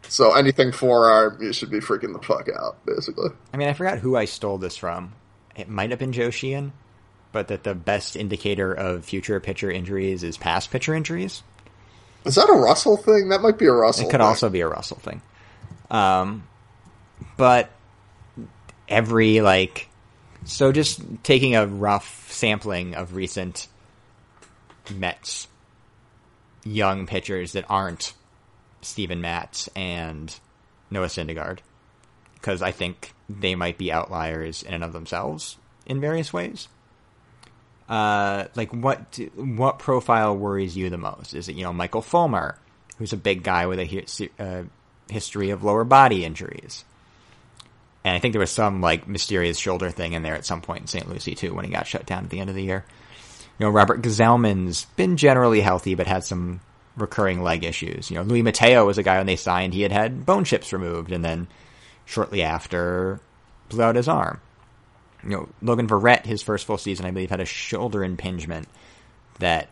So 0.09 0.35
anything 0.35 0.73
forearm, 0.73 1.43
you 1.43 1.53
should 1.53 1.71
be 1.71 1.81
freaking 1.81 2.13
the 2.13 2.25
fuck 2.25 2.49
out, 2.49 2.85
basically. 2.87 3.31
I 3.53 3.57
mean, 3.57 3.69
I 3.69 3.73
forgot 3.73 3.99
who 3.99 4.17
I 4.17 4.27
stole 4.27 4.59
this 4.59 4.77
from. 4.77 5.13
It 5.57 5.69
might 5.69 5.91
have 5.91 5.99
been 5.99 6.13
Joe 6.13 6.31
Sheehan, 6.31 6.73
but 7.33 7.49
that 7.49 7.65
the 7.65 7.75
best 7.75 8.17
indicator 8.17 8.73
of 8.73 9.05
future 9.05 9.41
pitcher 9.41 9.71
injuries 9.71 10.23
is 10.23 10.37
past 10.37 10.71
pitcher 10.71 10.95
injuries. 10.95 11.43
Is 12.25 12.37
that 12.37 12.49
a 12.49 12.55
Russell 12.55 12.97
thing? 12.97 13.29
That 13.29 13.43
might 13.43 13.59
be 13.59 13.67
a 13.67 13.73
Russell. 13.73 14.07
It 14.07 14.11
could 14.11 14.21
thing. 14.21 14.27
also 14.27 14.49
be 14.49 14.61
a 14.61 14.69
Russell 14.69 14.99
thing. 14.99 15.21
Um, 15.91 16.47
but 17.37 17.71
every 18.89 19.41
like, 19.41 19.89
so 20.45 20.73
just 20.73 21.03
taking 21.23 21.55
a 21.55 21.67
rough 21.67 22.31
sampling 22.31 22.95
of 22.95 23.15
recent 23.15 23.69
Mets 24.95 25.49
young 26.65 27.07
pitchers 27.07 27.53
that 27.53 27.65
aren't 27.69 28.15
Steven 28.85 29.21
Matz 29.21 29.69
and 29.75 30.35
Noah 30.91 31.07
Syndergaard, 31.07 31.59
because 32.35 32.63
I 32.63 32.71
think 32.73 33.13
they 33.29 33.55
might 33.55 33.79
be 33.79 33.93
outliers 33.93 34.63
in 34.63 34.75
and 34.75 34.85
of 34.85 34.93
themselves 34.93 35.57
in 35.87 36.01
various 36.01 36.33
ways. 36.33 36.69
Uh, 37.89 38.47
like 38.55 38.73
what 38.73 39.19
what 39.35 39.79
profile 39.79 40.37
worries 40.37 40.77
you 40.77 40.89
the 40.89 40.97
most? 40.97 41.35
Is 41.35 41.49
it 41.49 41.57
you 41.57 41.65
know 41.65 41.73
Michael 41.73 42.01
Fulmer, 42.01 42.57
who's 42.99 43.13
a 43.13 43.19
big 43.19 43.43
guy 43.43 43.67
with 43.67 43.79
a 43.79 44.29
uh, 44.39 44.63
history 45.11 45.51
of 45.51 45.63
lower 45.63 45.85
body 45.85 46.25
injuries, 46.25 46.85
and 48.03 48.17
I 48.17 48.21
think 48.21 48.33
there 48.33 48.41
was 48.41 48.51
some 48.51 48.81
like 48.81 49.07
mysterious 49.07 49.59
shoulder 49.59 49.91
thing 49.91 50.15
in 50.15 50.23
there 50.23 50.35
at 50.35 50.47
some 50.47 50.63
point 50.63 50.83
in 50.83 50.87
St. 50.87 51.09
Lucie 51.09 51.35
too 51.35 51.53
when 51.53 51.67
he 51.67 51.71
got 51.71 51.87
shut 51.87 52.07
down 52.07 52.25
at 52.25 52.31
the 52.31 52.41
end 52.41 52.49
of 52.49 52.57
the 52.57 52.63
year. 52.63 52.85
You 53.59 53.67
know 53.67 53.71
Robert 53.71 54.01
Gsellman's 54.01 54.87
been 54.97 55.19
generally 55.19 55.61
healthy 55.61 55.95
but 55.95 56.07
had 56.07 56.25
some 56.25 56.61
recurring 56.97 57.43
leg 57.43 57.65
issues. 57.65 58.11
You 58.11 58.17
know 58.17 58.23
Louis 58.23 58.43
Mateo 58.43 58.87
was 58.87 58.99
a 58.99 59.03
guy 59.03 59.19
when 59.19 59.27
they 59.27 59.37
signed 59.37 59.75
he 59.75 59.83
had 59.83 59.93
had 59.93 60.25
bone 60.27 60.45
chips 60.45 60.73
removed 60.73 61.13
and 61.13 61.25
then 61.25 61.49
shortly 62.05 62.43
after 62.43 63.21
blew 63.69 63.83
out 63.83 63.97
his 63.97 64.09
arm 64.09 64.41
you 65.25 65.31
know, 65.31 65.49
Logan 65.63 65.89
Verrett, 65.89 66.27
his 66.27 66.43
first 66.43 66.67
full 66.67 66.79
season, 66.79 67.07
I 67.07 67.11
believe, 67.11 67.31
had 67.31 67.41
a 67.41 67.47
shoulder 67.47 68.05
impingement 68.05 68.69
that 69.39 69.71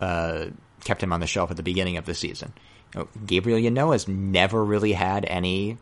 uh, 0.00 0.46
kept 0.84 1.02
him 1.02 1.12
on 1.12 1.20
the 1.20 1.26
shelf 1.26 1.50
at 1.50 1.56
the 1.56 1.62
beginning 1.62 1.96
of 1.96 2.06
the 2.06 2.14
season. 2.14 2.52
You 2.94 3.00
know, 3.00 3.08
Gabriel 3.24 3.58
Ynoa 3.58 3.92
has 3.92 4.08
never 4.08 4.64
really 4.64 4.92
had 4.92 5.24
any 5.24 5.78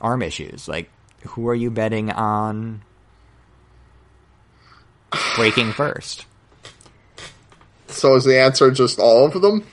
arm 0.00 0.22
issues. 0.22 0.68
Like, 0.68 0.90
who 1.28 1.48
are 1.48 1.54
you 1.54 1.70
betting 1.70 2.10
on 2.10 2.82
breaking 5.34 5.72
first? 5.72 6.26
So 7.92 8.16
is 8.16 8.24
the 8.24 8.38
answer 8.38 8.70
just 8.70 8.98
all 8.98 9.26
of 9.26 9.40
them? 9.40 9.66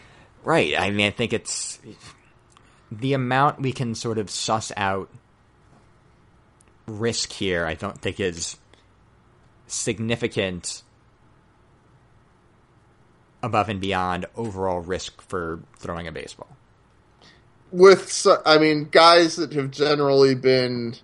Right. 0.43 0.77
I 0.77 0.89
mean, 0.91 1.07
I 1.07 1.11
think 1.11 1.33
it's 1.33 1.79
the 2.91 3.13
amount 3.13 3.61
we 3.61 3.71
can 3.71 3.95
sort 3.95 4.17
of 4.17 4.29
suss 4.29 4.71
out 4.77 5.09
risk 6.87 7.31
here. 7.31 7.65
I 7.65 7.75
don't 7.75 7.99
think 7.99 8.19
is 8.19 8.57
significant 9.67 10.81
above 13.43 13.69
and 13.69 13.79
beyond 13.79 14.25
overall 14.35 14.79
risk 14.81 15.21
for 15.21 15.59
throwing 15.77 16.07
a 16.07 16.11
baseball. 16.11 16.49
With, 17.71 18.25
I 18.45 18.57
mean, 18.57 18.89
guys 18.89 19.35
that 19.35 19.53
have 19.53 19.69
generally 19.69 20.33
been 20.33 20.95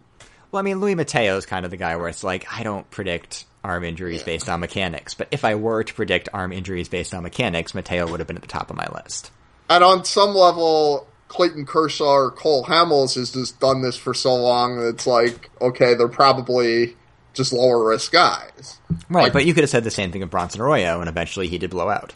Well, 0.52 0.60
I 0.60 0.64
mean, 0.64 0.80
Louis 0.80 0.96
Mateo 0.96 1.38
is 1.38 1.46
kind 1.46 1.64
of 1.64 1.72
the 1.72 1.78
guy 1.78 1.96
where 1.96 2.08
it's 2.08 2.24
like 2.24 2.46
I 2.52 2.64
don't 2.64 2.90
predict 2.90 3.46
arm 3.66 3.84
injuries 3.84 4.24
based 4.24 4.48
on 4.48 4.60
mechanics, 4.60 5.14
but 5.14 5.28
if 5.32 5.44
I 5.44 5.56
were 5.56 5.84
to 5.84 5.94
predict 5.94 6.30
arm 6.34 6.52
injuries 6.54 6.88
based 6.88 7.14
on 7.14 7.24
mechanics, 7.24 7.74
Mateo 7.74 8.08
would 8.10 8.20
have 8.20 8.28
been 8.28 8.38
at 8.38 8.42
the 8.42 8.48
top 8.48 8.70
of 8.70 8.78
my 8.78 8.88
list. 8.94 9.32
And 9.70 9.84
on 9.84 10.06
some 10.06 10.36
level, 10.36 11.08
Clayton 11.28 11.66
Kershaw 11.66 12.06
or 12.06 12.32
Cole 12.32 12.64
Hamels 12.66 13.16
has 13.16 13.32
just 13.32 13.60
done 13.60 13.82
this 13.82 13.98
for 13.98 14.14
so 14.14 14.36
long 14.36 14.78
that 14.80 14.88
it's 14.90 15.08
like, 15.08 15.50
okay, 15.60 15.96
they're 15.96 16.08
probably 16.08 16.96
just 17.34 17.52
lower 17.52 17.90
risk 17.90 18.12
guys. 18.12 18.80
Right, 19.10 19.24
Like- 19.24 19.34
but 19.34 19.46
you 19.46 19.54
could 19.54 19.64
have 19.64 19.70
said 19.70 19.84
the 19.84 19.92
same 19.92 20.12
thing 20.12 20.24
of 20.24 20.30
Bronson 20.30 20.62
Arroyo, 20.62 21.00
and 21.00 21.10
eventually 21.10 21.48
he 21.48 21.58
did 21.58 21.72
blow 21.72 21.90
out. 21.90 22.16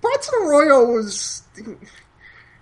Bronson 0.00 0.34
Arroyo 0.42 0.84
was. 0.84 1.42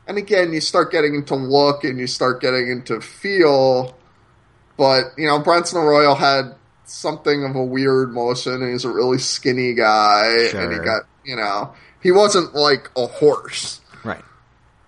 And 0.09 0.19
again, 0.19 0.53
you 0.53 0.61
start 0.61 0.93
getting 0.93 1.15
into 1.15 1.35
look 1.35 1.83
and 1.85 1.99
you 1.99 2.07
start 2.07 2.41
getting 2.41 2.69
into 2.69 3.01
feel. 3.01 3.97
But 4.77 5.05
you 5.17 5.27
know, 5.27 5.39
Bronson 5.39 5.79
Arroyo 5.79 6.15
had 6.15 6.55
something 6.85 7.45
of 7.45 7.57
a 7.57 7.65
weird 7.65 8.13
motion, 8.13 8.55
and 8.63 8.71
he's 8.71 8.85
a 8.85 8.91
really 8.91 9.19
skinny 9.19 9.75
guy, 9.75 10.49
and 10.55 10.73
he 10.73 10.79
got 10.79 11.03
you 11.25 11.37
know, 11.37 11.75
he 12.03 12.13
wasn't 12.13 12.55
like 12.55 12.91
a 12.97 13.07
horse. 13.07 13.81
Right. 14.05 14.23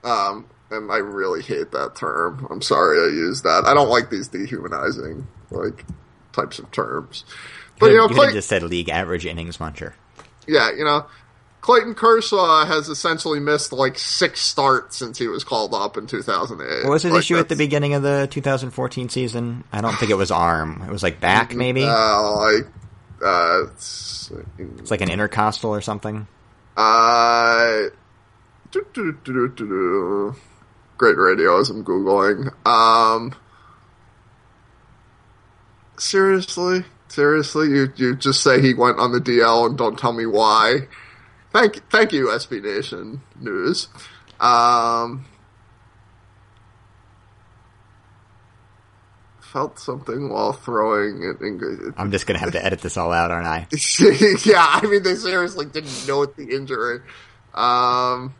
Um, 0.05 0.47
and 0.71 0.93
I 0.93 0.99
really 0.99 1.43
hate 1.43 1.73
that 1.73 1.97
term. 1.97 2.47
I'm 2.51 2.63
sorry 2.63 3.01
I 3.01 3.07
used 3.15 3.45
that. 3.45 3.65
I 3.67 3.75
don't 3.75 3.89
like 3.89 4.11
these 4.11 4.29
dehumanizing 4.29 5.27
like 5.51 5.85
types 6.33 6.59
of 6.59 6.71
terms. 6.71 7.25
But 7.81 7.87
you 7.91 7.97
know, 7.97 8.03
you 8.03 8.09
could 8.09 8.17
Clay- 8.17 8.27
have 8.27 8.35
just 8.35 8.49
said 8.49 8.63
league 8.63 8.89
average 8.89 9.25
innings 9.27 9.57
muncher. 9.59 9.95
yeah, 10.47 10.71
you 10.71 10.85
know, 10.85 11.07
Clayton 11.69 11.95
Kershaw 11.97 12.65
has 12.65 12.89
essentially 12.89 13.41
missed 13.41 13.75
like 13.75 13.99
six 13.99 14.41
starts 14.41 14.97
since 14.97 15.19
he 15.19 15.29
was 15.29 15.45
called 15.45 15.75
up 15.75 15.99
in 15.99 16.07
2008. 16.07 16.85
What 16.85 16.91
was 16.91 17.03
his 17.03 17.13
Like, 17.13 17.19
issue 17.19 17.37
at 17.37 17.51
the 17.51 17.57
beginning 17.57 17.93
of 17.93 18.03
the 18.03 18.27
2014 18.31 19.11
season? 19.11 19.65
I 19.71 19.83
don't 19.83 19.95
think 19.97 20.11
it 20.11 20.15
was 20.15 20.31
arm. 20.31 20.83
It 20.89 20.91
was 20.91 21.03
like 21.03 21.21
back, 21.21 21.55
maybe. 21.55 21.85
Uh, 21.85 22.37
like, 22.37 22.67
uh, 23.23 23.65
it's, 23.67 24.33
it's 24.57 24.91
like 24.91 25.03
an 25.03 25.11
intercostal 25.11 25.69
or 25.71 25.83
something. 25.83 26.27
uh, 26.79 27.81
do, 28.71 28.87
do, 28.95 29.49
do, 29.55 30.35
great 30.97 31.19
radio 31.19 31.61
as 31.61 31.69
I'm 31.69 31.85
googling. 31.85 32.51
Um, 32.67 33.35
seriously, 35.99 36.87
seriously, 37.09 37.69
you 37.69 37.93
you 37.97 38.17
just 38.17 38.43
say 38.43 38.63
he 38.63 38.73
went 38.73 38.99
on 38.99 39.13
the 39.13 39.21
DL 39.21 39.67
and 39.67 39.77
don't 39.77 39.99
tell 39.99 40.15
me 40.15 40.25
why. 40.25 40.89
Thank 41.53 41.89
thank 41.91 42.13
you, 42.13 42.27
SB 42.29 42.63
Nation 42.63 43.23
News. 43.41 43.89
Um, 44.39 45.25
felt 49.41 49.79
something 49.79 50.29
while 50.29 50.53
throwing 50.53 51.23
it. 51.23 51.41
In, 51.41 51.95
I'm 51.97 52.11
just 52.11 52.27
gonna 52.27 52.39
have 52.39 52.53
to 52.53 52.65
edit 52.65 52.81
this 52.81 52.97
all 52.97 53.13
out, 53.13 53.31
aren't 53.31 53.47
I? 53.47 53.67
yeah, 54.45 54.65
I 54.69 54.87
mean 54.87 55.03
they 55.03 55.15
seriously 55.15 55.67
didn't 55.67 56.07
note 56.07 56.37
the 56.37 56.55
injury. 56.55 57.01
Um, 57.55 58.35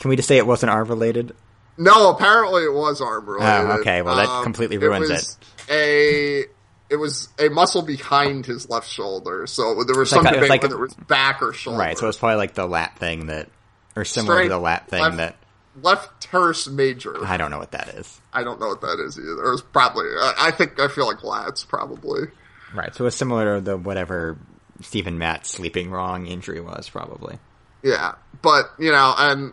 Can 0.00 0.08
we 0.10 0.16
just 0.16 0.28
say 0.28 0.36
it 0.38 0.46
wasn't 0.46 0.70
arm 0.70 0.88
related? 0.88 1.34
no, 1.78 2.10
apparently 2.10 2.64
it 2.64 2.72
was 2.72 3.00
arm 3.00 3.26
related. 3.26 3.46
Oh, 3.70 3.78
okay. 3.80 4.02
Well, 4.02 4.16
that 4.16 4.28
Um, 4.28 4.42
completely 4.44 4.76
ruins 4.78 5.08
was 5.08 5.38
A 5.70 6.44
it 6.92 6.96
was 6.96 7.28
a 7.38 7.48
muscle 7.48 7.82
behind 7.82 8.44
his 8.46 8.68
left 8.68 8.88
shoulder, 8.88 9.46
so 9.46 9.82
there 9.84 9.98
was 9.98 10.10
some 10.10 10.24
like 10.24 10.34
debate 10.34 10.50
like 10.50 10.62
whether 10.62 10.76
it 10.76 10.80
was 10.80 10.94
back 10.94 11.42
or 11.42 11.52
shoulder. 11.52 11.78
Right. 11.78 11.98
So 11.98 12.06
it's 12.08 12.18
probably 12.18 12.36
like 12.36 12.54
the 12.54 12.66
lat 12.66 12.98
thing 12.98 13.26
that, 13.26 13.48
or 13.96 14.04
similar 14.04 14.36
Straight 14.36 14.44
to 14.44 14.48
the 14.50 14.58
lat 14.58 14.88
thing 14.88 15.00
left- 15.00 15.16
that. 15.16 15.36
left 15.82 16.20
teres 16.20 16.68
major. 16.68 17.24
I 17.24 17.38
don't 17.38 17.50
know 17.50 17.58
what 17.58 17.72
that 17.72 17.88
is. 17.88 18.20
I 18.32 18.44
don't 18.44 18.60
know 18.60 18.68
what 18.68 18.82
that 18.82 19.00
is 19.04 19.18
either. 19.18 19.42
It 19.42 19.50
was 19.50 19.62
probably. 19.62 20.04
I 20.06 20.34
I 20.38 20.50
think 20.50 20.78
I 20.78 20.88
feel 20.88 21.06
like 21.06 21.18
lats 21.18 21.66
probably. 21.66 22.28
Right. 22.74 22.94
So 22.94 23.06
it's 23.06 23.16
similar 23.16 23.56
to 23.56 23.60
the 23.62 23.76
whatever 23.76 24.38
Steven 24.82 25.18
Matz 25.18 25.50
sleeping 25.50 25.90
wrong 25.90 26.26
injury 26.26 26.60
was 26.60 26.88
probably. 26.88 27.38
Yeah, 27.82 28.14
but 28.42 28.70
you 28.78 28.92
know, 28.92 29.14
and 29.16 29.52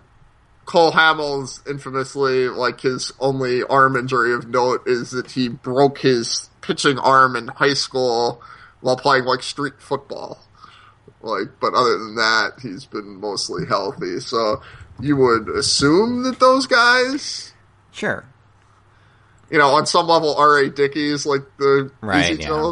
Cole 0.66 0.92
Hamels 0.92 1.68
infamously, 1.68 2.48
like 2.48 2.82
his 2.82 3.12
only 3.20 3.64
arm 3.64 3.96
injury 3.96 4.34
of 4.34 4.48
note 4.48 4.84
is 4.88 5.12
that 5.12 5.32
he 5.32 5.48
broke 5.50 5.98
his 6.00 6.48
pitching 6.70 7.00
arm 7.00 7.36
in 7.36 7.48
high 7.48 7.74
school 7.74 8.42
while 8.82 8.96
playing 8.96 9.26
like 9.26 9.42
street 9.42 9.74
football. 9.80 10.40
Like, 11.22 11.48
but 11.60 11.74
other 11.74 11.98
than 11.98 12.16
that, 12.16 12.52
he's 12.62 12.86
been 12.86 13.20
mostly 13.20 13.66
healthy. 13.66 14.20
So 14.20 14.62
you 15.00 15.16
would 15.18 15.50
assume 15.50 16.24
that 16.24 16.40
those 16.40 16.68
guys, 16.68 17.54
Sure. 17.92 18.24
you 19.50 19.58
know, 19.58 19.70
on 19.70 19.86
some 19.88 20.08
level, 20.08 20.36
R.A. 20.36 20.68
a 20.68 20.70
Dickey's 20.70 21.26
like 21.26 21.42
the 21.58 21.92
Right, 22.02 22.34
easy 22.34 22.44
yeah. 22.44 22.72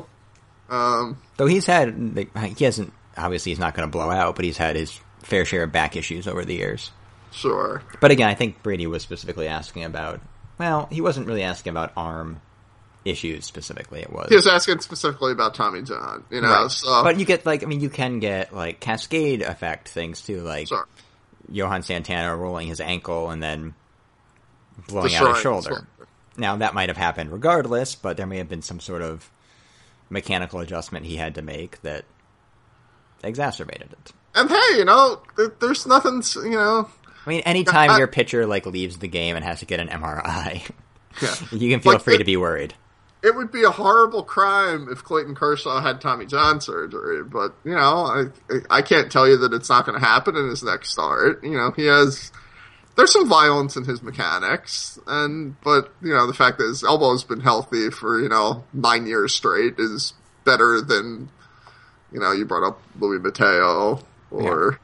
Um, 0.69 1.17
Though 1.37 1.47
he's 1.47 1.65
had, 1.65 2.27
he 2.57 2.63
hasn't. 2.65 2.93
Obviously, 3.17 3.51
he's 3.51 3.59
not 3.59 3.73
going 3.73 3.87
to 3.87 3.91
blow 3.91 4.11
out, 4.11 4.35
but 4.35 4.45
he's 4.45 4.57
had 4.57 4.75
his 4.75 4.99
fair 5.23 5.43
share 5.43 5.63
of 5.63 5.71
back 5.71 5.95
issues 5.95 6.27
over 6.27 6.45
the 6.45 6.53
years. 6.53 6.91
sure. 7.31 7.81
But 7.99 8.11
again, 8.11 8.29
I 8.29 8.35
think 8.35 8.61
Brady 8.63 8.85
was 8.85 9.01
specifically 9.01 9.47
asking 9.47 9.83
about. 9.85 10.21
Well, 10.59 10.87
he 10.91 11.01
wasn't 11.01 11.27
really 11.27 11.43
asking 11.43 11.71
about 11.71 11.91
arm 11.97 12.41
issues 13.09 13.45
specifically. 13.45 14.01
It 14.01 14.11
was. 14.11 14.29
He 14.29 14.35
was 14.35 14.47
asking 14.47 14.79
specifically 14.79 15.31
about 15.31 15.53
Tommy 15.55 15.81
John, 15.81 16.23
you 16.29 16.41
know. 16.41 16.47
Right. 16.49 16.71
So, 16.71 17.03
but 17.03 17.19
you 17.19 17.25
get 17.25 17.45
like, 17.45 17.63
I 17.63 17.65
mean, 17.65 17.81
you 17.81 17.89
can 17.89 18.19
get 18.19 18.53
like 18.53 18.79
cascade 18.79 19.41
effect 19.41 19.89
things 19.89 20.21
too, 20.21 20.41
like 20.41 20.67
sure. 20.67 20.87
Johan 21.51 21.83
Santana 21.83 22.35
rolling 22.35 22.67
his 22.67 22.81
ankle 22.81 23.29
and 23.29 23.41
then 23.41 23.73
blowing 24.87 25.05
out 25.15 25.33
Destroying 25.33 25.33
his 25.33 25.37
his 25.37 25.43
shoulder. 25.43 25.69
shoulder. 25.69 25.87
Now 26.37 26.55
that 26.57 26.73
might 26.73 26.89
have 26.89 26.97
happened 26.97 27.31
regardless, 27.31 27.95
but 27.95 28.17
there 28.17 28.27
may 28.27 28.37
have 28.37 28.49
been 28.49 28.61
some 28.61 28.79
sort 28.79 29.01
of 29.01 29.29
mechanical 30.09 30.59
adjustment 30.59 31.05
he 31.05 31.15
had 31.17 31.35
to 31.35 31.41
make 31.41 31.81
that 31.81 32.05
exacerbated 33.23 33.91
it. 33.93 34.11
And 34.35 34.49
hey, 34.49 34.77
you 34.77 34.85
know, 34.85 35.21
there's 35.59 35.87
nothing, 35.87 36.21
you 36.43 36.51
know. 36.57 36.87
I 37.25 37.29
mean, 37.29 37.41
anytime 37.41 37.89
I- 37.91 37.97
your 37.97 38.07
pitcher 38.07 38.45
like 38.45 38.65
leaves 38.65 38.97
the 38.97 39.07
game 39.07 39.35
and 39.35 39.43
has 39.43 39.59
to 39.59 39.65
get 39.65 39.79
an 39.79 39.87
MRI, 39.89 40.69
Yeah. 41.21 41.35
you 41.57 41.71
can 41.71 41.79
feel 41.79 41.93
Like, 41.93 42.01
free 42.03 42.17
to 42.19 42.23
be 42.23 42.37
worried. 42.37 42.73
It 43.27 43.35
would 43.35 43.51
be 43.51 43.63
a 43.63 43.71
horrible 43.71 44.23
crime 44.23 44.87
if 44.89 45.03
Clayton 45.03 45.35
Kershaw 45.35 45.81
had 45.81 45.99
Tommy 45.99 46.25
John 46.25 46.61
surgery, 46.61 47.25
but 47.25 47.53
you 47.65 47.75
know, 47.75 48.31
I 48.49 48.59
I 48.69 48.81
can't 48.81 49.11
tell 49.11 49.27
you 49.27 49.35
that 49.39 49.51
it's 49.51 49.67
not 49.67 49.85
going 49.85 49.99
to 49.99 50.05
happen 50.05 50.37
in 50.37 50.47
his 50.47 50.63
next 50.63 50.91
start. 50.91 51.43
You 51.43 51.57
know, 51.57 51.71
he 51.75 51.87
has 51.87 52.31
there's 52.95 53.11
some 53.11 53.27
violence 53.27 53.75
in 53.75 53.83
his 53.83 54.01
mechanics, 54.01 54.97
and 55.07 55.59
but 55.61 55.93
you 56.01 56.13
know, 56.13 56.25
the 56.25 56.33
fact 56.33 56.57
that 56.57 56.67
his 56.67 56.85
elbow's 56.85 57.25
been 57.25 57.41
healthy 57.41 57.89
for 57.89 58.17
you 58.17 58.29
know 58.29 58.63
nine 58.71 59.05
years 59.05 59.33
straight 59.33 59.75
is 59.77 60.13
better 60.45 60.79
than 60.79 61.29
you 62.13 62.21
know 62.21 62.31
you 62.31 62.45
brought 62.45 62.65
up 62.65 62.81
Louis 62.97 63.19
Mateo 63.19 63.99
or 64.31 64.79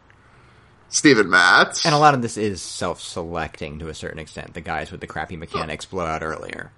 Steven 0.90 1.30
Matz. 1.30 1.86
And 1.86 1.96
a 1.96 1.98
lot 1.98 2.14
of 2.14 2.22
this 2.22 2.36
is 2.36 2.62
self-selecting 2.62 3.80
to 3.80 3.88
a 3.88 3.94
certain 3.96 4.20
extent. 4.20 4.54
The 4.54 4.62
guys 4.62 4.92
with 4.92 5.00
the 5.00 5.08
crappy 5.08 5.38
mechanics 5.38 5.86
blow 5.86 6.06
out 6.06 6.24
earlier. 6.24 6.72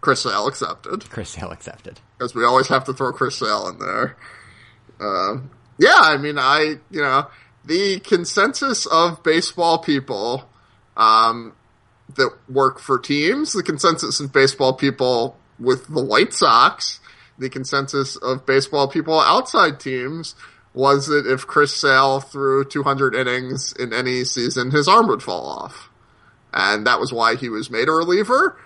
Chris 0.00 0.22
Sale 0.22 0.46
accepted. 0.46 1.08
Chris 1.10 1.30
Sale 1.30 1.50
accepted. 1.50 2.00
because 2.16 2.34
we 2.34 2.44
always 2.44 2.68
have 2.68 2.84
to 2.84 2.92
throw 2.92 3.12
Chris 3.12 3.36
Sale 3.36 3.68
in 3.68 3.78
there. 3.78 4.16
Um, 5.00 5.50
yeah, 5.78 5.96
I 5.96 6.16
mean, 6.16 6.38
I 6.38 6.76
you 6.90 7.00
know 7.00 7.26
the 7.64 8.00
consensus 8.00 8.86
of 8.86 9.22
baseball 9.22 9.78
people 9.78 10.48
um, 10.96 11.54
that 12.16 12.30
work 12.48 12.78
for 12.78 12.98
teams, 12.98 13.52
the 13.52 13.62
consensus 13.62 14.20
of 14.20 14.32
baseball 14.32 14.74
people 14.74 15.36
with 15.58 15.86
the 15.88 16.02
White 16.02 16.32
Sox, 16.32 17.00
the 17.38 17.48
consensus 17.48 18.16
of 18.16 18.46
baseball 18.46 18.88
people 18.88 19.18
outside 19.20 19.80
teams 19.80 20.34
was 20.72 21.08
that 21.08 21.26
if 21.26 21.46
Chris 21.46 21.74
Sale 21.74 22.20
threw 22.20 22.64
200 22.64 23.14
innings 23.14 23.72
in 23.72 23.92
any 23.92 24.24
season, 24.24 24.70
his 24.70 24.86
arm 24.86 25.08
would 25.08 25.22
fall 25.22 25.46
off, 25.46 25.90
and 26.52 26.86
that 26.86 27.00
was 27.00 27.12
why 27.12 27.34
he 27.34 27.48
was 27.48 27.70
made 27.70 27.88
a 27.88 27.92
reliever. 27.92 28.56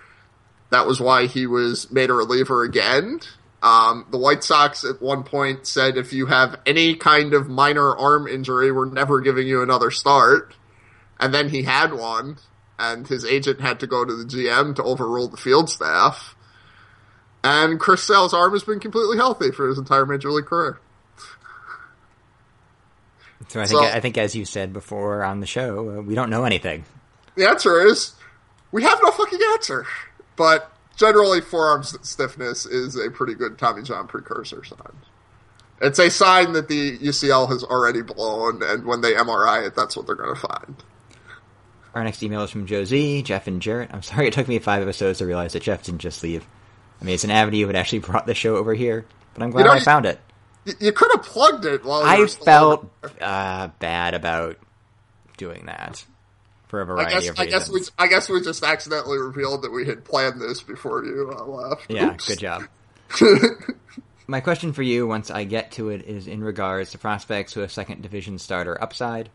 That 0.75 0.89
was 0.89 1.01
why 1.01 1.27
he 1.29 1.47
was 1.47 1.89
made 1.93 2.11
a 2.11 2.15
reliever 2.15 2.65
again. 2.65 3.21
Um, 3.63 4.07
the 4.11 4.19
White 4.19 4.43
Sox 4.43 4.85
at 4.85 5.01
one 5.01 5.23
point 5.23 5.69
said 5.69 5.97
if 5.97 6.13
you 6.13 6.27
have 6.27 6.59
any 6.67 6.97
kind 6.97 7.33
of 7.33 7.49
minor 7.49 7.97
arm 7.97 8.27
injury, 8.27 8.73
we're 8.73 8.91
never 8.91 9.21
giving 9.21 9.47
you 9.47 9.63
another 9.63 9.93
start. 9.93 10.57
And 11.21 11.33
then 11.33 11.49
he 11.51 11.63
had 11.63 11.93
one, 11.93 12.39
and 12.77 13.07
his 13.07 13.25
agent 13.25 13.61
had 13.61 13.79
to 13.81 13.87
go 13.87 14.05
to 14.05 14.13
the 14.17 14.25
GM 14.25 14.75
to 14.75 14.83
overrule 14.83 15.29
the 15.29 15.37
field 15.37 15.71
staff. 15.71 16.35
And 17.45 17.79
Chris 17.79 18.03
Sale's 18.03 18.35
arm 18.35 18.53
has 18.53 18.65
been 18.65 18.81
completely 18.81 19.17
healthy 19.17 19.53
for 19.53 19.69
his 19.69 19.79
entire 19.79 20.05
major 20.07 20.33
league 20.33 20.47
career. 20.47 20.81
So 23.47 23.61
I 23.61 23.67
think 23.67 23.81
So- 23.81 23.87
I 23.87 24.01
think 24.01 24.19
as 24.19 24.35
you 24.35 24.45
said 24.45 24.73
before 24.73 25.23
on 25.23 25.39
the 25.39 25.47
show, 25.47 25.99
uh, 25.99 26.03
we 26.03 26.17
don't 26.17 26.31
know 26.31 26.43
anything. 26.43 26.85
The 27.37 27.49
answer 27.49 27.81
is 27.87 28.15
we 28.73 28.83
have 28.83 28.99
no 29.05 29.13
fucking 29.13 29.39
answer. 29.53 29.87
But 30.37 30.73
generally, 30.97 31.41
forearm 31.41 31.83
stiffness 31.83 32.67
is 32.67 32.97
a 32.97 33.11
pretty 33.11 33.35
good 33.35 33.59
Tommy 33.59 33.83
John 33.83 34.07
precursor 34.07 34.65
sign. 34.65 34.79
It's 35.81 35.99
a 35.99 36.11
sign 36.11 36.53
that 36.53 36.69
the 36.69 36.99
UCL 36.99 37.49
has 37.49 37.63
already 37.65 38.03
blown, 38.03 38.63
and 38.63 38.85
when 38.87 39.01
they 39.01 39.13
MRI 39.15 39.67
it, 39.67 39.75
that's 39.75 39.97
what 39.97 40.07
they're 40.07 40.15
going 40.15 40.35
to 40.35 40.41
find. 40.41 40.83
Our 41.95 42.03
next 42.05 42.23
email 42.23 42.43
is 42.43 42.51
from 42.51 42.67
Josie, 42.67 43.23
Jeff, 43.23 43.47
and 43.47 43.61
Jarrett. 43.61 43.91
I'm 43.93 44.03
sorry 44.03 44.29
it 44.29 44.33
took 44.35 44.49
me 44.49 44.59
five 44.59 44.83
episodes 44.83 45.19
to 45.19 45.27
realize 45.27 45.53
that 45.53 45.63
Jeff 45.63 45.83
didn't 45.83 46.01
just 46.01 46.23
leave. 46.23 46.47
I 47.01 47.05
mean, 47.05 47.15
it's 47.15 47.25
an 47.25 47.31
avenue 47.31 47.67
that 47.67 47.77
actually 47.77 47.99
brought 48.01 48.27
the 48.27 48.35
show 48.35 48.57
over 48.57 48.75
here, 48.75 49.05
but 49.35 49.43
I'm 49.43 49.51
glad 49.51 49.67
know, 49.67 49.73
I 49.73 49.77
you- 49.77 49.83
found 49.83 50.07
it. 50.07 50.21
You 50.81 50.93
could 50.93 51.11
have 51.13 51.23
plugged 51.23 51.67
it 51.67 51.85
while 51.85 52.01
you 52.01 52.25
I 52.25 52.27
felt 52.27 52.91
uh, 53.21 53.69
bad 53.81 54.15
about 54.15 54.57
doing 55.37 55.67
that 55.67 56.03
for 56.75 56.81
a 56.81 56.85
I 56.85 56.87
variety 56.87 57.15
guess, 57.15 57.29
of 57.29 57.39
I 57.39 57.47
guess 57.47 57.71
we 57.71 57.81
I 57.99 58.07
guess 58.09 58.29
we 58.29 58.41
just 58.41 58.65
accidentally 58.65 59.19
revealed 59.19 59.63
that 59.63 59.71
we 59.71 59.87
had 59.87 60.05
planned 60.05 60.41
this 60.41 60.61
before 60.61 61.05
you 61.05 61.33
uh, 61.33 61.45
left. 61.45 61.89
Yeah, 61.89 62.15
Oops. 62.15 62.27
good 62.27 62.39
job. 62.41 62.63
My 64.27 64.41
question 64.41 64.73
for 64.73 64.83
you, 64.83 65.07
once 65.07 65.31
I 65.31 65.45
get 65.45 65.73
to 65.73 65.91
it, 65.91 66.03
is 66.07 66.27
in 66.27 66.43
regards 66.43 66.91
to 66.91 66.99
prospects 66.99 67.53
who 67.53 67.61
have 67.61 67.71
second 67.71 68.03
division 68.03 68.39
starter 68.39 68.83
upside. 68.83 69.29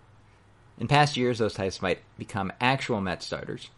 In 0.80 0.88
past 0.88 1.16
years, 1.16 1.38
those 1.38 1.54
types 1.54 1.82
might 1.82 2.00
become 2.18 2.52
actual 2.60 3.00
Met 3.00 3.24
starters. 3.24 3.70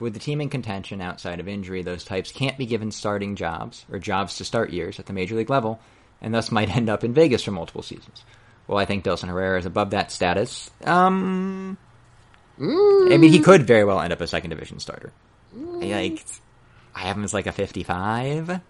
With 0.00 0.14
the 0.14 0.20
team 0.20 0.40
in 0.40 0.48
contention 0.48 1.00
outside 1.00 1.38
of 1.38 1.46
injury, 1.46 1.82
those 1.82 2.04
types 2.04 2.32
can't 2.32 2.58
be 2.58 2.66
given 2.66 2.90
starting 2.90 3.36
jobs 3.36 3.84
or 3.90 3.98
jobs 3.98 4.38
to 4.38 4.44
start 4.44 4.70
years 4.70 4.98
at 4.98 5.06
the 5.06 5.12
major 5.12 5.36
league 5.36 5.50
level, 5.50 5.78
and 6.20 6.34
thus 6.34 6.50
might 6.50 6.74
end 6.74 6.88
up 6.88 7.04
in 7.04 7.14
Vegas 7.14 7.44
for 7.44 7.52
multiple 7.52 7.82
seasons. 7.82 8.24
Well, 8.66 8.78
I 8.78 8.84
think 8.84 9.04
Dilson 9.04 9.28
Herrera 9.28 9.58
is 9.60 9.66
above 9.66 9.90
that 9.90 10.10
status. 10.10 10.70
Um, 10.84 11.78
Mm, 12.58 13.12
I 13.12 13.16
mean, 13.18 13.30
he 13.32 13.40
could 13.40 13.66
very 13.66 13.84
well 13.84 14.00
end 14.00 14.12
up 14.12 14.20
a 14.20 14.26
second 14.26 14.50
division 14.50 14.78
starter. 14.80 15.12
Like, 15.54 16.24
I 16.94 17.00
have 17.00 17.16
him 17.16 17.24
as 17.24 17.34
like 17.34 17.46
a 17.46 17.52
55, 17.52 18.60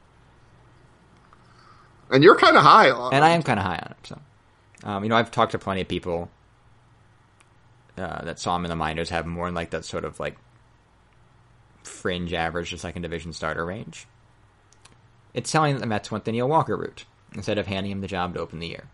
and 2.10 2.24
you're 2.24 2.36
kind 2.36 2.56
of 2.56 2.62
high 2.62 2.90
on. 2.90 3.14
and. 3.14 3.24
I 3.24 3.30
am 3.30 3.42
kind 3.42 3.58
of 3.58 3.64
high 3.66 3.78
on 3.78 3.88
him. 3.88 3.96
So, 4.04 4.20
um, 4.84 5.02
you 5.04 5.08
know, 5.10 5.16
I've 5.16 5.30
talked 5.30 5.52
to 5.52 5.58
plenty 5.58 5.82
of 5.82 5.88
people 5.88 6.30
uh, 7.96 8.24
that 8.24 8.38
saw 8.38 8.56
him 8.56 8.64
in 8.64 8.68
the 8.68 8.76
minors 8.76 9.10
have 9.10 9.26
more 9.26 9.48
in 9.48 9.54
like 9.54 9.70
that 9.70 9.84
sort 9.84 10.04
of 10.04 10.18
like 10.20 10.36
fringe 11.82 12.32
average 12.32 12.70
to 12.70 12.78
second 12.78 13.02
division 13.02 13.32
starter 13.32 13.64
range. 13.64 14.06
It's 15.34 15.50
telling 15.52 15.74
that 15.74 15.80
the 15.80 15.86
Mets 15.86 16.10
went 16.10 16.24
the 16.24 16.32
Neil 16.32 16.48
Walker 16.48 16.76
route 16.76 17.04
instead 17.34 17.58
of 17.58 17.66
handing 17.66 17.92
him 17.92 18.00
the 18.00 18.06
job 18.06 18.34
to 18.34 18.40
open 18.40 18.58
the 18.58 18.68
year. 18.68 18.84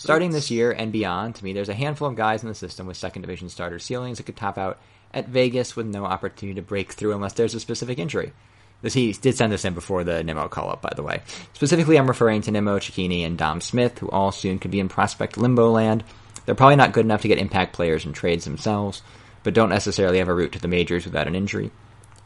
Starting 0.00 0.30
this 0.30 0.50
year 0.50 0.72
and 0.72 0.92
beyond, 0.92 1.34
to 1.34 1.44
me, 1.44 1.52
there's 1.52 1.68
a 1.68 1.74
handful 1.74 2.08
of 2.08 2.16
guys 2.16 2.42
in 2.42 2.48
the 2.48 2.54
system 2.54 2.86
with 2.86 2.96
second 2.96 3.20
division 3.20 3.50
starter 3.50 3.78
ceilings 3.78 4.16
that 4.16 4.24
could 4.24 4.34
top 4.34 4.56
out 4.56 4.80
at 5.12 5.28
Vegas 5.28 5.76
with 5.76 5.84
no 5.84 6.06
opportunity 6.06 6.58
to 6.58 6.66
break 6.66 6.90
through 6.90 7.12
unless 7.12 7.34
there's 7.34 7.52
a 7.52 7.60
specific 7.60 7.98
injury. 7.98 8.32
This 8.80 8.94
he 8.94 9.12
did 9.12 9.36
send 9.36 9.52
this 9.52 9.66
in 9.66 9.74
before 9.74 10.02
the 10.02 10.24
Nimmo 10.24 10.48
call 10.48 10.70
up, 10.70 10.80
by 10.80 10.90
the 10.96 11.02
way. 11.02 11.20
Specifically, 11.52 11.98
I'm 11.98 12.08
referring 12.08 12.40
to 12.40 12.50
Nimmo, 12.50 12.78
Cecchini, 12.78 13.26
and 13.26 13.36
Dom 13.36 13.60
Smith, 13.60 13.98
who 13.98 14.08
all 14.08 14.32
soon 14.32 14.58
could 14.58 14.70
be 14.70 14.80
in 14.80 14.88
prospect 14.88 15.36
limbo 15.36 15.70
land. 15.70 16.02
They're 16.46 16.54
probably 16.54 16.76
not 16.76 16.92
good 16.92 17.04
enough 17.04 17.20
to 17.20 17.28
get 17.28 17.36
impact 17.36 17.74
players 17.74 18.06
in 18.06 18.14
trades 18.14 18.46
themselves, 18.46 19.02
but 19.42 19.52
don't 19.52 19.68
necessarily 19.68 20.16
have 20.16 20.28
a 20.28 20.34
route 20.34 20.52
to 20.52 20.58
the 20.58 20.66
majors 20.66 21.04
without 21.04 21.28
an 21.28 21.34
injury. 21.34 21.72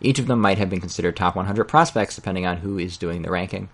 Each 0.01 0.21
of 0.21 0.29
them 0.29 0.41
might 0.41 0.59
have 0.59 0.71
been 0.71 0.81
considered 0.81 1.17
top 1.17 1.35
100 1.35 1.65
prospects, 1.65 2.15
depending 2.15 2.47
on 2.47 2.59
who 2.59 2.79
is 2.79 2.99
doing 2.99 3.23
the 3.23 3.33
ranking. 3.33 3.69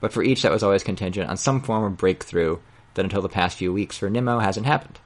But 0.00 0.14
for 0.14 0.22
each, 0.22 0.40
that 0.40 0.52
was 0.52 0.62
always 0.62 0.82
contingent 0.82 1.28
on 1.28 1.36
some 1.36 1.60
form 1.60 1.84
of 1.84 1.98
breakthrough 1.98 2.56
that 2.94 3.04
until 3.04 3.22
the 3.22 3.28
past 3.28 3.56
few 3.56 3.72
weeks 3.72 3.98
for 3.98 4.10
Nimmo 4.10 4.38
hasn't 4.38 4.66
happened. 4.66 4.98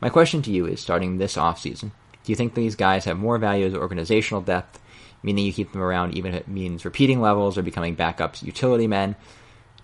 My 0.00 0.08
question 0.08 0.42
to 0.42 0.50
you 0.50 0.66
is, 0.66 0.80
starting 0.80 1.18
this 1.18 1.36
offseason, 1.36 1.92
do 2.24 2.32
you 2.32 2.36
think 2.36 2.54
these 2.54 2.76
guys 2.76 3.04
have 3.04 3.18
more 3.18 3.38
value 3.38 3.66
as 3.66 3.74
organizational 3.74 4.42
depth, 4.42 4.80
meaning 5.22 5.44
you 5.44 5.52
keep 5.52 5.72
them 5.72 5.82
around 5.82 6.14
even 6.14 6.34
if 6.34 6.40
it 6.40 6.48
means 6.48 6.84
repeating 6.84 7.20
levels 7.20 7.56
or 7.56 7.62
becoming 7.62 7.96
backups 7.96 8.42
utility 8.42 8.86
men, 8.86 9.16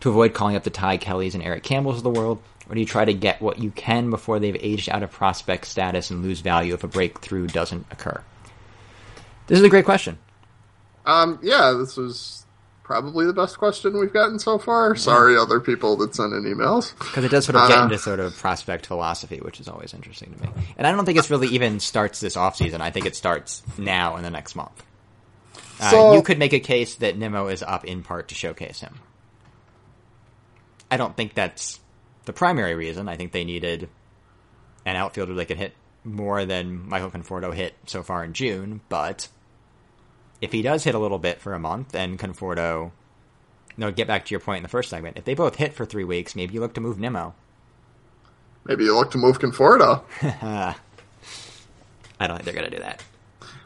to 0.00 0.10
avoid 0.10 0.34
calling 0.34 0.56
up 0.56 0.64
the 0.64 0.70
Ty 0.70 0.96
Kellys 0.98 1.34
and 1.34 1.42
Eric 1.42 1.62
Campbells 1.62 1.98
of 1.98 2.02
the 2.02 2.10
world, 2.10 2.42
or 2.68 2.74
do 2.74 2.80
you 2.80 2.86
try 2.86 3.04
to 3.04 3.14
get 3.14 3.40
what 3.40 3.58
you 3.58 3.70
can 3.70 4.10
before 4.10 4.38
they've 4.38 4.56
aged 4.60 4.88
out 4.88 5.02
of 5.02 5.10
prospect 5.10 5.66
status 5.66 6.10
and 6.10 6.22
lose 6.22 6.40
value 6.40 6.74
if 6.74 6.84
a 6.84 6.88
breakthrough 6.88 7.46
doesn't 7.46 7.86
occur? 7.90 8.22
This 9.46 9.58
is 9.58 9.64
a 9.64 9.70
great 9.70 9.84
question. 9.84 10.18
Um, 11.06 11.38
yeah, 11.42 11.72
this 11.72 11.96
was 11.96 12.37
probably 12.88 13.26
the 13.26 13.34
best 13.34 13.58
question 13.58 13.98
we've 13.98 14.14
gotten 14.14 14.38
so 14.38 14.58
far. 14.58 14.96
Sorry, 14.96 15.36
other 15.36 15.60
people 15.60 15.94
that 15.98 16.14
sent 16.14 16.32
in 16.32 16.44
emails. 16.44 16.98
Because 16.98 17.22
it 17.22 17.30
does 17.30 17.44
sort 17.44 17.56
of 17.56 17.68
get 17.68 17.78
Uh, 17.78 17.82
into 17.84 17.98
sort 17.98 18.18
of 18.18 18.34
prospect 18.38 18.86
philosophy, 18.86 19.38
which 19.42 19.60
is 19.60 19.68
always 19.68 19.92
interesting 19.92 20.34
to 20.34 20.42
me. 20.42 20.48
And 20.78 20.86
I 20.86 20.92
don't 20.92 21.04
think 21.04 21.18
it's 21.18 21.28
really 21.30 21.48
even 21.48 21.80
starts 21.80 22.18
this 22.18 22.34
offseason. 22.34 22.80
I 22.80 22.90
think 22.90 23.04
it 23.04 23.14
starts 23.14 23.62
now 23.76 24.16
in 24.16 24.22
the 24.22 24.30
next 24.30 24.56
month. 24.56 24.82
Uh, 25.80 25.90
So- 25.90 26.14
you 26.14 26.22
could 26.22 26.38
make 26.38 26.54
a 26.54 26.60
case 26.60 26.94
that 26.96 27.18
Nimmo 27.18 27.48
is 27.48 27.62
up 27.62 27.84
in 27.84 28.02
part 28.02 28.28
to 28.28 28.34
showcase 28.34 28.80
him. 28.80 28.94
I 30.90 30.96
don't 30.96 31.14
think 31.14 31.34
that's 31.34 31.80
the 32.24 32.32
primary 32.32 32.74
reason. 32.74 33.06
I 33.06 33.16
think 33.16 33.32
they 33.32 33.44
needed 33.44 33.90
an 34.86 34.96
outfielder 34.96 35.34
that 35.34 35.44
could 35.44 35.58
hit 35.58 35.74
more 36.04 36.46
than 36.46 36.88
Michael 36.88 37.10
Conforto 37.10 37.52
hit 37.52 37.74
so 37.84 38.02
far 38.02 38.24
in 38.24 38.32
June, 38.32 38.80
but 38.88 39.28
if 40.40 40.52
he 40.52 40.62
does 40.62 40.84
hit 40.84 40.94
a 40.94 40.98
little 40.98 41.18
bit 41.18 41.40
for 41.40 41.54
a 41.54 41.58
month 41.58 41.94
and 41.94 42.18
Conforto 42.18 42.92
no, 43.76 43.92
get 43.92 44.08
back 44.08 44.24
to 44.24 44.30
your 44.32 44.40
point 44.40 44.56
in 44.58 44.62
the 44.64 44.68
first 44.68 44.90
segment. 44.90 45.16
If 45.16 45.24
they 45.24 45.34
both 45.34 45.54
hit 45.54 45.72
for 45.72 45.84
three 45.86 46.02
weeks, 46.02 46.34
maybe 46.34 46.52
you 46.54 46.58
look 46.60 46.74
to 46.74 46.80
move 46.80 46.98
Nimmo. 46.98 47.32
Maybe 48.64 48.82
you 48.84 48.94
look 48.94 49.12
to 49.12 49.18
move 49.18 49.38
Conforto. 49.38 50.02
I 52.20 52.26
don't 52.26 52.36
think 52.36 52.44
they're 52.44 52.54
going 52.54 52.70
to 52.70 52.76
do 52.76 52.82
that. 52.82 53.02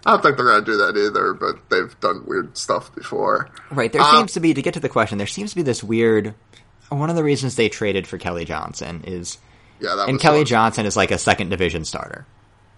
I 0.05 0.11
don't 0.13 0.23
think 0.23 0.37
they're 0.37 0.45
going 0.47 0.65
to 0.65 0.71
do 0.71 0.77
that 0.79 0.97
either, 0.99 1.33
but 1.33 1.57
they've 1.71 1.99
done 2.01 2.25
weird 2.27 2.59
stuff 2.59 2.95
before. 2.95 3.49
Right. 3.71 3.91
There 3.93 4.03
Uh, 4.03 4.19
seems 4.19 4.33
to 4.35 4.41
be, 4.41 4.53
to 4.53 4.61
get 4.61 4.75
to 4.75 4.81
the 4.81 4.89
question, 4.91 5.17
there 5.17 5.27
seems 5.27 5.51
to 5.51 5.57
be 5.57 5.63
this 5.63 5.83
weird. 5.83 6.35
One 6.91 7.09
of 7.09 7.17
the 7.17 7.25
reasons 7.25 7.57
they 7.57 7.71
traded 7.71 8.07
for 8.07 8.19
Kelly 8.19 8.45
Johnson 8.45 9.05
is. 9.07 9.39
Yeah, 9.81 9.95
that 9.95 10.09
And 10.11 10.21
Kelly. 10.21 10.45
Johnson 10.45 10.85
is 10.85 10.97
like 10.97 11.11
a 11.11 11.19
second 11.19 11.49
division 11.49 11.85
starter. 11.87 12.27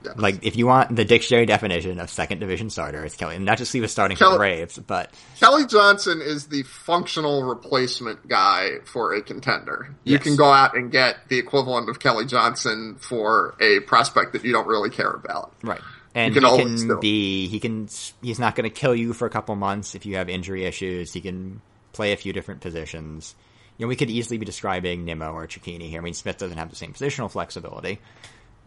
Yes. 0.05 0.15
Like, 0.19 0.45
if 0.45 0.57
you 0.57 0.67
want 0.67 0.95
the 0.95 1.05
dictionary 1.05 1.47
definition 1.47 1.99
of 2.01 2.11
second 2.11 2.39
division 2.41 2.71
starter, 2.71 3.05
it's 3.05 3.17
Kelly. 3.17 3.37
And 3.37 3.45
not 3.45 3.59
just 3.59 3.73
he 3.73 3.81
was 3.81 3.91
starting 3.93 4.17
for 4.17 4.25
Kelly- 4.25 4.35
the 4.35 4.39
Braves, 4.39 4.79
but 4.79 5.11
Kelly 5.41 5.67
Johnson 5.67 6.21
is 6.23 6.47
the 6.47 6.63
functional 6.65 7.43
replacement 7.45 8.29
guy 8.29 8.79
for 8.85 9.15
a 9.15 9.23
contender. 9.23 9.95
You 10.05 10.15
Yes. 10.15 10.23
can 10.23 10.37
go 10.37 10.51
out 10.53 10.77
and 10.77 10.91
get 10.91 11.29
the 11.29 11.39
equivalent 11.39 11.89
of 11.89 11.99
Kelly 12.01 12.27
Johnson 12.27 12.97
for 13.01 13.55
a 13.61 13.81
prospect 13.81 14.33
that 14.35 14.45
you 14.45 14.53
don't 14.53 14.67
really 14.67 14.91
care 14.91 15.11
about. 15.11 15.53
Right. 15.63 15.81
And 16.15 16.33
can 16.33 16.45
he 16.45 16.57
can 16.59 16.79
still- 16.79 17.01
be, 17.01 17.49
he 17.49 17.59
can, 17.59 17.89
he's 18.23 18.39
not 18.39 18.55
going 18.55 18.71
to 18.71 18.75
kill 18.75 18.95
you 18.95 19.13
for 19.13 19.27
a 19.27 19.31
couple 19.31 19.57
months 19.57 19.95
if 19.95 20.07
you 20.07 20.17
have 20.17 20.29
injury 20.29 20.65
issues. 20.65 21.13
He 21.13 21.21
can 21.21 21.61
play 21.93 22.13
a 22.13 22.17
few 22.17 22.33
different 22.33 22.61
positions. 22.61 23.35
You 23.79 23.85
know, 23.87 23.89
we 23.89 23.97
could 23.97 24.11
easily 24.11 24.39
be 24.39 24.45
describing 24.47 25.05
Nimmo 25.05 25.33
or 25.33 25.49
Cecchini 25.49 25.89
here. 25.91 25.99
I 26.01 26.05
mean, 26.05 26.15
Smith 26.15 26.39
doesn't 26.39 26.57
have 26.57 26.71
the 26.71 26.77
same 26.77 26.93
positional 26.93 27.29
flexibility. 27.29 27.99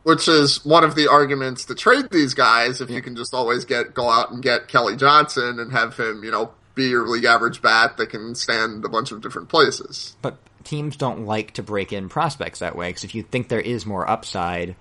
Which 0.08 0.30
is 0.30 0.64
one 0.64 0.86
of 0.86 0.96
the 0.96 1.10
arguments 1.10 1.66
to 1.66 1.76
trade 1.76 2.12
these 2.12 2.34
guys 2.34 2.80
if 2.80 2.90
you 2.90 3.02
can 3.02 3.18
just 3.18 3.34
always 3.34 3.66
get 3.66 3.94
go 3.94 4.10
out 4.10 4.32
and 4.32 4.42
get 4.42 4.70
Kelly 4.70 4.96
Johnson 4.96 5.60
and 5.60 5.74
have 5.74 5.98
him, 5.98 6.24
you 6.24 6.32
know, 6.32 6.54
be 6.76 6.86
your 6.86 7.06
league 7.06 7.26
average 7.26 7.62
bat 7.62 7.98
that 7.98 8.10
can 8.10 8.34
stand 8.34 8.86
a 8.86 8.88
bunch 8.88 9.12
of 9.12 9.20
different 9.20 9.50
places. 9.50 10.16
But 10.22 10.38
teams 10.64 10.96
don't 10.96 11.26
like 11.26 11.56
to 11.56 11.62
break 11.62 11.92
in 11.92 12.08
prospects 12.08 12.60
that 12.60 12.78
way 12.78 12.88
because 12.88 13.04
if 13.04 13.16
you 13.16 13.24
think 13.24 13.50
there 13.50 13.60
is 13.60 13.86
more 13.86 14.10
upside 14.10 14.78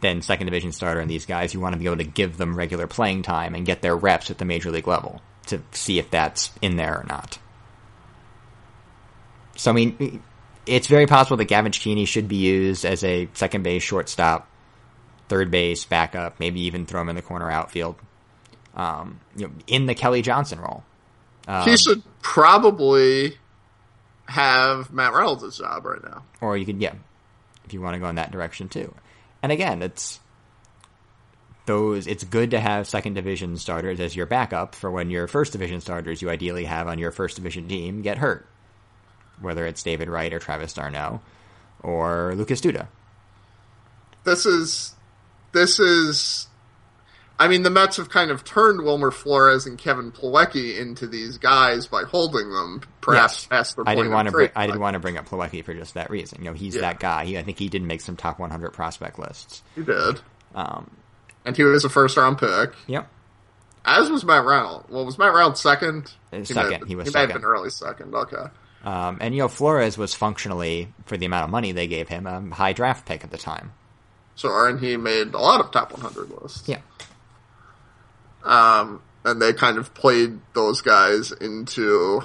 than 0.00 0.22
second 0.22 0.46
division 0.46 0.70
starter 0.70 1.00
in 1.00 1.08
these 1.08 1.26
guys, 1.26 1.52
you 1.52 1.58
want 1.58 1.72
to 1.72 1.78
be 1.80 1.86
able 1.86 1.96
to 1.96 2.04
give 2.04 2.36
them 2.36 2.54
regular 2.54 2.86
playing 2.86 3.22
time 3.22 3.56
and 3.56 3.66
get 3.66 3.82
their 3.82 3.96
reps 3.96 4.30
at 4.30 4.38
the 4.38 4.44
major 4.44 4.70
league 4.70 4.86
level 4.86 5.20
to 5.48 5.60
see 5.72 5.98
if 5.98 6.08
that's 6.08 6.52
in 6.62 6.76
there 6.76 7.00
or 7.00 7.04
not. 7.08 7.36
So 9.56 9.72
I 9.72 9.74
mean, 9.74 10.22
it's 10.66 10.86
very 10.86 11.06
possible 11.06 11.36
that 11.38 11.46
Gavin 11.46 11.72
Cecchini 11.72 12.06
should 12.06 12.28
be 12.28 12.36
used 12.36 12.84
as 12.84 13.02
a 13.02 13.28
second 13.34 13.64
base, 13.64 13.82
shortstop, 13.82 14.48
third 15.32 15.50
base, 15.50 15.86
backup, 15.86 16.38
maybe 16.38 16.60
even 16.60 16.84
throw 16.84 17.00
him 17.00 17.08
in 17.08 17.16
the 17.16 17.22
corner 17.22 17.50
outfield, 17.50 17.96
um, 18.76 19.18
you 19.34 19.46
know, 19.46 19.52
in 19.66 19.86
the 19.86 19.94
Kelly 19.94 20.20
Johnson 20.20 20.60
role. 20.60 20.84
Um, 21.48 21.64
he 21.66 21.74
should 21.78 22.02
probably 22.20 23.38
have 24.26 24.92
Matt 24.92 25.14
Reynolds' 25.14 25.56
job 25.56 25.86
right 25.86 26.02
now. 26.04 26.22
or 26.42 26.58
you 26.58 26.66
could 26.66 26.82
yeah 26.82 26.92
if 27.64 27.72
you 27.72 27.80
want 27.80 27.94
to 27.94 27.98
go 27.98 28.08
in 28.10 28.16
that 28.16 28.30
direction 28.30 28.68
too 28.68 28.94
and 29.42 29.50
again 29.50 29.80
it's 29.82 30.20
those 31.66 32.06
it's 32.06 32.24
good 32.24 32.50
to 32.50 32.60
have 32.60 32.86
second 32.86 33.14
division 33.14 33.56
starters 33.56 34.00
as 34.00 34.14
your 34.14 34.26
backup 34.26 34.74
for 34.74 34.90
when 34.90 35.10
your 35.10 35.26
first 35.26 35.52
division 35.52 35.80
starters 35.80 36.20
you 36.20 36.28
ideally 36.28 36.64
have 36.64 36.86
on 36.86 36.98
your 36.98 37.10
first 37.10 37.36
division 37.36 37.66
team 37.68 38.02
get 38.02 38.18
hurt 38.18 38.46
whether 39.40 39.66
it's 39.66 39.82
david 39.82 40.08
wright 40.08 40.32
or 40.32 40.38
travis 40.38 40.72
d'Arnaud 40.74 41.20
or 41.82 42.34
lucas 42.36 42.60
duda 42.60 42.86
this 44.24 44.46
is 44.46 44.94
this 45.52 45.78
is 45.80 46.48
I 47.38 47.48
mean 47.48 47.62
the 47.62 47.70
Mets 47.70 47.96
have 47.96 48.08
kind 48.10 48.30
of 48.30 48.44
turned 48.44 48.82
Wilmer 48.82 49.10
Flores 49.10 49.66
and 49.66 49.76
Kevin 49.78 50.12
Plawecki 50.12 50.78
into 50.78 51.06
these 51.06 51.38
guys 51.38 51.86
by 51.86 52.02
holding 52.04 52.50
them 52.50 52.82
perhaps 53.00 53.34
Yes. 53.34 53.46
past 53.46 53.76
their 53.76 53.88
I 53.88 53.94
didn't 53.94 54.12
want 54.12 54.26
to 54.26 54.32
bring, 54.32 54.50
I 54.54 54.66
didn't 54.66 54.80
want 54.80 54.94
to 54.94 55.00
bring 55.00 55.16
up 55.16 55.28
Plawecki 55.28 55.64
for 55.64 55.74
just 55.74 55.94
that 55.94 56.08
reason. 56.10 56.38
You 56.40 56.50
know, 56.50 56.52
he's 56.52 56.74
Yeah. 56.76 56.82
that 56.82 57.00
guy. 57.00 57.24
He, 57.24 57.36
I 57.38 57.42
think 57.42 57.58
he 57.58 57.68
did 57.68 57.82
make 57.82 58.00
some 58.00 58.16
top 58.16 58.38
100 58.38 58.72
prospect 58.72 59.18
lists. 59.18 59.62
He 59.74 59.82
did. 59.82 60.20
Um, 60.54 60.90
And 61.44 61.56
he 61.56 61.64
was 61.64 61.84
a 61.84 61.88
first 61.88 62.16
round 62.16 62.38
pick. 62.38 62.74
yep. 62.86 63.08
As 63.84 64.08
was 64.08 64.24
Matt 64.24 64.44
Reynolds. 64.44 64.88
Well 64.90 65.04
was 65.04 65.18
Matt 65.18 65.34
Reynolds 65.34 65.60
second? 65.60 66.12
Uh, 66.32 66.36
may 66.38 66.44
second. 66.44 66.86
He 66.86 66.94
was 66.94 67.08
He 67.08 67.12
may 67.14 67.20
have 67.22 67.30
second. 67.30 67.40
been 67.42 67.50
early 67.50 67.70
second, 67.70 68.14
okay. 68.14 68.44
Um, 68.84 69.18
and 69.20 69.34
you 69.34 69.40
know, 69.42 69.48
Flores 69.48 69.98
was 69.98 70.14
functionally 70.14 70.92
for 71.06 71.16
the 71.16 71.26
amount 71.26 71.44
of 71.44 71.50
money 71.50 71.72
they 71.72 71.88
gave 71.88 72.08
him 72.08 72.26
a 72.26 72.54
high 72.54 72.72
draft 72.72 73.06
pick 73.06 73.24
at 73.24 73.30
the 73.32 73.38
time. 73.38 73.72
Sure, 74.36 74.68
and 74.68 74.80
he 74.80 74.96
made 74.96 75.34
a 75.34 75.38
lot 75.38 75.60
of 75.60 75.70
top 75.70 75.92
one 75.92 76.00
hundred 76.00 76.30
lists. 76.40 76.68
Yeah. 76.68 76.80
Um 78.44 79.02
and 79.24 79.40
they 79.40 79.52
kind 79.52 79.78
of 79.78 79.94
played 79.94 80.40
those 80.52 80.80
guys 80.80 81.30
into 81.30 82.22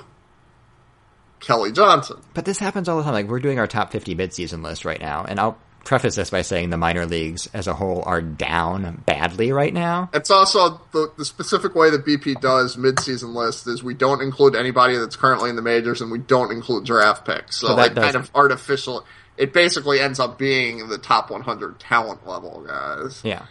Kelly 1.39 1.71
Johnson. 1.71 2.17
But 2.33 2.45
this 2.45 2.57
happens 2.57 2.89
all 2.89 2.97
the 2.97 3.03
time. 3.03 3.13
Like 3.13 3.27
we're 3.27 3.39
doing 3.39 3.59
our 3.59 3.67
top 3.67 3.91
50 3.91 4.15
midseason 4.15 4.63
list 4.63 4.83
right 4.83 4.99
now, 4.99 5.23
and 5.23 5.39
I'll 5.39 5.59
preface 5.85 6.15
this 6.15 6.31
by 6.31 6.41
saying 6.41 6.71
the 6.71 6.77
minor 6.77 7.05
leagues 7.05 7.47
as 7.53 7.67
a 7.67 7.73
whole 7.73 8.01
are 8.05 8.21
down 8.21 9.03
badly 9.05 9.51
right 9.51 9.73
now. 9.73 10.09
It's 10.11 10.31
also 10.31 10.81
the, 10.91 11.11
the 11.17 11.23
specific 11.23 11.75
way 11.75 11.91
that 11.91 12.03
BP 12.03 12.41
does 12.41 12.75
midseason 12.75 13.35
list 13.35 13.67
is 13.67 13.83
we 13.83 13.93
don't 13.93 14.21
include 14.21 14.55
anybody 14.55 14.97
that's 14.97 15.15
currently 15.15 15.49
in 15.51 15.55
the 15.55 15.61
majors 15.61 16.01
and 16.01 16.11
we 16.11 16.17
don't 16.17 16.51
include 16.51 16.83
draft 16.85 17.25
picks. 17.25 17.57
So, 17.61 17.67
So 17.67 17.75
that 17.75 17.91
it 17.91 17.93
does- 17.93 18.03
kind 18.05 18.15
of 18.15 18.31
artificial. 18.33 19.05
It 19.37 19.53
basically 19.53 19.99
ends 19.99 20.19
up 20.19 20.37
being 20.37 20.87
the 20.87 20.97
top 20.97 21.29
100 21.29 21.79
talent 21.79 22.27
level 22.27 22.63
guys. 22.67 23.21
Yeah. 23.23 23.45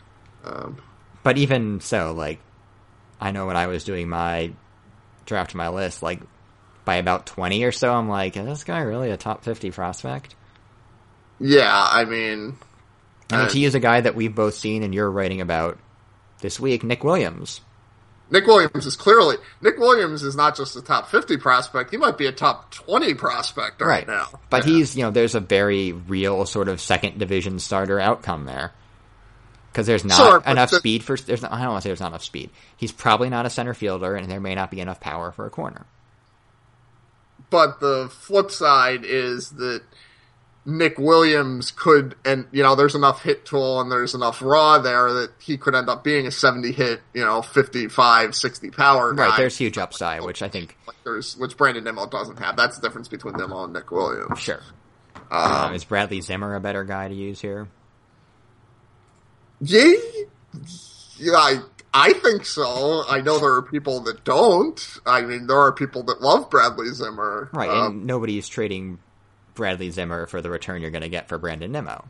Um, 0.44 0.80
But 1.22 1.38
even 1.38 1.80
so, 1.80 2.12
like 2.12 2.40
I 3.20 3.30
know 3.30 3.46
when 3.46 3.56
I 3.56 3.66
was 3.66 3.84
doing 3.84 4.08
my 4.08 4.52
draft 5.24 5.54
my 5.54 5.68
list, 5.68 6.02
like 6.02 6.20
by 6.84 6.96
about 6.96 7.26
twenty 7.26 7.64
or 7.64 7.72
so, 7.72 7.92
I'm 7.92 8.08
like, 8.08 8.36
is 8.36 8.46
this 8.46 8.64
guy 8.64 8.80
really 8.80 9.10
a 9.10 9.16
top 9.16 9.42
fifty 9.44 9.70
prospect? 9.70 10.34
Yeah, 11.40 11.70
I 11.72 12.04
mean, 12.04 12.56
I 13.30 13.38
mean, 13.42 13.48
to 13.48 13.58
use 13.58 13.74
a 13.74 13.80
guy 13.80 14.00
that 14.00 14.14
we've 14.14 14.34
both 14.34 14.54
seen 14.54 14.82
and 14.82 14.94
you're 14.94 15.10
writing 15.10 15.40
about 15.40 15.78
this 16.40 16.60
week, 16.60 16.84
Nick 16.84 17.02
Williams. 17.04 17.60
Nick 18.30 18.46
Williams 18.46 18.86
is 18.86 18.96
clearly 18.96 19.36
Nick 19.60 19.78
Williams 19.78 20.22
is 20.22 20.34
not 20.34 20.56
just 20.56 20.74
a 20.76 20.82
top 20.82 21.08
fifty 21.08 21.36
prospect; 21.36 21.90
he 21.90 21.96
might 21.96 22.18
be 22.18 22.26
a 22.26 22.32
top 22.32 22.70
twenty 22.72 23.14
prospect 23.14 23.80
right, 23.80 24.06
now. 24.06 24.28
But 24.50 24.66
Yeah. 24.66 24.72
he's, 24.74 24.96
you 24.96 25.02
know, 25.04 25.10
there's 25.10 25.34
a 25.36 25.40
very 25.40 25.92
real 25.92 26.44
sort 26.46 26.68
of 26.68 26.80
second 26.80 27.18
division 27.18 27.58
starter 27.58 28.00
outcome 28.00 28.44
there. 28.46 28.72
Because 29.72 29.86
there's 29.86 30.04
not 30.06 30.16
Sure, 30.16 30.42
enough 30.46 30.70
the- 30.70 30.78
speed 30.78 31.04
for. 31.04 31.16
There's 31.16 31.42
not, 31.42 31.52
I 31.52 31.58
don't 31.60 31.68
want 31.72 31.82
to 31.82 31.86
say 31.86 31.90
there's 31.90 32.00
not 32.00 32.08
enough 32.08 32.24
speed. 32.24 32.50
He's 32.76 32.92
probably 32.92 33.28
not 33.28 33.44
a 33.46 33.50
center 33.50 33.74
fielder, 33.74 34.16
and 34.16 34.30
there 34.30 34.40
may 34.40 34.54
not 34.54 34.70
be 34.70 34.80
enough 34.80 35.00
power 35.00 35.30
for 35.32 35.46
a 35.46 35.50
corner. 35.50 35.84
but 37.50 37.78
the 37.80 38.08
flip 38.10 38.50
side 38.50 39.04
is 39.04 39.50
that 39.50 39.82
Nick 40.68 40.98
Williams 40.98 41.70
could, 41.70 42.16
and 42.24 42.47
you 42.51 42.62
know, 42.62 42.74
there's 42.74 42.97
enough 42.97 43.22
hit 43.22 43.47
tool 43.47 43.80
and 43.80 43.90
there's 43.90 44.14
enough 44.14 44.43
raw 44.43 44.78
there 44.78 45.12
that 45.12 45.30
he 45.38 45.56
could 45.56 45.76
end 45.76 45.88
up 45.88 46.02
being 46.02 46.26
a 46.26 46.30
70 46.32 46.72
hit, 46.72 47.01
you 47.14 47.24
know, 47.24 47.40
55, 47.40 48.34
60 48.34 48.70
power 48.70 49.14
guy. 49.14 49.28
Right, 49.28 49.36
there's 49.38 49.56
huge 49.56 49.78
upside, 49.78 50.22
which 50.24 50.43
I 50.43 50.48
think, 50.48 50.76
Like, 50.88 50.97
there's 51.05 51.36
which 51.36 51.56
Brandon 51.56 51.84
Nimmo 51.84 52.06
doesn't 52.06 52.40
have. 52.40 52.56
That's 52.56 52.76
the 52.78 52.82
difference 52.86 53.06
between 53.06 53.36
Nimmo 53.36 53.62
and 53.64 53.72
Nick 53.72 53.90
Williams. 53.93 54.40
sure. 54.40 54.60
Um, 55.30 55.72
is 55.74 55.84
Bradley 55.84 56.20
Zimmer 56.20 56.55
a 56.56 56.60
better 56.60 56.82
guy 56.84 57.09
to 57.09 57.14
use 57.14 57.40
here? 57.40 57.68
Yeah, 59.60 59.93
yeah, 61.18 61.32
I 61.34 61.60
I 61.94 62.12
think 62.12 62.44
so. 62.44 63.05
I 63.09 63.20
know 63.22 63.38
there 63.38 63.55
are 63.55 63.62
people 63.62 64.01
that 64.01 64.24
don't. 64.24 64.98
I 65.06 65.22
mean, 65.22 65.47
there 65.47 65.59
are 65.59 65.72
people 65.72 66.02
that 66.05 66.20
love 66.20 66.51
Bradley 66.51 66.88
Zimmer. 66.90 67.48
Right, 67.52 67.70
Um, 67.70 67.86
and 67.98 68.06
nobody's 68.06 68.48
trading 68.48 68.98
Bradley 69.56 69.90
Zimmer 69.90 70.26
for 70.26 70.40
the 70.40 70.50
return 70.50 70.80
you're 70.82 70.90
going 70.92 71.02
to 71.02 71.08
get 71.08 71.28
for 71.28 71.38
Brandon 71.38 71.72
Nimmo. 71.72 72.04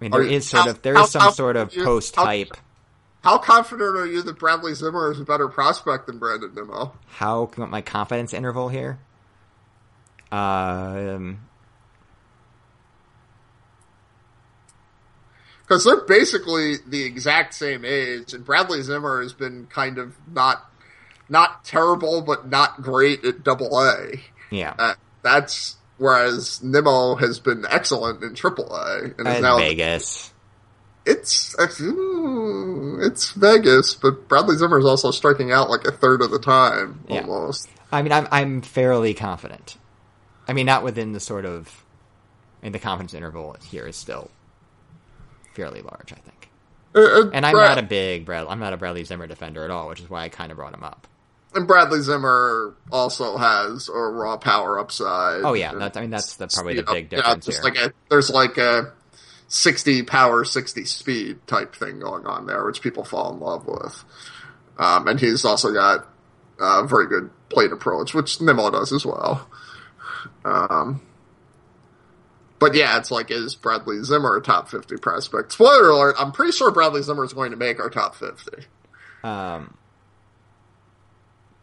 I 0.00 0.04
mean, 0.04 0.10
there 0.12 0.22
you- 0.22 0.36
is 0.36 0.48
sort 0.48 0.64
how- 0.64 0.70
of 0.70 0.82
there 0.82 0.94
how 0.94 1.04
is 1.04 1.10
some 1.10 1.32
sort 1.32 1.56
of 1.56 1.72
post 1.74 2.14
how- 2.16 2.24
type. 2.24 2.56
how 3.24 3.38
confident 3.38 3.96
are 3.96 4.06
you 4.06 4.22
that 4.22 4.38
Bradley 4.38 4.74
Zimmer 4.74 5.10
is 5.10 5.18
a 5.20 5.24
better 5.24 5.48
prospect 5.48 6.06
than 6.06 6.18
Brandon 6.18 6.54
Nimmo? 6.54 6.92
How 7.16 7.50
my 7.56 7.80
confidence 7.80 8.34
interval 8.34 8.68
here? 8.68 8.98
Um, 10.30 11.40
Because 15.62 15.84
they're 15.84 16.00
basically 16.06 16.76
the 16.86 17.02
exact 17.04 17.52
same 17.54 17.84
age, 17.84 18.32
and 18.32 18.44
Bradley 18.44 18.80
Zimmer 18.82 19.20
has 19.22 19.32
been 19.34 19.66
kind 19.66 19.98
of 19.98 20.16
not 20.32 20.64
not 21.28 21.62
terrible, 21.64 22.22
but 22.22 22.48
not 22.48 22.80
great 22.80 23.22
at 23.24 23.44
Double 23.44 23.78
A. 23.82 24.22
yeah, 24.50 24.74
Uh, 24.78 24.94
that's 25.22 25.76
whereas 25.98 26.62
Nimmo 26.62 27.16
has 27.16 27.38
been 27.40 27.64
excellent 27.68 28.22
in 28.22 28.34
Triple 28.34 28.74
A, 28.74 28.98
and 29.04 29.12
is 29.20 29.26
and 29.26 29.42
now 29.42 29.58
Vegas. 29.58 30.32
it's 31.06 31.54
it's, 31.58 31.80
mm, 31.80 33.34
Vegas, 33.36 33.94
but 33.94 34.28
Bradley 34.28 34.56
Zimmer 34.56 34.78
is 34.78 34.84
also 34.84 35.10
striking 35.10 35.50
out 35.52 35.70
like 35.70 35.84
a 35.86 35.92
third 35.92 36.22
of 36.22 36.30
the 36.30 36.38
time 36.38 37.00
Yeah. 37.08 37.20
almost. 37.22 37.68
I 37.90 38.02
mean, 38.02 38.12
I'm 38.12 38.28
I'm 38.30 38.60
fairly 38.62 39.14
confident. 39.14 39.76
I 40.46 40.52
mean, 40.52 40.66
not 40.66 40.82
within 40.82 41.12
the 41.12 41.20
sort 41.20 41.44
of, 41.44 41.84
I 42.62 42.66
mean, 42.66 42.72
the 42.72 42.78
confidence 42.78 43.12
interval 43.14 43.56
here 43.64 43.86
is 43.86 43.96
still 43.96 44.30
fairly 45.54 45.82
large, 45.82 46.12
I 46.12 46.16
think. 46.16 46.48
Uh, 46.94 47.00
uh, 47.00 47.30
And 47.32 47.44
I'm 47.44 47.52
Brad- 47.52 47.68
not 47.70 47.78
a 47.78 47.82
big 47.86 48.24
Brad. 48.24 48.46
I'm 48.48 48.58
not 48.60 48.72
a 48.72 48.76
Bradley 48.76 49.04
Zimmer 49.04 49.26
defender 49.26 49.64
at 49.64 49.70
all, 49.70 49.88
which 49.88 50.00
is 50.00 50.08
why 50.08 50.22
I 50.24 50.28
kind 50.30 50.50
of 50.50 50.56
brought 50.56 50.72
him 50.74 50.84
up. 50.84 51.06
And 51.54 51.66
Bradley 51.66 52.00
Zimmer 52.00 52.74
also 52.92 53.36
has 53.36 53.88
a 53.88 53.98
raw 53.98 54.36
power 54.36 54.78
upside. 54.78 55.42
Oh 55.42 55.54
yeah, 55.54 55.74
that's 55.74 55.96
I 55.96 56.02
mean 56.02 56.10
that's 56.10 56.36
the, 56.36 56.48
probably 56.48 56.74
the 56.74 56.82
know, 56.82 56.92
big 56.92 57.08
difference 57.10 57.46
just 57.46 57.58
here. 57.58 57.64
Like 57.64 57.78
a, 57.78 57.92
there's 58.10 58.30
like 58.30 58.58
a 58.58 58.92
60 59.48 60.02
power, 60.02 60.44
60 60.44 60.84
speed 60.84 61.46
type 61.46 61.74
thing 61.74 62.00
going 62.00 62.26
on 62.26 62.46
there, 62.46 62.64
which 62.64 62.82
people 62.82 63.04
fall 63.04 63.32
in 63.32 63.40
love 63.40 63.66
with. 63.66 64.04
Um, 64.78 65.08
and 65.08 65.18
he's 65.18 65.44
also 65.44 65.72
got 65.72 66.06
a 66.60 66.86
very 66.86 67.08
good 67.08 67.30
plate 67.48 67.72
approach, 67.72 68.14
which 68.14 68.40
Nimmo 68.40 68.70
does 68.70 68.92
as 68.92 69.04
well. 69.04 69.48
Um, 70.44 71.00
but 72.58 72.74
yeah, 72.74 72.98
it's 72.98 73.10
like, 73.10 73.30
is 73.30 73.54
Bradley 73.54 74.02
Zimmer 74.02 74.36
a 74.36 74.42
top 74.42 74.68
50 74.68 74.96
prospect? 74.96 75.52
Spoiler 75.52 75.90
alert, 75.90 76.16
I'm 76.18 76.32
pretty 76.32 76.52
sure 76.52 76.70
Bradley 76.70 77.02
Zimmer 77.02 77.24
is 77.24 77.32
going 77.32 77.52
to 77.52 77.56
make 77.56 77.80
our 77.80 77.90
top 77.90 78.14
50. 78.14 78.66
Um, 79.22 79.76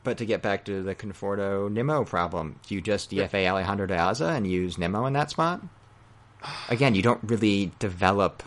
but 0.06 0.18
to 0.20 0.26
get 0.26 0.42
back 0.42 0.64
to 0.66 0.82
the 0.82 0.96
Conforto 0.96 1.70
Nimmo 1.70 2.06
problem, 2.06 2.60
do 2.68 2.76
you 2.76 2.82
just 2.82 3.12
DFA 3.12 3.48
Alejandro 3.50 3.86
De 3.88 3.96
Aza 3.98 4.36
and 4.36 4.48
use 4.48 4.78
Nimmo 4.78 5.06
in 5.06 5.14
that 5.14 5.30
spot? 5.32 5.62
Again, 6.70 6.96
you 6.96 7.02
don't 7.02 7.20
really 7.24 7.72
develop 7.80 8.44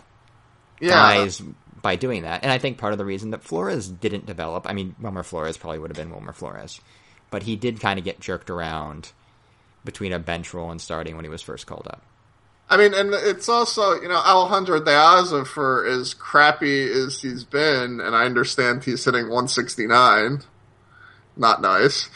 Yeah. 0.79 0.91
guys 0.91 1.41
by 1.81 1.95
doing 1.95 2.23
that. 2.23 2.43
And 2.43 2.51
I 2.51 2.57
think 2.57 2.77
part 2.77 2.93
of 2.93 2.97
the 2.97 3.05
reason 3.05 3.31
that 3.31 3.43
Flores 3.43 3.87
didn't 3.87 4.25
develop, 4.25 4.67
I 4.67 4.73
mean, 4.73 4.95
Wilmer 4.99 5.23
Flores 5.23 5.57
probably 5.57 5.79
would 5.79 5.91
have 5.91 5.97
been 5.97 6.09
Wilmer 6.11 6.33
Flores, 6.33 6.81
but 7.29 7.43
he 7.43 7.55
did 7.55 7.79
kind 7.79 7.99
of 7.99 8.05
get 8.05 8.19
jerked 8.19 8.49
around 8.49 9.11
between 9.85 10.11
a 10.13 10.19
bench 10.19 10.53
role 10.53 10.71
and 10.71 10.81
starting 10.81 11.15
when 11.15 11.25
he 11.25 11.29
was 11.29 11.41
first 11.41 11.67
called 11.67 11.87
up. 11.89 12.01
I 12.69 12.77
mean, 12.77 12.93
and 12.93 13.13
it's 13.13 13.49
also, 13.49 13.99
you 13.99 14.07
know, 14.07 14.15
Alejandro 14.17 14.79
De 14.79 14.91
Aza, 14.91 15.45
for 15.47 15.85
as 15.87 16.13
crappy 16.13 16.83
as 16.91 17.19
he's 17.21 17.43
been, 17.43 17.99
and 17.99 18.15
I 18.15 18.25
understand 18.25 18.83
he's 18.83 19.03
hitting 19.05 19.23
169. 19.29 20.43
Not 21.39 21.61
nice. 21.61 22.07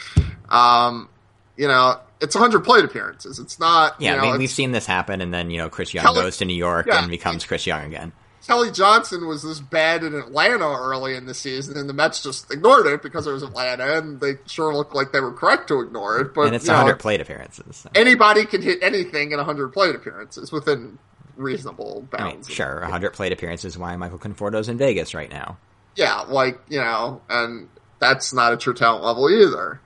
Um, 0.49 1.09
you 1.57 1.67
know, 1.67 1.99
it's 2.21 2.35
100 2.35 2.63
plate 2.63 2.85
appearances. 2.85 3.39
It's 3.39 3.59
not, 3.59 3.95
Yeah, 3.99 4.11
you 4.11 4.17
know, 4.17 4.23
I 4.23 4.31
mean, 4.31 4.39
we've 4.39 4.49
seen 4.51 4.71
this 4.71 4.85
happen, 4.85 5.21
and 5.21 5.33
then, 5.33 5.49
you 5.49 5.57
know, 5.57 5.69
Chris 5.69 5.93
Young 5.93 6.03
Kelly- 6.05 6.21
goes 6.21 6.37
to 6.37 6.45
New 6.45 6.53
York 6.55 6.85
Yeah. 6.87 6.99
and 7.01 7.09
becomes 7.09 7.43
Chris 7.45 7.65
Young 7.65 7.85
again. 7.85 8.11
Kelly 8.45 8.71
Johnson 8.71 9.25
was 9.25 9.41
this 9.41 9.61
bad 9.61 10.03
in 10.03 10.13
Atlanta 10.13 10.65
early 10.75 11.15
in 11.15 11.25
the 11.25 11.33
season, 11.33 11.77
and 11.77 11.87
the 11.87 11.93
Mets 11.93 12.21
just 12.21 12.51
ignored 12.51 12.85
it 12.87 13.01
because 13.01 13.25
it 13.25 13.31
was 13.31 13.41
Atlanta, 13.41 13.97
and 13.97 14.19
they 14.19 14.33
sure 14.47 14.75
looked 14.75 14.93
like 14.93 15.13
they 15.13 15.21
were 15.21 15.31
correct 15.31 15.69
to 15.69 15.79
ignore 15.79 16.19
it. 16.19 16.33
But 16.33 16.47
And 16.47 16.55
it's 16.55 16.65
you 16.65 16.71
know, 16.73 16.79
100 16.79 16.99
plate 16.99 17.21
appearances. 17.21 17.77
so. 17.77 17.89
anybody 17.95 18.45
can 18.45 18.61
hit 18.61 18.79
anything 18.83 19.31
in 19.31 19.37
100 19.39 19.69
plate 19.71 19.95
appearances 19.95 20.51
within 20.51 20.99
reasonable 21.37 22.05
I 22.13 22.23
mean, 22.23 22.31
bounds. 22.33 22.49
sure, 22.49 22.81
100 22.81 23.13
plate 23.13 23.31
appearances 23.31 23.77
why 23.77 23.95
Michael 23.95 24.19
Conforto's 24.19 24.67
in 24.67 24.77
Vegas 24.77 25.13
right 25.13 25.31
now. 25.31 25.57
Yeah, 25.95 26.21
like, 26.27 26.59
you 26.67 26.79
know, 26.81 27.21
and 27.29 27.69
that's 28.03 28.33
not 28.33 28.53
a 28.53 28.57
true 28.57 28.73
talent 28.73 29.03
level 29.03 29.29
either. 29.29 29.79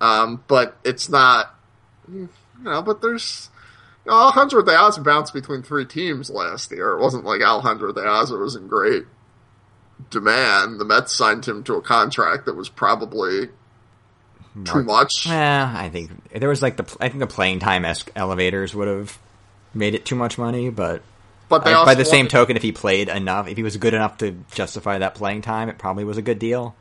Um, 0.00 0.42
but 0.48 0.76
it's 0.84 1.08
not, 1.08 1.54
you 2.10 2.28
know, 2.60 2.82
but 2.82 3.00
there's, 3.02 3.50
you 4.04 4.10
know, 4.10 4.16
Alejandro 4.16 4.62
De 4.62 4.72
Aza 4.72 5.04
bounced 5.04 5.32
between 5.32 5.62
three 5.62 5.84
teams 5.84 6.30
last 6.30 6.70
year. 6.70 6.92
It 6.92 7.00
wasn't 7.00 7.24
like 7.24 7.40
Alejandro 7.42 7.92
De 7.92 8.00
Aza 8.00 8.38
was 8.38 8.56
in 8.56 8.66
great 8.66 9.04
demand. 10.10 10.80
The 10.80 10.84
Mets 10.84 11.14
signed 11.14 11.46
him 11.46 11.62
to 11.64 11.74
a 11.74 11.82
contract 11.82 12.46
that 12.46 12.56
was 12.56 12.68
probably 12.68 13.48
too 14.64 14.82
much. 14.84 15.26
Yeah, 15.26 15.72
I 15.76 15.88
think 15.90 16.10
there 16.32 16.48
was 16.48 16.62
like 16.62 16.76
the 16.76 16.96
I 17.00 17.08
think 17.08 17.20
the 17.20 17.26
playing 17.26 17.60
time 17.60 17.84
es- 17.84 18.04
elevators 18.16 18.74
would 18.74 18.88
have 18.88 19.18
made 19.72 19.94
it 19.94 20.04
too 20.04 20.16
much 20.16 20.38
money, 20.38 20.70
but 20.70 21.02
But 21.48 21.64
by 21.86 21.94
the 21.94 22.04
same 22.04 22.28
token, 22.28 22.56
if 22.56 22.62
he 22.62 22.72
played 22.72 23.08
enough, 23.08 23.48
if 23.48 23.56
he 23.56 23.62
was 23.62 23.76
good 23.76 23.94
enough 23.94 24.18
to 24.18 24.32
justify 24.52 24.98
that 24.98 25.14
playing 25.14 25.42
time, 25.42 25.68
it 25.68 25.78
probably 25.78 26.04
was 26.04 26.16
a 26.18 26.22
good 26.22 26.38
deal. 26.38 26.74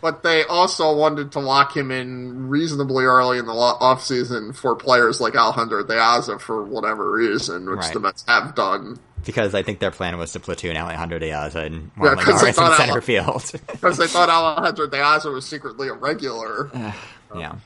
But 0.00 0.22
they 0.22 0.44
also 0.44 0.94
wanted 0.96 1.32
to 1.32 1.40
lock 1.40 1.76
him 1.76 1.90
in 1.90 2.48
reasonably 2.48 3.04
early 3.04 3.38
in 3.38 3.46
the 3.46 3.52
offseason 3.52 4.54
for 4.56 4.74
players 4.76 5.20
like 5.20 5.34
Alejandro 5.36 5.84
De 5.84 5.94
Aza 5.94 6.40
for 6.40 6.62
whatever 6.64 7.10
reason, 7.12 7.68
which 7.68 7.78
Right. 7.80 7.92
the 7.94 8.00
Mets 8.00 8.24
have 8.28 8.54
done 8.54 8.98
Because 9.24 9.54
I 9.54 9.62
think 9.62 9.78
their 9.80 9.90
plan 9.90 10.16
was 10.18 10.32
to 10.32 10.40
platoon 10.40 10.76
Alejandro 10.76 11.18
De 11.18 11.28
Aza 11.30 11.66
and 11.66 11.90
Yeah, 11.96 12.14
Juan 12.14 12.16
'cause 12.18 12.42
in 12.42 12.54
center 12.54 12.94
Ale- 12.94 13.00
field. 13.00 13.52
because 13.72 13.98
they 13.98 14.06
thought 14.06 14.28
Alejandro 14.30 14.86
De 14.86 14.96
Aza 14.96 15.32
was 15.32 15.44
secretly 15.46 15.88
a 15.88 15.92
regular. 15.92 16.70
yeah. 17.36 17.56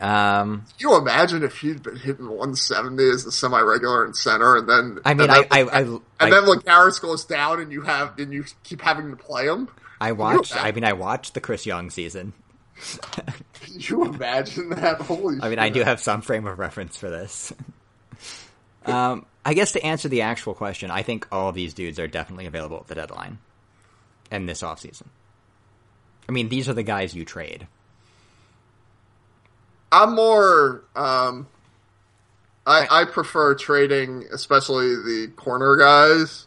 Um, 0.00 0.64
Can 0.78 0.90
you 0.90 0.96
imagine 0.96 1.42
if 1.42 1.58
he'd 1.58 1.82
been 1.82 1.96
hitting 1.96 2.28
170 2.28 3.10
as 3.10 3.26
a 3.26 3.32
semi-regular 3.32 4.06
in 4.06 4.14
center, 4.14 4.56
and 4.56 4.68
then 4.68 5.00
I 5.04 5.12
mean, 5.12 5.22
and 5.28 5.32
I, 5.32 5.40
then, 5.42 5.46
I, 5.50 5.58
I, 5.58 5.80
and 5.80 6.00
I, 6.20 6.30
then 6.30 6.44
Lagares 6.44 7.00
goes 7.02 7.24
down, 7.24 7.60
and 7.60 7.72
you 7.72 7.80
have 7.82 8.16
and 8.16 8.32
you 8.32 8.44
keep 8.62 8.80
having 8.80 9.10
to 9.10 9.16
play 9.16 9.46
him. 9.46 9.68
I 10.00 10.12
watched. 10.12 10.56
I 10.56 10.72
mean, 10.72 10.84
I 10.84 10.92
watched 10.92 11.34
the 11.34 11.40
Chris 11.40 11.66
Young 11.66 11.90
season. 11.90 12.32
Can 13.12 13.34
you 13.80 14.04
imagine 14.04 14.70
that? 14.70 15.00
Holy! 15.00 15.38
I 15.42 15.48
mean, 15.48 15.58
I 15.58 15.68
do 15.68 15.82
have 15.82 16.00
some 16.00 16.20
frame 16.20 16.46
of 16.46 16.58
reference 16.58 16.96
for 16.96 17.10
this. 17.10 17.52
um, 18.86 19.26
I 19.44 19.54
guess 19.54 19.72
to 19.72 19.84
answer 19.84 20.08
the 20.08 20.22
actual 20.22 20.54
question, 20.54 20.90
I 20.90 21.02
think 21.02 21.26
all 21.32 21.48
of 21.48 21.54
these 21.54 21.74
dudes 21.74 21.98
are 21.98 22.06
definitely 22.06 22.46
available 22.46 22.78
at 22.78 22.86
the 22.86 22.94
deadline 22.94 23.38
and 24.30 24.48
this 24.48 24.62
offseason. 24.62 25.06
I 26.28 26.32
mean, 26.32 26.48
these 26.48 26.68
are 26.68 26.74
the 26.74 26.82
guys 26.82 27.14
you 27.14 27.24
trade. 27.24 27.66
I'm 29.90 30.14
more. 30.14 30.84
Um, 30.94 31.48
I 32.66 32.86
I 32.90 33.04
prefer 33.06 33.54
trading, 33.54 34.24
especially 34.30 34.94
the 34.96 35.32
corner 35.36 35.76
guys, 35.76 36.46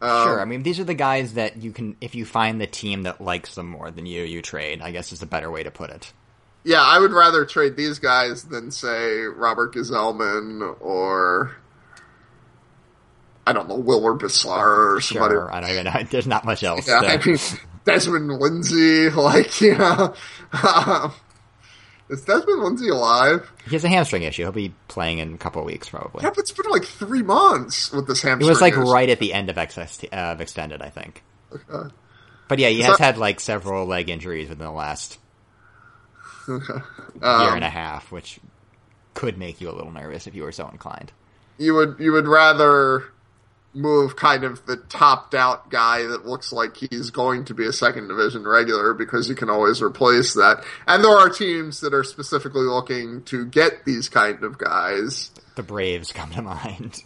Um, 0.00 0.26
sure. 0.26 0.40
I 0.40 0.44
mean, 0.44 0.62
these 0.62 0.80
are 0.80 0.84
the 0.84 0.94
guys 0.94 1.34
that 1.34 1.58
you 1.58 1.72
can, 1.72 1.96
if 2.00 2.14
you 2.14 2.24
find 2.24 2.60
the 2.60 2.66
team 2.66 3.02
that 3.02 3.20
likes 3.20 3.54
them 3.54 3.68
more 3.68 3.90
than 3.90 4.06
you, 4.06 4.22
you 4.22 4.40
trade. 4.40 4.80
I 4.80 4.92
guess 4.92 5.12
is 5.12 5.22
a 5.22 5.26
better 5.26 5.50
way 5.50 5.62
to 5.62 5.70
put 5.70 5.90
it. 5.90 6.12
Yeah, 6.64 6.82
I 6.82 6.98
would 6.98 7.12
rather 7.12 7.44
trade 7.44 7.76
these 7.76 7.98
guys 7.98 8.44
than 8.44 8.70
say 8.70 9.20
Robert 9.20 9.74
Gsellman 9.74 10.76
or 10.80 11.56
I 13.46 13.52
don't 13.52 13.68
know 13.68 13.82
Wuilmer 13.82 14.18
Becerra 14.18 14.96
or 14.96 15.00
somebody. 15.00 15.34
Sure. 15.34 15.52
I 15.52 15.60
don't 15.60 15.70
even 15.70 15.84
know. 15.84 16.02
There's 16.10 16.26
not 16.26 16.44
much 16.44 16.62
else. 16.62 16.86
Yeah, 16.86 17.00
I 17.00 17.24
mean 17.24 17.38
Desmond 17.84 18.28
Lindsay, 18.28 19.10
like 19.10 19.60
you 19.60 19.76
know, 19.76 20.14
um, 20.52 21.12
is 22.10 22.22
Desmond 22.22 22.62
Lindsay 22.62 22.88
alive? 22.90 23.50
he 23.64 23.70
has 23.72 23.84
a 23.84 23.88
hamstring 23.88 24.22
issue. 24.24 24.42
He'll 24.42 24.52
be 24.52 24.74
playing 24.88 25.18
in 25.18 25.32
a 25.34 25.38
couple 25.38 25.64
weeks 25.64 25.88
probably. 25.88 26.22
Yeah, 26.22 26.30
but 26.30 26.38
it's 26.40 26.52
been 26.52 26.70
like 26.70 26.84
three 26.84 27.22
months 27.22 27.90
with 27.92 28.06
this 28.06 28.20
hamstring. 28.22 28.46
It 28.46 28.50
was 28.50 28.60
like 28.60 28.74
issue. 28.74 28.82
right 28.90 29.08
at 29.08 29.18
the 29.20 29.32
end 29.32 29.48
of 29.48 29.56
XST, 29.56 30.04
uh, 30.12 30.16
of 30.32 30.40
extended, 30.40 30.82
I 30.82 30.90
think. 30.90 31.22
Okay. 31.52 31.88
But 32.48 32.58
yeah, 32.58 32.68
he 32.68 32.80
Is 32.80 32.86
has 32.86 32.98
that- 32.98 33.04
had 33.04 33.18
like 33.18 33.40
several 33.40 33.86
leg 33.86 34.10
injuries 34.10 34.48
within 34.48 34.66
the 34.66 34.72
last 34.72 35.18
Okay. 36.48 36.72
year 36.74 37.22
Um, 37.22 37.54
and 37.54 37.64
a 37.64 37.70
half, 37.70 38.10
which 38.10 38.40
could 39.14 39.38
make 39.38 39.60
you 39.60 39.70
a 39.70 39.74
little 39.74 39.92
nervous 39.92 40.26
if 40.26 40.34
you 40.34 40.42
were 40.42 40.52
so 40.52 40.68
inclined. 40.68 41.12
you 41.58 41.74
would 41.74 41.96
you 41.98 42.12
would 42.12 42.26
rather 42.26 43.04
move 43.72 44.16
kind 44.16 44.42
of 44.42 44.64
the 44.66 44.76
topped 44.76 45.34
out 45.34 45.70
guy 45.70 46.02
that 46.02 46.26
looks 46.26 46.52
like 46.52 46.76
he's 46.76 47.10
going 47.10 47.44
to 47.44 47.54
be 47.54 47.64
a 47.66 47.72
second 47.72 48.08
division 48.08 48.46
regular 48.46 48.92
because 48.94 49.28
you 49.28 49.34
can 49.36 49.48
always 49.48 49.80
replace 49.80 50.34
that. 50.34 50.64
And 50.88 51.04
there 51.04 51.12
are 51.16 51.28
teams 51.28 51.80
that 51.80 51.94
are 51.94 52.02
specifically 52.02 52.62
looking 52.62 53.22
to 53.24 53.46
get 53.46 53.84
these 53.84 54.08
kind 54.08 54.42
of 54.42 54.58
guys. 54.58 55.30
The 55.54 55.62
Braves 55.62 56.10
come 56.12 56.30
to 56.32 56.42
mind. 56.42 57.04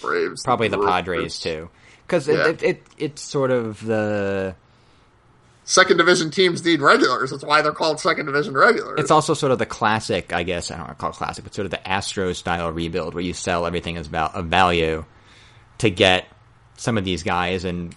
Braves, 0.00 0.42
Probably 0.42 0.68
the 0.68 0.78
Brewers. 0.78 0.90
Padres 0.90 1.38
too, 1.40 1.70
because 2.06 2.26
Yeah. 2.26 2.48
it, 2.48 2.62
it, 2.62 2.62
it 2.62 2.82
it's 2.98 3.22
sort 3.22 3.50
of 3.50 3.84
the 3.84 4.54
Second 5.64 5.98
division 5.98 6.30
teams 6.32 6.64
need 6.64 6.80
regulars. 6.80 7.30
That's 7.30 7.44
why 7.44 7.62
they're 7.62 7.70
called 7.70 8.00
second 8.00 8.26
division 8.26 8.54
regulars. 8.54 8.98
it's 8.98 9.12
also 9.12 9.34
sort 9.34 9.52
of 9.52 9.58
the 9.60 9.66
classic, 9.66 10.32
I 10.32 10.42
guess 10.42 10.70
I 10.72 10.76
don't 10.76 10.86
want 10.86 10.98
to 10.98 11.00
call 11.00 11.10
it 11.10 11.16
classic, 11.16 11.44
but 11.44 11.54
sort 11.54 11.66
of 11.66 11.70
the 11.70 11.86
Astro 11.88 12.32
style 12.32 12.72
rebuild 12.72 13.14
where 13.14 13.22
you 13.22 13.32
sell 13.34 13.64
everything 13.66 13.96
as 13.96 14.08
val- 14.08 14.32
of 14.34 14.46
value 14.46 15.04
to 15.80 15.90
get 15.90 16.26
some 16.76 16.96
of 16.96 17.04
these 17.04 17.22
guys, 17.22 17.64
and 17.64 17.94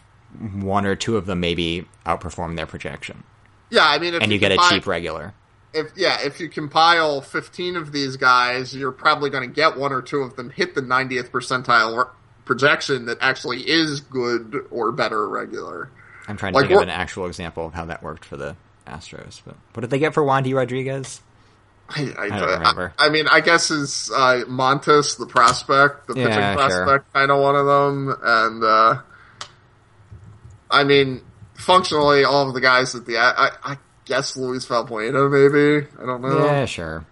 one 0.61 0.85
or 0.85 0.95
two 0.95 1.15
of 1.15 1.25
them 1.25 1.39
maybe 1.39 1.87
outperform 2.05 2.55
their 2.57 2.65
projection, 2.65 3.23
yeah, 3.69 3.85
I 3.85 3.99
mean, 3.99 4.13
if 4.13 4.21
and 4.21 4.31
you 4.31 4.39
get 4.39 4.51
a 4.51 4.57
cheap 4.69 4.85
regular. 4.87 5.33
if 5.73 5.91
yeah, 5.95 6.17
if 6.21 6.39
you 6.39 6.49
compile 6.49 7.21
15 7.21 7.75
of 7.77 7.91
these 7.91 8.17
guys, 8.17 8.75
you're 8.75 8.91
probably 8.91 9.29
going 9.29 9.47
to 9.47 9.53
get 9.53 9.77
one 9.77 9.91
or 9.91 10.01
two 10.01 10.19
of 10.19 10.35
them 10.35 10.49
hit 10.49 10.75
the 10.75 10.81
90th 10.81 11.29
percentile 11.29 12.09
projection 12.45 13.05
that 13.05 13.17
actually 13.21 13.61
is 13.61 14.01
good 14.01 14.67
or 14.69 14.91
better 14.91 15.27
regular. 15.29 15.89
I'm 16.27 16.37
trying 16.37 16.53
to 16.53 16.59
Like 16.59 16.67
think 16.67 16.77
of 16.77 16.83
an 16.83 16.89
actual 16.89 17.25
example 17.25 17.65
of 17.65 17.73
how 17.73 17.85
that 17.85 18.03
worked 18.03 18.25
for 18.25 18.37
the 18.37 18.55
Astros. 18.87 19.41
But 19.45 19.55
what 19.73 19.81
did 19.81 19.89
they 19.89 19.99
get 19.99 20.13
for 20.13 20.23
Wandy 20.23 20.53
Rodriguez? 20.53 21.21
I, 21.89 22.13
I, 22.17 22.29
don't 22.29 22.49
remember. 22.49 22.93
I, 22.97 23.09
mean, 23.09 23.27
I 23.27 23.41
guess 23.41 23.69
is 23.69 24.09
uh, 24.15 24.41
Montes 24.47 25.15
the 25.15 25.25
prospect, 25.27 26.07
the 26.07 26.15
Yeah, 26.15 26.27
pitching 26.27 26.41
sure. 26.41 26.55
prospect, 26.85 27.13
kind 27.13 27.29
of 27.31 27.41
one 27.41 27.55
of 27.55 27.65
them, 27.65 28.15
and 28.23 28.63
uh, 28.63 29.01
I 30.71 30.83
mean, 30.83 31.21
functionally, 31.53 32.23
all 32.23 32.47
of 32.47 32.53
the 32.53 32.61
guys 32.61 32.95
at 32.95 33.05
the 33.05 33.17
I, 33.17 33.51
I 33.63 33.77
guess 34.05 34.35
Luis 34.35 34.65
Valbuena, 34.65 35.29
maybe 35.29 35.87
I 36.01 36.05
don't 36.05 36.21
know. 36.21 36.45
Yeah, 36.45 36.65
sure. 36.65 37.05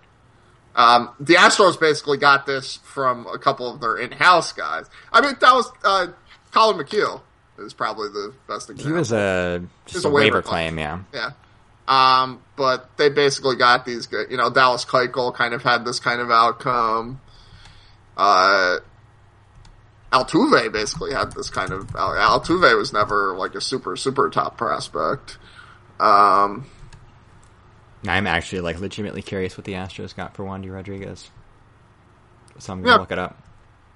Um, 0.76 1.10
the 1.19 1.35
Astros 1.35 1.80
basically 1.80 2.18
got 2.18 2.45
this 2.45 2.77
from 2.77 3.27
a 3.27 3.38
couple 3.38 3.72
of 3.73 3.81
their 3.81 3.98
in-house 3.98 4.53
guys. 4.53 4.89
I 5.11 5.22
mean, 5.22 5.35
that 5.41 5.53
was 5.53 5.69
uh, 5.84 6.07
Collin 6.52 6.84
McHugh 6.84 7.22
is 7.60 7.73
probably 7.73 8.07
the 8.10 8.34
best 8.48 8.69
example. 8.69 8.93
He 8.93 8.98
was 8.98 9.11
a 9.11 9.61
just 9.85 9.95
Just 9.95 10.06
a 10.06 10.07
a 10.07 10.11
waiver 10.11 10.38
waiver 10.38 10.41
claim. 10.41 10.76
claim, 10.76 10.80
yeah. 10.80 10.99
Yeah. 11.14 11.31
Um, 11.88 12.41
but 12.56 12.95
they 12.98 13.10
basically 13.10 13.56
got 13.56 13.86
these 13.86 14.08
good, 14.08 14.32
you 14.32 14.38
know, 14.38 14.49
Dallas 14.49 14.86
Keuchel 14.86 15.34
kind 15.34 15.53
of 15.53 15.64
had 15.64 15.84
this 15.84 15.99
kind 15.99 16.22
of 16.22 16.32
outcome. 16.32 17.20
Uh, 18.16 18.78
Altuve 20.14 20.72
basically 20.72 21.14
had 21.14 21.32
this 21.34 21.49
kind 21.49 21.72
of, 21.72 21.88
Altuve 21.88 22.78
was 22.78 22.94
never 22.94 23.36
like 23.36 23.56
a 23.56 23.62
super, 23.62 23.95
super 23.95 24.30
top 24.30 24.58
prospect. 24.58 25.38
Um, 25.99 26.66
I'm 28.08 28.28
actually 28.28 28.62
like 28.62 28.80
legitimately 28.80 29.22
curious 29.22 29.58
what 29.58 29.66
the 29.66 29.74
Astros 29.74 30.16
got 30.16 30.36
for 30.36 30.44
Wandy 30.44 30.74
Rodriguez. 30.74 31.30
So 32.60 32.74
I'm 32.74 32.82
gonna 32.82 32.94
Yeah. 32.95 32.99
look 32.99 33.12
it 33.12 33.20
up. 33.20 33.38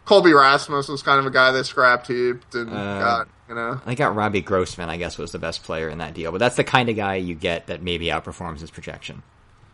Colby 0.05 0.33
Rasmus 0.33 0.87
was 0.87 1.01
kind 1.01 1.19
of 1.19 1.25
a 1.25 1.31
guy 1.31 1.51
they 1.51 1.63
scrapped 1.63 2.07
heaped 2.07 2.53
and 2.55 2.71
Uh, 2.71 2.99
got, 2.99 3.27
you 3.47 3.55
know, 3.55 3.79
I 3.85 3.95
got 3.95 4.15
Robbie 4.15 4.41
Grossman, 4.41 4.89
I 4.89 4.97
guess, 4.97 5.17
was 5.17 5.31
the 5.31 5.39
best 5.39 5.63
player 5.63 5.89
in 5.89 5.99
that 5.99 6.13
deal, 6.13 6.31
but 6.31 6.39
that's 6.39 6.55
the 6.55 6.63
kind 6.63 6.89
of 6.89 6.95
guy 6.95 7.15
you 7.15 7.35
get 7.35 7.67
that 7.67 7.81
maybe 7.81 8.07
outperforms 8.07 8.59
his 8.59 8.71
projection. 8.71 9.23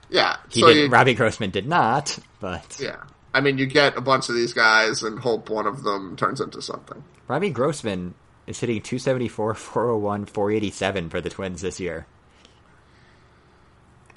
yeah. 0.10 0.38
He 0.50 0.62
so 0.62 0.68
did. 0.68 0.78
you, 0.78 0.88
Robbie 0.90 1.14
Grossman 1.14 1.52
did 1.52 1.68
not, 1.68 2.18
but 2.40 2.78
yeah. 2.80 3.04
I 3.34 3.40
mean, 3.40 3.58
you 3.58 3.66
get 3.66 3.96
a 3.96 4.02
bunch 4.02 4.28
of 4.28 4.36
these 4.36 4.54
guys 4.54 5.04
and 5.04 5.18
hope 5.20 5.50
one 5.50 5.66
of 5.66 5.84
them 5.84 6.18
turns 6.18 6.42
into 6.42 6.62
something. 6.62 7.02
Robbie 7.28 7.50
Grossman 7.50 8.14
is 8.46 8.60
hitting 8.60 8.82
274, 8.82 9.54
401, 9.54 10.26
487 10.26 11.10
for 11.10 11.22
the 11.22 11.30
Twins 11.30 11.62
this 11.62 11.80
year. 11.80 12.08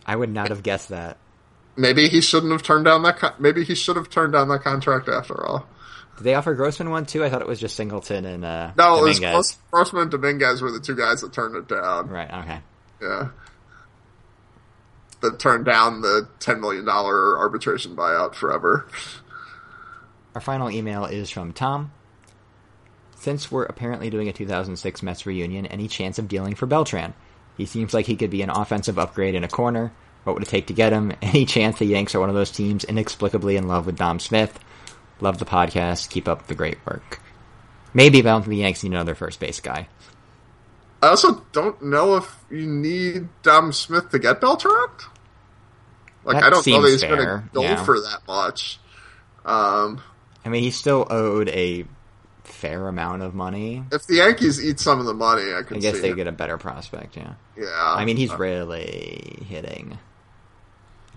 I 0.04 0.16
would 0.16 0.30
not 0.30 0.48
have 0.48 0.62
guessed 0.62 0.88
that. 0.88 1.16
Maybe 1.76 2.08
he 2.08 2.20
shouldn't 2.20 2.52
have 2.52 2.62
turned 2.62 2.84
down 2.84 3.02
that. 3.04 3.18
Con- 3.18 3.34
maybe 3.38 3.64
he 3.64 3.74
should 3.74 3.96
have 3.96 4.10
turned 4.10 4.32
down 4.32 4.48
that 4.48 4.62
contract 4.62 5.08
after 5.08 5.44
all. 5.44 5.66
Did 6.16 6.24
they 6.24 6.34
offer 6.34 6.54
Grossman 6.54 6.90
one 6.90 7.06
too? 7.06 7.24
I 7.24 7.30
thought 7.30 7.42
it 7.42 7.48
was 7.48 7.60
just 7.60 7.76
Singleton 7.76 8.24
and 8.24 8.44
uh, 8.44 8.72
No, 8.76 9.04
it 9.04 9.20
was 9.20 9.58
Grossman 9.70 10.02
and 10.02 10.10
Dominguez 10.10 10.62
were 10.62 10.70
the 10.70 10.80
two 10.80 10.96
guys 10.96 11.22
that 11.22 11.32
turned 11.32 11.56
it 11.56 11.68
down. 11.68 12.08
Right. 12.08 12.32
Okay. 12.32 12.60
Yeah, 13.02 13.28
that 15.20 15.38
turned 15.38 15.64
down 15.64 16.00
the 16.00 16.28
ten 16.38 16.60
million 16.60 16.84
dollar 16.84 17.38
arbitration 17.38 17.96
buyout 17.96 18.34
forever. 18.34 18.86
Our 20.34 20.40
final 20.40 20.70
email 20.70 21.04
is 21.04 21.30
from 21.30 21.52
Tom. 21.52 21.92
Since 23.16 23.50
we're 23.50 23.64
apparently 23.64 24.10
doing 24.10 24.28
a 24.28 24.32
2006 24.32 25.02
Mets 25.02 25.24
reunion, 25.26 25.66
any 25.66 25.88
chance 25.88 26.18
of 26.18 26.28
dealing 26.28 26.54
for 26.54 26.66
Beltran? 26.66 27.14
He 27.56 27.66
seems 27.66 27.94
like 27.94 28.06
he 28.06 28.16
could 28.16 28.30
be 28.30 28.42
an 28.42 28.50
offensive 28.50 28.98
upgrade 28.98 29.34
in 29.34 29.44
a 29.44 29.48
corner. 29.48 29.92
What 30.24 30.34
would 30.34 30.42
it 30.42 30.48
take 30.48 30.66
to 30.68 30.72
get 30.72 30.92
him? 30.92 31.12
Any 31.22 31.44
chance 31.44 31.78
the 31.78 31.84
Yanks 31.86 32.14
are 32.14 32.20
one 32.20 32.28
of 32.28 32.34
those 32.34 32.50
teams 32.50 32.84
inexplicably 32.84 33.56
in 33.56 33.68
love 33.68 33.86
with 33.86 33.96
Dom 33.96 34.18
Smith? 34.18 34.58
Love 35.24 35.38
the 35.38 35.46
podcast. 35.46 36.10
Keep 36.10 36.28
up 36.28 36.48
the 36.48 36.54
great 36.54 36.76
work. 36.84 37.18
Maybe 37.94 38.20
Beltran 38.20 38.50
the 38.50 38.58
Yanks 38.58 38.82
need 38.82 38.92
another 38.92 39.14
first 39.14 39.40
base 39.40 39.58
guy. 39.58 39.88
I 41.02 41.08
also 41.08 41.42
don't 41.52 41.80
know 41.82 42.16
if 42.16 42.36
you 42.50 42.66
need 42.66 43.28
Dom 43.42 43.72
Smith 43.72 44.10
to 44.10 44.18
get 44.18 44.42
Beltran. 44.42 44.88
Like 46.24 46.34
That 46.36 46.44
I 46.44 46.50
don't 46.50 46.66
know 46.66 46.82
that 46.82 46.88
he's 46.90 47.00
fair, 47.00 47.16
going 47.16 47.26
to 47.26 47.48
go 47.54 47.62
yeah. 47.62 47.82
for 47.84 47.98
that 47.98 48.20
much. 48.28 48.78
Um, 49.46 50.02
I 50.44 50.50
mean, 50.50 50.62
he's 50.62 50.76
still 50.76 51.06
owed 51.08 51.48
a 51.48 51.86
fair 52.42 52.86
amount 52.86 53.22
of 53.22 53.34
money. 53.34 53.82
if 53.92 54.06
the 54.06 54.16
Yankees 54.16 54.62
eat 54.62 54.78
some 54.78 55.00
of 55.00 55.06
the 55.06 55.14
money, 55.14 55.54
I 55.54 55.62
could 55.62 55.78
I 55.78 55.80
guess 55.80 56.00
they 56.00 56.10
it. 56.10 56.16
get 56.16 56.26
a 56.26 56.32
better 56.32 56.58
prospect, 56.58 57.16
yeah. 57.16 57.32
Yeah, 57.56 57.66
I 57.72 58.04
mean, 58.04 58.18
he's 58.18 58.30
Uh, 58.32 58.36
really 58.36 59.42
hitting. 59.48 59.98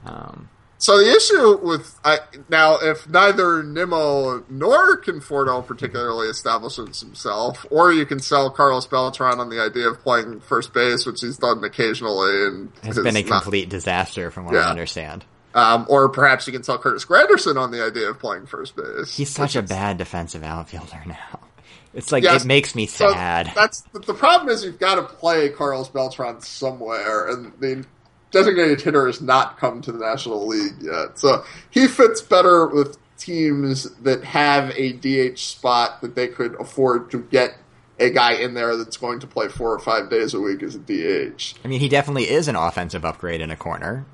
Um, 0.06 0.48
So 0.80 0.98
the 1.00 1.12
issue 1.16 1.58
with 1.66 2.00
I, 2.06 2.20
now, 2.50 2.78
if 2.80 3.10
neither 3.10 3.64
Nimmo 3.64 4.44
nor 4.50 5.02
Conforto 5.02 5.66
particularly 5.66 6.28
establishes 6.28 7.00
himself, 7.02 7.66
or 7.72 7.92
you 7.92 8.06
can 8.06 8.20
sell 8.20 8.50
Carlos 8.52 8.86
Beltran 8.86 9.40
on 9.40 9.50
the 9.50 9.60
idea 9.60 9.88
of 9.90 10.00
playing 10.02 10.40
first 10.42 10.74
base, 10.74 11.06
which 11.06 11.22
he's 11.22 11.38
done 11.38 11.64
occasionally, 11.64 12.46
and 12.46 12.72
has 12.84 12.96
has 12.98 13.04
been 13.04 13.18
a 13.18 13.24
not- 13.24 13.42
complete 13.42 13.70
disaster 13.70 14.30
from 14.30 14.46
what 14.46 14.54
Yeah. 14.54 14.62
I 14.62 14.70
understand. 14.70 15.26
um, 15.56 15.88
or 15.90 16.10
perhaps 16.10 16.46
you 16.46 16.54
can 16.54 16.62
sell 16.62 16.78
Curtis 16.78 17.06
Granderson 17.06 17.58
on 17.60 17.72
the 17.72 17.84
idea 17.84 18.10
of 18.12 18.20
playing 18.20 18.46
first 18.46 18.76
base. 18.76 19.16
He's 19.18 19.32
such 19.32 19.56
a 19.56 19.64
bad 19.64 19.98
defensive 19.98 20.44
outfielder 20.44 21.02
now. 21.08 21.40
It's 21.96 22.12
like 22.12 22.24
Yes. 22.24 22.44
it 22.44 22.48
makes 22.48 22.76
me 22.76 22.86
So 22.86 23.12
sad. 23.12 23.52
that's 23.56 23.82
the, 23.92 23.98
the 24.00 24.14
problem 24.14 24.50
is 24.50 24.64
you've 24.64 24.78
got 24.78 24.96
to 24.96 25.02
play 25.04 25.50
Carlos 25.50 25.88
Beltran 25.90 26.42
somewhere, 26.42 27.30
and 27.30 27.52
the 27.60 27.84
designated 28.32 28.82
hitter 28.82 29.08
has 29.08 29.22
not 29.22 29.58
come 29.58 29.82
to 29.82 29.92
the 29.92 30.00
National 30.00 30.46
League 30.46 30.82
yet. 30.82 31.18
So 31.20 31.44
he 31.70 31.88
fits 31.88 32.22
better 32.22 32.68
with 32.68 32.98
teams 33.18 33.90
that 34.02 34.24
have 34.24 34.72
a 34.76 34.94
DH 34.94 35.40
spot 35.40 36.02
that 36.02 36.16
they 36.16 36.28
could 36.28 36.60
afford 36.60 37.12
to 37.12 37.22
get 37.24 37.58
a 38.00 38.10
guy 38.10 38.34
in 38.34 38.54
there 38.54 38.78
that's 38.78 38.98
going 38.98 39.20
to 39.20 39.28
play 39.28 39.48
four 39.48 39.74
or 39.74 39.80
five 39.80 40.10
days 40.10 40.34
a 40.34 40.40
week 40.40 40.62
as 40.62 40.76
a 40.76 40.80
DH. 40.80 41.56
I 41.64 41.68
mean, 41.68 41.80
he 41.80 41.90
definitely 41.90 42.30
is 42.30 42.48
an 42.48 42.56
offensive 42.56 43.04
upgrade 43.04 43.42
in 43.42 43.50
a 43.50 43.56
corner. 43.56 44.06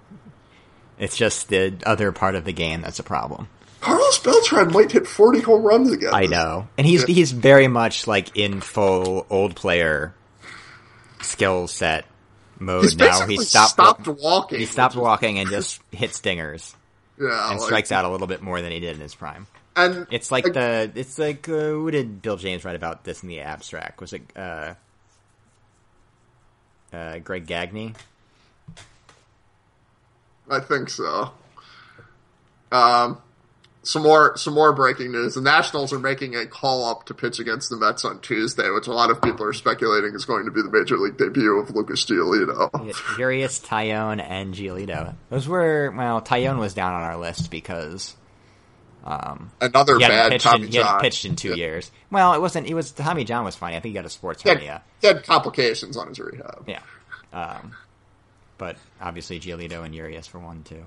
It's 0.98 1.18
just 1.18 1.49
the 1.49 1.76
other 1.85 2.11
part 2.11 2.35
of 2.35 2.45
the 2.45 2.53
game 2.53 2.81
that's 2.81 2.99
a 2.99 3.03
problem. 3.03 3.49
Carlos 3.81 4.19
Beltran 4.19 4.72
might 4.72 4.91
hit 4.91 5.06
40 5.06 5.41
home 5.41 5.64
runs 5.64 5.91
again. 5.91 6.14
I 6.14 6.26
know, 6.26 6.69
and 6.77 6.88
he's 6.88 7.03
he's 7.03 7.34
very 7.34 7.68
much 7.68 8.07
like 8.07 8.38
in 8.38 8.61
full 8.61 9.27
old 9.30 9.57
player 9.57 10.15
skill 11.22 11.68
set 11.68 12.06
mode 12.59 12.84
He's 12.84 12.97
now. 12.97 13.25
He 13.27 13.38
stopped 13.38 13.71
stopped 13.71 14.07
walking. 14.07 14.59
he 14.59 14.65
stopped 14.65 14.95
walking 14.95 15.39
and 15.39 15.49
just 15.49 15.81
hit 15.91 16.13
stingers 16.13 16.75
Yeah, 17.19 17.49
and 17.51 17.59
like- 17.59 17.65
strikes 17.65 17.91
out 17.91 18.05
a 18.05 18.09
little 18.09 18.27
bit 18.27 18.41
more 18.41 18.61
than 18.61 18.71
he 18.71 18.80
did 18.80 18.95
in 18.95 19.01
his 19.01 19.15
prime. 19.15 19.47
And 19.75 20.05
It's 20.11 20.31
like 20.31 20.45
the 20.53 20.91
it's 20.93 21.17
like 21.17 21.49
uh, 21.49 21.51
who 21.51 21.89
did 21.89 22.21
Bill 22.21 22.38
James 22.38 22.63
write 22.63 22.75
about 22.75 23.03
this 23.05 23.23
in 23.23 23.30
the 23.30 23.39
abstract? 23.41 24.01
Was 24.01 24.13
it 24.13 24.21
uh, 24.35 24.75
uh, 26.93 27.17
Greg 27.19 27.47
Gagne? 27.47 27.93
I 30.49 30.59
think 30.59 30.89
so. 30.89 31.31
Um, 32.71 33.19
some 33.84 34.01
more 34.03 34.35
some 34.38 34.53
more 34.53 34.72
breaking 34.73 35.11
news. 35.11 35.35
The 35.35 35.41
Nationals 35.41 35.91
are 35.93 35.99
making 35.99 36.35
a 36.35 36.45
call 36.45 36.85
up 36.89 37.05
to 37.07 37.14
pitch 37.14 37.39
against 37.39 37.69
the 37.69 37.76
Mets 37.77 38.05
on 38.05 38.19
Tuesday, 38.22 38.69
which 38.69 38.88
a 38.88 38.93
lot 38.93 39.10
of 39.11 39.22
people 39.22 39.45
are 39.45 39.53
speculating 39.53 40.14
is 40.15 40.26
going 40.26 40.45
to 40.45 40.51
be 40.51 40.61
the 40.61 40.72
major 40.72 40.97
league 40.97 41.18
debut 41.18 41.60
of 41.60 41.69
Lucas 41.76 42.05
Giolito. 42.05 43.18
Urias, 43.18 43.60
Taillon, 43.60 44.23
and 44.26 44.53
Giolito. 44.53 45.15
Those 45.30 45.47
were 45.47 45.93
well, 45.95 46.22
Taillon 46.22 46.60
was 46.60 46.73
down 46.73 46.93
on 46.93 47.01
our 47.03 47.18
list 47.18 47.51
because 47.51 48.15
um, 49.05 49.51
Another 49.60 49.95
he 49.99 50.07
bad 50.07 50.31
pitched 50.31 50.45
Tommy 50.45 50.65
in, 50.68 50.72
he 50.72 50.77
hadn't 50.77 51.01
pitched 51.01 51.26
in 51.26 51.35
two 51.35 51.49
Yeah. 51.49 51.55
years. 51.55 51.91
Well, 52.10 52.34
it 52.35 52.39
wasn't. 52.41 52.68
It 52.68 52.73
was 52.73 52.91
Tommy 52.91 53.26
John 53.26 53.43
was 53.43 53.55
fine. 53.55 53.73
I 53.73 53.81
think 53.81 53.91
he 53.91 53.93
got 53.93 54.05
a 54.05 54.10
sports 54.10 54.41
He 54.43 54.49
had, 54.49 54.60
hernia. 54.60 54.81
he 55.01 55.07
had 55.07 55.23
complications 55.26 55.97
on 55.97 56.07
his 56.07 56.19
rehab. 56.19 56.64
Yeah, 56.68 56.80
um, 57.34 57.76
but 58.57 58.77
obviously 59.01 59.41
Giolito 59.41 59.84
and 59.84 59.93
Urias 59.93 60.26
for 60.27 60.39
one 60.39 60.64
too. 60.64 60.85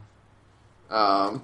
Um, 0.88 1.42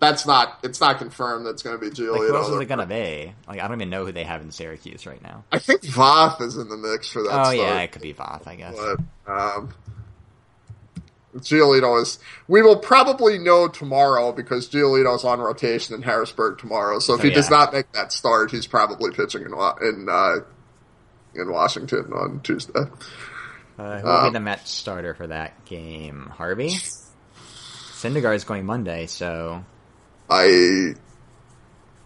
that's 0.00 0.26
not 0.26 0.58
it's 0.62 0.80
not 0.80 0.98
confirmed 0.98 1.46
that's 1.46 1.62
going 1.62 1.78
to 1.78 1.84
be 1.84 1.90
Giolito. 1.94 2.12
Like 2.12 2.28
who 2.28 2.36
else 2.36 2.48
is 2.48 2.60
it 2.60 2.66
gonna 2.66 2.86
be? 2.86 3.32
Like 3.46 3.60
I 3.60 3.68
don't 3.68 3.76
even 3.78 3.90
know 3.90 4.06
who 4.06 4.12
they 4.12 4.24
have 4.24 4.40
in 4.40 4.50
Syracuse 4.50 5.06
right 5.06 5.22
now. 5.22 5.44
I 5.52 5.58
think 5.58 5.82
Voth 5.82 6.40
is 6.40 6.56
in 6.56 6.68
the 6.68 6.76
mix 6.76 7.10
for 7.10 7.22
that. 7.22 7.46
Oh 7.46 7.50
yeah, 7.50 7.78
it 7.80 7.92
could 7.92 8.02
be 8.02 8.14
Voth, 8.14 8.46
I 8.48 8.54
guess. 8.56 8.76
but 8.76 9.32
um, 9.32 9.74
Giolito 11.36 12.00
is. 12.02 12.18
We 12.48 12.62
will 12.62 12.78
probably 12.78 13.38
know 13.38 13.68
tomorrow 13.68 14.32
because 14.32 14.68
Giolito 14.68 15.14
is 15.14 15.22
on 15.24 15.38
rotation 15.38 15.94
in 15.94 16.02
Harrisburg 16.02 16.58
tomorrow. 16.58 16.98
So 16.98 17.14
if 17.14 17.20
Oh, 17.20 17.22
he 17.22 17.30
does 17.30 17.50
not 17.50 17.72
make 17.72 17.92
that 17.92 18.12
start, 18.12 18.50
he's 18.50 18.66
probably 18.66 19.12
pitching 19.12 19.42
in 19.42 19.52
in 19.82 20.08
uh, 20.10 20.36
in 21.34 21.52
Washington 21.52 22.12
on 22.12 22.40
Tuesday. 22.42 22.80
Uh, 23.78 24.00
who 24.00 24.06
will 24.08 24.24
be 24.24 24.30
the 24.30 24.40
Mets 24.40 24.70
starter 24.70 25.14
for 25.14 25.26
that 25.28 25.64
game? 25.66 26.32
Harvey. 26.36 26.70
Syndergaard 27.92 28.34
is 28.36 28.44
going 28.44 28.64
Monday, 28.66 29.06
so 29.06 29.64
I 30.30 30.94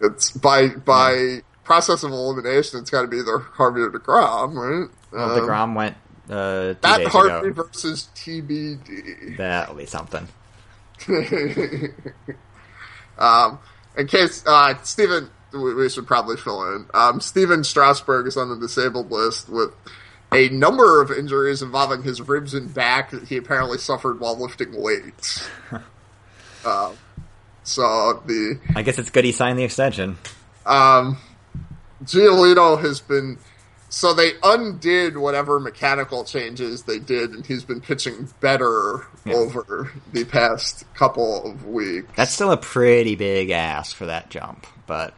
it's 0.01 0.31
by 0.31 0.69
by 0.69 1.41
process 1.63 2.03
of 2.03 2.11
elimination. 2.11 2.79
It's 2.79 2.89
got 2.89 3.03
to 3.03 3.07
be 3.07 3.17
either 3.17 3.39
Harvey 3.39 3.81
or 3.81 3.89
Degrom, 3.89 4.55
right? 4.55 4.89
well, 5.11 5.31
Um, 5.31 5.39
Degrom 5.39 5.75
went 5.75 5.95
uh, 6.29 6.73
two 6.73 6.77
That 6.81 7.07
Harvey 7.07 7.49
ago. 7.49 7.63
versus 7.63 8.09
TBD. 8.15 9.37
That'll 9.37 9.75
be 9.75 9.85
something. 9.85 10.27
um, 13.17 13.59
in 13.97 14.07
case 14.07 14.43
uh, 14.45 14.75
Steven, 14.83 15.29
we, 15.53 15.73
we 15.73 15.89
should 15.89 16.07
probably 16.07 16.37
fill 16.37 16.75
in. 16.75 16.85
Um, 16.93 17.19
Stephen 17.21 17.63
Strasburg 17.63 18.27
is 18.27 18.37
on 18.37 18.49
the 18.49 18.57
disabled 18.57 19.11
list 19.11 19.49
with 19.49 19.73
a 20.33 20.49
number 20.49 21.01
of 21.01 21.11
injuries 21.11 21.61
involving 21.61 22.03
his 22.03 22.21
ribs 22.21 22.53
and 22.53 22.73
back 22.73 23.11
that 23.11 23.27
he 23.27 23.37
apparently 23.37 23.77
suffered 23.77 24.19
while 24.19 24.37
lifting 24.37 24.79
weights. 24.81 25.47
um, 26.65 26.97
so 27.65 28.23
the 28.25 28.57
I 28.75 28.81
guess 28.83 28.97
it's 28.97 29.09
good 29.09 29.25
he 29.25 29.33
signed 29.33 29.59
the 29.59 29.63
extension. 29.65 30.17
um, 30.65 31.17
Giolito 32.03 32.79
has 32.81 33.01
been. 33.01 33.37
So 33.89 34.13
they 34.13 34.31
undid 34.43 35.15
whatever 35.15 35.57
mechanical 35.59 36.25
changes 36.25 36.83
they 36.83 36.99
did, 36.99 37.31
and 37.31 37.45
he's 37.45 37.63
been 37.63 37.79
pitching 37.79 38.27
better 38.41 39.05
Yeah. 39.23 39.35
over 39.35 39.91
the 40.11 40.25
past 40.25 40.83
couple 40.95 41.45
of 41.49 41.65
weeks. 41.65 42.11
That's 42.15 42.31
still 42.33 42.51
a 42.51 42.57
pretty 42.57 43.15
big 43.15 43.51
ask 43.51 43.95
for 43.95 44.07
that 44.07 44.29
jump, 44.29 44.67
but 44.85 45.13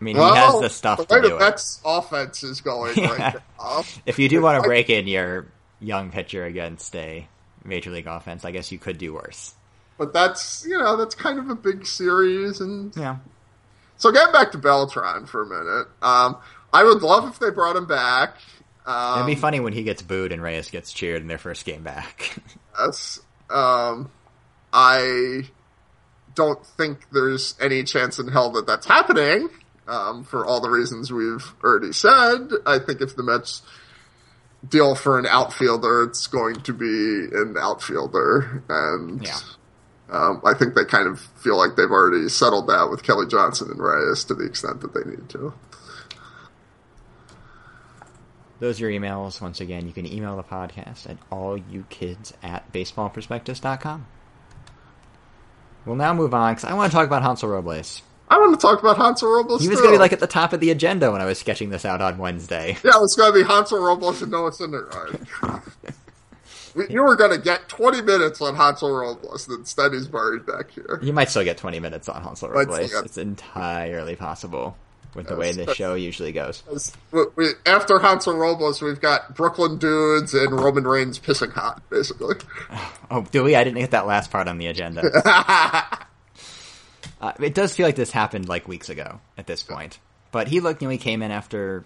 I 0.00 0.04
mean, 0.04 0.16
well, 0.16 0.34
he 0.34 0.38
has 0.40 0.60
the 0.60 0.70
stuff 0.70 0.98
the 0.98 1.06
to 1.06 1.22
do 1.22 1.28
the 1.30 1.36
it. 1.36 1.40
Mets 1.40 1.80
offense 1.84 2.44
is 2.44 2.60
going 2.60 2.94
Yeah. 2.96 3.10
right 3.12 3.34
now. 3.58 3.84
If 4.06 4.20
you 4.20 4.28
do 4.28 4.40
want 4.40 4.62
to 4.62 4.68
break 4.68 4.88
in 4.88 5.08
your 5.08 5.46
young 5.80 6.10
pitcher 6.12 6.44
against 6.44 6.94
a 6.94 7.26
major 7.64 7.90
league 7.90 8.06
offense, 8.06 8.44
I 8.44 8.52
guess 8.52 8.70
you 8.70 8.78
could 8.78 8.98
do 8.98 9.14
worse. 9.14 9.54
But 10.02 10.12
that's 10.12 10.66
you 10.68 10.76
know 10.76 10.96
that's 10.96 11.14
kind 11.14 11.38
of 11.38 11.48
a 11.48 11.54
big 11.54 11.86
series, 11.86 12.60
and 12.60 12.92
Yeah. 12.96 13.18
so 13.98 14.10
getting 14.10 14.32
back 14.32 14.50
to 14.50 14.58
Beltran 14.58 15.26
for 15.28 15.42
a 15.42 15.46
minute. 15.46 15.86
Um, 16.02 16.38
I 16.72 16.82
would 16.82 17.02
love 17.02 17.28
if 17.28 17.38
they 17.38 17.50
brought 17.50 17.76
him 17.76 17.86
back. 17.86 18.34
Um, 18.84 19.20
It'd 19.20 19.26
be 19.36 19.40
funny 19.40 19.60
when 19.60 19.72
he 19.72 19.84
gets 19.84 20.02
booed 20.02 20.32
and 20.32 20.42
Reyes 20.42 20.70
gets 20.70 20.92
cheered 20.92 21.22
in 21.22 21.28
their 21.28 21.38
first 21.38 21.64
game 21.64 21.84
back. 21.84 22.36
Yes. 22.80 23.20
Um, 23.48 24.10
I 24.72 25.42
don't 26.34 26.66
think 26.66 27.06
there's 27.12 27.54
any 27.60 27.84
chance 27.84 28.18
in 28.18 28.26
hell 28.26 28.50
that 28.52 28.66
that's 28.66 28.86
happening. 28.86 29.50
Um, 29.86 30.24
for 30.24 30.44
all 30.44 30.60
the 30.60 30.70
reasons 30.70 31.12
we've 31.12 31.46
already 31.62 31.92
said, 31.92 32.48
I 32.66 32.80
think 32.80 33.00
if 33.02 33.14
the 33.14 33.22
Mets 33.22 33.62
deal 34.68 34.94
for 34.96 35.18
an 35.18 35.26
outfielder, 35.26 36.02
it's 36.04 36.26
going 36.26 36.56
to 36.62 36.72
be 36.72 37.28
an 37.36 37.56
outfielder, 37.60 38.64
and 38.68 39.22
Yeah. 39.22 39.38
Um, 40.12 40.42
I 40.44 40.52
think 40.54 40.74
they 40.74 40.84
kind 40.84 41.08
of 41.08 41.20
feel 41.20 41.56
like 41.56 41.76
they've 41.76 41.90
already 41.90 42.28
settled 42.28 42.66
that 42.68 42.90
with 42.90 43.02
Kelly 43.02 43.26
Johnson 43.26 43.70
and 43.70 43.80
Reyes 43.80 44.24
to 44.24 44.34
the 44.34 44.44
extent 44.44 44.82
that 44.82 44.92
they 44.92 45.08
need 45.08 45.28
to. 45.30 45.54
Those 48.60 48.80
are 48.80 48.90
your 48.90 49.00
emails. 49.00 49.40
Once 49.40 49.60
again, 49.60 49.86
you 49.86 49.92
can 49.92 50.06
email 50.06 50.36
the 50.36 50.44
podcast 50.44 51.08
at 51.08 51.16
allyoukids 51.30 52.32
at 52.42 52.70
baseballprospectus.com. 52.72 54.06
We'll 55.84 55.96
now 55.96 56.14
move 56.14 56.32
on 56.32 56.54
because 56.54 56.64
I 56.64 56.74
want 56.74 56.92
to 56.92 56.96
talk 56.96 57.06
about 57.06 57.22
Hansel 57.22 57.48
Robles. 57.48 58.02
I 58.28 58.38
want 58.38 58.54
to 58.54 58.64
talk 58.64 58.80
about 58.80 58.98
Hansel 58.98 59.30
Robles. 59.30 59.62
He 59.62 59.68
was 59.68 59.80
going 59.80 59.90
to 59.92 59.96
be 59.96 60.00
like 60.00 60.12
at 60.12 60.20
the 60.20 60.26
top 60.26 60.52
of 60.52 60.60
the 60.60 60.70
agenda 60.70 61.10
when 61.10 61.20
I 61.20 61.24
was 61.24 61.38
sketching 61.38 61.70
this 61.70 61.84
out 61.84 62.00
on 62.00 62.18
Wednesday. 62.18 62.76
Yeah, 62.84 62.92
it's 63.02 63.16
going 63.16 63.32
to 63.32 63.38
be 63.38 63.44
Hansel 63.44 63.80
Robles 63.80 64.22
and 64.22 64.30
Noah 64.30 64.52
Syndergaard. 64.52 65.94
You 66.88 67.02
were 67.02 67.16
going 67.16 67.30
to 67.32 67.38
get 67.38 67.68
20 67.68 68.02
minutes 68.02 68.40
on 68.40 68.54
Hansel 68.56 68.90
Robles, 68.92 69.46
and 69.48 69.58
instead 69.58 69.92
he's 69.92 70.08
buried 70.08 70.46
back 70.46 70.70
here. 70.70 70.98
You 71.02 71.12
might 71.12 71.28
still 71.30 71.44
get 71.44 71.58
20 71.58 71.80
minutes 71.80 72.08
on 72.08 72.22
Hansel 72.22 72.48
Robles. 72.48 72.92
It's 72.92 73.18
entirely 73.18 74.16
possible 74.16 74.76
with 75.14 75.26
the 75.28 75.36
way 75.36 75.52
this 75.52 75.76
show 75.76 75.92
usually 75.94 76.32
goes. 76.32 76.62
As- 76.72 76.92
we- 77.10 77.26
we- 77.36 77.52
After 77.66 77.98
Hansel 77.98 78.34
Robles, 78.36 78.80
we've 78.80 79.00
got 79.00 79.34
Brooklyn 79.34 79.76
Dudes 79.76 80.32
and 80.32 80.52
Roman 80.52 80.84
Reigns 80.84 81.18
pissing 81.18 81.52
hot, 81.52 81.82
basically. 81.90 82.36
Oh, 83.10 83.26
do 83.30 83.44
we? 83.44 83.54
I 83.54 83.64
didn't 83.64 83.78
get 83.80 83.90
that 83.90 84.06
last 84.06 84.30
part 84.30 84.48
on 84.48 84.56
the 84.56 84.68
agenda. 84.68 85.02
uh, 87.20 87.32
it 87.40 87.54
does 87.54 87.74
feel 87.76 87.86
like 87.86 87.96
this 87.96 88.10
happened 88.10 88.48
like 88.48 88.66
weeks 88.66 88.88
ago 88.88 89.20
at 89.36 89.46
this 89.46 89.62
point. 89.62 89.98
But 90.30 90.48
he 90.48 90.60
looked, 90.60 90.80
you 90.80 90.88
know, 90.88 90.92
he 90.92 90.98
came 90.98 91.20
in 91.22 91.30
after 91.30 91.84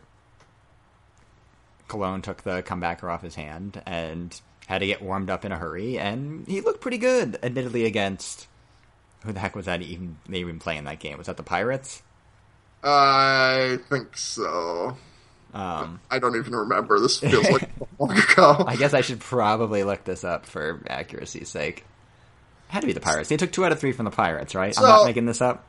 Colon 1.89 2.23
took 2.23 2.43
the 2.43 2.63
comebacker 2.63 3.13
off 3.13 3.23
his 3.23 3.35
hand 3.35 3.83
and 3.87 4.41
had 4.67 4.79
to 4.79 4.87
get 4.87 5.01
warmed 5.03 5.31
up 5.31 5.45
in 5.45 5.53
a 5.53 5.57
hurry, 5.59 5.99
and 5.99 6.47
he 6.47 6.61
looked 6.61 6.81
pretty 6.81 6.99
good, 6.99 7.39
admittedly, 7.43 7.85
against. 7.85 8.47
Who 9.25 9.33
the 9.33 9.41
heck 9.41 9.57
was 9.57 9.67
that 9.67 9.83
even? 9.83 10.19
They 10.29 10.39
even 10.39 10.59
playing 10.59 10.85
that 10.85 10.99
game? 11.01 11.19
Was 11.19 11.27
that 11.27 11.37
the 11.37 11.43
Pirates? 11.43 12.03
I 12.83 13.79
think 13.89 14.17
so. 14.17 14.97
Um, 15.55 16.01
I 16.11 16.19
don't 16.19 16.37
even 16.37 16.55
remember. 16.55 17.01
This 17.01 17.19
feels 17.21 17.49
like 17.51 17.71
long 17.99 18.13
ago. 18.17 18.65
I 18.67 18.77
guess 18.77 18.95
I 18.95 19.01
should 19.01 19.21
probably 19.21 19.85
look 19.85 20.05
this 20.05 20.23
up 20.25 20.47
for 20.47 20.83
accuracy's 20.89 21.49
sake. 21.49 21.85
Had 22.69 22.81
to 22.81 22.87
be 22.87 22.93
the 22.93 23.01
Pirates. 23.01 23.29
They 23.29 23.37
took 23.37 23.53
two 23.53 23.65
out 23.65 23.73
of 23.73 23.81
three 23.81 23.93
from 23.93 24.05
the 24.05 24.11
Pirates, 24.11 24.55
right? 24.55 24.77
I'm 24.77 24.85
not 24.85 25.07
making 25.07 25.27
this 25.27 25.41
up. 25.41 25.65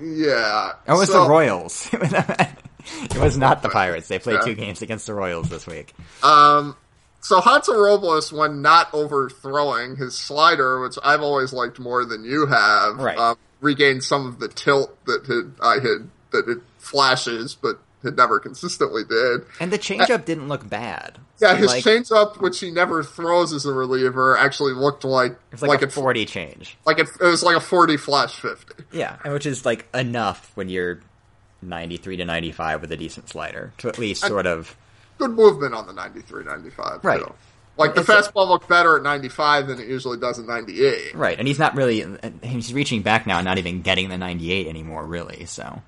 Yeah. 0.00 0.72
Oh, 0.88 0.96
it 0.96 0.98
was 0.98 1.08
So, 1.10 1.24
the 1.24 1.30
Royals. 1.30 1.88
it 1.92 3.16
was 3.18 3.36
not 3.36 3.62
the 3.62 3.68
Pirates. 3.68 4.08
They 4.08 4.18
played 4.18 4.38
Yeah. 4.40 4.46
two 4.46 4.54
games 4.54 4.82
against 4.82 5.06
the 5.06 5.14
Royals 5.14 5.48
this 5.50 5.66
week. 5.66 5.94
Um, 6.22 6.74
so 7.22 7.40
Hansel 7.40 7.80
Robles, 7.80 8.32
when 8.32 8.60
not 8.62 8.92
overthrowing 8.92 9.96
his 9.96 10.14
slider, 10.14 10.80
which 10.80 10.96
I've 11.02 11.22
always 11.22 11.52
liked 11.52 11.78
more 11.78 12.04
than 12.04 12.24
you 12.24 12.46
have, 12.46 12.98
Right. 12.98 13.16
um, 13.16 13.36
regained 13.60 14.04
some 14.04 14.26
of 14.26 14.38
the 14.40 14.48
tilt 14.48 14.94
that 15.06 15.24
had, 15.26 15.54
I 15.64 15.74
had 15.76 16.10
that 16.32 16.48
it 16.48 16.58
flashes, 16.78 17.54
but 17.54 17.78
had 18.02 18.16
never 18.16 18.40
consistently 18.40 19.04
did. 19.04 19.42
And 19.60 19.72
the 19.72 19.78
changeup 19.78 20.24
didn't 20.24 20.48
look 20.48 20.68
bad. 20.68 21.18
Yeah, 21.40 21.54
his 21.54 21.68
like, 21.68 21.84
changeup, 21.84 22.40
which 22.40 22.58
he 22.58 22.70
never 22.72 23.04
throws 23.04 23.52
as 23.52 23.64
a 23.66 23.72
reliever, 23.72 24.36
actually 24.36 24.72
looked 24.72 25.04
like 25.04 25.32
It 25.32 25.38
was 25.52 25.62
like, 25.62 25.82
a 25.82 25.86
it, 25.86 25.92
forty 25.92 26.24
change. 26.26 26.76
like 26.84 26.98
it, 26.98 27.08
it 27.20 27.24
was 27.24 27.42
like 27.44 27.56
a 27.56 27.60
forty 27.60 27.96
flash 27.96 28.34
fifty. 28.34 28.82
Yeah, 28.92 29.16
and 29.24 29.32
which 29.32 29.46
is 29.46 29.64
like 29.64 29.88
enough 29.94 30.50
when 30.56 30.68
you're 30.68 31.00
ninety-three 31.62 32.16
to 32.16 32.24
ninety-five 32.24 32.80
with 32.80 32.90
a 32.90 32.96
decent 32.96 33.28
slider 33.28 33.72
to 33.78 33.88
at 33.88 33.98
least 33.98 34.24
sort 34.24 34.46
of. 34.46 34.76
Good 35.26 35.36
movement 35.36 35.74
on 35.74 35.86
the 35.86 35.92
93, 35.92 36.44
95. 36.44 37.04
Right. 37.04 37.20
too. 37.20 37.32
Like 37.78 37.94
the 37.94 38.00
It's 38.02 38.08
a- 38.10 38.14
fastball 38.32 38.48
looked 38.48 38.68
better 38.68 38.96
at 38.98 39.02
ninety 39.02 39.30
five 39.30 39.66
than 39.66 39.80
it 39.80 39.88
usually 39.88 40.18
does 40.18 40.38
at 40.38 40.46
ninety 40.46 40.84
eight. 40.84 41.14
Right, 41.14 41.38
and 41.38 41.48
he's 41.48 41.58
not 41.58 41.74
really. 41.74 42.04
He's 42.42 42.74
reaching 42.74 43.00
back 43.00 43.26
now, 43.26 43.38
and 43.38 43.46
not 43.46 43.56
even 43.56 43.80
getting 43.80 44.10
the 44.10 44.18
ninety-eight 44.18 44.66
anymore, 44.66 45.06
really. 45.06 45.46
So 45.46 45.80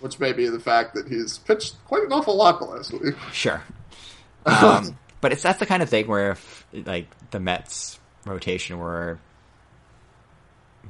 Which 0.00 0.18
may 0.18 0.32
be 0.32 0.48
the 0.48 0.58
fact 0.58 0.94
that 0.94 1.06
he's 1.06 1.36
pitched 1.36 1.74
quite 1.86 2.02
an 2.04 2.12
awful 2.12 2.34
lot 2.34 2.58
the 2.60 2.64
last 2.64 2.92
week. 2.92 3.14
Sure. 3.32 3.62
Um, 4.46 4.96
but 5.20 5.32
it's 5.32 5.42
that's 5.42 5.58
the 5.58 5.66
kind 5.66 5.82
of 5.82 5.90
thing 5.90 6.06
where 6.06 6.30
if 6.30 6.66
like 6.72 7.08
the 7.30 7.40
Mets 7.40 7.98
rotation 8.24 8.78
were 8.78 9.18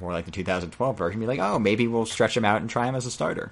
more 0.00 0.12
like 0.12 0.26
the 0.26 0.30
2012 0.30 0.96
version, 0.96 1.18
be 1.18 1.26
like, 1.26 1.40
oh, 1.40 1.58
maybe 1.58 1.88
we'll 1.88 2.06
stretch 2.06 2.36
him 2.36 2.44
out 2.44 2.60
and 2.60 2.70
try 2.70 2.86
him 2.86 2.94
as 2.94 3.06
a 3.06 3.10
starter. 3.10 3.50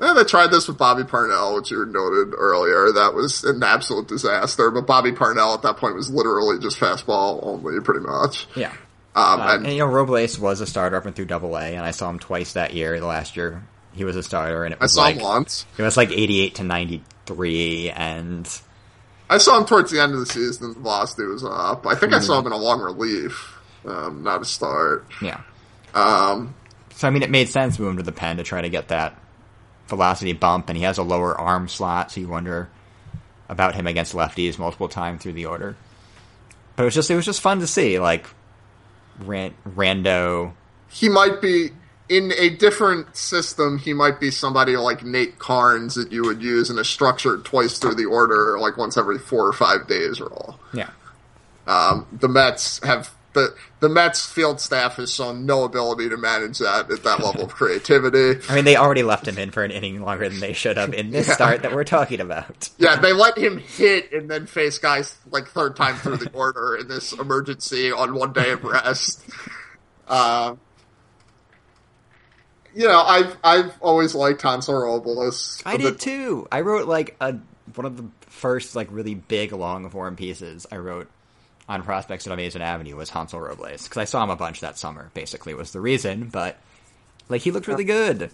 And 0.00 0.18
they 0.18 0.24
tried 0.24 0.48
this 0.50 0.66
with 0.66 0.76
Bobby 0.76 1.04
Parnell, 1.04 1.54
which 1.56 1.70
you 1.70 1.84
noted 1.86 2.34
earlier. 2.36 2.90
That 2.92 3.14
was 3.14 3.44
an 3.44 3.62
absolute 3.62 4.08
disaster. 4.08 4.70
But 4.70 4.86
Bobby 4.86 5.12
Parnell 5.12 5.54
at 5.54 5.62
that 5.62 5.76
point 5.76 5.94
was 5.94 6.10
literally 6.10 6.58
just 6.58 6.80
fastball 6.80 7.38
only, 7.46 7.80
pretty 7.80 8.00
much. 8.00 8.46
Yeah. 8.56 8.72
Um, 9.16 9.40
Uh, 9.40 9.54
and 9.54 9.66
and, 9.66 9.72
you 9.74 9.78
know, 9.80 9.86
Robles 9.86 10.36
was 10.38 10.60
a 10.60 10.66
starter 10.66 10.96
up 10.96 11.06
and 11.06 11.14
through 11.14 11.26
Double 11.26 11.56
A, 11.56 11.62
and 11.76 11.84
I 11.86 11.92
saw 11.92 12.10
him 12.10 12.18
twice 12.18 12.54
that 12.54 12.74
year. 12.74 12.98
The 12.98 13.06
last 13.06 13.36
year 13.36 13.62
he 13.92 14.04
was 14.04 14.16
a 14.16 14.22
starter, 14.24 14.64
and 14.64 14.74
it 14.74 14.78
I 14.80 14.84
was 14.86 14.94
saw 14.94 15.02
like 15.02 15.16
him 15.16 15.22
once. 15.22 15.64
it 15.78 15.82
was 15.82 15.96
like 15.96 16.10
88 16.10 16.56
to 16.56 16.64
93, 16.64 17.90
and 17.90 18.60
I 19.30 19.38
saw 19.38 19.56
him 19.58 19.64
towards 19.66 19.92
the 19.92 20.00
end 20.02 20.12
of 20.12 20.18
the 20.18 20.26
season. 20.26 20.74
The 20.74 20.80
velocity 20.80 21.26
was 21.28 21.44
up. 21.44 21.86
I 21.86 21.94
think 21.94 22.10
Hmm. 22.12 22.18
I 22.18 22.20
saw 22.20 22.40
him 22.40 22.46
in 22.46 22.52
a 22.52 22.56
long 22.56 22.80
relief, 22.80 23.56
um, 23.86 24.24
not 24.24 24.42
a 24.42 24.44
start. 24.44 25.06
yeah. 25.22 25.40
Um, 25.94 26.54
So 26.96 27.06
I 27.06 27.10
mean, 27.12 27.22
it 27.22 27.30
made 27.30 27.48
sense 27.48 27.76
to 27.76 27.82
move 27.82 27.92
him 27.92 27.96
to 27.98 28.02
the 28.02 28.12
pen 28.12 28.36
to 28.38 28.42
try 28.42 28.60
to 28.62 28.68
get 28.68 28.88
that 28.88 29.16
velocity 29.88 30.32
bump, 30.32 30.68
and 30.68 30.76
he 30.76 30.84
has 30.84 30.98
a 30.98 31.02
lower 31.02 31.38
arm 31.38 31.68
slot, 31.68 32.10
so 32.12 32.20
you 32.20 32.28
wonder 32.28 32.68
about 33.48 33.74
him 33.74 33.86
against 33.86 34.14
lefties 34.14 34.58
multiple 34.58 34.88
times 34.88 35.22
through 35.22 35.32
the 35.34 35.46
order. 35.46 35.76
But 36.76 36.82
it 36.82 36.86
was 36.86 36.94
just 36.94 37.10
it 37.10 37.16
was 37.16 37.24
just 37.26 37.40
fun 37.40 37.60
to 37.60 37.66
see, 37.66 37.98
like 37.98 38.26
ran, 39.20 39.54
rando. 39.68 40.52
he 40.88 41.08
might 41.08 41.40
be 41.40 41.68
in 42.08 42.32
a 42.36 42.50
different 42.50 43.16
system. 43.16 43.78
He 43.78 43.92
might 43.94 44.20
be 44.20 44.30
somebody 44.30 44.76
like 44.76 45.04
Nate 45.04 45.38
Karns 45.38 45.94
that 45.94 46.12
you 46.12 46.22
would 46.24 46.42
use 46.42 46.68
in 46.70 46.78
a 46.78 46.84
structured 46.84 47.44
twice 47.44 47.78
through 47.78 47.94
the 47.94 48.04
order, 48.06 48.58
like 48.58 48.76
once 48.76 48.96
every 48.96 49.18
four 49.18 49.46
or 49.46 49.52
five 49.52 49.86
days 49.86 50.20
role. 50.20 50.58
Yeah, 50.74 50.90
Um, 51.66 52.06
the 52.12 52.28
Mets 52.28 52.80
have 52.84 53.14
the 53.34 53.54
the 53.80 53.88
Mets 53.88 54.24
field 54.26 54.60
staff 54.60 54.96
has 54.96 55.12
shown 55.12 55.44
no 55.44 55.64
ability 55.64 56.08
to 56.08 56.16
manage 56.16 56.58
that 56.60 56.90
at 56.90 57.02
that 57.02 57.20
level 57.22 57.42
of 57.42 57.52
creativity. 57.54 58.40
I 58.48 58.54
mean 58.54 58.64
they 58.64 58.76
already 58.76 59.02
left 59.02 59.28
him 59.28 59.36
in 59.36 59.50
for 59.50 59.62
an 59.62 59.70
inning 59.70 60.00
longer 60.00 60.28
than 60.28 60.40
they 60.40 60.52
should 60.54 60.76
have 60.78 60.94
in 60.94 61.10
this 61.10 61.28
Yeah. 61.28 61.34
start 61.34 61.62
that 61.62 61.74
we're 61.74 61.84
talking 61.84 62.20
about. 62.20 62.70
Yeah, 62.78 62.96
they 62.96 63.12
let 63.12 63.36
him 63.36 63.58
hit 63.58 64.12
and 64.12 64.30
then 64.30 64.46
face 64.46 64.78
guys 64.78 65.16
like 65.30 65.48
third 65.48 65.76
time 65.76 65.96
through 65.96 66.16
the 66.16 66.30
order 66.32 66.76
in 66.76 66.88
this 66.88 67.12
emergency 67.12 67.92
on 67.92 68.14
one 68.14 68.32
day 68.32 68.50
of 68.52 68.64
rest. 68.64 69.24
Uh, 70.08 70.54
you 72.74 72.86
know, 72.88 73.00
I've 73.00 73.36
I've 73.44 73.72
always 73.80 74.14
liked 74.14 74.42
Hansel 74.42 74.74
Robles. 74.74 75.62
I 75.64 75.76
did 75.76 76.00
too. 76.00 76.48
I 76.50 76.62
wrote 76.62 76.88
like 76.88 77.16
a 77.20 77.36
one 77.74 77.84
of 77.86 77.96
the 77.96 78.04
first 78.26 78.74
like 78.76 78.88
really 78.90 79.14
big 79.14 79.52
long 79.52 79.88
form 79.90 80.16
pieces 80.16 80.66
I 80.70 80.76
wrote 80.76 81.08
on 81.68 81.82
prospects 81.82 82.26
at 82.26 82.32
Amazing 82.32 82.62
Avenue 82.62 82.96
was 82.96 83.10
Hansel 83.10 83.40
Robles 83.40 83.84
because 83.84 83.96
I 83.98 84.04
saw 84.04 84.22
him 84.22 84.30
a 84.30 84.36
bunch 84.36 84.60
that 84.60 84.76
summer. 84.78 85.10
Basically, 85.14 85.54
was 85.54 85.72
the 85.72 85.80
reason. 85.80 86.28
But 86.28 86.58
like 87.28 87.42
he 87.42 87.50
looked 87.50 87.68
really 87.68 87.84
good. 87.84 88.30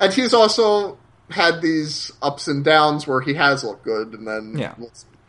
And 0.00 0.12
he's 0.12 0.34
also 0.34 0.98
had 1.30 1.62
these 1.62 2.10
ups 2.20 2.48
and 2.48 2.64
downs 2.64 3.06
where 3.06 3.20
he 3.20 3.34
has 3.34 3.62
looked 3.64 3.84
good 3.84 4.12
and 4.12 4.26
then 4.26 4.58
Yeah. 4.58 4.74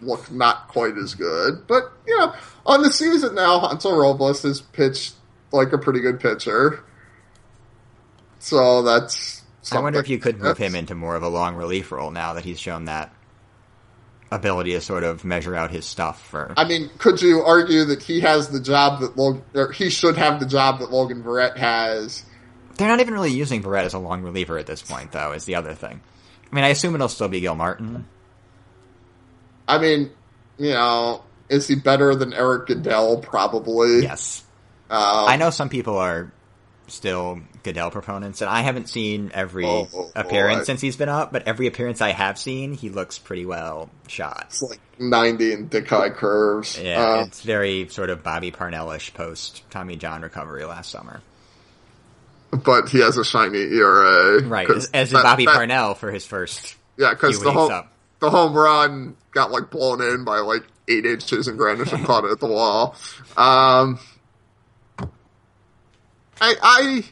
looked 0.02 0.32
not 0.32 0.68
quite 0.68 0.98
as 0.98 1.14
good. 1.16 1.68
But 1.68 1.92
you 2.08 2.18
know, 2.18 2.34
on 2.66 2.82
the 2.82 2.92
season 2.92 3.36
now, 3.36 3.60
Hansel 3.60 3.96
Robles 3.96 4.42
has 4.42 4.62
pitched 4.62 5.14
like 5.52 5.72
a 5.72 5.78
pretty 5.78 6.00
good 6.02 6.20
pitcher. 6.20 6.84
So 8.40 8.82
that's. 8.82 9.44
I 9.72 9.80
wonder 9.80 10.00
if 10.00 10.10
you 10.10 10.20
could 10.20 10.36
move 10.36 10.44
That's- 10.58 10.68
him 10.72 10.76
into 10.76 10.94
more 10.94 11.16
of 11.16 11.24
a 11.24 11.28
long 11.30 11.56
relief 11.56 11.92
role 11.92 12.12
now 12.12 12.34
that 12.34 12.44
he's 12.44 12.60
shown 12.60 12.86
that 12.86 13.12
ability 14.32 14.72
to 14.74 14.82
sort 14.82 15.04
of 15.04 15.24
measure 15.24 15.56
out 15.56 15.72
his 15.72 15.86
stuff 15.86 16.22
for. 16.28 16.54
I 16.58 16.66
mean, 16.66 16.90
could 16.98 17.22
you 17.22 17.42
argue 17.42 17.86
that 17.86 18.02
he 18.04 18.22
has 18.22 18.50
the 18.50 18.60
job 18.60 19.02
that 19.02 19.16
Logan, 19.18 19.44
or 19.54 19.72
he 19.72 19.90
should 19.90 20.18
have 20.18 20.40
the 20.40 20.46
job 20.46 20.80
that 20.80 20.92
Logan 20.92 21.24
Verrett 21.24 21.58
has? 21.58 22.24
They're 22.78 22.88
not 22.90 23.00
even 23.00 23.14
really 23.14 23.32
using 23.32 23.64
Verrett 23.64 23.84
as 23.84 23.94
a 23.94 24.00
long 24.00 24.22
reliever 24.24 24.58
at 24.58 24.66
this 24.66 24.82
point, 24.82 25.12
though. 25.12 25.32
Is 25.32 25.46
the 25.46 25.56
other 25.56 25.74
thing. 25.74 26.02
I 26.52 26.56
mean, 26.56 26.64
I 26.66 26.70
assume 26.70 26.96
it'll 26.96 27.08
still 27.08 27.28
be 27.30 27.40
Gilmartin. 27.40 28.06
I 29.68 29.80
mean, 29.80 30.12
you 30.58 30.72
know, 30.72 31.24
is 31.50 31.68
he 31.68 31.76
better 31.76 32.16
than 32.16 32.34
Erik 32.34 32.68
Goeddel? 32.68 33.22
Probably. 33.24 34.04
Yes, 34.04 34.44
Um, 34.90 35.00
I 35.28 35.38
know 35.38 35.50
some 35.50 35.70
people 35.70 35.98
are 35.98 36.32
still 36.88 37.40
Goeddel 37.66 37.92
proponents, 37.92 38.42
and 38.42 38.50
I 38.50 38.62
haven't 38.62 38.88
seen 38.90 39.32
every 39.34 39.66
Oh, 39.66 39.88
oh, 39.94 39.98
oh, 40.06 40.12
appearance 40.16 40.62
I- 40.62 40.64
since 40.66 40.82
he's 40.82 40.96
been 40.96 41.10
up, 41.10 41.34
but 41.34 41.48
every 41.48 41.68
appearance 41.68 42.00
I 42.02 42.12
have 42.12 42.38
seen, 42.38 42.74
he 42.74 42.90
looks 42.90 43.18
pretty 43.20 43.46
well 43.46 43.90
shot. 44.08 44.46
It's 44.50 44.62
like 44.62 44.80
90 45.00 45.54
and 45.54 45.70
dick 45.70 45.90
high 45.90 46.10
curves. 46.12 46.80
Yeah, 46.82 47.02
Uh, 47.04 47.24
it's 47.26 47.42
very 47.42 47.88
sort 47.90 48.10
of 48.10 48.24
Bobby 48.24 48.52
Parnellish 48.52 49.14
post 49.14 49.64
Tommy 49.70 49.96
John 49.96 50.22
recovery 50.22 50.64
last 50.66 50.92
summer. 50.92 51.22
but 52.64 52.88
he 52.88 53.00
has 53.02 53.18
a 53.18 53.26
shiny 53.26 53.58
ERA. 53.60 54.42
Right, 54.44 54.70
as, 54.70 54.90
as 54.94 55.12
that- 55.12 55.24
Bobby 55.24 55.46
that- 55.46 55.56
Parnell 55.56 55.94
for 55.96 56.12
his 56.12 56.26
first. 56.26 56.76
Yeah, 56.98 57.10
because 57.10 57.40
the 57.42 57.48
weeks 57.50 57.58
home 57.58 57.72
up. 57.72 57.92
the 58.22 58.30
home 58.30 58.54
run 58.54 59.18
got 59.34 59.52
like 59.52 59.70
blown 59.70 60.02
in 60.02 60.24
by 60.24 60.38
like 60.40 60.64
eight 60.88 61.06
inches, 61.06 61.50
and 61.50 61.60
Granderson 61.60 62.06
caught 62.06 62.24
it 62.24 62.32
at 62.32 62.40
the 62.40 62.46
wall. 62.48 62.96
Um, 63.36 64.00
I 66.40 66.56
I 66.62 67.04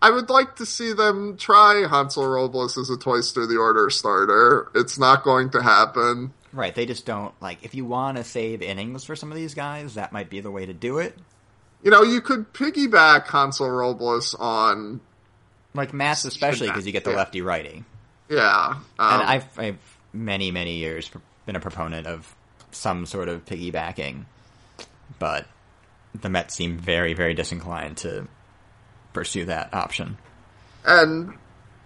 I 0.00 0.10
would 0.10 0.30
like 0.30 0.56
to 0.56 0.66
see 0.66 0.92
them 0.92 1.36
try 1.36 1.86
Hansel 1.88 2.26
Robles 2.26 2.78
as 2.78 2.88
a 2.90 2.96
twice 2.96 3.32
through 3.32 3.48
the 3.48 3.56
order 3.56 3.90
starter. 3.90 4.70
It's 4.74 4.98
not 4.98 5.24
going 5.24 5.50
to 5.50 5.62
happen. 5.62 6.32
Right, 6.52 6.74
they 6.74 6.86
just 6.86 7.04
don't 7.04 7.34
like. 7.42 7.64
If 7.64 7.74
you 7.74 7.84
want 7.84 8.16
to 8.16 8.24
save 8.24 8.62
innings 8.62 9.04
for 9.04 9.16
some 9.16 9.30
of 9.30 9.36
these 9.36 9.54
guys, 9.54 9.94
that 9.94 10.12
might 10.12 10.30
be 10.30 10.40
the 10.40 10.50
way 10.50 10.66
to 10.66 10.72
do 10.72 10.98
it. 10.98 11.16
You 11.82 11.90
know, 11.90 12.02
you 12.02 12.20
could 12.20 12.52
piggyback 12.52 13.26
Hansel 13.28 13.68
Robles 13.70 14.34
on 14.34 15.00
Like 15.74 15.92
Matz, 15.92 16.24
especially 16.24 16.68
because 16.68 16.86
you 16.86 16.92
get 16.92 17.04
the 17.04 17.12
lefty 17.12 17.40
righty. 17.40 17.84
yeah. 18.28 18.76
Um, 18.98 19.20
and 19.20 19.22
I've, 19.22 19.58
I've 19.58 19.98
many 20.12 20.50
many 20.50 20.76
years 20.78 21.10
been 21.46 21.56
a 21.56 21.60
proponent 21.60 22.06
of 22.06 22.34
some 22.70 23.04
sort 23.06 23.28
of 23.28 23.44
piggybacking, 23.44 24.24
but 25.18 25.46
the 26.20 26.28
Mets 26.28 26.54
seem 26.54 26.78
very 26.78 27.14
very 27.14 27.34
disinclined 27.34 27.98
to 27.98 28.26
pursue 29.18 29.44
that 29.46 29.74
option. 29.74 30.16
And 30.86 31.34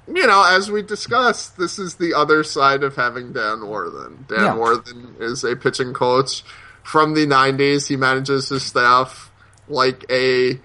you 0.07 0.27
know, 0.27 0.45
as 0.47 0.71
we 0.71 0.83
discussed, 0.83 1.57
this 1.57 1.79
is 1.79 1.95
the 1.95 2.13
other 2.13 2.45
side 2.45 2.83
of 2.83 2.95
having 2.97 3.33
Dan 3.33 3.61
Warthen. 3.61 4.27
Dan 4.29 4.41
Yeah. 4.41 4.55
Warthen 4.55 5.19
is 5.19 5.45
a 5.45 5.57
pitching 5.57 5.95
coach 5.95 6.43
from 6.83 7.15
the 7.15 7.27
'90s. 7.27 7.89
He 7.89 7.97
manages 7.97 8.51
his 8.51 8.63
staff 8.63 9.31
like 9.69 10.05
a 10.11 10.61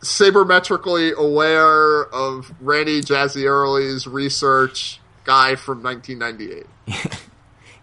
sabermetrically 0.00 1.14
aware 1.14 2.02
of 2.06 2.52
Rany 2.60 3.02
Jazayerli 3.02 4.12
research 4.12 5.00
guy 5.24 5.54
from 5.54 5.82
1998. 5.82 6.66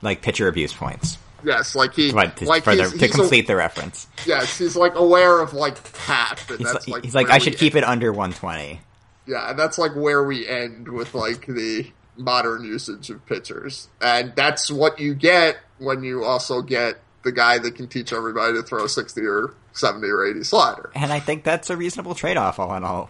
Like 0.03 0.21
pitcher 0.21 0.47
abuse 0.47 0.73
points, 0.73 1.17
Yes, 1.43 1.75
like 1.75 1.93
he, 1.93 2.09
to, 2.09 2.15
like 2.15 2.35
the, 2.35 2.41
he's, 2.41 2.91
to 2.91 2.97
he's 2.97 3.11
a- 3.11 3.17
complete 3.17 3.47
the 3.47 3.55
reference, 3.55 4.07
yes, 4.25 4.57
he's 4.57 4.75
like 4.75 4.95
aware 4.95 5.39
of 5.39 5.53
like 5.53 5.75
PAP. 5.93 6.39
And 6.49 6.59
he's, 6.59 6.73
that's 6.73 6.87
like, 6.87 6.95
like 6.95 7.03
he's 7.03 7.15
like 7.15 7.29
I 7.29 7.37
should 7.37 7.53
we 7.53 7.59
keep 7.59 7.75
it 7.75 7.83
under 7.83 8.11
120. 8.11 8.79
Yeah, 9.27 9.49
and 9.49 9.59
that's 9.59 9.77
like 9.77 9.95
where 9.95 10.23
we 10.23 10.47
end 10.47 10.87
with 10.87 11.13
like 11.13 11.45
the 11.45 11.91
modern 12.15 12.63
usage 12.63 13.09
of 13.09 13.25
pitchers. 13.25 13.89
And 14.01 14.33
that's 14.35 14.71
what 14.71 14.99
you 14.99 15.13
get 15.13 15.57
when 15.77 16.03
you 16.03 16.23
also 16.23 16.61
get 16.61 16.97
the 17.23 17.31
guy 17.31 17.57
that 17.59 17.75
can 17.75 17.87
teach 17.87 18.13
everybody 18.13 18.53
to 18.53 18.63
throw 18.63 18.87
60 18.87 19.21
or 19.21 19.53
70 19.73 20.07
or 20.07 20.25
80 20.25 20.43
slider. 20.43 20.91
And 20.95 21.11
I 21.11 21.19
think 21.19 21.43
that's 21.43 21.69
a 21.69 21.77
reasonable 21.77 22.15
trade 22.15 22.37
off, 22.37 22.59
all 22.59 22.73
in 22.75 22.83
all. 22.83 23.09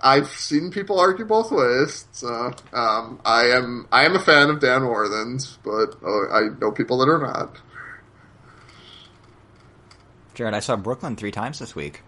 I've 0.00 0.28
seen 0.28 0.70
people 0.70 0.98
argue 1.00 1.24
both 1.24 1.50
ways. 1.50 2.06
So, 2.12 2.52
um, 2.72 3.20
I 3.24 3.46
am 3.46 3.88
I 3.92 4.04
am 4.04 4.14
a 4.14 4.20
fan 4.20 4.50
of 4.50 4.60
Dan 4.60 4.86
Warthen's, 4.86 5.58
but 5.64 5.96
uh, 6.04 6.30
I 6.30 6.48
know 6.60 6.72
people 6.72 6.98
that 6.98 7.08
are 7.08 7.18
not. 7.18 7.56
Jared, 10.34 10.54
I 10.54 10.60
saw 10.60 10.76
Brooklyn 10.76 11.16
three 11.16 11.30
times 11.30 11.58
this 11.58 11.76
week. 11.76 12.02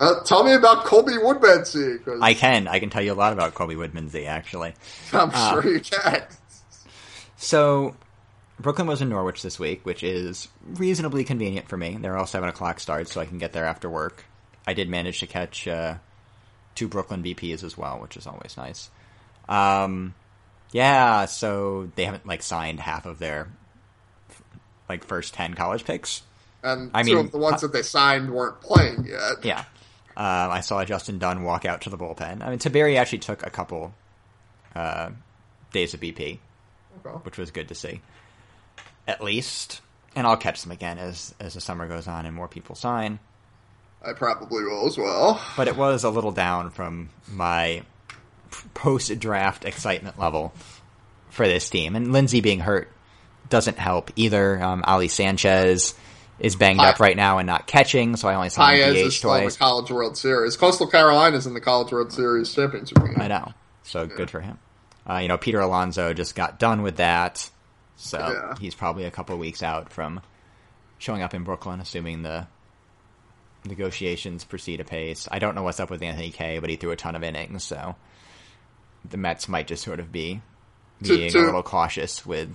Uh, 0.00 0.22
tell 0.24 0.42
me 0.42 0.52
about 0.52 0.84
Colby 0.84 1.12
Woodmansee, 1.12 1.98
because 1.98 2.20
I 2.20 2.34
can. 2.34 2.66
I 2.66 2.78
can 2.78 2.90
tell 2.90 3.02
you 3.02 3.12
a 3.12 3.14
lot 3.14 3.32
about 3.32 3.54
Colby 3.54 3.74
Woodmansee, 3.74 4.26
actually. 4.26 4.74
I'm 5.12 5.30
uh, 5.32 5.52
sure 5.52 5.72
you 5.72 5.80
can. 5.80 6.24
So, 7.36 7.96
Brooklyn 8.58 8.86
was 8.86 9.02
in 9.02 9.08
Norwich 9.08 9.42
this 9.42 9.58
week, 9.58 9.84
which 9.84 10.02
is 10.02 10.48
reasonably 10.64 11.24
convenient 11.24 11.68
for 11.68 11.76
me. 11.76 11.98
They're 12.00 12.16
all 12.16 12.26
7 12.26 12.48
o'clock 12.48 12.80
starts, 12.80 13.12
so 13.12 13.20
I 13.20 13.26
can 13.26 13.38
get 13.38 13.52
there 13.52 13.64
after 13.64 13.88
work. 13.88 14.24
I 14.66 14.74
did 14.74 14.88
manage 14.88 15.20
to 15.20 15.26
catch 15.26 15.66
uh, 15.66 15.96
two 16.74 16.88
Brooklyn 16.88 17.22
VPs 17.22 17.62
as 17.64 17.76
well, 17.76 18.00
which 18.00 18.16
is 18.16 18.26
always 18.26 18.56
nice. 18.56 18.90
Um, 19.48 20.14
yeah, 20.72 21.26
so 21.26 21.90
they 21.96 22.04
haven't, 22.04 22.26
like, 22.26 22.42
signed 22.42 22.80
half 22.80 23.06
of 23.06 23.18
their, 23.18 23.48
like, 24.88 25.04
first 25.04 25.34
10 25.34 25.54
college 25.54 25.84
picks. 25.84 26.22
And 26.62 26.90
I 26.94 27.02
mean, 27.02 27.28
the 27.30 27.38
ones 27.38 27.60
that 27.62 27.72
they 27.72 27.82
signed 27.82 28.30
weren't 28.30 28.60
playing 28.60 29.06
yet. 29.06 29.44
Yeah. 29.44 29.64
Um, 30.16 30.50
I 30.50 30.60
saw 30.60 30.84
Justin 30.84 31.18
Dunn 31.18 31.42
walk 31.42 31.64
out 31.64 31.80
to 31.82 31.90
the 31.90 31.98
bullpen. 31.98 32.42
I 32.42 32.50
mean, 32.50 32.58
Tiberi 32.58 32.96
actually 32.96 33.18
took 33.18 33.44
a 33.44 33.50
couple 33.50 33.92
uh, 34.76 35.10
days 35.72 35.94
of 35.94 36.00
BP, 36.00 36.38
Okay. 37.04 37.16
which 37.24 37.38
was 37.38 37.50
good 37.50 37.68
to 37.68 37.74
see. 37.74 38.00
At 39.08 39.22
least, 39.24 39.80
and 40.14 40.26
I'll 40.26 40.36
catch 40.36 40.62
them 40.62 40.70
again 40.70 40.98
as 40.98 41.34
as 41.40 41.54
the 41.54 41.60
summer 41.60 41.88
goes 41.88 42.06
on 42.06 42.26
and 42.26 42.36
more 42.36 42.46
people 42.46 42.76
sign. 42.76 43.18
I 44.04 44.12
probably 44.14 44.64
will 44.64 44.86
as 44.86 44.98
well. 44.98 45.40
But 45.56 45.68
it 45.68 45.76
was 45.76 46.04
a 46.04 46.10
little 46.10 46.32
down 46.32 46.70
from 46.70 47.10
my 47.30 47.82
post 48.74 49.16
draft 49.18 49.64
excitement 49.64 50.18
level 50.18 50.52
for 51.30 51.46
this 51.46 51.68
team. 51.70 51.96
And 51.96 52.12
Lindsay 52.12 52.40
being 52.40 52.60
hurt 52.60 52.90
doesn't 53.48 53.78
help 53.78 54.10
either. 54.16 54.62
Um, 54.62 54.82
Ali 54.86 55.08
Sanchez 55.08 55.94
is 56.38 56.56
banged 56.56 56.80
up 56.80 56.98
right 56.98 57.16
now 57.16 57.38
and 57.38 57.46
not 57.46 57.66
catching, 57.66 58.16
so 58.16 58.28
I 58.28 58.34
only 58.34 58.48
saw 58.48 58.68
him 58.70 58.78
DH 58.94 58.96
is 58.96 59.16
still 59.16 59.32
in 59.34 59.40
the 59.40 59.42
twice. 59.44 59.56
College 59.56 59.90
World 59.90 60.16
Series. 60.16 60.56
Coastal 60.56 60.86
Carolina's 60.88 61.46
in 61.46 61.54
the 61.54 61.60
College 61.60 61.92
World 61.92 62.12
Series 62.12 62.52
championship 62.52 62.98
game. 62.98 63.14
I 63.20 63.28
know. 63.28 63.52
So 63.84 64.06
good 64.06 64.30
for 64.30 64.40
him. 64.40 64.58
Uh, 65.08 65.18
you 65.18 65.28
know, 65.28 65.36
Peter 65.38 65.60
Alonso 65.60 66.12
just 66.14 66.34
got 66.34 66.58
done 66.58 66.82
with 66.82 66.96
that, 66.96 67.48
so 67.96 68.18
Yeah. 68.18 68.54
he's 68.60 68.74
probably 68.74 69.04
a 69.04 69.10
couple 69.10 69.36
weeks 69.38 69.62
out 69.62 69.92
from 69.92 70.20
showing 70.98 71.22
up 71.22 71.34
in 71.34 71.42
Brooklyn, 71.42 71.80
assuming 71.80 72.22
the 72.22 72.46
negotiations 73.64 74.44
proceed 74.44 74.80
apace. 74.80 75.28
I 75.30 75.38
don't 75.38 75.54
know 75.54 75.62
what's 75.62 75.80
up 75.80 75.90
with 75.90 76.02
Anthony 76.02 76.30
Kay, 76.30 76.58
but 76.58 76.68
he 76.70 76.76
threw 76.76 76.90
a 76.90 76.96
ton 76.96 77.14
of 77.14 77.22
innings, 77.22 77.64
so 77.64 77.94
the 79.08 79.16
Mets 79.16 79.48
might 79.48 79.66
just 79.66 79.82
sort 79.84 80.00
of 80.00 80.10
be 80.12 80.40
being 81.00 81.30
to- 81.30 81.38
a 81.38 81.46
little 81.46 81.62
cautious 81.62 82.24
with, 82.26 82.54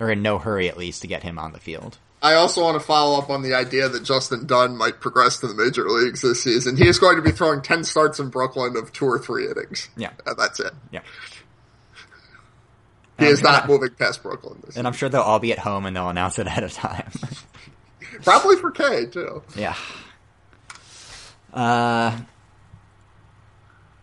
or 0.00 0.10
in 0.10 0.22
no 0.22 0.38
hurry 0.38 0.68
at 0.68 0.76
least, 0.76 1.02
to 1.02 1.08
get 1.08 1.22
him 1.22 1.38
on 1.38 1.52
the 1.52 1.60
field. 1.60 1.98
I 2.22 2.34
also 2.34 2.62
want 2.62 2.80
to 2.80 2.84
follow 2.86 3.18
up 3.20 3.28
on 3.28 3.42
the 3.42 3.52
idea 3.52 3.86
that 3.88 4.02
Justin 4.02 4.46
Dunn 4.46 4.78
might 4.78 4.98
progress 5.00 5.38
to 5.40 5.46
the 5.46 5.54
major 5.54 5.86
leagues 5.88 6.22
this 6.22 6.42
season. 6.42 6.74
He 6.76 6.88
is 6.88 6.98
going 6.98 7.16
to 7.16 7.22
be 7.22 7.30
throwing 7.32 7.60
10 7.60 7.84
starts 7.84 8.18
in 8.18 8.30
Brooklyn 8.30 8.76
of 8.78 8.92
two 8.94 9.04
or 9.04 9.18
three 9.18 9.44
innings. 9.46 9.90
Yeah. 9.94 10.10
And 10.24 10.34
that's 10.38 10.58
it. 10.58 10.72
Yeah. 10.90 11.00
He 13.18 13.26
Um, 13.26 13.32
is 13.32 13.42
not 13.42 13.64
and 13.64 13.64
I- 13.64 13.74
moving 13.74 13.90
past 13.94 14.22
Brooklyn 14.22 14.62
this 14.64 14.76
And 14.76 14.86
I'm 14.86 14.94
sure 14.94 15.08
they'll 15.10 15.20
all 15.20 15.38
be 15.38 15.52
at 15.52 15.58
home 15.58 15.84
and 15.86 15.94
they'll 15.94 16.08
announce 16.08 16.38
it 16.38 16.46
ahead 16.46 16.64
of 16.64 16.72
time. 16.72 17.10
Probably 18.22 18.56
for 18.56 18.70
Kay, 18.70 19.06
too. 19.06 19.42
Yeah. 19.56 19.76
Uh, 21.52 22.18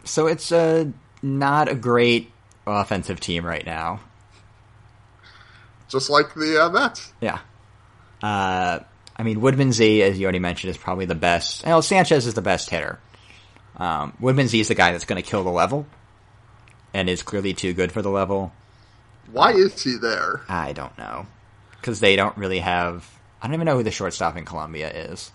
so 0.03 0.27
it's 0.27 0.51
uh, 0.51 0.85
not 1.21 1.67
a 1.69 1.75
great 1.75 2.31
offensive 2.65 3.19
team 3.19 3.45
right 3.45 3.65
now. 3.65 3.99
Just 5.89 6.09
like 6.09 6.33
the 6.33 6.63
uh, 6.63 6.69
Mets. 6.69 7.11
Yeah. 7.19 7.39
Uh, 8.23 8.79
I 9.17 9.23
mean, 9.23 9.41
Woodmansee, 9.41 10.01
as 10.01 10.17
you 10.17 10.25
already 10.25 10.39
mentioned, 10.39 10.71
is 10.71 10.77
probably 10.77 11.05
the 11.05 11.15
best. 11.15 11.65
Well, 11.65 11.81
Sanchez 11.81 12.25
is 12.25 12.33
the 12.33 12.41
best 12.41 12.69
hitter. 12.69 12.99
Um, 13.77 14.13
Woodmansee 14.21 14.61
is 14.61 14.67
the 14.67 14.75
guy 14.75 14.91
that's 14.91 15.05
going 15.05 15.21
to 15.21 15.27
kill 15.27 15.43
the 15.43 15.49
level, 15.51 15.85
and 16.93 17.09
is 17.09 17.23
clearly 17.23 17.53
too 17.53 17.73
good 17.73 17.91
for 17.91 18.01
the 18.01 18.09
level. 18.09 18.53
Why 19.31 19.51
is 19.51 19.81
he 19.83 19.97
there? 19.97 20.41
I 20.47 20.73
don't 20.73 20.97
know, 20.97 21.25
because 21.71 21.99
they 21.99 22.15
don't 22.15 22.38
really 22.38 22.59
have. 22.59 23.09
I 23.41 23.47
don't 23.47 23.53
even 23.55 23.65
know 23.65 23.77
who 23.77 23.84
the 23.84 23.91
shortstop 23.91 24.38
in 24.38 24.45
Columbia 24.45 24.89
is. 24.91 25.31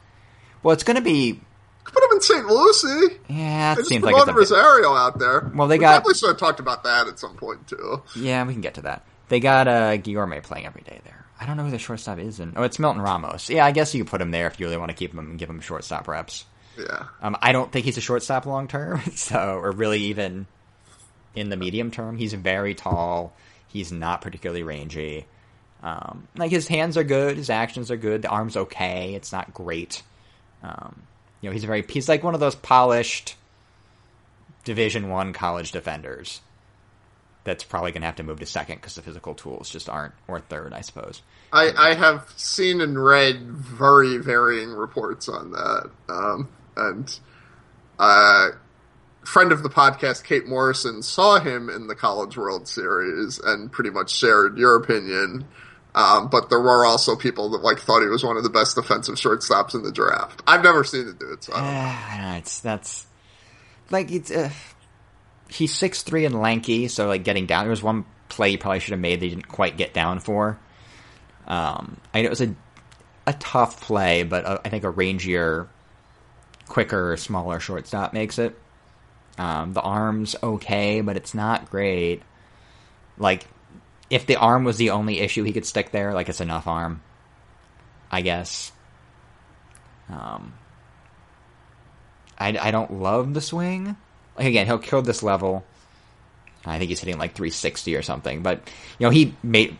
Well, 0.62 0.72
it's 0.72 0.84
going 0.84 0.96
to 0.96 1.02
be. 1.02 1.40
Put 1.84 2.02
him 2.02 2.10
in 2.12 2.20
St. 2.20 2.46
Lucie. 2.46 3.16
Yeah, 3.28 3.76
it 3.78 3.86
seems 3.86 4.02
like 4.04 4.14
it's 4.16 4.24
a 4.24 4.26
bit, 4.26 4.34
Rosario 4.34 4.94
out 4.94 5.18
there. 5.20 5.50
Well, 5.54 5.68
they 5.68 5.76
we 5.76 5.80
got- 5.82 6.02
probably 6.02 6.14
should 6.14 6.28
have 6.30 6.38
talked 6.38 6.58
about 6.58 6.82
that 6.84 7.06
at 7.06 7.18
some 7.18 7.36
point, 7.36 7.68
too. 7.68 8.02
Yeah, 8.16 8.44
we 8.44 8.52
can 8.54 8.60
get 8.62 8.74
to 8.74 8.82
that. 8.82 9.04
They 9.28 9.38
got 9.40 9.68
uh, 9.68 9.96
Guillorme 9.96 10.42
playing 10.42 10.66
every 10.66 10.82
day 10.82 11.00
there. 11.04 11.24
I 11.40 11.46
don't 11.46 11.56
know 11.56 11.64
who 11.64 11.70
the 11.70 11.78
shortstop 11.78 12.18
is. 12.18 12.40
In, 12.40 12.54
oh, 12.56 12.62
it's 12.62 12.78
Milton 12.78 13.02
Ramos. 13.02 13.50
Yeah, 13.50 13.64
I 13.64 13.70
guess 13.72 13.94
you 13.94 14.02
could 14.02 14.10
put 14.10 14.20
him 14.20 14.30
there 14.30 14.46
if 14.46 14.58
you 14.58 14.66
really 14.66 14.78
want 14.78 14.90
to 14.90 14.96
keep 14.96 15.12
him 15.12 15.18
and 15.18 15.38
give 15.38 15.50
him 15.50 15.60
shortstop 15.60 16.08
reps. 16.08 16.44
Yeah. 16.78 17.04
Um, 17.22 17.36
I 17.40 17.52
don't 17.52 17.70
think 17.70 17.84
he's 17.84 17.96
a 17.98 18.00
shortstop 18.00 18.46
long 18.46 18.68
term, 18.68 19.00
so 19.14 19.38
or 19.58 19.70
really 19.70 20.00
even 20.04 20.46
in 21.34 21.50
the 21.50 21.56
medium 21.56 21.90
term. 21.90 22.16
He's 22.16 22.32
very 22.32 22.74
tall. 22.74 23.34
He's 23.68 23.92
not 23.92 24.22
particularly 24.22 24.62
rangy. 24.62 25.26
Um, 25.82 26.26
like 26.36 26.50
his 26.50 26.66
hands 26.66 26.96
are 26.96 27.04
good, 27.04 27.36
his 27.36 27.50
actions 27.50 27.90
are 27.90 27.96
good, 27.96 28.22
the 28.22 28.28
arm's 28.28 28.56
okay. 28.56 29.14
It's 29.14 29.32
not 29.32 29.54
great. 29.54 30.02
Um, 30.62 31.02
you 31.40 31.48
know, 31.48 31.52
he's 31.52 31.64
very 31.64 31.84
he's 31.88 32.08
like 32.08 32.24
one 32.24 32.34
of 32.34 32.40
those 32.40 32.54
polished 32.54 33.36
Division 34.64 35.08
One 35.08 35.32
college 35.32 35.72
defenders. 35.72 36.40
That's 37.44 37.62
probably 37.62 37.92
going 37.92 38.02
to 38.02 38.06
have 38.06 38.16
to 38.16 38.24
move 38.24 38.40
to 38.40 38.46
second 38.46 38.76
because 38.76 38.96
the 38.96 39.02
physical 39.02 39.34
tools 39.34 39.70
just 39.70 39.88
aren't, 39.88 40.14
or 40.26 40.40
third, 40.40 40.72
I 40.72 40.80
suppose. 40.80 41.22
I, 41.52 41.70
I 41.78 41.94
have 41.94 42.28
seen 42.36 42.80
and 42.80 43.02
read 43.02 43.40
very 43.40 44.18
varying 44.18 44.70
reports 44.70 45.28
on 45.28 45.52
that. 45.52 45.90
Um, 46.08 46.48
and 46.76 47.20
uh, 48.00 48.48
friend 49.24 49.52
of 49.52 49.62
the 49.62 49.68
podcast, 49.68 50.24
Kate 50.24 50.46
Morrison, 50.46 51.02
saw 51.02 51.38
him 51.38 51.68
in 51.68 51.86
the 51.86 51.94
College 51.94 52.36
World 52.36 52.66
Series 52.66 53.38
and 53.38 53.70
pretty 53.70 53.90
much 53.90 54.10
shared 54.10 54.58
your 54.58 54.74
opinion. 54.74 55.46
Um, 55.96 56.28
but 56.28 56.50
there 56.50 56.60
were 56.60 56.84
also 56.84 57.16
people 57.16 57.50
that 57.50 57.62
like 57.62 57.78
thought 57.78 58.02
he 58.02 58.06
was 58.06 58.22
one 58.22 58.36
of 58.36 58.42
the 58.42 58.50
best 58.50 58.76
defensive 58.76 59.14
shortstops 59.14 59.74
in 59.74 59.82
the 59.82 59.90
draft. 59.90 60.42
I've 60.46 60.62
never 60.62 60.84
seen 60.84 61.16
do 61.18 61.32
it, 61.32 61.44
so 61.44 61.54
know, 61.54 62.34
it's 62.36 62.60
that's 62.60 63.06
like 63.90 64.12
it's 64.12 64.30
uh, 64.30 64.50
he's 65.48 65.74
six 65.74 66.02
three 66.02 66.26
and 66.26 66.38
lanky, 66.40 66.88
so 66.88 67.08
like 67.08 67.24
getting 67.24 67.46
down. 67.46 67.64
There 67.64 67.70
was 67.70 67.82
one 67.82 68.04
play 68.28 68.50
he 68.50 68.56
probably 68.58 68.80
should 68.80 68.92
have 68.92 69.00
made 69.00 69.20
that 69.20 69.24
he 69.24 69.30
didn't 69.30 69.48
quite 69.48 69.78
get 69.78 69.94
down 69.94 70.20
for. 70.20 70.58
Um, 71.46 71.96
I 72.12 72.20
know 72.20 72.26
it 72.26 72.30
was 72.30 72.42
a 72.42 72.54
a 73.26 73.32
tough 73.32 73.80
play, 73.80 74.22
but 74.22 74.44
uh, 74.44 74.58
I 74.64 74.68
think 74.68 74.84
a 74.84 74.92
rangier, 74.92 75.68
quicker, 76.68 77.16
smaller 77.16 77.58
shortstop 77.58 78.12
makes 78.12 78.38
it. 78.38 78.54
Um, 79.38 79.72
the 79.72 79.80
arm's 79.80 80.36
okay, 80.42 81.00
but 81.00 81.16
it's 81.16 81.34
not 81.34 81.70
great. 81.70 82.22
Like, 83.18 83.46
if 84.10 84.26
the 84.26 84.36
arm 84.36 84.64
was 84.64 84.76
the 84.76 84.90
only 84.90 85.20
issue 85.20 85.42
he 85.42 85.52
could 85.52 85.66
stick 85.66 85.90
there, 85.90 86.14
like 86.14 86.28
it's 86.28 86.40
enough 86.40 86.66
arm, 86.66 87.02
I 88.10 88.22
guess. 88.22 88.72
Um, 90.08 90.52
I, 92.38 92.56
I 92.58 92.70
don't 92.70 93.00
love 93.00 93.34
the 93.34 93.40
swing. 93.40 93.96
Like 94.36 94.46
again, 94.46 94.66
he'll 94.66 94.78
kill 94.78 95.02
this 95.02 95.22
level. 95.22 95.64
I 96.64 96.78
think 96.78 96.88
he's 96.88 97.00
hitting 97.00 97.18
like 97.18 97.34
360 97.34 97.94
or 97.96 98.02
something. 98.02 98.42
But 98.42 98.60
you 98.98 99.06
know, 99.06 99.10
he 99.10 99.34
made. 99.42 99.76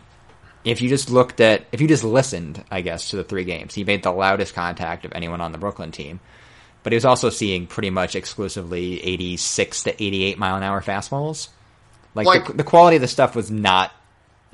If 0.63 0.81
you 0.81 0.89
just 0.89 1.09
looked 1.09 1.39
at, 1.39 1.65
if 1.71 1.79
you 1.79 1.87
just 1.87 2.03
listened, 2.03 2.61
I 2.69 2.81
guess, 2.81 3.11
to 3.11 3.15
the 3.15 3.23
three 3.23 3.45
games, 3.45 3.73
he 3.73 3.85
made 3.85 4.03
the 4.03 4.11
loudest 4.11 4.53
contact 4.53 5.05
of 5.05 5.13
anyone 5.13 5.39
on 5.39 5.53
the 5.53 5.57
Brooklyn 5.57 5.91
team. 5.91 6.19
But 6.83 6.91
he 6.91 6.95
was 6.97 7.05
also 7.05 7.29
seeing 7.29 7.67
pretty 7.67 7.89
much 7.89 8.15
exclusively 8.15 9.01
86 9.03 9.83
to 9.83 10.03
88 10.03 10.37
mile 10.37 10.57
an 10.57 10.63
hour 10.63 10.81
fastballs. 10.81 11.49
Like, 12.15 12.27
Like- 12.27 12.47
the, 12.47 12.53
the 12.53 12.63
quality 12.63 12.97
of 12.97 13.01
the 13.01 13.07
stuff 13.07 13.35
was 13.35 13.49
not 13.51 13.91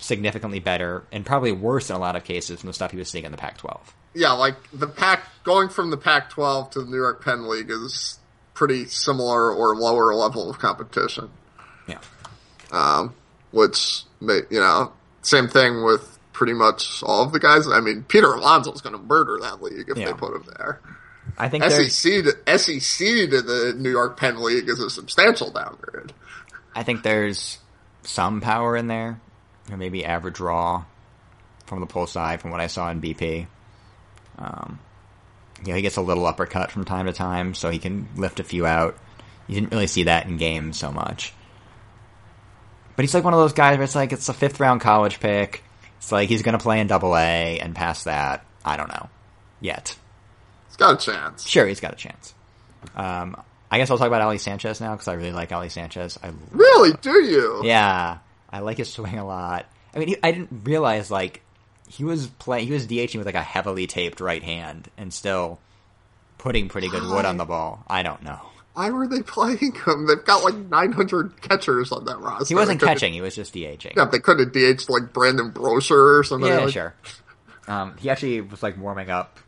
significantly 0.03 0.59
better, 0.59 1.03
and 1.11 1.25
probably 1.25 1.51
worse 1.51 1.89
in 1.89 1.95
a 1.95 1.99
lot 1.99 2.15
of 2.15 2.23
cases 2.23 2.59
than 2.61 2.67
the 2.67 2.73
stuff 2.73 2.91
he 2.91 2.97
was 2.97 3.09
seeing 3.09 3.25
in 3.25 3.31
the 3.31 3.37
Pac-12. 3.37 3.79
yeah, 4.13 4.31
like 4.33 4.55
the 4.71 4.87
Pac 4.87 5.23
going 5.43 5.69
from 5.69 5.89
the 5.89 5.97
Pac-12 5.97 6.71
to 6.71 6.81
the 6.81 6.85
New 6.89 6.97
York 6.97 7.23
Penn 7.23 7.47
League 7.47 7.69
is 7.69 8.19
pretty 8.53 8.85
similar 8.85 9.51
or 9.51 9.75
lower 9.75 10.13
level 10.13 10.49
of 10.49 10.59
competition. 10.59 11.29
Yeah. 11.87 11.99
um, 12.71 13.13
which 13.51 14.03
may, 14.21 14.39
you 14.49 14.59
know, 14.59 14.91
same 15.21 15.47
thing 15.47 15.83
with 15.83 16.17
pretty 16.33 16.53
much 16.53 17.03
all 17.03 17.23
of 17.23 17.31
the 17.31 17.39
guys. 17.39 17.67
I 17.67 17.79
mean, 17.79 18.03
Peter 18.07 18.33
Alonso's 18.33 18.81
going 18.81 18.95
to 18.95 19.01
murder 19.01 19.37
that 19.41 19.61
league 19.61 19.89
if 19.89 19.97
Yeah. 19.97 20.07
they 20.07 20.13
put 20.13 20.33
him 20.35 20.43
there. 20.57 20.79
I 21.37 21.49
think. 21.49 21.63
SEC 21.63 22.23
to, 22.23 22.57
SEC 22.57 22.97
to 23.29 23.41
the 23.41 23.73
New 23.77 23.91
York 23.91 24.17
Penn 24.17 24.41
League 24.43 24.67
is 24.69 24.79
a 24.79 24.89
substantial 24.89 25.51
downgrade. 25.51 26.13
I 26.75 26.83
think 26.83 27.03
there's 27.03 27.59
some 28.03 28.41
power 28.41 28.75
in 28.75 28.87
there, 28.87 29.19
or 29.71 29.77
maybe 29.77 30.05
average 30.05 30.39
raw 30.39 30.83
from 31.65 31.79
the 31.79 31.85
pull 31.85 32.07
side 32.07 32.41
from 32.41 32.51
what 32.51 32.59
I 32.59 32.67
saw 32.67 32.89
in 32.89 33.01
BP. 33.01 33.47
Um, 34.37 34.79
you 35.61 35.69
know, 35.69 35.75
he 35.75 35.81
gets 35.81 35.97
a 35.97 36.01
little 36.01 36.25
uppercut 36.25 36.71
from 36.71 36.85
time 36.85 37.05
to 37.05 37.13
time, 37.13 37.53
so 37.53 37.69
he 37.69 37.79
can 37.79 38.07
lift 38.15 38.39
a 38.39 38.43
few 38.43 38.65
out. 38.65 38.97
You 39.47 39.55
didn't 39.55 39.71
really 39.71 39.87
see 39.87 40.03
that 40.03 40.25
in 40.25 40.37
games 40.37 40.77
so 40.77 40.91
much. 40.91 41.33
But 42.95 43.03
he's 43.03 43.13
like 43.13 43.23
one 43.23 43.33
of 43.33 43.39
those 43.39 43.53
guys 43.53 43.77
where 43.77 43.83
it's 43.83 43.95
like 43.95 44.11
it's 44.11 44.29
a 44.29 44.33
fifth 44.33 44.59
round 44.59 44.81
college 44.81 45.19
pick. 45.19 45.63
It's 45.97 46.11
like 46.11 46.29
he's 46.29 46.41
going 46.41 46.57
to 46.57 46.63
play 46.63 46.79
in 46.79 46.87
double 46.87 47.15
A, 47.15 47.59
and 47.59 47.75
past 47.75 48.05
that, 48.05 48.45
I 48.65 48.77
don't 48.77 48.89
know. 48.89 49.09
Yet. 49.61 49.95
He's 50.67 50.75
got 50.75 51.01
a 51.01 51.05
chance. 51.05 51.47
Sure, 51.47 51.65
he's 51.65 51.79
got 51.79 51.93
a 51.93 51.95
chance. 51.95 52.33
Um, 52.95 53.41
I 53.71 53.77
guess 53.77 53.89
I'll 53.89 53.97
talk 53.97 54.07
about 54.07 54.21
Ali 54.21 54.37
Sanchez 54.37 54.81
now 54.81 54.91
because 54.91 55.07
I 55.07 55.13
really 55.13 55.31
like 55.31 55.51
Ali 55.51 55.69
Sanchez. 55.69 56.19
I 56.21 56.31
Really? 56.51 56.91
Do 57.01 57.23
you? 57.23 57.61
yeah, 57.63 58.19
I 58.53 58.59
like 58.59 58.77
his 58.77 58.93
swing 58.93 59.17
a 59.17 59.25
lot. 59.25 59.65
I 59.95 59.99
mean, 59.99 60.09
he, 60.09 60.17
I 60.21 60.31
didn't 60.31 60.61
realize 60.63 61.09
like 61.09 61.41
he 61.89 62.03
was 62.03 62.27
playing. 62.27 62.67
He 62.67 62.73
was 62.73 62.87
DHing 62.87 63.17
with 63.17 63.25
like 63.25 63.35
a 63.35 63.41
heavily 63.41 63.87
taped 63.87 64.21
right 64.21 64.43
hand 64.43 64.89
and 64.97 65.11
still 65.11 65.59
putting 66.37 66.69
pretty 66.69 66.87
good 66.87 67.03
wood 67.03 67.25
on 67.25 67.37
the 67.37 67.45
ball. 67.45 67.83
I 67.87 68.03
don't 68.03 68.21
know. 68.23 68.39
Why 68.73 68.89
were 68.89 69.07
they 69.07 69.21
playing 69.21 69.73
him? 69.85 70.07
They've 70.07 70.23
got 70.23 70.43
like 70.43 70.55
900 70.55 71.41
catchers 71.41 71.91
on 71.91 72.05
that 72.05 72.19
roster. 72.19 72.45
He 72.47 72.55
wasn't 72.55 72.79
catching. 72.79 73.13
He 73.13 73.21
was 73.21 73.35
just 73.35 73.53
DHing. 73.53 73.95
Yeah, 73.95 74.05
they 74.05 74.19
could 74.19 74.39
have 74.39 74.51
DH'd 74.51 74.89
like 74.89 75.13
Brandon 75.13 75.51
Brosher 75.51 76.19
or 76.19 76.23
something. 76.23 76.49
Yeah, 76.49 76.59
like, 76.59 76.73
sure. 76.73 76.93
Um, 77.67 77.95
he 77.97 78.09
actually 78.09 78.41
was 78.41 78.61
like 78.61 78.77
warming 78.77 79.09
up 79.09 79.39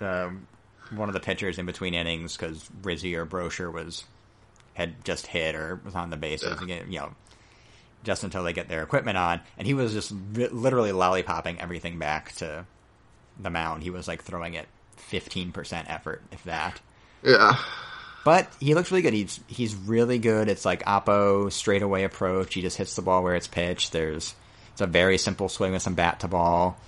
um, 0.00 0.46
one 0.94 1.08
of 1.08 1.14
the 1.14 1.20
pitchers 1.20 1.58
in 1.58 1.66
between 1.66 1.94
innings 1.94 2.36
because 2.36 2.68
Rizzy 2.82 3.14
or 3.14 3.26
Brosher 3.26 3.72
was 3.72 4.04
had 4.74 5.04
just 5.04 5.26
hit 5.26 5.54
or 5.54 5.80
was 5.84 5.94
on 5.94 6.10
the 6.10 6.16
bases. 6.16 6.56
Yeah. 6.58 6.64
Again, 6.64 6.92
you 6.92 6.98
know, 7.00 7.14
just 8.04 8.22
until 8.22 8.44
they 8.44 8.52
get 8.52 8.68
their 8.68 8.82
equipment 8.82 9.18
on, 9.18 9.40
and 9.58 9.66
he 9.66 9.74
was 9.74 9.92
just 9.92 10.12
ri- 10.32 10.48
literally 10.48 10.92
lollipopping 10.92 11.58
everything 11.58 11.98
back 11.98 12.32
to 12.36 12.64
the 13.40 13.50
mound. 13.50 13.82
He 13.82 13.90
was 13.90 14.06
like 14.06 14.22
throwing 14.22 14.54
it 14.54 14.68
fifteen 14.96 15.50
percent 15.50 15.90
effort, 15.90 16.22
if 16.30 16.44
that. 16.44 16.80
Yeah. 17.22 17.56
But 18.24 18.50
he 18.60 18.74
looks 18.74 18.90
really 18.90 19.02
good. 19.02 19.12
He's 19.12 19.40
he's 19.48 19.74
really 19.74 20.18
good. 20.18 20.48
It's 20.48 20.64
like 20.64 20.84
Oppo 20.84 21.50
straightaway 21.50 22.04
approach. 22.04 22.54
He 22.54 22.62
just 22.62 22.76
hits 22.76 22.96
the 22.96 23.02
ball 23.02 23.22
where 23.22 23.34
it's 23.34 23.48
pitched. 23.48 23.92
There's 23.92 24.34
it's 24.72 24.80
a 24.80 24.86
very 24.86 25.18
simple 25.18 25.48
swing 25.48 25.72
with 25.72 25.82
some 25.82 25.94
bat 25.94 26.20
to 26.20 26.28
ball. 26.28 26.78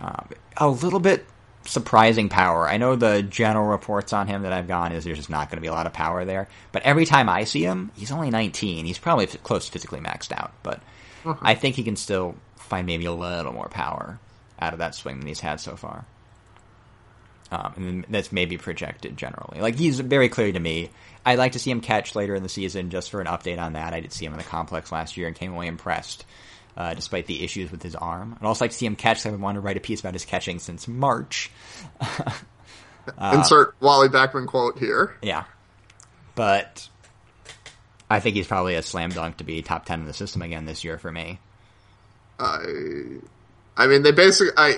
Um, 0.00 0.28
a 0.56 0.68
little 0.68 1.00
bit 1.00 1.26
surprising 1.64 2.28
power. 2.28 2.68
I 2.68 2.76
know 2.76 2.96
the 2.96 3.22
general 3.22 3.66
reports 3.66 4.12
on 4.12 4.26
him 4.26 4.42
that 4.42 4.52
I've 4.52 4.68
gone 4.68 4.92
is 4.92 5.04
there's 5.04 5.18
just 5.18 5.30
not 5.30 5.48
going 5.48 5.58
to 5.58 5.62
be 5.62 5.68
a 5.68 5.72
lot 5.72 5.86
of 5.86 5.92
power 5.92 6.24
there. 6.24 6.48
But 6.72 6.82
every 6.82 7.04
time 7.04 7.28
I 7.28 7.44
see 7.44 7.62
him, 7.62 7.90
he's 7.96 8.12
only 8.12 8.30
19. 8.30 8.86
He's 8.86 8.98
probably 8.98 9.26
f- 9.26 9.42
close 9.42 9.66
to 9.66 9.72
physically 9.72 10.00
maxed 10.00 10.32
out. 10.32 10.52
But 10.62 10.80
I 11.42 11.54
think 11.54 11.76
he 11.76 11.82
can 11.82 11.96
still 11.96 12.34
find 12.56 12.86
maybe 12.86 13.04
a 13.04 13.12
little 13.12 13.52
more 13.52 13.68
power 13.68 14.18
out 14.58 14.72
of 14.72 14.78
that 14.78 14.94
swing 14.94 15.18
than 15.18 15.28
he's 15.28 15.40
had 15.40 15.60
so 15.60 15.76
far. 15.76 16.04
Um, 17.52 17.72
and 17.76 18.06
that's 18.08 18.30
maybe 18.30 18.56
projected 18.58 19.16
generally. 19.16 19.60
Like 19.60 19.74
he's 19.74 19.98
very 20.00 20.28
clear 20.28 20.52
to 20.52 20.60
me. 20.60 20.90
I'd 21.26 21.38
like 21.38 21.52
to 21.52 21.58
see 21.58 21.70
him 21.70 21.80
catch 21.80 22.14
later 22.14 22.34
in 22.34 22.42
the 22.42 22.48
season 22.48 22.90
just 22.90 23.10
for 23.10 23.20
an 23.20 23.26
update 23.26 23.60
on 23.60 23.72
that. 23.72 23.92
I 23.92 24.00
did 24.00 24.12
see 24.12 24.24
him 24.24 24.32
in 24.32 24.38
the 24.38 24.44
complex 24.44 24.92
last 24.92 25.16
year 25.16 25.26
and 25.26 25.36
came 25.36 25.52
away 25.52 25.66
impressed, 25.66 26.24
uh, 26.76 26.94
despite 26.94 27.26
the 27.26 27.42
issues 27.44 27.70
with 27.70 27.82
his 27.82 27.94
arm. 27.94 28.36
I'd 28.40 28.46
also 28.46 28.64
like 28.64 28.70
to 28.72 28.76
see 28.76 28.86
him 28.86 28.96
catch. 28.96 29.24
I've 29.26 29.38
wanted 29.40 29.56
to 29.56 29.60
write 29.60 29.76
a 29.76 29.80
piece 29.80 30.00
about 30.00 30.14
his 30.14 30.24
catching 30.24 30.58
since 30.58 30.86
March. 30.88 31.50
Insert 33.20 33.74
Wally 33.80 34.08
Backman 34.08 34.46
quote 34.46 34.78
here. 34.78 35.16
Yeah, 35.22 35.44
but 36.34 36.88
I 38.08 38.20
think 38.20 38.36
he's 38.36 38.46
probably 38.46 38.74
a 38.74 38.82
slam 38.82 39.10
dunk 39.10 39.38
to 39.38 39.44
be 39.44 39.62
top 39.62 39.84
ten 39.86 40.00
in 40.00 40.06
the 40.06 40.12
system 40.12 40.42
again 40.42 40.64
this 40.64 40.84
year 40.84 40.98
for 40.98 41.10
me. 41.10 41.38
I, 42.38 43.18
I 43.76 43.86
mean, 43.86 44.02
they 44.02 44.12
basically. 44.12 44.52
I, 44.56 44.74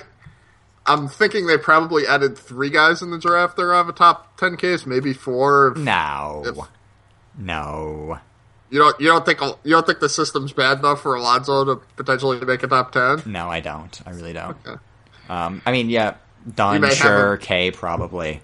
I'm 0.84 1.06
thinking 1.08 1.46
they 1.46 1.58
probably 1.58 2.06
added 2.08 2.36
three 2.36 2.70
guys 2.70 3.02
in 3.02 3.10
the 3.10 3.18
draft. 3.18 3.56
They're 3.56 3.72
of 3.74 3.88
a 3.88 3.92
top 3.92 4.36
ten 4.38 4.56
case, 4.56 4.86
maybe 4.86 5.12
four. 5.12 5.74
No, 5.76 6.42
If- 6.46 6.56
no. 7.38 8.18
You 8.72 8.78
don't. 8.78 8.98
You 9.00 9.08
don't 9.08 9.24
think. 9.26 9.40
You 9.64 9.72
don't 9.74 9.86
think 9.86 10.00
the 10.00 10.08
system's 10.08 10.52
bad 10.52 10.78
enough 10.78 11.02
for 11.02 11.14
Alonso 11.14 11.64
to 11.66 11.76
potentially 11.96 12.40
make 12.44 12.62
a 12.62 12.66
top 12.66 12.90
ten? 12.92 13.22
No, 13.26 13.48
I 13.50 13.60
don't. 13.60 14.00
I 14.06 14.10
really 14.10 14.32
don't. 14.32 14.56
Okay. 14.66 14.80
Um, 15.28 15.60
I 15.66 15.72
mean, 15.72 15.90
yeah, 15.90 16.14
may 16.56 16.90
sure, 16.90 17.34
a- 17.34 17.38
Kay, 17.38 17.70
probably. 17.70 18.40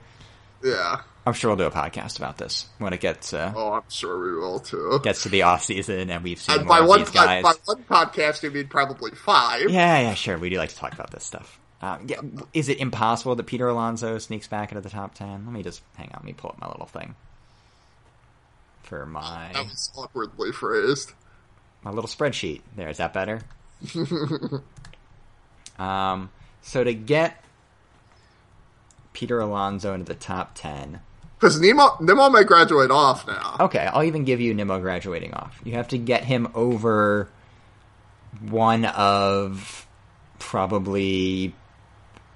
Yeah. 0.62 1.00
I'm 1.26 1.32
sure 1.34 1.50
we'll 1.50 1.56
do 1.58 1.64
a 1.64 1.70
podcast 1.70 2.18
about 2.18 2.38
this 2.38 2.66
when 2.78 2.92
it 2.94 3.00
gets 3.00 3.34
uh, 3.34 3.52
Oh, 3.54 3.72
I'm 3.72 3.82
sure 3.90 4.18
we 4.18 4.34
will 4.38 4.60
too. 4.60 4.98
gets 5.02 5.24
to 5.24 5.28
the 5.28 5.42
off 5.42 5.62
season 5.64 6.08
and 6.08 6.24
we've 6.24 6.40
seen 6.40 6.58
And 6.60 6.66
by 6.68 6.78
of 6.78 6.88
one 6.88 7.04
guys. 7.04 7.42
by 7.42 7.52
one 7.66 7.82
podcast, 7.84 8.42
you 8.42 8.50
mean 8.50 8.66
probably 8.68 9.10
five. 9.10 9.68
Yeah, 9.68 10.00
yeah, 10.00 10.14
sure. 10.14 10.38
We 10.38 10.48
do 10.48 10.56
like 10.56 10.70
to 10.70 10.76
talk 10.76 10.94
about 10.94 11.10
this 11.10 11.24
stuff. 11.24 11.58
Um, 11.82 12.06
yeah, 12.08 12.20
is 12.54 12.68
it 12.70 12.78
impossible 12.78 13.34
that 13.36 13.44
Peter 13.46 13.68
Alonso 13.68 14.16
sneaks 14.18 14.48
back 14.48 14.72
into 14.72 14.80
the 14.80 14.88
top 14.90 15.14
ten? 15.14 15.44
Let 15.44 15.52
me 15.52 15.62
just 15.62 15.82
hang 15.96 16.06
on. 16.08 16.12
Let 16.20 16.24
me 16.24 16.32
pull 16.32 16.50
up 16.50 16.60
my 16.60 16.68
little 16.68 16.86
thing 16.86 17.14
for 18.88 19.04
my 19.06 19.50
That 19.52 19.64
was 19.66 19.90
awkwardly 19.96 20.50
phrased. 20.52 21.12
my 21.82 21.90
little 21.90 22.08
spreadsheet. 22.08 22.62
There, 22.76 22.88
is 22.88 22.96
that 22.96 23.12
better? 23.12 23.40
um, 25.78 26.30
so 26.62 26.82
to 26.84 26.94
get 26.94 27.44
Peter 29.12 29.40
Alonso 29.40 29.94
into 29.94 30.06
the 30.06 30.14
top 30.14 30.52
ten, 30.54 31.00
Because 31.38 31.60
Nimmo, 31.60 31.96
Nimmo 32.00 32.30
may 32.30 32.44
graduate 32.44 32.90
off 32.90 33.26
now. 33.26 33.56
Okay, 33.60 33.86
I'll 33.86 34.04
even 34.04 34.24
give 34.24 34.40
you 34.40 34.54
Nimmo 34.54 34.80
graduating 34.80 35.34
off. 35.34 35.60
You 35.64 35.72
have 35.74 35.88
to 35.88 35.98
get 35.98 36.24
him 36.24 36.48
over 36.54 37.28
one 38.40 38.84
of 38.84 39.86
probably 40.38 41.54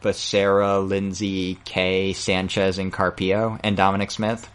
Becerra, 0.03 0.87
Lindsay, 0.87 1.57
Kay, 1.65 2.13
Sanchez, 2.13 2.79
and 2.79 2.93
Carpio, 2.93 3.59
and 3.63 3.77
Dominic 3.77 4.11
Smith. 4.11 4.49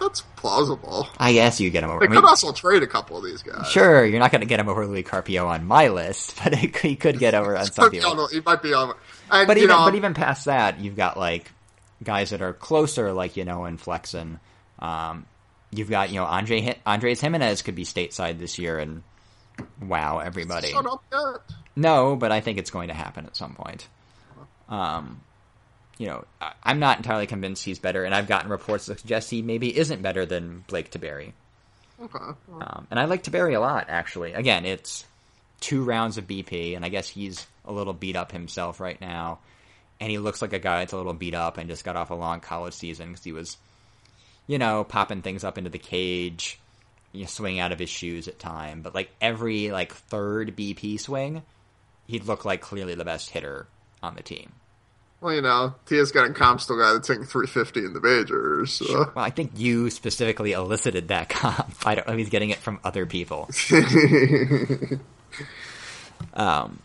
That's 0.00 0.20
plausible. 0.36 1.08
I 1.18 1.32
guess 1.32 1.60
you 1.60 1.70
get 1.70 1.84
him 1.84 1.90
over. 1.90 2.00
They 2.00 2.06
I 2.06 2.08
mean, 2.08 2.20
could 2.20 2.28
also 2.28 2.52
trade 2.52 2.82
a 2.82 2.86
couple 2.86 3.16
of 3.16 3.24
these 3.24 3.42
guys. 3.42 3.70
sure, 3.70 4.04
you're 4.04 4.18
not 4.20 4.30
going 4.30 4.40
to 4.42 4.46
get 4.46 4.60
him 4.60 4.68
over 4.68 4.86
Louis 4.86 5.02
Carpio 5.02 5.46
on 5.46 5.64
my 5.64 5.88
list, 5.88 6.38
but 6.44 6.54
he 6.54 6.96
could 6.96 7.18
get 7.18 7.34
over 7.34 7.56
on 7.56 7.66
some 7.66 7.90
people. 7.90 8.20
on- 8.20 8.30
he 8.30 8.40
might 8.40 8.62
be 8.62 8.72
on. 8.74 8.94
And, 9.30 9.46
But 9.46 9.56
you 9.56 9.64
even 9.64 9.76
know, 9.76 9.84
but 9.84 9.94
even 9.94 10.14
past 10.14 10.46
that, 10.46 10.80
you've 10.80 10.96
got 10.96 11.16
like 11.18 11.50
guys 12.02 12.30
that 12.30 12.42
are 12.42 12.52
closer, 12.52 13.12
like 13.12 13.36
you 13.36 13.44
know, 13.44 13.64
and 13.64 13.80
Flexen. 13.80 14.40
Um, 14.78 15.26
you've 15.70 15.90
got 15.90 16.10
you 16.10 16.16
know 16.16 16.24
Andre 16.24 16.76
Andres 16.86 17.20
Jimenez 17.20 17.62
could 17.62 17.74
be 17.74 17.84
stateside 17.84 18.38
this 18.38 18.58
year 18.58 18.78
and 18.78 19.02
wow 19.82 20.18
everybody. 20.18 20.68
Shut 20.68 20.86
up 20.86 21.02
yet. 21.12 21.56
No, 21.76 22.16
but 22.16 22.32
I 22.32 22.40
think 22.40 22.58
it's 22.58 22.70
going 22.70 22.88
to 22.88 22.94
happen 22.94 23.26
at 23.26 23.36
some 23.36 23.54
point. 23.54 23.86
Um, 24.68 25.20
you 25.98 26.06
know, 26.06 26.24
I'm 26.62 26.78
not 26.78 26.98
entirely 26.98 27.26
convinced 27.26 27.64
he's 27.64 27.80
better, 27.80 28.04
and 28.04 28.14
I've 28.14 28.28
gotten 28.28 28.50
reports 28.50 28.86
that 28.86 29.00
suggest 29.00 29.30
he 29.30 29.42
maybe 29.42 29.76
isn't 29.76 30.00
better 30.00 30.24
than 30.24 30.64
Blake 30.68 30.90
Tiberi. 30.90 31.32
Okay. 32.00 32.18
Um, 32.60 32.86
and 32.90 33.00
I 33.00 33.06
like 33.06 33.24
Taberry 33.24 33.56
a 33.56 33.60
lot, 33.60 33.86
actually. 33.88 34.32
Again, 34.32 34.64
it's 34.64 35.04
two 35.60 35.82
rounds 35.82 36.16
of 36.16 36.28
BP, 36.28 36.76
and 36.76 36.84
I 36.84 36.88
guess 36.88 37.08
he's 37.08 37.46
a 37.64 37.72
little 37.72 37.92
beat 37.92 38.14
up 38.16 38.30
himself 38.30 38.78
right 38.78 39.00
now. 39.00 39.40
And 40.00 40.10
he 40.10 40.18
looks 40.18 40.40
like 40.40 40.52
a 40.52 40.60
guy 40.60 40.80
that's 40.80 40.92
a 40.92 40.96
little 40.96 41.12
beat 41.12 41.34
up 41.34 41.58
and 41.58 41.68
just 41.68 41.84
got 41.84 41.96
off 41.96 42.10
a 42.10 42.14
long 42.14 42.38
college 42.38 42.74
season 42.74 43.08
because 43.08 43.24
he 43.24 43.32
was, 43.32 43.56
you 44.46 44.58
know, 44.58 44.84
popping 44.84 45.22
things 45.22 45.42
up 45.42 45.58
into 45.58 45.70
the 45.70 45.78
cage, 45.78 46.60
you 47.10 47.22
know, 47.22 47.26
swinging 47.26 47.58
out 47.58 47.72
of 47.72 47.80
his 47.80 47.90
shoes 47.90 48.28
at 48.28 48.38
time. 48.38 48.82
But 48.82 48.94
like 48.94 49.10
every 49.20 49.72
like 49.72 49.92
third 49.92 50.56
BP 50.56 51.00
swing, 51.00 51.42
he'd 52.06 52.26
look 52.26 52.44
like 52.44 52.60
clearly 52.60 52.94
the 52.94 53.04
best 53.04 53.30
hitter 53.30 53.66
on 54.00 54.14
the 54.14 54.22
team. 54.22 54.52
Well, 55.20 55.34
you 55.34 55.42
know, 55.42 55.74
Tia's 55.86 56.12
getting 56.12 56.32
comps 56.32 56.66
to 56.66 56.74
a 56.74 56.78
guy 56.78 56.92
that's 56.92 57.08
hitting 57.08 57.24
350 57.24 57.84
in 57.84 57.92
the 57.92 58.00
majors. 58.00 58.72
So. 58.74 59.10
Well, 59.16 59.24
I 59.24 59.30
think 59.30 59.50
you 59.56 59.90
specifically 59.90 60.52
elicited 60.52 61.08
that 61.08 61.28
comp. 61.30 61.74
I 61.84 61.96
don't 61.96 62.06
know 62.06 62.12
if 62.12 62.18
he's 62.20 62.28
getting 62.28 62.50
it 62.50 62.58
from 62.58 62.78
other 62.84 63.04
people. 63.04 63.48
um, 66.34 66.78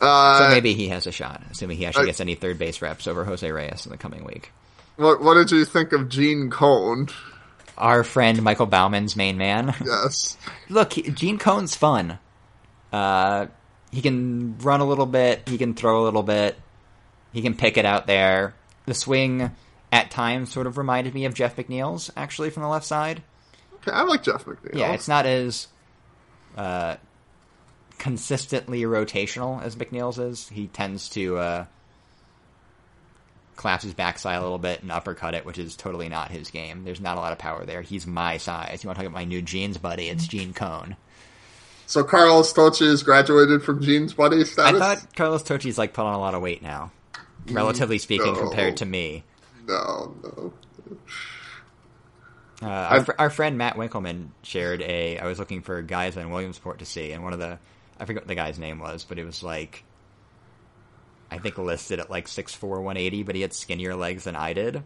Uh, 0.00 0.38
So 0.38 0.48
maybe 0.50 0.74
he 0.74 0.88
has 0.88 1.06
a 1.06 1.12
shot, 1.12 1.42
assuming 1.50 1.76
he 1.78 1.86
actually 1.86 2.02
I- 2.04 2.06
gets 2.06 2.20
any 2.20 2.34
third 2.34 2.58
base 2.58 2.82
reps 2.82 3.06
over 3.06 3.24
Jose 3.24 3.48
Reyes 3.50 3.86
in 3.86 3.92
the 3.92 3.98
coming 3.98 4.24
week. 4.24 4.50
what, 4.96 5.22
what 5.22 5.34
did 5.34 5.50
you 5.50 5.64
think 5.64 5.92
of 5.92 6.08
Gene 6.08 6.50
Cone? 6.50 7.08
Our 7.78 8.04
friend 8.04 8.40
Michael 8.42 8.66
Bauman's 8.66 9.16
main 9.16 9.36
man. 9.38 9.74
Yes. 9.84 10.36
Look, 10.68 10.90
Gene 10.90 11.38
Cone's 11.38 11.74
fun. 11.74 12.18
Uh, 12.92 13.46
he 13.90 14.00
can 14.02 14.58
run 14.58 14.80
a 14.80 14.84
little 14.84 15.06
bit. 15.06 15.48
He 15.48 15.58
can 15.58 15.74
throw 15.74 16.02
a 16.02 16.04
little 16.04 16.22
bit. 16.22 16.56
He 17.34 17.42
can 17.42 17.54
pick 17.54 17.76
it 17.76 17.84
out 17.84 18.06
there. 18.06 18.54
The 18.86 18.94
swing 18.94 19.50
at 19.92 20.10
times 20.10 20.50
sort 20.50 20.66
of 20.66 20.78
reminded 20.78 21.12
me 21.14 21.26
of 21.26 21.34
Jeff 21.34 21.56
McNeil's, 21.56 22.10
actually, 22.16 22.48
from 22.50 22.62
the 22.62 22.68
left 22.68 22.86
side. 22.86 23.22
Okay, 23.76 23.90
I 23.90 24.02
like 24.04 24.22
Jeff 24.22 24.46
McNeil. 24.46 24.74
Yeah, 24.78 24.92
it's 24.92 25.08
not 25.08 25.26
as 25.26 25.68
uh, 26.56 26.96
consistently 27.98 28.82
rotational 28.82 29.62
as 29.62 29.76
McNeil's 29.76 30.18
is. 30.18 30.48
He 30.48 30.68
tends 30.68 31.08
to 31.10 31.36
uh, 31.36 31.64
collapse 33.56 33.82
his 33.84 33.94
backside 33.94 34.38
a 34.38 34.42
little 34.42 34.58
bit 34.58 34.82
and 34.82 34.90
uppercut 34.92 35.34
it, 35.34 35.44
which 35.44 35.58
is 35.58 35.76
totally 35.76 36.08
not 36.08 36.30
his 36.30 36.50
game. 36.50 36.84
There's 36.84 37.00
not 37.00 37.16
a 37.16 37.20
lot 37.20 37.32
of 37.32 37.38
power 37.38 37.64
there. 37.64 37.82
He's 37.82 38.06
my 38.06 38.36
size. 38.38 38.82
You 38.82 38.88
want 38.88 38.98
to 38.98 39.04
talk 39.04 39.10
about 39.10 39.18
my 39.20 39.24
new 39.24 39.42
jeans 39.42 39.76
buddy? 39.78 40.08
It's 40.08 40.26
Gene 40.26 40.52
Cone. 40.54 40.96
So 41.86 42.02
Carlos 42.02 42.52
Tocci 42.52 42.86
has 42.88 43.02
graduated 43.02 43.62
from 43.62 43.82
Gene's 43.82 44.14
buddy 44.14 44.40
I 44.40 44.44
status? 44.44 44.78
thought 44.80 45.16
Carlos 45.16 45.42
Tocci's 45.42 45.76
like 45.76 45.92
put 45.92 46.04
on 46.04 46.14
a 46.14 46.18
lot 46.18 46.34
of 46.34 46.40
weight 46.40 46.62
now, 46.62 46.92
relatively 47.50 47.98
speaking, 47.98 48.32
No. 48.34 48.38
compared 48.40 48.76
to 48.78 48.86
me. 48.86 49.24
No, 49.66 50.14
no. 50.22 50.52
Uh, 52.62 52.66
our, 52.66 53.04
fr- 53.04 53.12
our 53.18 53.30
friend 53.30 53.58
Matt 53.58 53.76
Winkelman 53.76 54.28
shared 54.42 54.80
a. 54.82 55.18
I 55.18 55.26
was 55.26 55.38
looking 55.38 55.60
for 55.62 55.82
guys 55.82 56.16
in 56.16 56.30
Williamsport 56.30 56.78
to 56.78 56.84
see, 56.86 57.12
and 57.12 57.22
one 57.24 57.32
of 57.32 57.38
the 57.38 57.58
I 57.98 58.04
forget 58.04 58.22
what 58.22 58.28
the 58.28 58.34
guy's 58.34 58.58
name 58.58 58.78
was, 58.78 59.04
but 59.04 59.18
it 59.18 59.24
was 59.24 59.42
like 59.42 59.84
I 61.30 61.38
think 61.38 61.58
listed 61.58 61.98
at 61.98 62.10
like 62.10 62.26
6'4", 62.26 62.62
180, 62.62 63.22
but 63.24 63.34
he 63.34 63.40
had 63.42 63.52
skinnier 63.52 63.94
legs 63.94 64.24
than 64.24 64.36
I 64.36 64.52
did. 64.52 64.82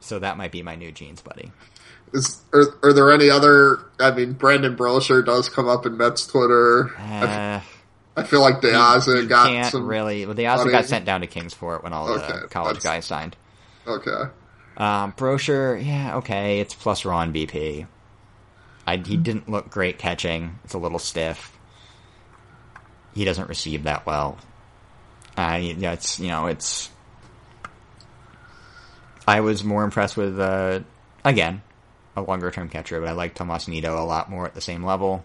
So 0.00 0.18
that 0.20 0.36
might 0.36 0.52
be 0.52 0.62
my 0.62 0.76
new 0.76 0.92
jeans 0.92 1.22
buddy. 1.22 1.50
Is 2.12 2.40
are, 2.52 2.78
are 2.82 2.92
there 2.92 3.10
any 3.10 3.30
other? 3.30 3.80
I 3.98 4.12
mean, 4.12 4.34
Brandon 4.34 4.76
Brosher 4.76 5.24
does 5.24 5.48
come 5.48 5.68
up 5.68 5.84
in 5.86 5.96
Mets 5.96 6.26
Twitter. 6.26 6.94
Uh, 6.98 7.60
I 8.16 8.22
feel 8.22 8.40
like 8.40 8.60
Deaza 8.60 9.22
you 9.22 9.28
got 9.28 9.48
can't 9.48 9.66
some. 9.66 9.86
really. 9.86 10.24
Well, 10.24 10.36
also 10.46 10.64
money. 10.64 10.72
got 10.72 10.86
sent 10.86 11.04
down 11.04 11.22
to 11.22 11.26
Kingsport 11.26 11.82
when 11.82 11.92
all 11.92 12.08
Okay, 12.08 12.26
the 12.42 12.48
college 12.48 12.76
that's- 12.76 12.82
guys 12.82 13.04
signed. 13.06 13.36
Okay. 13.86 14.30
Um, 14.76 15.12
Brosher, 15.12 15.84
yeah, 15.84 16.16
okay, 16.16 16.60
it's 16.60 16.74
plus 16.74 17.04
Ron 17.04 17.32
BP. 17.32 17.86
I, 18.86 18.96
he 18.96 19.16
didn't 19.16 19.48
look 19.48 19.70
great 19.70 19.98
catching. 19.98 20.58
It's 20.64 20.74
a 20.74 20.78
little 20.78 20.98
stiff. 20.98 21.56
He 23.14 23.24
doesn't 23.24 23.48
receive 23.48 23.84
that 23.84 24.04
well. 24.06 24.36
Uh, 25.36 25.58
yeah, 25.60 25.92
it's 25.92 26.18
you 26.20 26.28
know 26.28 26.46
it's. 26.46 26.90
I 29.26 29.40
was 29.40 29.64
more 29.64 29.84
impressed 29.84 30.16
with 30.16 30.38
uh, 30.38 30.80
again 31.24 31.62
a 32.16 32.22
longer 32.22 32.50
term 32.50 32.68
catcher, 32.68 33.00
but 33.00 33.08
I 33.08 33.12
like 33.12 33.34
Tomas 33.34 33.68
Nido 33.68 33.98
a 34.00 34.04
lot 34.04 34.30
more 34.30 34.44
at 34.46 34.54
the 34.54 34.60
same 34.60 34.84
level. 34.84 35.24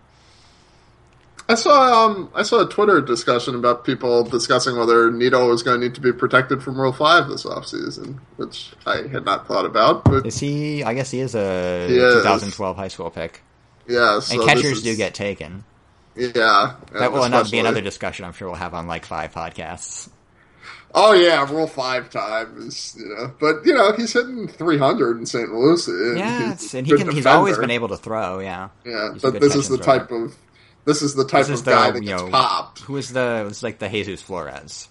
I 1.49 1.55
saw 1.55 2.05
um 2.05 2.30
I 2.35 2.43
saw 2.43 2.61
a 2.61 2.69
Twitter 2.69 3.01
discussion 3.01 3.55
about 3.55 3.84
people 3.84 4.23
discussing 4.23 4.77
whether 4.77 5.09
Nido 5.11 5.47
was 5.49 5.63
going 5.63 5.81
to 5.81 5.88
need 5.88 5.95
to 5.95 6.01
be 6.01 6.13
protected 6.13 6.61
from 6.61 6.80
Rule 6.80 6.93
Five 6.93 7.27
this 7.27 7.43
offseason, 7.43 8.19
which 8.38 8.71
I 8.85 9.07
had 9.07 9.26
not 9.26 9.47
thought 9.47 9.65
about. 9.65 10.05
But 10.05 10.27
Is 10.27 10.39
he? 10.39 10.84
I 10.84 10.93
guess 10.93 11.09
he 11.09 11.19
is 11.21 11.34
a 11.34 11.88
He 11.88 11.97
is. 11.97 12.13
2012 12.23 12.77
high 12.77 12.88
school 12.88 13.09
pick. 13.09 13.41
yeah, 13.88 14.19
so 14.19 14.35
And 14.39 14.47
catchers 14.47 14.77
is- 14.77 14.84
do 14.84 14.95
get 14.95 15.15
taken. 15.15 15.63
yeah. 16.15 16.76
That 16.93 17.11
will 17.11 17.27
be 17.49 17.57
another 17.59 17.81
discussion. 17.81 18.26
I'm 18.26 18.34
sure 18.34 18.47
we'll 18.49 18.57
have 18.57 18.76
on 18.76 18.85
like 18.88 19.05
five 19.05 19.34
podcasts. 19.34 20.07
Oh 20.93 21.13
yeah, 21.13 21.47
Rule 21.51 21.67
Five 21.67 22.09
time 22.11 22.57
is 22.67 22.95
you 22.99 23.07
know, 23.07 23.31
but 23.39 23.65
you 23.65 23.73
know 23.73 23.91
he's 23.93 24.13
hitting 24.13 24.47
300 24.47 25.17
in 25.19 25.26
St. 25.26 25.51
Lucie. 25.51 25.91
and 25.91 26.17
Yeah, 26.19 26.51
he's 26.53 26.73
and 26.76 26.85
he 26.85 26.95
can. 26.95 27.09
He's 27.11 27.26
always 27.27 27.57
been 27.57 27.69
able 27.71 27.88
to 27.89 27.97
throw. 27.97 28.39
Yeah. 28.39 28.69
Yeah, 28.85 29.13
He's 29.13 29.21
but 29.23 29.39
this 29.39 29.55
is 29.55 29.67
the 29.67 29.76
and 29.76 29.84
type 29.84 30.11
of 30.11 30.35
this 30.90 31.02
is 31.03 31.14
the 31.14 31.24
type 31.26 31.41
is 31.41 31.49
of 31.60 31.66
the 31.66 31.72
guy 31.72 31.91
that 31.91 32.02
you 32.02 32.10
gets 32.10 32.24
know 32.24 32.30
popped. 32.30 32.80
who 32.82 32.98
is 32.98 33.14
the 33.14 33.41
it 33.41 33.45
was 33.45 33.61
like 33.64 33.78
the 33.80 33.88
Jesus 33.88 34.22
Flores. 34.22 34.90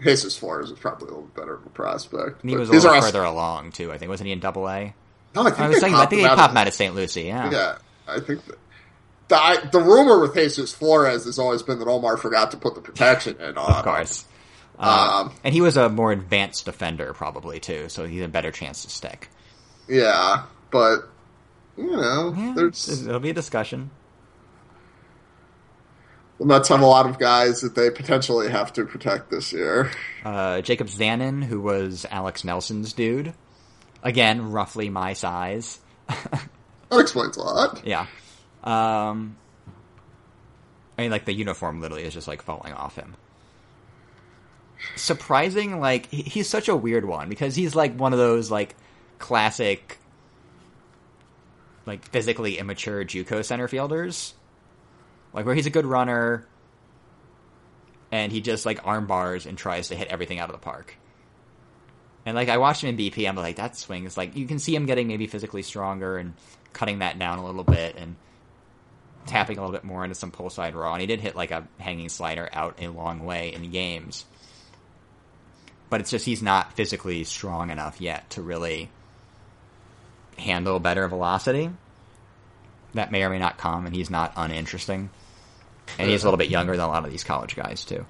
Jesus 0.00 0.36
Flores 0.36 0.70
is 0.70 0.78
probably 0.78 1.08
a 1.08 1.10
little 1.10 1.28
better 1.34 1.54
of 1.54 1.66
a 1.66 1.70
prospect. 1.70 2.42
And 2.42 2.50
he 2.50 2.56
was 2.56 2.68
a 2.68 2.72
little 2.72 3.00
further 3.00 3.24
along 3.24 3.72
too. 3.72 3.90
I 3.90 3.98
think 3.98 4.08
wasn't 4.10 4.28
he 4.28 4.32
in 4.32 4.38
Double 4.38 4.68
A? 4.68 4.94
No, 5.34 5.42
I 5.42 5.50
think 5.50 5.58
I 5.60 5.68
was 5.68 5.80
saying 5.80 5.94
I 5.94 6.06
think 6.06 6.22
he 6.22 6.28
popped 6.28 6.52
him 6.52 6.56
out 6.56 6.68
of 6.68 6.74
St. 6.74 6.94
Lucie. 6.94 7.22
Yeah. 7.22 7.50
Yeah, 7.50 7.78
I 8.06 8.20
think 8.20 8.42
that, 8.46 8.58
the 9.28 9.68
the 9.72 9.80
rumor 9.80 10.20
with 10.20 10.34
Jesus 10.34 10.72
Flores 10.72 11.24
has 11.24 11.38
always 11.38 11.62
been 11.64 11.80
that 11.80 11.88
Omar 11.88 12.16
forgot 12.16 12.52
to 12.52 12.56
put 12.56 12.76
the 12.76 12.80
protection 12.80 13.40
in 13.40 13.58
on. 13.58 13.72
Of 13.72 13.84
course. 13.84 14.24
Uh, 14.78 15.24
Um, 15.24 15.32
and 15.42 15.52
he 15.52 15.60
was 15.60 15.76
a 15.76 15.88
more 15.88 16.12
advanced 16.12 16.64
defender, 16.64 17.12
probably 17.12 17.58
too, 17.58 17.88
so 17.88 18.06
he 18.06 18.18
had 18.18 18.30
a 18.30 18.32
better 18.32 18.52
chance 18.52 18.84
to 18.84 18.90
stick. 18.90 19.28
Yeah, 19.88 20.44
but 20.70 21.08
you 21.76 21.90
know, 21.90 22.32
Yeah, 22.36 22.52
there's 22.54 23.04
it'll 23.06 23.18
be 23.18 23.30
a 23.30 23.34
discussion. 23.34 23.90
The 26.38 26.44
Mets 26.44 26.68
have 26.68 26.80
a 26.80 26.86
lot 26.86 27.06
of 27.06 27.18
guys 27.18 27.62
that 27.62 27.74
they 27.74 27.90
potentially 27.90 28.48
have 28.48 28.72
to 28.74 28.84
protect 28.84 29.30
this 29.30 29.52
year. 29.52 29.90
Uh, 30.24 30.60
Jacob 30.60 30.86
Zanon, 30.86 31.42
who 31.42 31.60
was 31.60 32.06
Alex 32.10 32.44
Nelson's 32.44 32.92
dude, 32.92 33.34
again 34.02 34.52
roughly 34.52 34.88
my 34.88 35.12
size. 35.14 35.78
That 36.90 37.00
explains 37.00 37.36
a 37.36 37.42
lot. 37.42 37.86
Yeah. 37.86 38.06
Um, 38.64 39.36
I 40.96 41.02
mean, 41.02 41.10
like 41.10 41.24
the 41.24 41.32
uniform 41.32 41.80
literally 41.80 42.04
is 42.04 42.14
just 42.14 42.26
like 42.26 42.42
falling 42.42 42.72
off 42.72 42.96
him. 42.96 43.14
Surprising, 44.96 45.80
like 45.80 46.06
he's 46.06 46.48
such 46.48 46.68
a 46.68 46.76
weird 46.76 47.04
one 47.04 47.28
because 47.28 47.54
he's 47.54 47.74
like 47.74 47.94
one 47.98 48.12
of 48.12 48.18
those 48.18 48.50
like 48.50 48.74
classic, 49.18 49.98
like 51.84 52.04
physically 52.06 52.58
immature 52.58 53.04
JUCO 53.04 53.44
center 53.44 53.68
fielders, 53.68 54.32
like 55.32 55.46
where 55.46 55.54
he's 55.54 55.66
a 55.66 55.70
good 55.70 55.86
runner, 55.86 56.46
and 58.10 58.32
he 58.32 58.40
just 58.40 58.66
like 58.66 58.86
arm 58.86 59.06
bars 59.06 59.46
and 59.46 59.56
tries 59.56 59.88
to 59.88 59.96
hit 59.96 60.08
everything 60.08 60.38
out 60.38 60.48
of 60.48 60.54
the 60.54 60.64
park. 60.64 60.96
And 62.26 62.34
like 62.34 62.48
I 62.48 62.58
watched 62.58 62.82
him 62.82 62.90
in 62.90 62.96
BP, 62.96 63.28
I'm 63.28 63.36
like 63.36 63.56
that 63.56 63.76
swing 63.76 64.04
is 64.04 64.16
like 64.16 64.36
you 64.36 64.46
can 64.46 64.58
see 64.58 64.74
him 64.74 64.86
getting 64.86 65.08
maybe 65.08 65.26
physically 65.26 65.62
stronger 65.62 66.18
and 66.18 66.34
cutting 66.72 66.98
that 66.98 67.18
down 67.18 67.38
a 67.38 67.44
little 67.44 67.64
bit 67.64 67.96
and 67.96 68.16
tapping 69.26 69.58
a 69.58 69.60
little 69.60 69.72
bit 69.72 69.84
more 69.84 70.04
into 70.04 70.14
some 70.14 70.30
pull 70.30 70.50
side 70.50 70.74
raw. 70.74 70.92
And 70.92 71.00
he 71.00 71.06
did 71.06 71.20
hit 71.20 71.36
like 71.36 71.50
a 71.50 71.66
hanging 71.78 72.08
slider 72.08 72.48
out 72.52 72.78
a 72.80 72.88
long 72.88 73.24
way 73.24 73.52
in 73.52 73.70
games. 73.70 74.24
But 75.90 76.00
it's 76.00 76.10
just 76.10 76.26
he's 76.26 76.42
not 76.42 76.74
physically 76.74 77.24
strong 77.24 77.70
enough 77.70 78.00
yet 78.00 78.28
to 78.30 78.42
really 78.42 78.90
handle 80.36 80.78
better 80.80 81.08
velocity. 81.08 81.70
That 82.98 83.12
may 83.12 83.22
or 83.22 83.30
may 83.30 83.38
not 83.38 83.58
come, 83.58 83.86
and 83.86 83.94
he's 83.94 84.10
not 84.10 84.32
uninteresting. 84.36 85.10
And 86.00 86.10
he's 86.10 86.24
a 86.24 86.26
little 86.26 86.36
bit 86.36 86.50
younger 86.50 86.76
than 86.76 86.84
a 86.84 86.88
lot 86.88 87.04
of 87.04 87.12
these 87.12 87.22
college 87.22 87.54
guys 87.54 87.84
too. 87.84 88.04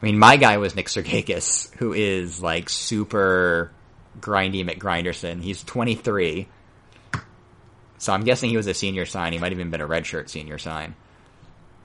I 0.00 0.06
mean, 0.06 0.20
my 0.20 0.36
guy 0.36 0.58
was 0.58 0.76
Nick 0.76 0.86
Sergakis, 0.86 1.74
who 1.74 1.92
is 1.92 2.40
like 2.40 2.68
super 2.68 3.72
grindy 4.20 4.64
McGrinderson. 4.64 5.42
He's 5.42 5.64
23. 5.64 6.46
So 7.98 8.12
I'm 8.12 8.22
guessing 8.22 8.50
he 8.50 8.56
was 8.56 8.68
a 8.68 8.74
senior 8.74 9.04
sign. 9.04 9.32
He 9.32 9.40
might 9.40 9.50
have 9.50 9.58
even 9.58 9.70
been 9.70 9.80
a 9.80 9.88
redshirt 9.88 10.28
senior 10.28 10.58
sign. 10.58 10.94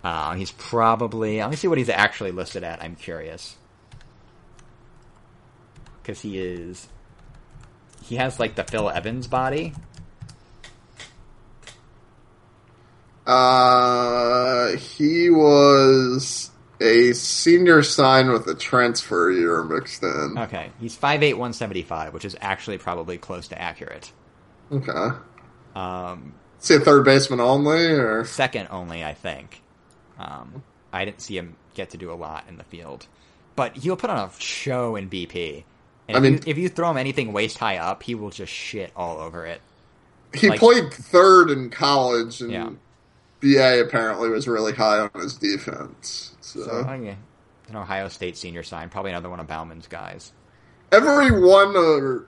Uh, 0.03 0.35
he's 0.35 0.51
probably. 0.51 1.39
Let 1.39 1.49
me 1.49 1.55
see 1.55 1.67
what 1.67 1.79
he's 1.79 1.89
actually 1.89 2.31
listed 2.31 2.63
at. 2.63 2.83
I'm 2.83 2.95
curious. 2.95 3.57
Because 6.03 6.21
he 6.21 6.37
is. 6.37 6.87
He 8.03 8.17
has 8.17 8.39
like 8.39 8.53
the 8.53 8.63
Phil 8.63 8.87
Evans 8.87 9.25
body. 9.25 9.73
Uh, 13.29 14.75
he 14.77 15.29
was 15.29 16.49
a 16.81 17.13
senior 17.13 17.83
sign 17.83 18.31
with 18.31 18.47
a 18.47 18.55
transfer 18.55 19.29
year 19.31 19.63
mixed 19.63 20.01
in. 20.01 20.35
Okay, 20.37 20.71
he's 20.79 20.97
5'8", 20.97 21.33
175, 21.33 22.13
which 22.13 22.25
is 22.25 22.35
actually 22.41 22.77
probably 22.79 23.17
close 23.17 23.47
to 23.49 23.61
accurate. 23.61 24.11
Okay. 24.71 25.09
Um, 25.75 26.33
Is 26.61 26.67
he 26.69 26.75
a 26.75 26.79
third 26.79 27.05
baseman 27.05 27.39
only, 27.39 27.85
or 27.85 28.25
second 28.25 28.67
only, 28.71 29.03
I 29.03 29.13
think. 29.13 29.61
Um, 30.17 30.63
I 30.91 31.05
didn't 31.05 31.21
see 31.21 31.37
him 31.37 31.55
get 31.75 31.91
to 31.91 31.97
do 31.97 32.11
a 32.11 32.15
lot 32.15 32.45
in 32.49 32.57
the 32.57 32.63
field, 32.63 33.05
but 33.55 33.77
he'll 33.77 33.95
put 33.95 34.09
on 34.09 34.17
a 34.17 34.31
show 34.41 34.95
in 34.95 35.09
BP. 35.09 35.63
And 36.07 36.17
I 36.17 36.19
if, 36.19 36.23
mean- 36.23 36.33
you, 36.33 36.39
if 36.47 36.57
you 36.57 36.67
throw 36.69 36.89
him 36.89 36.97
anything 36.97 37.31
waist 37.31 37.57
high 37.59 37.77
up, 37.77 38.01
he 38.03 38.15
will 38.15 38.31
just 38.31 38.51
shit 38.51 38.91
all 38.95 39.19
over 39.19 39.45
it. 39.45 39.61
he 40.33 40.49
like- 40.49 40.59
played 40.59 40.91
third 40.93 41.51
in 41.51 41.69
college, 41.69 42.41
and 42.41 42.51
Yeah. 42.51 42.69
BA 43.41 43.81
apparently 43.81 44.29
was 44.29 44.47
really 44.47 44.73
high 44.73 44.99
on 44.99 45.09
his 45.21 45.35
defense. 45.35 46.35
So, 46.41 46.63
So, 46.63 46.85
oh, 46.87 46.93
yeah, 46.93 47.15
an 47.69 47.75
Ohio 47.75 48.07
State 48.09 48.37
senior 48.37 48.63
sign, 48.63 48.89
probably 48.89 49.11
another 49.11 49.29
one 49.29 49.39
of 49.39 49.47
Bauman's 49.47 49.87
guys. 49.87 50.31
every 50.91 51.31
one 51.31 51.75
or 51.75 52.25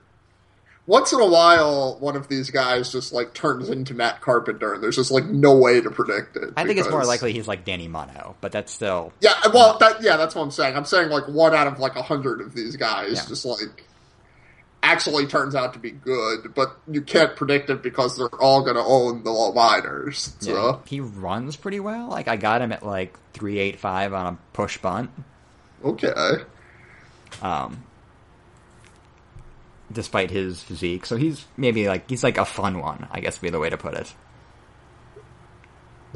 once 0.86 1.12
in 1.12 1.20
a 1.20 1.26
while, 1.26 1.96
one 2.00 2.16
of 2.16 2.26
these 2.28 2.50
guys 2.50 2.90
just 2.90 3.12
like 3.12 3.34
turns 3.34 3.68
into 3.68 3.94
Matt 3.94 4.20
Carpenter, 4.20 4.74
and 4.74 4.82
there's 4.82 4.96
just 4.96 5.10
like 5.12 5.24
no 5.26 5.56
way 5.56 5.80
to 5.80 5.90
predict 5.90 6.36
it. 6.36 6.52
I 6.56 6.64
think 6.64 6.78
it's 6.80 6.90
more 6.90 7.04
likely 7.04 7.32
he's 7.32 7.46
like 7.46 7.64
Danny 7.64 7.86
Muno, 7.88 8.34
but 8.40 8.50
that's 8.50 8.72
still 8.72 9.12
Yeah, 9.20 9.34
well, 9.54 9.78
that 9.78 10.02
yeah, 10.02 10.16
that's 10.16 10.34
what 10.34 10.42
I'm 10.42 10.50
saying. 10.50 10.76
I'm 10.76 10.84
saying 10.84 11.10
like 11.10 11.28
one 11.28 11.54
out 11.54 11.66
of 11.68 11.78
like 11.78 11.94
a 11.94 12.02
hundred 12.02 12.40
of 12.40 12.52
these 12.54 12.74
guys 12.76 13.12
Yeah. 13.12 13.26
just 13.28 13.44
like 13.44 13.84
actually 14.82 15.26
turns 15.26 15.54
out 15.54 15.72
to 15.74 15.78
be 15.78 15.90
good, 15.90 16.54
but 16.54 16.76
you 16.90 17.00
can't 17.02 17.36
predict 17.36 17.70
it 17.70 17.82
because 17.82 18.16
they're 18.16 18.28
all 18.40 18.62
going 18.62 18.74
to 18.76 18.82
own 18.82 19.22
the 19.22 19.30
low 19.30 19.52
minors. 19.52 20.34
So 20.40 20.52
yeah, 20.52 20.78
he 20.86 21.00
runs 21.00 21.56
pretty 21.56 21.80
well. 21.80 22.08
Like 22.08 22.28
I 22.28 22.36
got 22.36 22.60
him 22.62 22.72
at 22.72 22.84
like 22.84 23.16
three 23.32 23.58
eight 23.58 23.78
five 23.78 24.12
on 24.12 24.34
a 24.34 24.38
push 24.52 24.78
bunt. 24.78 25.10
okay, 25.84 26.42
um, 27.42 27.84
despite 29.92 30.30
his 30.30 30.62
physique. 30.62 31.06
So 31.06 31.16
he's 31.16 31.44
maybe 31.56 31.88
like 31.88 32.08
he's 32.08 32.24
like 32.24 32.38
a 32.38 32.44
fun 32.44 32.80
one, 32.80 33.06
I 33.10 33.20
guess 33.20 33.40
would 33.40 33.46
be 33.46 33.50
the 33.50 33.60
way 33.60 33.70
to 33.70 33.76
put 33.78 33.94
it. 33.94 34.12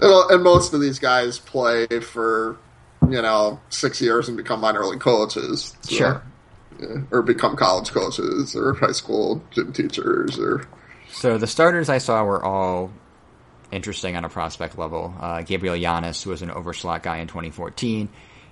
and, 0.00 0.30
and 0.32 0.42
most 0.42 0.74
of 0.74 0.80
these 0.80 0.98
guys 0.98 1.38
play 1.38 1.86
for 2.00 2.58
you 3.08 3.22
know 3.22 3.60
six 3.68 4.00
years 4.00 4.28
and 4.28 4.36
become 4.36 4.60
minor 4.60 4.84
league 4.84 5.00
coaches. 5.00 5.76
So, 5.82 5.94
Sure. 5.94 6.22
Yeah, 6.80 7.02
or 7.10 7.22
become 7.22 7.56
college 7.56 7.90
coaches 7.90 8.54
or 8.54 8.74
high 8.74 8.92
school 8.92 9.42
gym 9.50 9.72
teachers 9.72 10.38
or 10.38 10.66
So 11.10 11.38
the 11.38 11.46
starters 11.46 11.88
I 11.88 11.98
saw 11.98 12.24
were 12.24 12.44
all 12.44 12.90
interesting 13.72 14.16
on 14.16 14.24
a 14.24 14.28
prospect 14.28 14.78
level. 14.78 15.14
Uh, 15.18 15.42
Gabriel 15.42 15.76
Llanes, 15.76 16.22
who 16.22 16.30
was 16.30 16.42
an 16.42 16.50
overslot 16.50 17.02
guy 17.02 17.18
in 17.18 17.28
2014. 17.28 18.08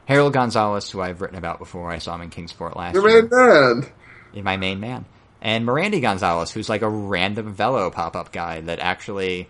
Harold 0.07 0.33
Gonzalez, 0.33 0.91
who 0.91 1.01
I've 1.01 1.21
written 1.21 1.39
about 1.39 1.59
before. 1.59 1.91
I 1.91 1.99
saw 1.99 2.15
him 2.15 2.23
in 2.23 2.31
Kingsport 2.31 2.77
last 2.77 2.95
your 2.95 3.09
year. 3.09 3.23
main 3.23 3.31
man. 3.31 3.87
in 4.35 4.45
my 4.45 4.57
main 4.57 4.81
man. 4.81 5.05
And 5.41 5.67
Merandy 5.67 6.01
Gonzalez, 6.01 6.51
who's 6.51 6.69
like 6.69 6.83
a 6.83 6.89
random 6.89 7.53
Velo 7.55 7.91
pop 7.91 8.17
up 8.17 8.33
guy 8.33 8.61
that 8.63 8.81
actually 8.81 9.49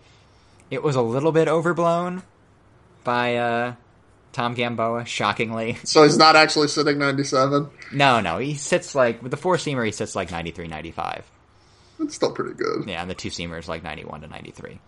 it 0.71 0.83
was 0.83 0.97
a 0.97 1.03
little 1.03 1.33
bit 1.33 1.49
overblown 1.49 2.23
by 3.05 3.37
uh, 3.37 3.75
Tom 4.35 4.55
Gamboa, 4.55 5.07
shockingly. 5.07 5.79
So 5.85 6.03
he's 6.03 6.19
not 6.19 6.35
actually 6.37 6.69
sitting 6.69 6.99
97. 6.99 7.71
No, 7.93 8.21
no, 8.21 8.39
he 8.39 8.55
sits 8.55 8.95
like 8.95 9.23
with 9.23 9.31
the 9.31 9.37
four 9.37 9.57
seamer 9.57 9.87
he 9.87 9.93
sits 9.93 10.15
like 10.15 10.31
93 10.31 10.67
95. 10.67 11.25
It's 12.01 12.17
still 12.17 12.33
pretty 12.33 12.55
good. 12.55 12.89
Yeah, 12.89 13.01
and 13.01 13.09
the 13.09 13.15
two 13.15 13.31
seamers 13.31 13.69
like 13.69 13.85
91 13.85 14.23
to 14.23 14.27
93. 14.27 14.81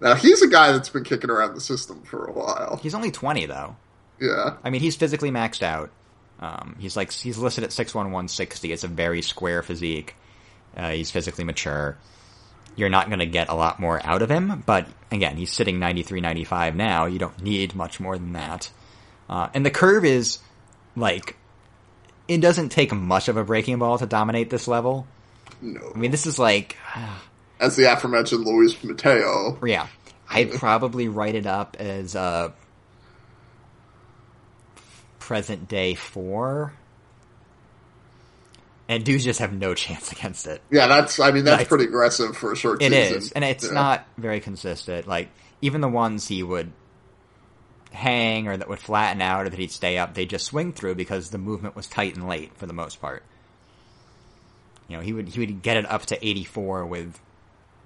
Now 0.00 0.14
he's 0.14 0.42
a 0.42 0.48
guy 0.48 0.72
that's 0.72 0.88
been 0.88 1.04
kicking 1.04 1.30
around 1.30 1.54
the 1.54 1.60
system 1.60 2.02
for 2.02 2.24
a 2.24 2.32
while. 2.32 2.80
He's 2.82 2.94
only 2.94 3.10
20 3.10 3.46
though. 3.46 3.76
Yeah, 4.18 4.56
I 4.64 4.70
mean, 4.70 4.80
he's 4.80 4.96
physically 4.96 5.30
maxed 5.30 5.62
out. 5.62 5.90
Um, 6.40 6.76
he's 6.78 6.96
like 6.96 7.12
he's 7.12 7.38
listed 7.38 7.64
at 7.64 7.70
6'1", 7.70 7.94
160. 7.94 8.72
It's 8.72 8.84
a 8.84 8.88
very 8.88 9.20
square 9.22 9.62
physique. 9.62 10.16
Uh, 10.76 10.90
he's 10.90 11.10
physically 11.10 11.44
mature. 11.44 11.98
You're 12.76 12.88
not 12.88 13.08
going 13.08 13.18
to 13.18 13.26
get 13.26 13.48
a 13.48 13.54
lot 13.54 13.78
more 13.80 14.00
out 14.04 14.22
of 14.22 14.30
him, 14.30 14.62
but 14.64 14.86
again, 15.10 15.36
he's 15.36 15.52
sitting 15.52 15.78
93, 15.78 16.20
95 16.20 16.74
now. 16.74 17.04
You 17.04 17.18
don't 17.18 17.42
need 17.42 17.74
much 17.74 18.00
more 18.00 18.16
than 18.16 18.32
that. 18.32 18.70
Uh, 19.28 19.48
and 19.54 19.64
the 19.64 19.70
curve 19.70 20.04
is 20.04 20.38
like 20.96 21.36
it 22.28 22.40
doesn't 22.40 22.70
take 22.70 22.92
much 22.92 23.28
of 23.28 23.36
a 23.36 23.44
breaking 23.44 23.78
ball 23.78 23.98
to 23.98 24.06
dominate 24.06 24.50
this 24.50 24.66
level. 24.68 25.06
no. 25.60 25.92
I 25.94 25.98
mean, 25.98 26.10
this 26.10 26.26
is 26.26 26.38
like 26.38 26.76
As 27.60 27.76
the 27.76 27.92
aforementioned 27.92 28.44
Luis 28.44 28.82
Mateo. 28.82 29.58
yeah. 29.64 29.86
I'd 30.28 30.52
probably 30.54 31.08
write 31.08 31.34
it 31.34 31.46
up 31.46 31.76
as 31.78 32.14
a 32.14 32.54
present 35.18 35.68
day 35.68 35.94
four. 35.94 36.72
And 38.92 39.04
dudes 39.04 39.24
just 39.24 39.40
have 39.40 39.52
no 39.52 39.74
chance 39.74 40.12
against 40.12 40.46
it. 40.46 40.60
Yeah, 40.70 40.86
that's. 40.86 41.18
I 41.18 41.30
mean, 41.30 41.44
that's 41.44 41.60
Like- 41.60 41.68
pretty 41.68 41.84
aggressive 41.84 42.36
for 42.36 42.52
a 42.52 42.56
short 42.56 42.82
It 42.82 42.92
season. 42.92 43.16
is, 43.16 43.32
and 43.32 43.44
it's 43.44 43.64
Yeah. 43.64 43.70
not 43.72 44.06
very 44.18 44.40
consistent. 44.40 45.06
Like 45.08 45.28
even 45.60 45.80
the 45.80 45.88
ones 45.88 46.28
he 46.28 46.42
would 46.42 46.72
hang 47.92 48.48
or 48.48 48.56
that 48.56 48.68
would 48.68 48.78
flatten 48.78 49.20
out 49.22 49.46
or 49.46 49.50
that 49.50 49.58
he'd 49.58 49.70
stay 49.70 49.98
up, 49.98 50.14
they 50.14 50.26
just 50.26 50.46
swing 50.46 50.72
through 50.72 50.94
because 50.94 51.30
the 51.30 51.38
movement 51.38 51.76
was 51.76 51.86
tight 51.86 52.14
and 52.16 52.28
late 52.28 52.56
for 52.56 52.66
the 52.66 52.72
most 52.72 53.00
part. 53.00 53.22
You 54.88 54.96
know, 54.96 55.02
he 55.02 55.12
would 55.12 55.28
he 55.28 55.40
would 55.40 55.62
get 55.62 55.76
it 55.76 55.90
up 55.90 56.04
to 56.06 56.26
84 56.26 56.86
with 56.86 57.18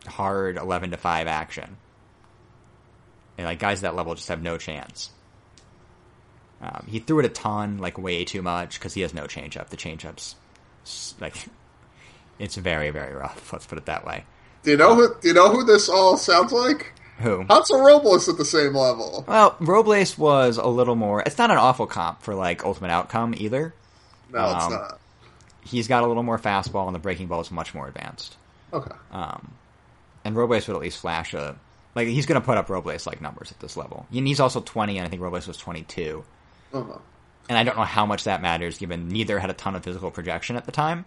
hard 0.06 0.56
11 0.56 0.90
to 0.92 0.96
5 0.96 1.26
action. 1.26 1.76
And 3.38 3.46
like 3.46 3.58
guys 3.58 3.78
at 3.78 3.82
that 3.82 3.94
level 3.96 4.14
just 4.14 4.28
have 4.28 4.42
no 4.42 4.56
chance. 4.58 5.10
Um, 6.62 6.86
he 6.88 7.00
threw 7.00 7.18
it 7.18 7.26
a 7.26 7.28
ton, 7.28 7.78
like 7.78 7.98
way 7.98 8.24
too 8.24 8.40
much, 8.42 8.78
because 8.78 8.94
he 8.94 9.02
has 9.02 9.12
no 9.12 9.24
changeup. 9.24 9.68
The 9.68 9.76
changeup's 9.76 10.36
like 11.20 11.34
it's 12.38 12.56
very 12.56 12.90
very 12.90 13.14
rough. 13.14 13.50
Let's 13.52 13.66
put 13.66 13.78
it 13.78 13.86
that 13.86 14.04
way. 14.06 14.24
Do 14.62 14.70
you 14.72 14.76
know 14.76 14.94
who? 14.94 15.14
Do 15.20 15.28
you 15.28 15.34
know 15.34 15.50
who 15.50 15.64
this 15.64 15.88
all 15.88 16.16
sounds 16.16 16.52
like? 16.52 16.92
Who? 17.18 17.46
Hansel 17.48 17.80
Robles 17.80 18.28
at 18.28 18.36
the 18.36 18.44
same 18.44 18.74
level. 18.74 19.24
Well, 19.26 19.56
Robles 19.60 20.18
was 20.18 20.58
a 20.58 20.66
little 20.66 20.96
more. 20.96 21.22
It's 21.24 21.38
not 21.38 21.50
an 21.50 21.56
awful 21.56 21.86
comp 21.86 22.20
for 22.22 22.34
like 22.34 22.64
Ultimate 22.64 22.90
Outcome 22.90 23.34
either. 23.38 23.72
No, 24.32 24.44
it's 24.54 24.64
Um, 24.66 24.72
not. 24.72 24.98
He's 25.62 25.88
got 25.88 26.02
a 26.04 26.06
little 26.06 26.22
more 26.22 26.38
fastball, 26.38 26.86
and 26.86 26.94
the 26.94 26.98
breaking 27.00 27.28
ball 27.28 27.40
is 27.40 27.50
much 27.50 27.74
more 27.74 27.88
advanced. 27.88 28.36
Okay. 28.72 28.94
Um, 29.12 29.52
and 30.24 30.36
Robles 30.36 30.66
would 30.68 30.74
at 30.74 30.82
least 30.82 30.98
flash 30.98 31.32
a 31.32 31.56
like 31.94 32.08
he's 32.08 32.26
going 32.26 32.40
to 32.40 32.44
put 32.44 32.58
up 32.58 32.68
Robles 32.68 33.06
like 33.06 33.20
numbers 33.22 33.50
at 33.50 33.60
this 33.60 33.76
level. 33.76 34.06
And 34.12 34.26
he's 34.26 34.40
also 34.40 34.60
twenty, 34.60 34.98
and 34.98 35.06
I 35.06 35.08
think 35.10 35.22
Robles 35.22 35.46
was 35.48 35.56
twenty 35.56 35.82
two. 35.84 36.24
Uh-huh. 36.74 36.98
And 37.48 37.56
I 37.56 37.62
don't 37.62 37.76
know 37.76 37.84
how 37.84 38.06
much 38.06 38.24
that 38.24 38.42
matters, 38.42 38.78
given 38.78 39.08
neither 39.08 39.38
had 39.38 39.50
a 39.50 39.54
ton 39.54 39.76
of 39.76 39.84
physical 39.84 40.10
projection 40.10 40.56
at 40.56 40.64
the 40.66 40.72
time. 40.72 41.04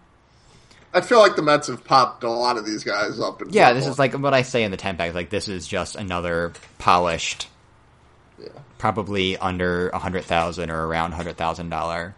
I 0.94 1.02
feel 1.02 1.20
like 1.20 1.36
the 1.36 1.42
Mets 1.42 1.68
have 1.68 1.84
popped 1.84 2.24
a 2.24 2.30
lot 2.30 2.58
of 2.58 2.66
these 2.66 2.84
guys 2.84 3.20
up. 3.20 3.42
Yeah, 3.50 3.74
this 3.74 3.86
is 3.86 4.00
like 4.00 4.14
what 4.14 4.34
I 4.34 4.42
say 4.42 4.64
in 4.64 4.72
the 4.72 4.78
ten 4.78 4.98
pack. 4.98 5.14
Like 5.14 5.30
this 5.30 5.48
is 5.48 5.68
just 5.68 5.96
another 5.96 6.54
polished, 6.80 7.48
Yeah. 8.42 8.48
probably 8.78 9.38
under 9.38 9.90
a 9.90 10.00
hundred 10.00 10.24
thousand 10.26 10.72
or 10.72 10.88
around 10.88 11.12
hundred 11.12 11.38
thousand 11.38 11.70
dollar 11.70 12.16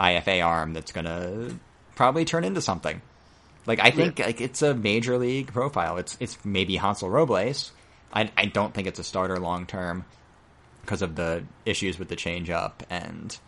IFA 0.00 0.44
arm 0.44 0.72
that's 0.72 0.90
gonna 0.92 1.50
probably 1.94 2.24
turn 2.24 2.42
into 2.42 2.60
something. 2.60 3.00
Like 3.66 3.80
I 3.80 3.90
think 3.90 4.18
like 4.18 4.40
it's 4.40 4.62
a 4.62 4.74
major 4.74 5.16
league 5.18 5.52
profile. 5.52 5.98
It's 5.98 6.16
it's 6.18 6.38
maybe 6.44 6.76
Hansel 6.76 7.08
Robles. 7.10 7.70
I 8.12 8.30
I 8.36 8.46
don't 8.46 8.74
think 8.74 8.88
it's 8.88 8.98
a 8.98 9.04
starter 9.04 9.38
long 9.38 9.66
term 9.66 10.04
because 10.86 11.02
of 11.02 11.16
the 11.16 11.44
issues 11.66 11.98
with 11.98 12.08
the 12.08 12.16
changeup 12.16 12.72
and 12.88 13.38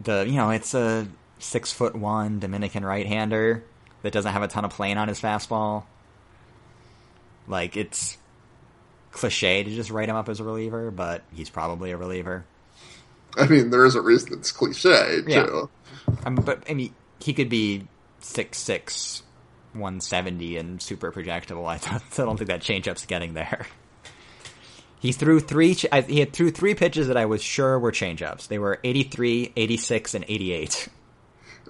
the 0.00 0.24
you 0.26 0.34
know 0.34 0.50
it's 0.50 0.74
a 0.74 1.06
six 1.38 1.72
foot 1.72 1.94
one 1.94 2.40
Dominican 2.40 2.84
right 2.84 3.06
hander 3.06 3.64
that 4.02 4.12
doesn't 4.12 4.32
have 4.32 4.42
a 4.42 4.48
ton 4.48 4.64
of 4.64 4.72
plane 4.72 4.98
on 4.98 5.08
his 5.08 5.20
fastball. 5.20 5.84
Like 7.46 7.76
it's 7.76 8.18
cliche 9.12 9.62
to 9.62 9.70
just 9.70 9.90
write 9.90 10.08
him 10.08 10.16
up 10.16 10.28
as 10.28 10.40
a 10.40 10.44
reliever, 10.44 10.90
but 10.90 11.22
he's 11.32 11.50
probably 11.50 11.92
a 11.92 11.96
reliever. 11.96 12.44
I 13.36 13.46
mean, 13.46 13.70
there 13.70 13.86
is 13.86 13.94
a 13.94 14.00
reason 14.00 14.32
it's 14.34 14.52
cliche 14.52 15.22
too. 15.22 15.30
Yeah. 15.30 15.66
Um, 16.24 16.34
but 16.34 16.64
I 16.68 16.74
mean, 16.74 16.94
he 17.20 17.32
could 17.32 17.48
be 17.48 17.86
six 18.20 18.58
six, 18.58 19.22
one 19.72 20.00
seventy, 20.00 20.56
and 20.56 20.82
super 20.82 21.12
projectable. 21.12 21.66
I 21.66 21.78
don't, 21.78 22.02
I 22.20 22.24
don't 22.24 22.36
think 22.36 22.48
that 22.48 22.60
changeup's 22.60 23.06
getting 23.06 23.34
there. 23.34 23.66
He 25.02 25.10
threw 25.12 25.40
three. 25.40 25.74
ch- 25.74 25.86
I, 25.90 26.00
he 26.02 26.20
had 26.20 26.32
threw 26.32 26.50
three 26.52 26.74
pitches 26.76 27.08
that 27.08 27.16
I 27.16 27.26
was 27.26 27.42
sure 27.42 27.76
were 27.78 27.90
changeups. 27.90 28.46
They 28.46 28.58
were 28.58 28.78
83, 28.84 29.52
86, 29.56 30.14
and 30.14 30.24
eighty 30.28 30.52
eight, 30.52 30.88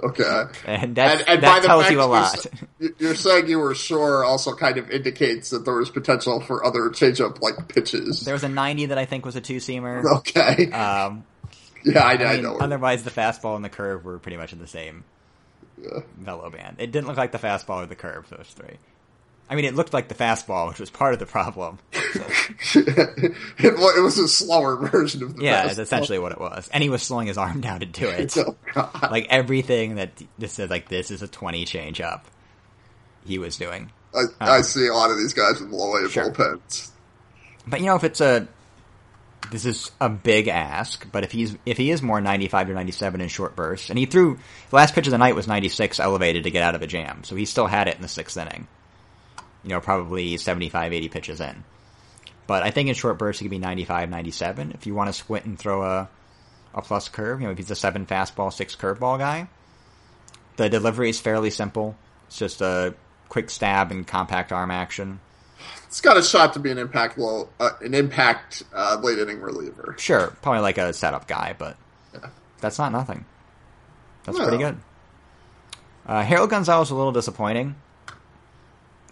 Okay. 0.02 0.44
and 0.66 0.94
that 0.96 1.20
and, 1.20 1.28
and 1.28 1.42
that 1.42 1.62
tells 1.62 1.84
you 1.90 1.98
a 1.98 2.02
you're 2.02 2.08
lot. 2.08 2.46
you- 2.78 2.94
You're 2.98 3.14
saying 3.14 3.48
you 3.48 3.58
were 3.58 3.74
sure 3.74 4.22
also 4.22 4.54
kind 4.54 4.76
of 4.76 4.90
indicates 4.90 5.48
that 5.48 5.64
there 5.64 5.74
was 5.74 5.88
potential 5.90 6.40
for 6.40 6.62
other 6.64 6.90
changeup 6.90 7.40
like 7.40 7.68
pitches. 7.68 8.20
There 8.20 8.34
was 8.34 8.44
a 8.44 8.48
ninety 8.50 8.84
that 8.86 8.98
I 8.98 9.06
think 9.06 9.24
was 9.24 9.34
a 9.36 9.40
two 9.40 9.56
seamer. 9.56 10.04
Okay. 10.18 10.70
Um, 10.70 11.24
yeah, 11.84 12.00
I, 12.04 12.12
I 12.16 12.32
I 12.34 12.40
know. 12.40 12.58
otherwise 12.58 13.02
the 13.02 13.10
fastball 13.10 13.56
and 13.56 13.64
the 13.64 13.68
curve 13.70 14.04
were 14.04 14.18
pretty 14.18 14.36
much 14.36 14.52
in 14.52 14.58
the 14.58 14.66
same 14.66 15.04
Yeah. 15.82 16.00
mellow 16.18 16.50
band. 16.50 16.76
It 16.80 16.92
didn't 16.92 17.06
look 17.08 17.16
like 17.16 17.32
the 17.32 17.38
fastball 17.38 17.82
or 17.82 17.86
the 17.86 17.96
curve, 17.96 18.28
those 18.28 18.46
three. 18.54 18.76
I 19.50 19.54
mean, 19.54 19.64
it 19.66 19.74
looked 19.74 19.92
like 19.92 20.08
the 20.08 20.14
fastball, 20.14 20.68
which 20.68 20.80
was 20.80 20.88
part 20.88 21.12
of 21.12 21.18
the 21.20 21.26
problem. 21.26 21.78
it, 22.74 23.78
wa- 23.78 23.92
it 23.96 24.02
was 24.02 24.18
a 24.18 24.28
slower 24.28 24.76
version 24.76 25.22
of 25.22 25.36
the 25.36 25.44
Yeah, 25.44 25.62
best. 25.64 25.78
it's 25.78 25.88
essentially 25.90 26.18
what 26.18 26.32
it 26.32 26.40
was. 26.40 26.68
And 26.72 26.82
he 26.82 26.88
was 26.88 27.02
slowing 27.02 27.26
his 27.26 27.36
arm 27.38 27.60
down 27.60 27.80
to 27.80 27.86
do 27.86 28.08
it. 28.08 28.34
Oh, 28.46 28.56
God. 28.74 29.10
Like 29.10 29.26
everything 29.28 29.96
that 29.96 30.10
this 30.38 30.54
said, 30.54 30.70
like 30.70 30.88
this 30.88 31.10
is 31.10 31.20
a 31.20 31.28
twenty 31.28 31.66
change 31.66 32.00
up. 32.00 32.24
He 33.26 33.38
was 33.38 33.56
doing, 33.58 33.92
I, 34.14 34.24
I 34.40 34.60
see 34.62 34.86
a 34.86 34.94
lot 34.94 35.10
of 35.10 35.18
these 35.18 35.34
guys 35.34 35.60
with 35.60 35.70
low 35.70 35.94
A 35.96 36.04
Um, 36.04 36.08
Sure. 36.08 36.30
bullpens. 36.32 36.90
but 37.66 37.80
you 37.80 37.86
know, 37.86 37.94
if 37.96 38.04
it's 38.04 38.22
a, 38.22 38.48
this 39.50 39.66
is 39.66 39.90
a 40.00 40.08
big 40.08 40.48
ask. 40.48 41.06
But 41.12 41.22
if 41.24 41.32
he's 41.32 41.54
if 41.66 41.76
he 41.76 41.90
is 41.90 42.00
more 42.00 42.22
ninety 42.22 42.48
five 42.48 42.68
to 42.68 42.72
ninety 42.72 42.92
seven 42.92 43.20
in 43.20 43.28
short 43.28 43.54
bursts, 43.54 43.90
and 43.90 43.98
he 43.98 44.06
threw 44.06 44.38
the 44.70 44.76
last 44.76 44.94
pitch 44.94 45.06
of 45.06 45.10
the 45.10 45.18
night 45.18 45.34
was 45.36 45.46
ninety 45.46 45.68
six 45.68 46.00
elevated 46.00 46.44
to 46.44 46.50
get 46.50 46.62
out 46.62 46.74
of 46.74 46.80
a 46.80 46.86
jam, 46.86 47.22
so 47.24 47.36
he 47.36 47.44
still 47.44 47.66
had 47.66 47.88
it 47.88 47.96
in 47.96 48.02
the 48.02 48.08
sixth 48.08 48.38
inning. 48.38 48.66
You 49.64 49.70
know, 49.70 49.80
probably 49.80 50.36
75, 50.36 50.92
80 50.92 51.08
pitches 51.08 51.40
in. 51.40 51.64
But 52.46 52.62
I 52.64 52.70
think 52.70 52.88
in 52.88 52.94
short 52.94 53.18
bursts 53.18 53.40
he 53.40 53.44
could 53.46 53.50
be 53.50 53.58
95, 53.58 54.10
97. 54.10 54.72
If 54.72 54.86
you 54.86 54.94
want 54.94 55.08
to 55.08 55.12
squint 55.12 55.44
and 55.46 55.58
throw 55.58 55.82
a 55.82 56.08
a 56.74 56.80
plus 56.82 57.08
curve, 57.08 57.40
you 57.40 57.46
know, 57.46 57.52
if 57.52 57.58
he's 57.58 57.70
a 57.70 57.76
seven 57.76 58.06
fastball, 58.06 58.52
six 58.52 58.74
curveball 58.74 59.18
guy, 59.18 59.46
the 60.56 60.68
delivery 60.70 61.10
is 61.10 61.20
fairly 61.20 61.50
simple. 61.50 61.96
It's 62.26 62.38
just 62.38 62.60
a 62.62 62.94
quick 63.28 63.50
stab 63.50 63.90
and 63.90 64.06
compact 64.06 64.52
arm 64.52 64.70
action. 64.70 65.20
It's 65.86 66.00
got 66.00 66.16
a 66.16 66.22
shot 66.22 66.54
to 66.54 66.58
be 66.60 66.70
an 66.70 66.78
impact 66.78 67.18
low, 67.18 67.50
uh, 67.60 67.70
an 67.82 67.94
impact 67.94 68.62
uh, 68.74 68.98
late 69.02 69.18
inning 69.18 69.40
reliever. 69.42 69.94
Sure, 69.98 70.34
probably 70.42 70.62
like 70.62 70.78
a 70.78 70.92
setup 70.94 71.28
guy, 71.28 71.54
but 71.56 71.76
that's 72.60 72.78
not 72.78 72.90
nothing. 72.90 73.26
That's 74.24 74.38
No. 74.38 74.44
pretty 74.48 74.62
good. 74.62 74.78
Uh, 76.06 76.22
Harold 76.22 76.50
Gonzalez 76.50 76.86
was 76.86 76.90
a 76.90 76.94
little 76.96 77.12
disappointing. 77.12 77.76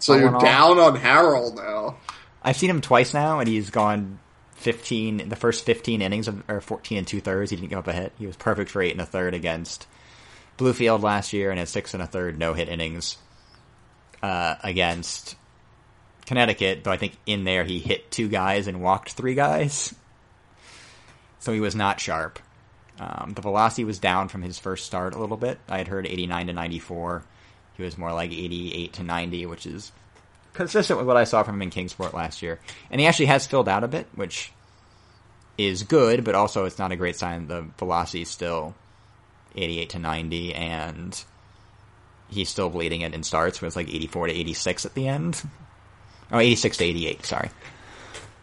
So 0.01 0.15
you're 0.15 0.35
all- 0.35 0.41
down 0.41 0.79
on 0.79 0.95
Harold 0.95 1.55
now. 1.55 1.97
I've 2.43 2.57
seen 2.57 2.69
him 2.69 2.81
twice 2.81 3.13
now, 3.13 3.39
and 3.39 3.47
he's 3.47 3.69
gone 3.69 4.19
15, 4.55 5.29
the 5.29 5.35
first 5.35 5.63
15 5.65 6.01
innings, 6.01 6.27
of, 6.27 6.43
or 6.49 6.59
14 6.59 6.97
and 6.97 7.07
two 7.07 7.21
thirds, 7.21 7.51
he 7.51 7.55
didn't 7.55 7.69
give 7.69 7.79
up 7.79 7.87
a 7.87 7.93
hit. 7.93 8.13
He 8.17 8.25
was 8.27 8.35
perfect 8.35 8.71
for 8.71 8.81
eight 8.81 8.91
and 8.91 9.01
a 9.01 9.05
third 9.05 9.33
against 9.33 9.85
Bluefield 10.57 11.01
last 11.03 11.33
year, 11.33 11.51
and 11.51 11.59
had 11.59 11.67
six 11.69 11.93
and 11.93 12.01
a 12.01 12.07
third 12.07 12.37
no 12.39 12.53
hit 12.53 12.67
innings 12.67 13.17
uh, 14.23 14.55
against 14.63 15.35
Connecticut, 16.25 16.83
though 16.83 16.91
I 16.91 16.97
think 16.97 17.13
in 17.25 17.43
there 17.43 17.63
he 17.63 17.79
hit 17.79 18.09
two 18.11 18.27
guys 18.27 18.67
and 18.67 18.81
walked 18.81 19.13
three 19.13 19.35
guys. 19.35 19.93
So 21.39 21.53
he 21.53 21.59
was 21.59 21.75
not 21.75 21.99
sharp. 21.99 22.39
Um, 22.99 23.33
the 23.35 23.41
velocity 23.41 23.83
was 23.83 23.97
down 23.99 24.27
from 24.29 24.43
his 24.43 24.59
first 24.59 24.85
start 24.85 25.15
a 25.15 25.19
little 25.19 25.37
bit. 25.37 25.59
I 25.67 25.77
had 25.79 25.87
heard 25.87 26.05
89 26.05 26.47
to 26.47 26.53
94. 26.53 27.23
He 27.81 27.85
was 27.85 27.97
more 27.97 28.13
like 28.13 28.31
88 28.31 28.93
to 28.93 29.03
90, 29.03 29.45
which 29.47 29.65
is 29.65 29.91
consistent 30.53 30.99
with 30.99 31.07
what 31.07 31.17
I 31.17 31.23
saw 31.23 31.41
from 31.41 31.55
him 31.55 31.63
in 31.63 31.69
Kingsport 31.71 32.13
last 32.13 32.43
year. 32.43 32.59
And 32.91 33.01
he 33.01 33.07
actually 33.07 33.25
has 33.25 33.47
filled 33.47 33.67
out 33.67 33.83
a 33.83 33.87
bit, 33.87 34.07
which 34.13 34.51
is 35.57 35.81
good, 35.81 36.23
but 36.23 36.35
also 36.35 36.65
it's 36.65 36.77
not 36.77 36.91
a 36.91 36.95
great 36.95 37.15
sign. 37.15 37.47
The 37.47 37.65
velocity 37.79 38.21
is 38.21 38.29
still 38.29 38.75
88 39.55 39.89
to 39.89 39.99
90, 39.99 40.53
and 40.53 41.23
he's 42.29 42.49
still 42.49 42.69
bleeding 42.69 43.01
it 43.01 43.15
in 43.15 43.23
starts, 43.23 43.61
where 43.61 43.67
it's 43.67 43.75
like 43.75 43.89
84 43.89 44.27
to 44.27 44.33
86 44.33 44.85
at 44.85 44.93
the 44.93 45.07
end. 45.07 45.41
Oh, 46.31 46.37
86 46.37 46.77
to 46.77 46.83
88, 46.85 47.25
sorry. 47.25 47.49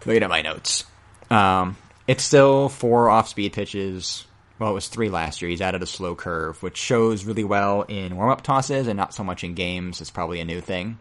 Looking 0.04 0.24
at 0.24 0.30
my 0.30 0.42
notes. 0.42 0.84
Um, 1.30 1.76
it's 2.08 2.24
still 2.24 2.68
four 2.68 3.08
off 3.08 3.28
speed 3.28 3.52
pitches. 3.52 4.24
Well, 4.58 4.70
it 4.70 4.74
was 4.74 4.88
three 4.88 5.08
last 5.08 5.40
year. 5.40 5.50
He's 5.50 5.60
added 5.60 5.82
a 5.82 5.86
slow 5.86 6.14
curve, 6.14 6.62
which 6.62 6.76
shows 6.76 7.24
really 7.24 7.44
well 7.44 7.82
in 7.82 8.16
warm 8.16 8.30
up 8.30 8.42
tosses 8.42 8.88
and 8.88 8.96
not 8.96 9.14
so 9.14 9.22
much 9.22 9.44
in 9.44 9.54
games. 9.54 10.00
It's 10.00 10.10
probably 10.10 10.40
a 10.40 10.44
new 10.44 10.60
thing 10.60 10.98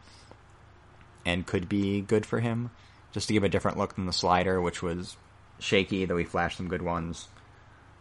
and 1.26 1.46
could 1.46 1.68
be 1.68 2.02
good 2.02 2.26
for 2.26 2.40
him. 2.40 2.72
Just 3.12 3.28
to 3.28 3.34
give 3.34 3.44
a 3.44 3.50
different 3.50 3.78
look 3.78 3.96
than 3.96 4.06
the 4.06 4.14
slider, 4.14 4.62
which 4.62 4.84
was 4.84 5.18
shaky, 5.60 6.06
though 6.06 6.18
he 6.18 6.24
flashed 6.24 6.58
some 6.58 6.68
good 6.68 6.82
ones. 6.82 7.28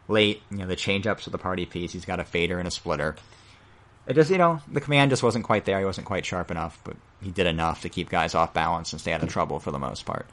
Late, 0.08 0.42
you 0.50 0.58
know, 0.58 0.66
the 0.66 0.76
changeups 0.76 1.24
with 1.24 1.32
the 1.32 1.38
party 1.38 1.64
piece. 1.64 1.92
He's 1.92 2.04
got 2.04 2.20
a 2.20 2.24
fader 2.24 2.58
and 2.58 2.68
a 2.68 2.70
splitter. 2.70 3.16
It 4.06 4.14
just, 4.14 4.30
you 4.30 4.38
know, 4.38 4.60
the 4.70 4.80
command 4.80 5.10
just 5.10 5.22
wasn't 5.22 5.44
quite 5.44 5.64
there. 5.64 5.78
He 5.78 5.84
wasn't 5.84 6.06
quite 6.06 6.24
sharp 6.24 6.50
enough, 6.50 6.78
but 6.84 6.96
he 7.20 7.30
did 7.30 7.46
enough 7.46 7.82
to 7.82 7.88
keep 7.88 8.08
guys 8.08 8.34
off 8.34 8.54
balance 8.54 8.92
and 8.92 9.00
stay 9.00 9.12
out 9.12 9.22
of 9.22 9.28
hmm. 9.28 9.32
trouble 9.32 9.58
for 9.58 9.72
the 9.72 9.78
most 9.78 10.04
part. 10.04 10.26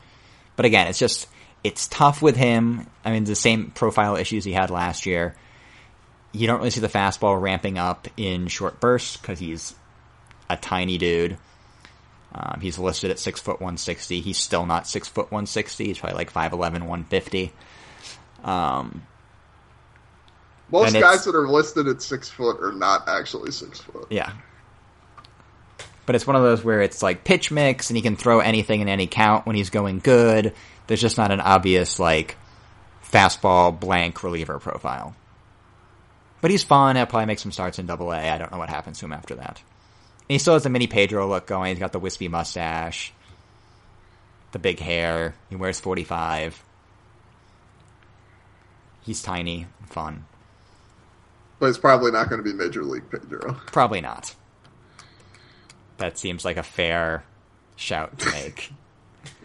But 0.55 0.65
again, 0.65 0.87
it's 0.87 0.99
just, 0.99 1.27
it's 1.63 1.87
tough 1.87 2.21
with 2.21 2.35
him. 2.35 2.87
I 3.05 3.11
mean, 3.11 3.23
the 3.23 3.35
same 3.35 3.71
profile 3.71 4.15
issues 4.15 4.43
he 4.43 4.53
had 4.53 4.69
last 4.69 5.05
year. 5.05 5.35
You 6.31 6.47
don't 6.47 6.57
really 6.57 6.71
see 6.71 6.79
the 6.81 6.89
fastball 6.89 7.39
ramping 7.41 7.77
up 7.77 8.07
in 8.17 8.47
short 8.47 8.79
bursts 8.79 9.17
because 9.17 9.39
he's 9.39 9.75
a 10.49 10.57
tiny 10.57 10.97
dude. 10.97 11.37
Um, 12.33 12.59
he's 12.61 12.79
listed 12.79 13.11
at 13.11 13.19
six 13.19 13.39
foot 13.39 13.61
one 13.61 13.77
sixty. 13.77 14.19
He's 14.19 14.37
still 14.39 14.65
not 14.65 14.87
six 14.87 15.07
foot 15.07 15.31
one 15.31 15.45
sixty. 15.45 15.85
He's 15.85 15.99
probably 15.99 16.17
like 16.17 16.33
5'11", 16.33 16.59
150. 16.59 17.53
Um, 18.43 19.03
Most 20.71 20.93
guys 20.93 21.23
that 21.25 21.35
are 21.35 21.47
listed 21.47 21.87
at 21.87 22.01
six 22.01 22.29
foot 22.29 22.59
are 22.61 22.71
not 22.71 23.07
actually 23.07 23.51
six 23.51 23.79
foot. 23.79 24.07
yeah. 24.09 24.31
But 26.05 26.15
it's 26.15 26.27
one 26.27 26.35
of 26.35 26.41
those 26.41 26.63
where 26.63 26.81
it's 26.81 27.01
like 27.01 27.23
pitch 27.23 27.51
mix, 27.51 27.89
and 27.89 27.95
he 27.95 28.01
can 28.01 28.15
throw 28.17 28.39
anything 28.39 28.81
in 28.81 28.89
any 28.89 29.07
count 29.07 29.45
when 29.45 29.55
he's 29.55 29.69
going 29.69 29.99
good. 29.99 30.53
There's 30.87 31.01
just 31.01 31.17
not 31.17 31.31
an 31.31 31.39
obvious 31.39 31.99
like 31.99 32.37
fastball 33.03 33.77
blank 33.77 34.23
reliever 34.23 34.59
profile. 34.59 35.15
But 36.41 36.51
he's 36.51 36.63
fun. 36.63 36.95
He'll 36.95 37.05
probably 37.05 37.27
make 37.27 37.39
some 37.39 37.51
starts 37.51 37.79
in 37.79 37.85
Double 37.85 38.11
A. 38.11 38.17
I 38.17 38.37
don't 38.37 38.51
know 38.51 38.57
what 38.57 38.69
happens 38.69 38.99
to 38.99 39.05
him 39.05 39.13
after 39.13 39.35
that. 39.35 39.61
And 40.21 40.35
he 40.35 40.37
still 40.39 40.55
has 40.55 40.63
the 40.63 40.69
mini 40.69 40.87
Pedro 40.87 41.27
look 41.27 41.45
going. 41.45 41.69
He's 41.69 41.79
got 41.79 41.93
the 41.93 41.99
wispy 41.99 42.27
mustache, 42.27 43.13
the 44.51 44.59
big 44.59 44.79
hair. 44.79 45.35
He 45.49 45.55
wears 45.55 45.79
45. 45.79 46.61
He's 49.01 49.21
tiny, 49.21 49.67
fun. 49.87 50.25
But 51.59 51.67
it's 51.67 51.77
probably 51.77 52.11
not 52.11 52.29
going 52.29 52.43
to 52.43 52.49
be 52.49 52.53
Major 52.53 52.83
League 52.83 53.09
Pedro. 53.09 53.53
Probably 53.67 54.01
not. 54.01 54.35
That 55.97 56.17
seems 56.17 56.43
like 56.43 56.57
a 56.57 56.63
fair 56.63 57.23
shout 57.75 58.17
to 58.19 58.31
make. 58.31 58.71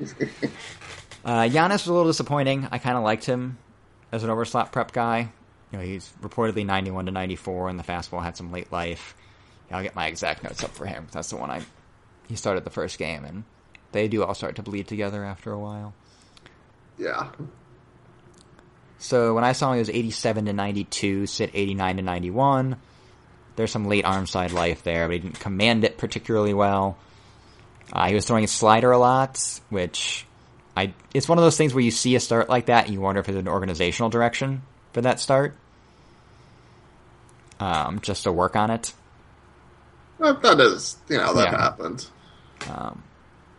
uh, 1.24 1.49
Llanes 1.49 1.70
was 1.70 1.86
a 1.86 1.93
little 1.93 2.09
disappointing. 2.09 2.69
I 2.70 2.78
kind 2.78 2.97
of 2.97 3.05
liked 3.05 3.24
him 3.24 3.59
as 4.12 4.24
an 4.24 4.31
overslot 4.31 4.73
prep 4.73 4.93
guy. 4.93 5.31
You 5.73 5.78
know, 5.78 5.85
he's 5.85 6.11
reportedly 6.23 6.65
91 6.65 7.07
to 7.07 7.12
94, 7.12 7.69
and 7.69 7.78
the 7.78 7.82
fastball 7.82 8.23
had 8.23 8.36
some 8.36 8.53
late 8.53 8.73
life. 8.73 9.15
I'll 9.70 9.82
get 9.82 9.95
my 9.95 10.07
exact 10.07 10.43
notes 10.43 10.65
up 10.65 10.70
for 10.70 10.86
him. 10.86 11.09
That's 11.12 11.31
the 11.31 11.36
one 11.36 11.51
I. 11.51 11.62
He 12.27 12.36
started 12.36 12.65
the 12.65 12.70
first 12.70 12.99
game, 12.99 13.24
and 13.24 13.45
they 13.93 14.09
do 14.09 14.24
all 14.24 14.35
start 14.35 14.57
to 14.57 14.62
bleed 14.62 14.89
together 14.89 15.24
after 15.24 15.53
a 15.53 15.59
while. 15.59 15.95
Yeah. 16.97 17.28
So 18.99 19.35
when 19.35 19.45
I 19.45 19.53
saw 19.53 19.70
him, 19.70 19.74
he 19.74 19.81
was 19.81 19.90
87 19.90 20.47
to 20.47 20.53
92, 20.53 21.27
sit 21.27 21.51
89 21.55 21.97
to 21.97 22.03
91. 22.03 22.77
There's 23.57 23.70
some 23.70 23.86
late 23.86 24.05
arm 24.05 24.27
side 24.27 24.53
life 24.53 24.82
there, 24.82 25.07
but 25.07 25.15
he 25.15 25.19
didn't 25.20 25.40
command 25.40 25.85
it 25.85 25.99
particularly 25.99 26.55
well. 26.55 26.97
Uh, 27.93 28.09
he 28.09 28.15
was 28.15 28.27
throwing 28.27 28.45
a 28.45 28.49
slider 28.49 28.90
a 28.90 28.99
lot, 28.99 29.61
which 29.70 30.27
I 30.79 30.95
it's 31.13 31.29
one 31.29 31.39
of 31.39 31.45
those 31.45 31.57
things 31.57 31.75
where 31.75 31.83
you 31.83 31.91
see 31.91 32.15
a 32.15 32.21
start 32.21 32.49
like 32.49 32.67
that 32.67 32.85
and 32.85 32.95
you 32.95 33.01
wonder 33.01 33.21
if 33.21 33.27
there's 33.27 33.39
an 33.39 33.49
organizational 33.49 34.11
direction 34.11 34.63
for 34.93 35.01
that 35.03 35.19
start. 35.21 35.55
Um, 37.61 38.01
just 38.01 38.23
to 38.25 38.33
work 38.33 38.55
on 38.55 38.71
it. 38.71 38.93
That, 40.21 40.41
that 40.43 40.61
is, 40.61 40.97
you 41.09 41.17
know, 41.19 41.35
that 41.35 41.53
Yeah. 41.53 41.59
happened. 41.59 42.07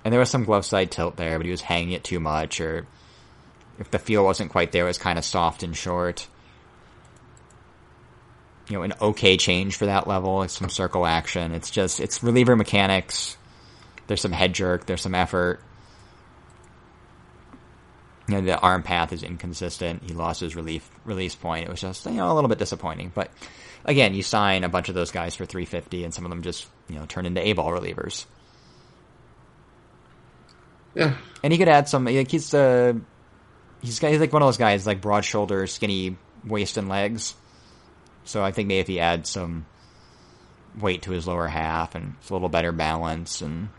And 0.05 0.13
there 0.13 0.19
was 0.19 0.29
some 0.29 0.45
glove 0.45 0.65
side 0.65 0.91
tilt 0.91 1.17
there, 1.17 1.37
but 1.37 1.45
he 1.45 1.51
was 1.51 1.61
hanging 1.61 1.91
it 1.91 2.03
too 2.05 2.19
much, 2.21 2.61
or 2.61 2.87
if 3.77 3.91
the 3.91 3.99
feel 3.99 4.23
wasn't 4.23 4.51
quite 4.51 4.71
there, 4.71 4.85
it 4.85 4.87
was 4.87 4.97
kind 4.97 5.19
of 5.19 5.25
soft 5.25 5.63
and 5.63 5.75
short. 5.75 6.27
You 8.69 8.77
know, 8.77 8.83
an 8.83 8.93
okay 9.01 9.35
change 9.35 9.75
for 9.75 9.87
that 9.87 10.07
level. 10.07 10.43
It's 10.43 10.57
some 10.57 10.69
circle 10.69 11.05
action. 11.05 11.51
It's 11.53 11.69
just, 11.69 11.99
it's 11.99 12.23
reliever 12.23 12.55
mechanics. 12.55 13.35
There's 14.07 14.21
some 14.21 14.31
head 14.31 14.53
jerk. 14.53 14.85
There's 14.85 15.01
some 15.01 15.15
effort. 15.15 15.59
You 18.29 18.35
know, 18.35 18.41
the 18.41 18.59
arm 18.59 18.83
path 18.83 19.11
is 19.11 19.23
inconsistent. 19.23 20.03
He 20.03 20.13
lost 20.13 20.41
his 20.41 20.55
relief 20.55 20.87
release 21.03 21.33
point. 21.33 21.65
It 21.65 21.69
was 21.69 21.81
just, 21.81 22.05
you 22.05 22.11
know, 22.13 22.31
a 22.31 22.35
little 22.35 22.47
bit 22.47 22.59
disappointing. 22.59 23.11
But 23.13 23.31
again, 23.85 24.13
you 24.13 24.21
sign 24.21 24.63
a 24.63 24.69
bunch 24.69 24.87
of 24.89 24.95
those 24.95 25.11
guys 25.11 25.35
for 25.35 25.45
350 25.45 26.03
and 26.03 26.13
some 26.13 26.25
of 26.25 26.29
them 26.29 26.43
just, 26.43 26.67
you 26.87 26.95
know, 26.95 27.05
turn 27.05 27.25
into 27.25 27.45
A-ball 27.45 27.71
relievers. 27.71 28.25
Yeah. 30.93 31.15
And 31.43 31.51
he 31.51 31.57
could 31.57 31.69
add 31.69 31.89
some. 31.89 32.05
Like 32.05 32.29
he's 32.29 32.53
uh, 32.53 32.93
he's 33.81 33.99
he's 33.99 34.19
like 34.19 34.33
one 34.33 34.41
of 34.41 34.47
those 34.47 34.57
guys, 34.57 34.85
like 34.85 35.01
broad 35.01 35.25
shoulder, 35.25 35.65
skinny 35.65 36.17
waist 36.45 36.77
and 36.77 36.89
legs. 36.89 37.33
So 38.25 38.43
I 38.43 38.51
think 38.51 38.67
maybe 38.67 38.79
if 38.79 38.87
he 38.87 38.99
adds 38.99 39.29
some 39.29 39.65
weight 40.79 41.03
to 41.03 41.11
his 41.11 41.25
lower 41.25 41.47
half 41.47 41.95
and 41.95 42.15
it's 42.19 42.29
a 42.29 42.33
little 42.33 42.49
better 42.49 42.71
balance 42.71 43.41
and 43.41 43.69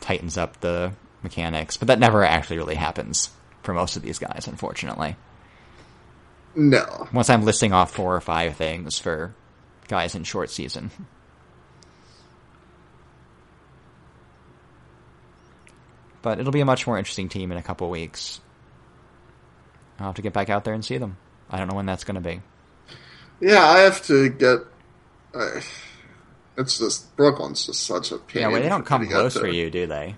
tightens 0.00 0.36
up 0.36 0.60
the 0.60 0.92
mechanics, 1.22 1.76
but 1.76 1.88
that 1.88 1.98
never 1.98 2.24
actually 2.24 2.58
really 2.58 2.74
happens 2.74 3.30
for 3.62 3.72
most 3.74 3.96
of 3.96 4.02
these 4.02 4.18
guys, 4.18 4.46
unfortunately. 4.46 5.16
No. 6.54 7.08
Once 7.12 7.30
I'm 7.30 7.44
listing 7.44 7.72
off 7.72 7.92
four 7.92 8.14
or 8.14 8.20
five 8.20 8.56
things 8.56 8.98
for 8.98 9.34
guys 9.88 10.14
in 10.14 10.24
short 10.24 10.50
season. 10.50 10.90
But 16.20 16.38
it'll 16.38 16.52
be 16.52 16.60
a 16.60 16.64
much 16.64 16.86
more 16.86 16.98
interesting 16.98 17.28
team 17.28 17.50
in 17.50 17.58
a 17.58 17.62
couple 17.62 17.90
weeks. 17.90 18.40
I'll 19.98 20.06
have 20.06 20.14
to 20.16 20.22
get 20.22 20.32
back 20.32 20.50
out 20.50 20.64
there 20.64 20.74
and 20.74 20.84
see 20.84 20.98
them. 20.98 21.16
I 21.50 21.58
don't 21.58 21.68
know 21.68 21.74
when 21.74 21.86
that's 21.86 22.04
going 22.04 22.14
to 22.14 22.20
be. 22.20 22.40
Yeah, 23.40 23.64
I 23.64 23.80
have 23.80 24.04
to 24.06 24.28
get. 24.28 24.60
Uh, 25.34 25.60
it's 26.56 26.78
just 26.78 27.16
Brooklyn's 27.16 27.66
just 27.66 27.84
such 27.84 28.12
a 28.12 28.18
pain. 28.18 28.42
Yeah, 28.42 28.48
well, 28.48 28.62
they 28.62 28.68
don't 28.68 28.86
come 28.86 29.06
close 29.08 29.36
for 29.36 29.48
you, 29.48 29.70
do 29.70 29.86
they? 29.86 30.16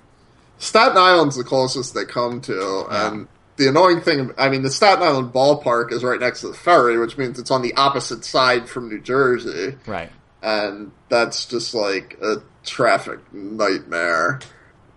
Staten 0.58 0.96
Island's 0.96 1.36
the 1.36 1.44
closest 1.44 1.94
they 1.94 2.04
come 2.04 2.40
to, 2.42 2.86
Yeah. 2.90 3.06
and 3.08 3.28
the 3.56 3.68
annoying 3.68 4.00
thing, 4.00 4.32
I 4.38 4.48
mean, 4.48 4.62
the 4.62 4.70
Staten 4.70 5.02
Island 5.02 5.32
ballpark 5.32 5.92
is 5.92 6.02
right 6.02 6.18
next 6.20 6.40
to 6.40 6.48
the 6.48 6.54
ferry, 6.54 6.98
which 6.98 7.16
means 7.18 7.38
it's 7.38 7.50
on 7.50 7.62
the 7.62 7.74
opposite 7.74 8.24
side 8.24 8.68
from 8.68 8.88
New 8.88 9.00
Jersey, 9.00 9.76
Right. 9.86 10.10
and 10.42 10.90
that's 11.08 11.44
just 11.44 11.74
like 11.74 12.18
a 12.22 12.36
traffic 12.64 13.20
nightmare. 13.32 14.40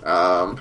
Um, 0.04 0.60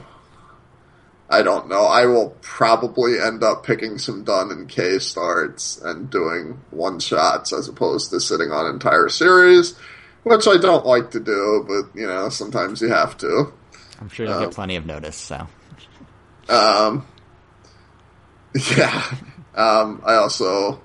I 1.28 1.43
don't 1.43 1.68
know. 1.68 1.85
I 1.86 2.06
will 2.06 2.36
probably 2.40 3.18
end 3.20 3.43
up 3.43 3.64
picking 3.64 3.98
some 3.98 4.23
Dunn 4.24 4.51
and 4.51 4.68
Kay 4.68 4.98
starts 5.01 5.77
and 5.82 6.09
doing 6.09 6.60
one 6.70 7.01
shots 7.01 7.52
as 7.52 7.68
opposed 7.68 8.10
to 8.10 8.20
sitting 8.20 8.52
on 8.52 8.66
entire 8.66 9.09
series, 9.09 9.74
which 10.23 10.47
I 10.47 10.56
don't 10.56 10.86
like 10.86 11.10
to 11.12 11.20
do, 11.20 11.64
but 11.66 11.98
you 11.98 12.06
know, 12.06 12.28
sometimes 12.28 12.81
you 12.81 12.89
have 12.89 13.16
to. 13.18 13.52
I'm 14.01 14.09
sure 14.09 14.27
you'll 14.27 14.35
Um, 14.36 14.44
get 14.44 14.52
plenty 14.55 14.77
of 14.77 14.86
notice, 14.86 15.16
so. 15.16 15.47
Um, 16.48 17.06
yeah. 18.77 19.02
Um, 19.55 20.02
I 20.05 20.14
also 20.14 20.81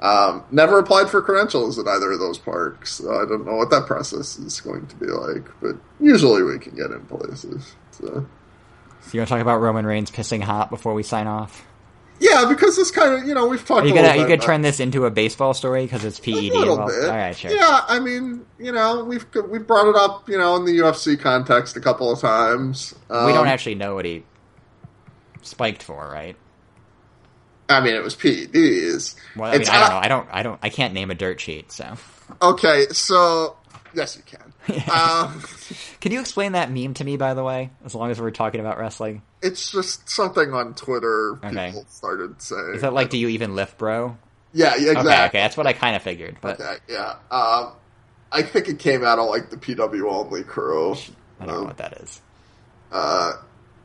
um, 0.00 0.44
never 0.50 0.78
applied 0.78 1.08
for 1.08 1.22
credentials 1.22 1.78
at 1.78 1.86
either 1.86 2.12
of 2.12 2.18
those 2.18 2.38
parks, 2.38 2.94
so 2.94 3.10
I 3.14 3.26
don't 3.26 3.46
know 3.46 3.54
what 3.56 3.70
that 3.70 3.86
process 3.86 4.38
is 4.38 4.60
going 4.60 4.86
to 4.86 4.96
be 4.96 5.06
like. 5.06 5.46
But 5.60 5.76
usually 6.00 6.42
we 6.42 6.58
can 6.58 6.74
get 6.74 6.90
in 6.90 7.04
places. 7.06 7.74
So. 7.92 8.26
So 9.02 9.10
you 9.12 9.20
want 9.20 9.28
to 9.28 9.34
talk 9.34 9.40
about 9.40 9.60
Roman 9.60 9.86
Reigns 9.86 10.10
pissing 10.10 10.42
hot 10.42 10.68
before 10.68 10.92
we 10.94 11.02
sign 11.02 11.26
off? 11.26 11.64
Yeah, 12.20 12.44
because 12.48 12.76
this 12.76 12.90
kind 12.90 13.14
of 13.14 13.26
you 13.26 13.34
know 13.34 13.46
we've 13.46 13.64
talked. 13.64 13.84
Are 13.84 13.88
you 13.88 13.94
gonna 13.94 14.14
you 14.16 14.26
could 14.26 14.42
turn 14.42 14.60
this 14.60 14.78
into 14.78 15.06
a 15.06 15.10
baseball 15.10 15.54
story 15.54 15.84
because 15.84 16.04
it's 16.04 16.20
PED 16.20 16.34
a 16.34 16.40
little 16.52 16.74
involved? 16.74 16.92
bit. 17.00 17.08
All 17.08 17.16
right, 17.16 17.36
sure. 17.36 17.50
Yeah, 17.50 17.80
I 17.88 17.98
mean, 17.98 18.44
you 18.58 18.72
know, 18.72 19.02
we've 19.04 19.26
we 19.48 19.58
brought 19.58 19.88
it 19.88 19.96
up, 19.96 20.28
you 20.28 20.36
know, 20.36 20.54
in 20.56 20.66
the 20.66 20.78
UFC 20.78 21.18
context 21.18 21.76
a 21.76 21.80
couple 21.80 22.12
of 22.12 22.20
times. 22.20 22.94
Um, 23.08 23.26
we 23.26 23.32
don't 23.32 23.48
actually 23.48 23.74
know 23.74 23.94
what 23.94 24.04
he 24.04 24.22
spiked 25.40 25.82
for, 25.82 26.10
right? 26.10 26.36
I 27.70 27.80
mean, 27.80 27.94
it 27.94 28.02
was 28.02 28.14
PEDs. 28.16 29.14
Well, 29.36 29.50
I 29.50 29.58
mean, 29.58 29.68
I 29.68 29.80
don't 29.80 29.90
know. 29.90 29.98
I 29.98 30.08
don't. 30.08 30.28
I 30.30 30.42
don't. 30.42 30.58
I 30.62 30.68
can't 30.68 30.92
name 30.92 31.10
a 31.10 31.14
dirt 31.14 31.40
sheet. 31.40 31.72
So, 31.72 31.96
Okay, 32.42 32.86
so 32.90 33.56
yes, 33.94 34.16
you 34.16 34.22
can. 34.26 34.49
um, 34.92 35.42
can 36.00 36.12
you 36.12 36.20
explain 36.20 36.52
that 36.52 36.70
meme 36.70 36.94
to 36.94 37.04
me, 37.04 37.16
by 37.16 37.34
the 37.34 37.44
way? 37.44 37.70
As 37.84 37.94
long 37.94 38.10
as 38.10 38.20
we're 38.20 38.30
talking 38.30 38.60
about 38.60 38.78
wrestling, 38.78 39.22
it's 39.42 39.70
just 39.70 40.08
something 40.08 40.52
on 40.52 40.74
Twitter. 40.74 41.38
Okay. 41.44 41.68
People 41.68 41.84
started 41.88 42.40
saying. 42.42 42.72
is 42.74 42.82
that 42.82 42.92
like, 42.92 43.10
do 43.10 43.18
you 43.18 43.28
even 43.28 43.54
lift, 43.54 43.78
bro? 43.78 44.16
Yeah, 44.52 44.74
yeah, 44.76 44.90
exactly. 44.90 45.12
Okay, 45.12 45.24
okay, 45.26 45.38
that's 45.38 45.56
what 45.56 45.66
I 45.66 45.72
kind 45.72 45.94
of 45.96 46.02
figured. 46.02 46.38
But 46.40 46.60
Okay, 46.60 46.76
yeah. 46.88 47.16
Um, 47.30 47.72
I 48.32 48.42
think 48.42 48.68
it 48.68 48.78
came 48.78 49.04
out 49.04 49.18
of 49.18 49.28
like 49.28 49.50
the 49.50 49.56
PW 49.56 50.10
only 50.10 50.42
crew, 50.42 50.94
I 51.40 51.46
don't 51.46 51.54
know 51.54 51.60
um, 51.60 51.64
what 51.66 51.76
that 51.78 51.94
is. 52.00 52.20
uh, 52.92 53.32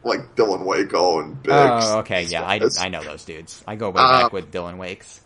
like 0.04 0.36
Dylan 0.36 0.66
Waco 0.66 1.20
and 1.22 1.42
Biggs. 1.42 1.54
Oh, 1.56 2.00
okay, 2.00 2.24
yeah, 2.24 2.44
I, 2.44 2.60
I 2.80 2.90
know 2.90 3.04
those 3.04 3.26
dudes. 3.26 3.64
I 3.68 3.76
go 3.76 3.90
way 3.90 3.96
back 3.96 4.32
with 4.34 4.52
Dylan 4.52 4.78
Wakes. 4.78 5.22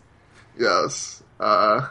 Yes. 0.58 1.22
Uh, 1.38 1.86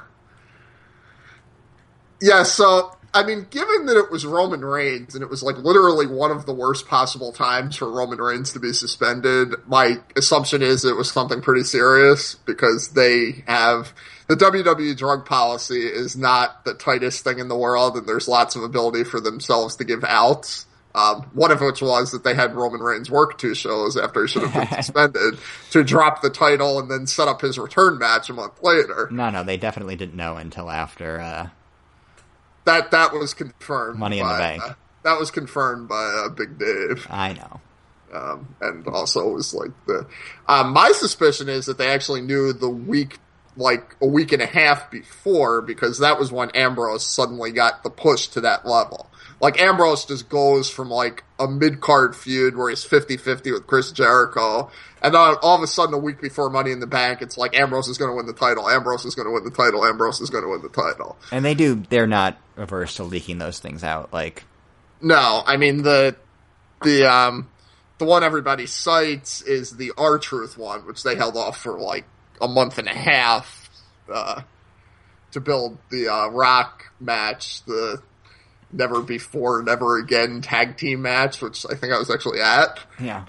yeah, 2.21 2.43
so, 2.43 2.95
I 3.13 3.23
mean, 3.23 3.47
given 3.49 3.87
that 3.87 3.97
it 3.97 4.11
was 4.11 4.25
Roman 4.25 4.63
Reigns 4.63 5.15
and 5.15 5.23
it 5.23 5.29
was 5.29 5.41
like 5.41 5.57
literally 5.57 6.05
one 6.05 6.31
of 6.31 6.45
the 6.45 6.53
worst 6.53 6.87
possible 6.87 7.31
times 7.31 7.75
for 7.75 7.91
Roman 7.91 8.19
Reigns 8.19 8.53
to 8.53 8.59
be 8.59 8.71
suspended, 8.71 9.55
my 9.67 9.97
assumption 10.15 10.61
is 10.61 10.85
it 10.85 10.95
was 10.95 11.11
something 11.11 11.41
pretty 11.41 11.63
serious 11.63 12.35
because 12.35 12.89
they 12.89 13.43
have 13.47 13.93
the 14.27 14.35
WWE 14.35 14.95
drug 14.95 15.25
policy 15.25 15.81
is 15.81 16.15
not 16.15 16.63
the 16.65 16.75
tightest 16.75 17.23
thing 17.23 17.39
in 17.39 17.47
the 17.47 17.57
world 17.57 17.97
and 17.97 18.07
there's 18.07 18.27
lots 18.27 18.55
of 18.55 18.61
ability 18.63 19.03
for 19.03 19.19
themselves 19.19 19.75
to 19.77 19.83
give 19.83 20.03
outs. 20.03 20.67
Um, 20.93 21.29
one 21.33 21.51
of 21.51 21.61
which 21.61 21.81
was 21.81 22.11
that 22.11 22.23
they 22.23 22.33
had 22.33 22.55
Roman 22.55 22.81
Reigns 22.81 23.11
work 23.11 23.37
two 23.37 23.53
shows 23.53 23.95
after 23.95 24.23
he 24.23 24.27
should 24.27 24.41
have 24.43 24.53
been 24.53 24.67
suspended 24.83 25.39
to 25.71 25.83
drop 25.83 26.21
the 26.21 26.31
title 26.31 26.79
and 26.79 26.89
then 26.89 27.05
set 27.05 27.27
up 27.27 27.41
his 27.41 27.59
return 27.59 27.99
match 27.99 28.29
a 28.29 28.33
month 28.33 28.61
later. 28.63 29.07
No, 29.11 29.29
no, 29.29 29.43
they 29.43 29.57
definitely 29.57 29.95
didn't 29.95 30.15
know 30.15 30.37
until 30.37 30.69
after. 30.69 31.19
Uh, 31.21 31.49
That 32.69 32.91
that 32.91 33.13
was 33.13 33.33
confirmed. 33.33 33.99
Money 33.99 34.19
in 34.19 34.27
the 34.27 34.33
Bank. 34.33 34.63
uh, 34.63 34.73
that 35.03 35.19
was 35.19 35.31
confirmed 35.31 35.89
by 35.89 36.03
uh, 36.03 36.29
Big 36.29 36.59
Dave. 36.59 37.07
I 37.09 37.33
know. 37.33 37.61
Um, 38.13 38.55
and 38.61 38.87
also 38.87 39.29
it 39.29 39.33
was 39.33 39.53
like 39.53 39.71
the 39.87 40.07
um, 40.47 40.71
my 40.73 40.91
suspicion 40.91 41.49
is 41.49 41.65
that 41.65 41.77
they 41.77 41.87
actually 41.89 42.21
knew 42.21 42.53
the 42.53 42.69
week 42.69 43.17
like 43.57 43.95
a 44.01 44.07
week 44.07 44.31
and 44.31 44.41
a 44.41 44.45
half 44.45 44.89
before 44.91 45.61
because 45.61 45.99
that 45.99 46.19
was 46.19 46.31
when 46.31 46.49
Ambrose 46.51 47.05
suddenly 47.05 47.51
got 47.51 47.83
the 47.83 47.89
push 47.89 48.27
to 48.29 48.41
that 48.41 48.65
level. 48.65 49.08
Like 49.41 49.59
Ambrose 49.59 50.05
just 50.05 50.27
goes 50.27 50.69
from 50.69 50.89
like 50.89 51.23
a 51.39 51.47
mid 51.47 51.79
card 51.79 52.15
feud 52.15 52.57
where 52.57 52.69
he's 52.69 52.83
50-50 52.83 53.53
with 53.53 53.67
Chris 53.67 53.91
Jericho, 53.91 54.69
and 55.01 55.13
then 55.13 55.21
all 55.41 55.55
of 55.55 55.63
a 55.63 55.67
sudden 55.67 55.93
a 55.93 55.97
week 55.97 56.21
before 56.21 56.49
Money 56.49 56.71
in 56.71 56.79
the 56.79 56.87
Bank, 56.87 57.21
it's 57.21 57.37
like 57.37 57.57
Ambrose 57.57 57.87
is 57.87 57.97
going 57.97 58.11
to 58.11 58.15
win 58.15 58.25
the 58.25 58.33
title. 58.33 58.69
Ambrose 58.69 59.05
is 59.05 59.15
going 59.15 59.27
to 59.27 59.31
win 59.31 59.43
the 59.45 59.51
title. 59.51 59.85
Ambrose 59.85 60.19
is 60.19 60.29
going 60.29 60.43
to 60.43 60.49
win 60.49 60.61
the 60.61 60.69
title. 60.69 61.17
And 61.31 61.45
they 61.45 61.53
do. 61.53 61.83
They're 61.89 62.07
not 62.07 62.37
averse 62.57 62.95
to 62.95 63.03
leaking 63.03 63.37
those 63.37 63.59
things 63.59 63.83
out. 63.83 64.11
Like 64.11 64.43
No, 65.01 65.41
I 65.45 65.57
mean 65.57 65.83
the 65.83 66.15
the 66.83 67.09
um 67.09 67.49
the 67.97 68.05
one 68.05 68.23
everybody 68.23 68.65
cites 68.65 69.41
is 69.41 69.77
the 69.77 69.93
R 69.97 70.17
Truth 70.17 70.57
one, 70.57 70.85
which 70.87 71.03
they 71.03 71.15
held 71.15 71.37
off 71.37 71.61
for 71.61 71.79
like 71.79 72.05
a 72.41 72.47
month 72.47 72.77
and 72.77 72.87
a 72.87 72.95
half 72.95 73.69
uh, 74.11 74.41
to 75.31 75.39
build 75.39 75.77
the 75.89 76.07
uh, 76.07 76.27
Rock 76.29 76.85
match, 76.99 77.63
the 77.65 78.01
Never 78.71 79.01
Before, 79.01 79.61
Never 79.63 79.97
Again 79.97 80.41
tag 80.41 80.77
team 80.77 81.01
match, 81.01 81.41
which 81.41 81.65
I 81.69 81.75
think 81.75 81.93
I 81.93 81.97
was 81.97 82.09
actually 82.09 82.41
at. 82.41 82.79
yeah, 82.99 83.25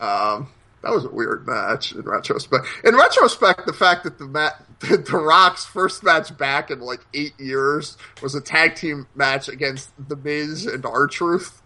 Um, 0.00 0.48
that 0.82 0.92
was 0.92 1.04
a 1.04 1.10
weird 1.10 1.46
match 1.46 1.92
in 1.92 2.02
retrospect. 2.02 2.66
In 2.84 2.94
retrospect, 2.94 3.66
the 3.66 3.72
fact 3.72 4.04
that 4.04 4.18
the 4.18 4.26
mat, 4.26 4.62
the 4.80 4.98
Rock's 5.18 5.64
first 5.64 6.04
match 6.04 6.36
back 6.36 6.70
in 6.70 6.80
like 6.80 7.00
eight 7.14 7.38
years 7.40 7.96
was 8.22 8.34
a 8.34 8.40
tag 8.40 8.74
team 8.76 9.06
match 9.14 9.48
against 9.48 9.90
The 10.08 10.16
Miz 10.16 10.66
and 10.66 10.84
R 10.84 11.06
Truth. 11.06 11.62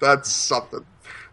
That's 0.00 0.30
something. 0.30 0.84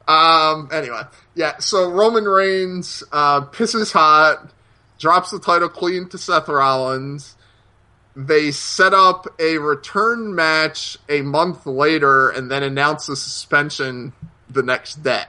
Um, 0.08 0.70
anyway, 0.72 1.02
yeah. 1.36 1.58
So 1.60 1.90
Roman 1.92 2.26
Reigns 2.26 3.04
uh, 3.12 3.42
pisses 3.42 3.92
hot, 3.92 4.52
drops 4.98 5.32
the 5.32 5.40
title 5.40 5.70
clean 5.70 6.10
to 6.10 6.18
Seth 6.18 6.48
Rollins. 6.48 7.36
They 8.26 8.52
set 8.52 8.94
up 8.94 9.28
a 9.40 9.58
return 9.60 10.36
match 10.36 10.98
a 11.08 11.22
month 11.22 11.66
later, 11.66 12.30
and 12.30 12.52
then 12.52 12.64
announce 12.64 13.06
the 13.06 13.16
suspension 13.16 14.12
the 14.50 14.62
next 14.62 15.04
day. 15.04 15.26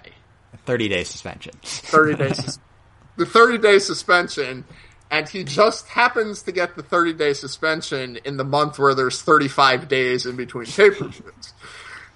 thirty 0.66 0.88
day 0.88 1.04
suspension. 1.04 1.52
30 1.62 2.14
days 2.16 2.58
the 3.16 3.26
30 3.26 3.58
day 3.58 3.78
suspension 3.78 4.64
and 5.10 5.28
he 5.28 5.44
just 5.44 5.86
happens 5.88 6.42
to 6.42 6.52
get 6.52 6.74
the 6.76 6.82
30 6.82 7.12
day 7.14 7.32
suspension 7.32 8.16
in 8.24 8.36
the 8.36 8.44
month 8.44 8.78
where 8.78 8.94
there's 8.94 9.20
35 9.22 9.88
days 9.88 10.24
in 10.26 10.36
between 10.36 10.66
pay-per-views 10.66 11.52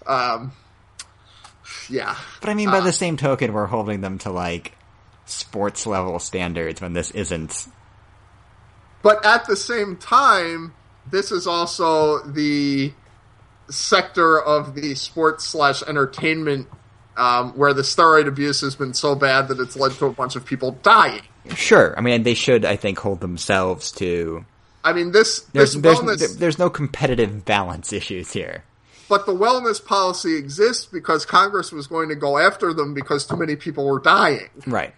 um 0.06 0.52
yeah 1.90 2.16
But 2.40 2.51
I 2.51 2.55
mean, 2.55 2.70
by 2.70 2.80
the 2.80 2.92
same 2.92 3.16
token, 3.16 3.52
we're 3.52 3.66
holding 3.66 4.01
them 4.01 4.18
to 4.18 4.30
like 4.30 4.72
sports 5.26 5.86
level 5.86 6.18
standards 6.18 6.80
when 6.80 6.92
this 6.94 7.10
isn't. 7.10 7.66
But 9.05 9.24
at 9.24 9.47
the 9.47 9.55
same 9.55 9.97
time 9.97 10.74
this 11.12 11.31
is 11.31 11.47
also 11.47 12.20
the 12.26 12.93
sector 13.70 14.43
of 14.43 14.74
the 14.74 14.97
sports 14.97 15.44
slash 15.44 15.85
entertainment 15.85 16.66
um, 17.16 17.52
where 17.52 17.72
the 17.72 17.82
steroid 17.82 18.26
abuse 18.26 18.60
has 18.62 18.74
been 18.74 18.93
so 18.93 19.14
bad 19.14 19.47
that 19.47 19.60
it's 19.60 19.76
led 19.76 19.93
to 19.93 20.06
a 20.06 20.12
bunch 20.12 20.35
of 20.35 20.44
people 20.44 20.72
dying 20.82 21.22
Sure, 21.55 21.94
I 21.97 22.01
mean 22.01 22.22
they 22.22 22.35
should. 22.35 22.64
I 22.64 22.76
think 22.76 22.98
hold 22.98 23.20
themselves 23.20 23.93
to. 23.93 24.44
i 24.82 24.93
mean 24.93 25.12
this 25.12 25.40
There's 25.52 25.74
this 25.74 25.82
there's 25.82 25.98
wellness 25.98 26.39
there's 26.39 26.59
no 26.59 26.70
competitive 26.70 27.44
balance 27.44 27.93
issues 27.93 28.32
here. 28.32 28.64
But 29.09 29.26
the 29.26 29.35
wellness 29.35 29.85
policy 29.85 30.36
exists 30.36 30.86
because 30.86 31.26
Congress 31.26 31.70
was 31.70 31.86
going 31.86 32.09
to 32.09 32.14
go 32.14 32.39
after 32.39 32.72
them 32.72 32.94
because 32.94 33.26
too 33.26 33.36
many 33.36 33.55
people 33.55 33.85
were 33.85 34.01
dying. 34.01 34.48
Right. 34.66 34.94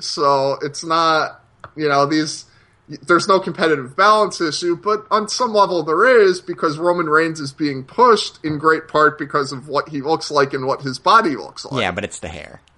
So 0.00 0.58
it's 0.62 0.84
not, 0.84 1.44
you 1.76 1.88
know, 1.88 2.06
these, 2.06 2.46
there's 2.88 3.26
no 3.26 3.40
competitive 3.40 3.96
balance 3.96 4.40
issue, 4.40 4.76
but 4.76 5.06
on 5.10 5.28
some 5.28 5.52
level 5.52 5.82
there 5.82 6.04
is 6.22 6.40
because 6.40 6.78
Roman 6.78 7.06
Reigns 7.06 7.40
is 7.40 7.52
being 7.52 7.82
pushed 7.84 8.38
in 8.44 8.58
great 8.58 8.86
part 8.88 9.18
because 9.18 9.50
of 9.52 9.68
what 9.68 9.88
he 9.88 10.00
looks 10.02 10.30
like 10.30 10.54
and 10.54 10.66
what 10.66 10.82
his 10.82 10.98
body 10.98 11.34
looks 11.36 11.64
like. 11.64 11.80
Yeah, 11.82 11.90
but 11.90 12.04
it's 12.04 12.20
the 12.20 12.28
hair. 12.28 12.60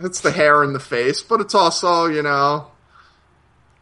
It's 0.00 0.20
the 0.20 0.32
hair 0.32 0.62
and 0.64 0.74
the 0.74 0.80
face, 0.80 1.22
but 1.22 1.40
it's 1.40 1.54
also, 1.54 2.06
you 2.06 2.20
know, 2.22 2.66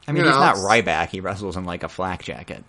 I 0.06 0.12
mean, 0.12 0.24
You 0.24 0.30
he's 0.30 0.38
not 0.38 0.56
Ryback. 0.56 1.08
He 1.08 1.20
wrestles 1.20 1.56
in 1.56 1.64
like 1.64 1.82
a 1.82 1.88
flak 1.88 2.22
jacket. 2.22 2.64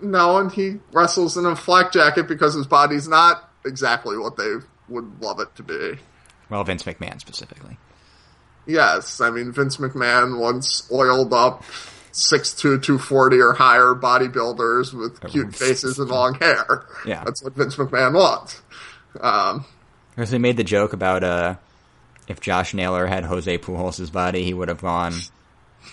no, 0.00 0.38
and 0.38 0.50
he 0.52 0.76
wrestles 0.92 1.36
in 1.36 1.44
a 1.46 1.56
flak 1.56 1.90
jacket 1.90 2.28
because 2.28 2.54
his 2.54 2.66
body's 2.66 3.08
not 3.08 3.50
exactly 3.66 4.16
what 4.16 4.36
they 4.36 4.54
would 4.88 5.20
love 5.20 5.40
it 5.40 5.54
to 5.56 5.64
be. 5.64 5.98
Well, 6.48 6.62
Vince 6.62 6.84
McMahon 6.84 7.18
specifically. 7.20 7.76
Yes, 8.68 9.20
I 9.20 9.30
mean 9.30 9.50
Vince 9.50 9.78
McMahon 9.78 10.38
once 10.38 10.86
oiled 10.92 11.32
up 11.32 11.64
6'2", 12.12 12.82
240 12.82 13.40
or 13.40 13.52
higher 13.54 13.94
bodybuilders 13.94 14.92
with 14.92 15.20
cute 15.30 15.54
faces 15.54 15.98
and 15.98 16.08
long 16.10 16.34
hair. 16.34 16.84
Yeah. 17.06 17.24
That's 17.24 17.42
what 17.42 17.54
Vince 17.54 17.76
McMahon 17.76 18.12
wants. 18.14 18.60
Um, 19.20 19.64
Because 20.14 20.30
they 20.30 20.38
made 20.38 20.56
the 20.58 20.64
joke 20.64 20.92
about 20.92 21.24
uh, 21.24 21.54
if 22.28 22.40
Josh 22.40 22.74
Naylor 22.74 23.06
had 23.06 23.24
Jose 23.24 23.56
Pujols' 23.58 24.12
body, 24.12 24.44
he 24.44 24.52
would 24.52 24.68
have 24.68 24.82
gone 24.82 25.14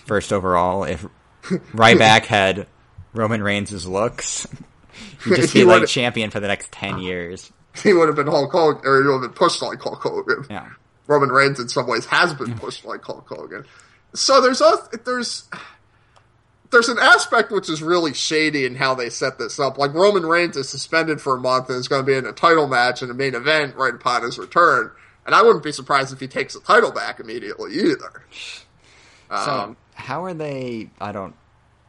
first 0.04 0.32
overall. 0.32 0.84
If 0.84 1.06
Ryback 1.72 2.26
had 2.26 2.66
Roman 3.14 3.42
Reigns' 3.42 3.86
looks, 3.86 4.46
he'd 5.24 5.36
just 5.36 5.52
He 5.54 5.60
be 5.60 5.64
like 5.64 5.86
champion 5.88 6.30
for 6.30 6.40
the 6.40 6.48
next 6.48 6.72
ten 6.72 6.98
years. 6.98 7.50
he 7.82 7.92
would 7.94 8.08
have 8.08 8.16
been 8.16 8.26
Hulk 8.26 8.52
Hogan, 8.52 8.82
or 8.84 9.00
he 9.02 9.06
would 9.08 9.12
have 9.14 9.22
been 9.22 9.30
pushed 9.38 9.62
like 9.62 9.80
Hulk 9.80 10.02
Hogan. 10.02 10.44
Yeah. 10.50 10.68
Roman 11.06 11.30
Reigns 11.30 11.60
in 11.60 11.68
some 11.68 11.86
ways 11.86 12.06
has 12.06 12.34
been 12.34 12.58
pushed 12.58 12.84
like 12.84 13.02
Hulk 13.02 13.28
Hogan. 13.28 13.64
So 14.14 14.40
there's 14.40 14.60
a, 14.60 14.76
there's 15.04 15.48
there's 16.70 16.88
an 16.88 16.98
aspect 16.98 17.50
which 17.52 17.68
is 17.68 17.82
really 17.82 18.12
shady 18.14 18.64
in 18.66 18.74
how 18.74 18.94
they 18.94 19.08
set 19.10 19.38
this 19.38 19.58
up. 19.60 19.78
Like 19.78 19.94
Roman 19.94 20.26
Reigns 20.26 20.56
is 20.56 20.68
suspended 20.68 21.20
for 21.20 21.36
a 21.36 21.38
month 21.38 21.68
and 21.68 21.78
is 21.78 21.88
going 21.88 22.02
to 22.02 22.06
be 22.06 22.16
in 22.16 22.26
a 22.26 22.32
title 22.32 22.66
match 22.66 23.02
and 23.02 23.10
a 23.10 23.14
main 23.14 23.34
event 23.34 23.76
right 23.76 23.94
upon 23.94 24.22
his 24.22 24.38
return. 24.38 24.90
And 25.24 25.34
I 25.34 25.42
wouldn't 25.42 25.64
be 25.64 25.72
surprised 25.72 26.12
if 26.12 26.20
he 26.20 26.28
takes 26.28 26.54
the 26.54 26.60
title 26.60 26.92
back 26.92 27.20
immediately 27.20 27.74
either. 27.74 28.24
So 29.28 29.34
Um, 29.36 29.76
how 29.94 30.24
are 30.24 30.34
they? 30.34 30.90
I 31.00 31.12
don't. 31.12 31.34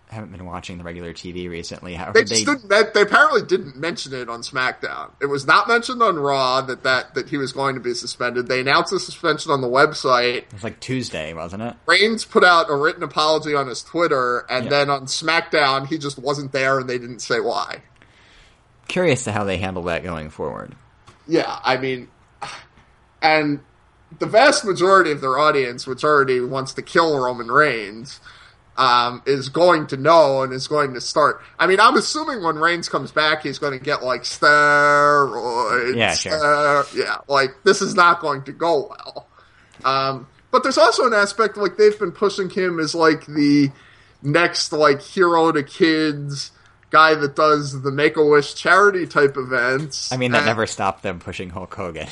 Haven't 0.10 0.32
been 0.32 0.46
watching 0.46 0.78
the 0.78 0.86
regular 0.86 1.12
TV 1.14 1.50
recently. 1.50 1.94
How 1.94 2.14
They 2.14 2.24
they? 2.24 2.44
didn't, 2.46 2.70
they, 2.70 2.84
they 2.94 3.02
apparently 3.02 3.42
didn't 3.42 3.76
mention 3.76 4.14
it 4.14 4.30
on 4.30 4.42
SmackDown. 4.42 5.12
It 5.22 5.26
was 5.26 5.46
not 5.46 5.68
mentioned 5.68 6.02
on 6.02 6.16
Raw 6.16 6.62
that, 6.62 6.84
that 6.84 7.14
that 7.16 7.28
he 7.28 7.36
was 7.36 7.52
going 7.52 7.76
to 7.76 7.82
be 7.82 7.94
suspended. 7.94 8.48
They 8.48 8.62
announced 8.62 8.92
the 8.92 9.02
suspension 9.02 9.52
on 9.52 9.60
the 9.60 9.68
website. 9.68 10.38
It 10.44 10.54
was 10.54 10.64
like 10.64 10.80
Tuesday, 10.80 11.34
wasn't 11.34 11.64
it? 11.64 11.76
Reigns 11.88 12.24
put 12.24 12.46
out 12.46 12.70
a 12.70 12.76
written 12.76 13.04
apology 13.04 13.54
on 13.54 13.68
his 13.68 13.84
Twitter, 13.84 14.46
and 14.50 14.66
Yeah. 14.66 14.70
then 14.70 14.90
on 14.90 15.08
SmackDown, 15.08 15.88
he 15.88 15.98
just 15.98 16.18
wasn't 16.18 16.54
there, 16.54 16.80
and 16.80 16.90
they 16.90 16.98
didn't 16.98 17.20
say 17.20 17.42
why. 17.42 17.82
Curious 18.88 19.26
to 19.26 19.34
how 19.34 19.44
they 19.44 19.58
handle 19.58 19.84
that 19.84 20.04
going 20.04 20.30
forward. 20.30 20.74
Yeah, 21.28 21.60
I 21.66 21.76
mean, 21.76 22.08
and 23.22 23.60
the 24.20 24.26
vast 24.26 24.64
majority 24.64 25.12
of 25.12 25.20
their 25.20 25.38
audience, 25.38 25.86
which 25.86 26.04
already 26.06 26.40
wants 26.40 26.74
to 26.76 26.82
kill 26.82 27.20
Roman 27.20 27.52
Reigns, 27.52 28.22
um, 28.78 29.24
is 29.26 29.50
going 29.50 29.88
to 29.88 29.98
know 29.98 30.44
and 30.44 30.54
is 30.54 30.68
going 30.68 30.94
to 30.94 31.02
start. 31.02 31.42
I 31.58 31.66
mean, 31.68 31.80
I'm 31.80 31.96
assuming 31.96 32.44
when 32.44 32.56
Reigns 32.58 32.88
comes 32.90 33.12
back, 33.12 33.42
he's 33.44 33.58
going 33.60 33.78
to 33.78 33.84
get 33.84 34.04
like 34.04 34.22
steroids. 34.22 35.96
Yeah, 35.96 36.14
sure. 36.14 36.84
ster- 36.86 36.98
yeah, 37.00 37.18
like 37.28 37.52
this 37.64 37.82
is 37.82 37.96
not 37.96 38.20
going 38.20 38.44
to 38.44 38.52
go 38.52 38.90
well. 38.90 39.28
Um, 39.84 40.28
but 40.52 40.64
there's 40.64 40.78
also 40.78 41.06
an 41.06 41.14
aspect 41.14 41.58
like 41.58 41.78
they've 41.78 41.98
been 41.98 42.12
pushing 42.12 42.50
him 42.50 42.80
as 42.80 42.94
like 42.96 43.26
the 43.26 43.72
next 44.22 44.72
like 44.72 45.02
hero 45.02 45.52
to 45.52 45.64
kids 45.64 46.52
guy 46.90 47.14
that 47.16 47.36
does 47.36 47.82
the 47.82 47.92
Make 47.92 48.16
a 48.16 48.24
Wish 48.26 48.56
charity 48.56 49.06
type 49.06 49.36
events. 49.38 50.12
I 50.12 50.18
mean, 50.18 50.32
that 50.32 50.40
And- 50.40 50.46
never 50.48 50.66
stopped 50.66 51.04
them 51.04 51.20
pushing 51.20 51.50
Hulk 51.50 51.74
Hogan. 51.74 52.08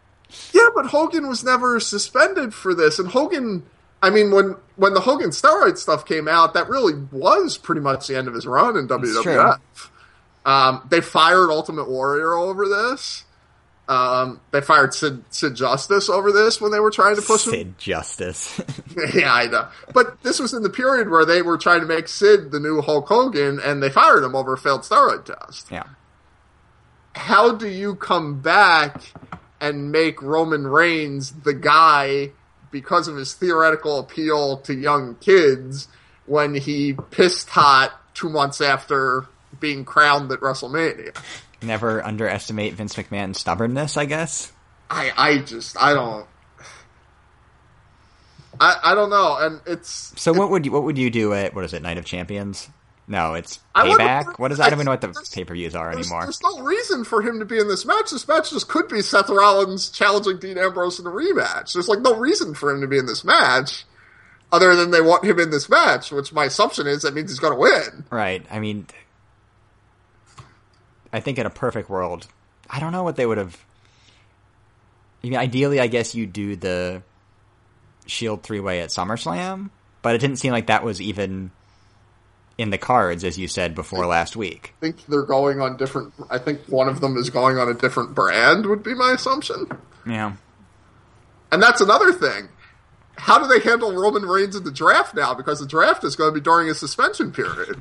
yeah, 0.52 0.68
but 0.74 0.86
Hogan 0.86 1.28
was 1.28 1.44
never 1.44 1.78
suspended 1.80 2.54
for 2.54 2.74
this, 2.74 2.98
and 2.98 3.08
Hogan. 3.08 3.64
I 4.04 4.10
mean, 4.10 4.30
when 4.30 4.56
when 4.76 4.92
the 4.92 5.00
Hogan 5.00 5.30
steroid 5.30 5.78
stuff 5.78 6.04
came 6.04 6.28
out, 6.28 6.52
that 6.52 6.68
really 6.68 6.92
was 7.10 7.56
pretty 7.56 7.80
much 7.80 8.06
the 8.06 8.18
end 8.18 8.28
of 8.28 8.34
his 8.34 8.46
run 8.46 8.76
in 8.76 8.86
WWF. 8.86 9.58
Um, 10.44 10.86
they 10.90 11.00
fired 11.00 11.50
Ultimate 11.50 11.88
Warrior 11.88 12.34
over 12.34 12.68
this. 12.68 13.24
Um, 13.88 14.40
they 14.50 14.60
fired 14.60 14.92
Sid, 14.92 15.24
Sid 15.30 15.54
Justice 15.54 16.10
over 16.10 16.32
this 16.32 16.60
when 16.60 16.70
they 16.70 16.80
were 16.80 16.90
trying 16.90 17.16
to 17.16 17.22
push 17.22 17.46
him. 17.46 17.52
Sid 17.52 17.78
Justice. 17.78 18.60
yeah, 19.14 19.32
I 19.32 19.46
know. 19.46 19.68
But 19.94 20.22
this 20.22 20.38
was 20.38 20.52
in 20.52 20.62
the 20.62 20.70
period 20.70 21.08
where 21.08 21.24
they 21.24 21.40
were 21.40 21.56
trying 21.56 21.80
to 21.80 21.86
make 21.86 22.08
Sid 22.08 22.50
the 22.50 22.60
new 22.60 22.82
Hulk 22.82 23.08
Hogan, 23.08 23.58
and 23.58 23.82
they 23.82 23.88
fired 23.90 24.22
him 24.22 24.34
over 24.34 24.52
a 24.52 24.58
failed 24.58 24.82
steroid 24.82 25.24
test. 25.24 25.70
yeah. 25.70 25.84
how 27.14 27.54
do 27.54 27.68
you 27.68 27.94
come 27.94 28.40
back 28.42 29.02
and 29.60 29.90
make 29.90 30.20
Roman 30.20 30.66
Reigns 30.66 31.32
the 31.32 31.54
guy 31.54 32.32
because 32.74 33.06
of 33.06 33.14
his 33.16 33.32
theoretical 33.34 34.00
appeal 34.00 34.56
to 34.56 34.74
young 34.74 35.14
kids 35.14 35.86
when 36.26 36.56
he 36.56 36.92
pissed 37.12 37.48
hot 37.48 37.92
two 38.14 38.28
months 38.28 38.60
after 38.60 39.26
being 39.60 39.84
crowned 39.84 40.30
at 40.32 40.40
WrestleMania. 40.40 41.16
Never 41.62 42.04
underestimate 42.04 42.74
Vince 42.74 42.96
McMahon's 42.96 43.38
stubbornness, 43.38 43.96
I 43.96 44.06
guess. 44.06 44.52
I 44.90 45.12
I 45.16 45.38
just 45.38 45.80
I 45.80 45.94
don't 45.94 46.26
I 48.60 48.76
I 48.82 48.94
don't 48.96 49.10
know, 49.10 49.36
and 49.38 49.60
it's 49.66 50.12
So 50.20 50.32
what 50.32 50.50
would 50.50 50.66
you 50.66 50.72
what 50.72 50.82
would 50.82 50.98
you 50.98 51.10
do 51.10 51.32
at 51.32 51.54
what 51.54 51.64
is 51.64 51.74
it, 51.74 51.80
Night 51.80 51.96
of 51.96 52.04
Champions? 52.04 52.68
No, 53.06 53.34
it's 53.34 53.60
I 53.74 53.86
payback. 53.86 54.38
What 54.38 54.50
is 54.50 54.60
I 54.60 54.70
don't 54.70 54.78
even 54.78 54.86
know 54.86 54.92
what 54.92 55.00
the 55.02 55.28
pay 55.32 55.44
per 55.44 55.54
views 55.54 55.74
are 55.74 55.92
there's, 55.92 56.06
anymore. 56.06 56.22
there's 56.22 56.42
no 56.42 56.60
reason 56.60 57.04
for 57.04 57.20
him 57.20 57.38
to 57.40 57.44
be 57.44 57.58
in 57.58 57.68
this 57.68 57.84
match. 57.84 58.10
This 58.10 58.26
match 58.26 58.50
just 58.50 58.68
could 58.68 58.88
be 58.88 59.02
Seth 59.02 59.28
Rollins 59.28 59.90
challenging 59.90 60.38
Dean 60.38 60.56
Ambrose 60.56 60.98
in 60.98 61.06
a 61.06 61.10
rematch. 61.10 61.74
There's 61.74 61.88
like 61.88 62.00
no 62.00 62.16
reason 62.16 62.54
for 62.54 62.72
him 62.72 62.80
to 62.80 62.86
be 62.86 62.96
in 62.96 63.04
this 63.04 63.22
match, 63.22 63.84
other 64.50 64.74
than 64.74 64.90
they 64.90 65.02
want 65.02 65.24
him 65.24 65.38
in 65.38 65.50
this 65.50 65.68
match, 65.68 66.12
which 66.12 66.32
my 66.32 66.46
assumption 66.46 66.86
is 66.86 67.02
that 67.02 67.12
means 67.12 67.30
he's 67.30 67.40
going 67.40 67.52
to 67.52 67.58
win. 67.58 68.04
Right. 68.10 68.44
I 68.50 68.58
mean, 68.58 68.86
I 71.12 71.20
think 71.20 71.38
in 71.38 71.44
a 71.44 71.50
perfect 71.50 71.90
world, 71.90 72.26
I 72.70 72.80
don't 72.80 72.92
know 72.92 73.04
what 73.04 73.16
they 73.16 73.26
would 73.26 73.38
have. 73.38 73.54
I 75.22 75.28
mean, 75.28 75.38
ideally, 75.38 75.78
I 75.78 75.88
guess 75.88 76.14
you 76.14 76.26
do 76.26 76.56
the 76.56 77.02
Shield 78.06 78.42
three 78.42 78.60
way 78.60 78.80
at 78.80 78.88
SummerSlam, 78.88 79.70
but 80.00 80.14
it 80.14 80.18
didn't 80.18 80.36
seem 80.36 80.52
like 80.52 80.68
that 80.68 80.84
was 80.84 81.00
even 81.00 81.50
in 82.56 82.70
the 82.70 82.78
cards, 82.78 83.24
as 83.24 83.38
you 83.38 83.48
said 83.48 83.74
before 83.74 84.06
last 84.06 84.36
week. 84.36 84.74
I 84.78 84.80
think 84.80 85.06
they're 85.06 85.22
going 85.22 85.60
on 85.60 85.76
different. 85.76 86.14
I 86.30 86.38
think 86.38 86.60
one 86.66 86.88
of 86.88 87.00
them 87.00 87.16
is 87.16 87.30
going 87.30 87.58
on 87.58 87.68
a 87.68 87.74
different 87.74 88.14
brand. 88.14 88.66
Would 88.66 88.82
be 88.82 88.94
my 88.94 89.12
assumption. 89.12 89.66
Yeah. 90.06 90.34
And 91.50 91.62
that's 91.62 91.80
another 91.80 92.12
thing. 92.12 92.48
How 93.16 93.38
do 93.38 93.46
they 93.46 93.60
handle 93.60 93.92
Roman 93.92 94.24
Reigns 94.24 94.56
in 94.56 94.64
the 94.64 94.72
draft 94.72 95.14
now? 95.14 95.34
Because 95.34 95.60
the 95.60 95.66
draft 95.66 96.02
is 96.04 96.16
going 96.16 96.30
to 96.30 96.34
be 96.34 96.42
during 96.42 96.68
a 96.68 96.74
suspension 96.74 97.32
period. 97.32 97.80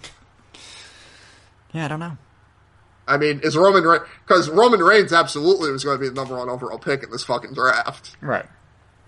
Yeah, 1.71 1.85
I 1.85 1.87
don't 1.87 1.99
know. 1.99 2.17
I 3.07 3.17
mean, 3.17 3.41
is 3.43 3.57
Roman 3.57 3.83
Reigns 3.83 4.03
because 4.25 4.49
Roman 4.49 4.81
Reigns 4.81 5.11
absolutely 5.11 5.71
was 5.71 5.83
going 5.83 5.97
to 5.97 6.01
be 6.01 6.07
the 6.07 6.15
number 6.15 6.37
one 6.37 6.49
overall 6.49 6.77
pick 6.77 7.03
in 7.03 7.09
this 7.11 7.23
fucking 7.23 7.53
draft. 7.53 8.15
Right. 8.21 8.45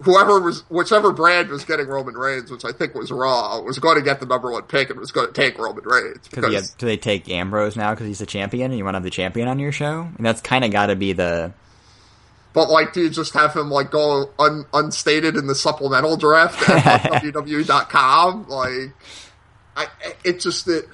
Whoever 0.01 0.41
was, 0.41 0.61
whichever 0.69 1.13
brand 1.13 1.49
was 1.49 1.63
getting 1.63 1.87
Roman 1.87 2.15
Reigns, 2.15 2.51
which 2.51 2.65
I 2.65 2.73
think 2.73 2.93
was 2.95 3.11
Raw, 3.11 3.61
was 3.61 3.79
going 3.79 3.95
to 3.95 4.01
get 4.01 4.19
the 4.19 4.25
number 4.25 4.51
one 4.51 4.63
pick 4.63 4.89
and 4.89 4.99
was 4.99 5.11
going 5.11 5.27
to 5.27 5.33
take 5.33 5.57
Roman 5.57 5.85
Reigns 5.85 6.27
Because 6.27 6.71
do 6.71 6.85
they 6.85 6.97
take 6.97 7.29
Ambrose 7.29 7.77
now 7.77 7.91
because 7.91 8.05
he's 8.07 8.19
a 8.19 8.25
champion 8.25 8.71
and 8.71 8.77
you 8.77 8.83
want 8.83 8.95
to 8.95 8.97
have 8.97 9.03
the 9.03 9.09
champion 9.09 9.47
on 9.47 9.57
your 9.57 9.71
show? 9.71 10.01
And 10.17 10.25
that's 10.25 10.41
kind 10.41 10.65
of 10.65 10.71
got 10.71 10.87
to 10.87 10.97
be 10.97 11.13
the. 11.13 11.53
But 12.51 12.69
like, 12.69 12.93
do 12.93 13.03
you 13.03 13.09
just 13.09 13.33
have 13.35 13.53
him 13.53 13.69
like 13.69 13.91
go 13.91 14.29
un, 14.37 14.65
unstated 14.73 15.37
in 15.37 15.47
the 15.47 15.55
supplemental 15.55 16.17
draft 16.17 16.69
at 16.69 17.01
WWE.com? 17.23 18.45
Like, 18.49 18.91
I, 19.77 19.87
it 20.23 20.39
just 20.41 20.67
it, 20.67 20.85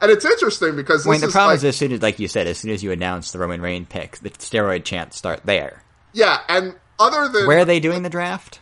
and 0.00 0.10
it's 0.10 0.24
interesting 0.24 0.76
because 0.76 1.06
I 1.06 1.10
mean, 1.10 1.20
the 1.20 1.28
is 1.28 1.32
problem 1.32 1.52
like, 1.52 1.58
is 1.58 1.64
as 1.64 1.76
soon 1.76 1.92
as, 1.92 2.02
like 2.02 2.18
you 2.18 2.28
said, 2.28 2.46
as 2.46 2.58
soon 2.58 2.70
as 2.70 2.82
you 2.82 2.92
announce 2.92 3.32
the 3.32 3.38
Roman 3.38 3.60
Reigns 3.60 3.86
pick, 3.88 4.18
the 4.18 4.30
steroid 4.30 4.84
chants 4.84 5.16
start 5.16 5.40
there. 5.44 5.82
yeah, 6.12 6.40
and 6.48 6.74
other 6.98 7.28
than 7.28 7.46
Where 7.46 7.58
are 7.60 7.64
they 7.64 7.80
doing 7.80 8.02
the 8.02 8.10
draft? 8.10 8.60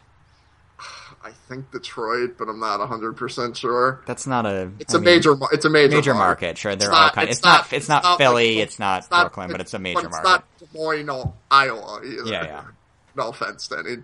I 1.22 1.30
think 1.48 1.70
Detroit, 1.70 2.36
but 2.38 2.48
I'm 2.48 2.60
not 2.60 2.80
100 2.80 3.14
percent 3.16 3.56
sure. 3.56 4.02
That's 4.06 4.26
not 4.26 4.44
a. 4.44 4.70
It's 4.78 4.92
a 4.92 4.98
a 4.98 5.00
major, 5.00 5.34
it's 5.52 5.64
a 5.64 5.70
major, 5.70 5.96
major 5.96 6.12
market. 6.14 6.42
market. 6.48 6.58
Sure, 6.58 6.76
they're 6.76 6.92
all 6.92 6.98
not- 7.06 7.14
kind. 7.14 7.30
it's 7.30 7.42
not. 7.42 7.62
not- 7.62 7.72
It's 7.72 7.88
not 7.88 8.02
not 8.02 8.18
Philly. 8.18 8.56
like- 8.56 8.64
it's 8.64 8.78
not 8.78 8.98
It's 9.02 9.10
not- 9.10 9.20
Brooklyn, 9.22 9.50
but 9.50 9.60
it's 9.62 9.72
a 9.72 9.78
major 9.78 10.00
it's 10.00 10.10
market. 10.10 10.28
not 10.28 10.44
Des 10.58 10.66
Moines, 10.78 11.06
no, 11.06 11.34
Iowa 11.50 12.00
either. 12.04 12.24
Yeah, 12.26 12.44
yeah. 12.44 12.62
No 13.16 13.28
offense 13.28 13.68
to 13.68 13.78
any 13.78 13.98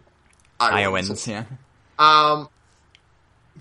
Iowans. 0.61 1.11
Iowans. 1.11 1.27
Yeah. 1.29 1.45
Um, 1.99 2.49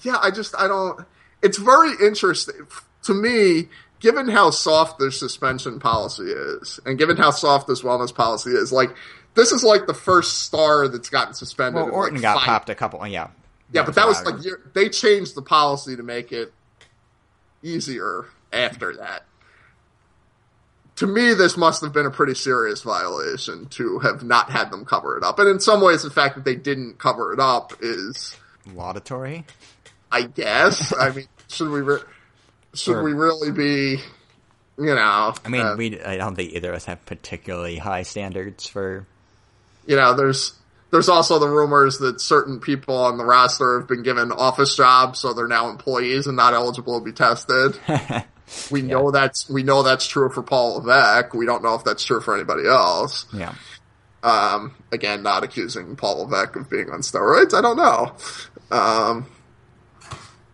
yeah, 0.03 0.17
I 0.21 0.29
just 0.31 0.55
I 0.57 0.67
don't. 0.67 1.03
It's 1.41 1.57
very 1.57 1.91
interesting 2.05 2.55
to 3.03 3.13
me, 3.13 3.67
given 3.99 4.29
how 4.29 4.51
soft 4.51 4.99
their 4.99 5.09
suspension 5.11 5.79
policy 5.79 6.25
is, 6.31 6.79
and 6.85 6.97
given 6.99 7.17
how 7.17 7.31
soft 7.31 7.67
this 7.67 7.81
wellness 7.81 8.13
policy 8.13 8.51
is. 8.51 8.71
Like 8.71 8.95
this 9.39 9.51
is 9.51 9.63
like 9.63 9.87
the 9.87 9.93
first 9.93 10.39
star 10.43 10.87
that's 10.87 11.09
gotten 11.09 11.33
suspended. 11.33 11.81
Well, 11.83 11.91
Orton 11.93 12.15
like, 12.15 12.21
got 12.21 12.37
five- 12.37 12.45
popped 12.45 12.69
a 12.69 12.75
couple. 12.75 13.05
Yeah. 13.07 13.29
Yeah, 13.71 13.83
but 13.83 13.95
that 13.95 14.07
was 14.07 14.23
like 14.25 14.35
they 14.73 14.89
changed 14.89 15.35
the 15.35 15.41
policy 15.43 15.95
to 15.95 16.01
make 16.03 16.31
it 16.31 16.51
easier 17.61 18.25
after 18.51 18.95
that. 18.97 19.23
To 20.97 21.07
me, 21.07 21.33
this 21.33 21.55
must 21.55 21.81
have 21.81 21.93
been 21.93 22.05
a 22.05 22.11
pretty 22.11 22.33
serious 22.35 22.81
violation 22.81 23.67
to 23.69 23.99
have 23.99 24.23
not 24.23 24.49
had 24.49 24.69
them 24.71 24.85
cover 24.85 25.17
it 25.17 25.23
up. 25.23 25.39
And 25.39 25.47
in 25.47 25.59
some 25.59 25.81
ways, 25.81 26.03
the 26.03 26.09
fact 26.09 26.35
that 26.35 26.43
they 26.45 26.55
didn't 26.55 26.97
cover 26.97 27.31
it 27.31 27.39
up 27.39 27.73
is, 27.79 28.35
laudatory. 28.73 29.45
I 30.11 30.23
guess. 30.23 30.91
I 30.99 31.11
mean, 31.11 31.27
should 31.47 31.69
we 31.69 31.81
re- 31.81 31.99
should 32.73 32.93
Sure. 32.93 33.03
we 33.03 33.13
really 33.13 33.51
be, 33.51 33.99
you 34.77 34.95
know? 34.95 35.33
I 35.45 35.47
mean, 35.49 35.61
uh, 35.61 35.75
we. 35.77 36.01
I 36.01 36.17
don't 36.17 36.35
think 36.35 36.53
either 36.53 36.69
of 36.71 36.75
us 36.75 36.85
have 36.85 37.05
particularly 37.05 37.77
high 37.77 38.01
standards 38.03 38.67
for. 38.67 39.05
You 39.89 39.95
know, 39.95 40.13
there's 40.13 40.53
there's 40.91 41.09
also 41.09 41.39
the 41.39 41.49
rumors 41.49 41.97
that 41.97 42.21
certain 42.21 42.59
people 42.59 42.95
on 42.95 43.17
the 43.17 43.25
roster 43.25 43.79
have 43.79 43.87
been 43.87 44.03
given 44.03 44.31
office 44.31 44.75
jobs, 44.75 45.17
so 45.19 45.33
they're 45.33 45.47
now 45.47 45.69
employees 45.69 46.27
and 46.27 46.37
not 46.37 46.53
eligible 46.53 46.99
to 46.99 47.03
be 47.03 47.11
tested. 47.11 47.77
We 48.71 48.81
know 48.81 49.11
that's 49.11 49.47
we 49.49 49.63
know 49.63 49.83
that's 49.83 50.07
true 50.07 50.29
for 50.29 50.41
Paul 50.41 50.77
Levesque. 50.77 51.33
We 51.33 51.45
don't 51.45 51.63
know 51.63 51.75
if 51.75 51.83
that's 51.83 52.03
true 52.03 52.19
for 52.19 52.35
anybody 52.35 52.67
else. 52.67 53.27
Yeah. 53.31 53.53
Um, 54.23 54.75
again, 54.91 55.23
not 55.23 55.43
accusing 55.43 55.95
Paul 55.95 56.23
Levesque 56.23 56.55
of 56.55 56.69
being 56.69 56.89
on 56.89 57.01
steroids. 57.01 57.53
I 57.53 57.61
don't 57.61 57.77
know. 57.77 58.15
Um, 58.75 59.27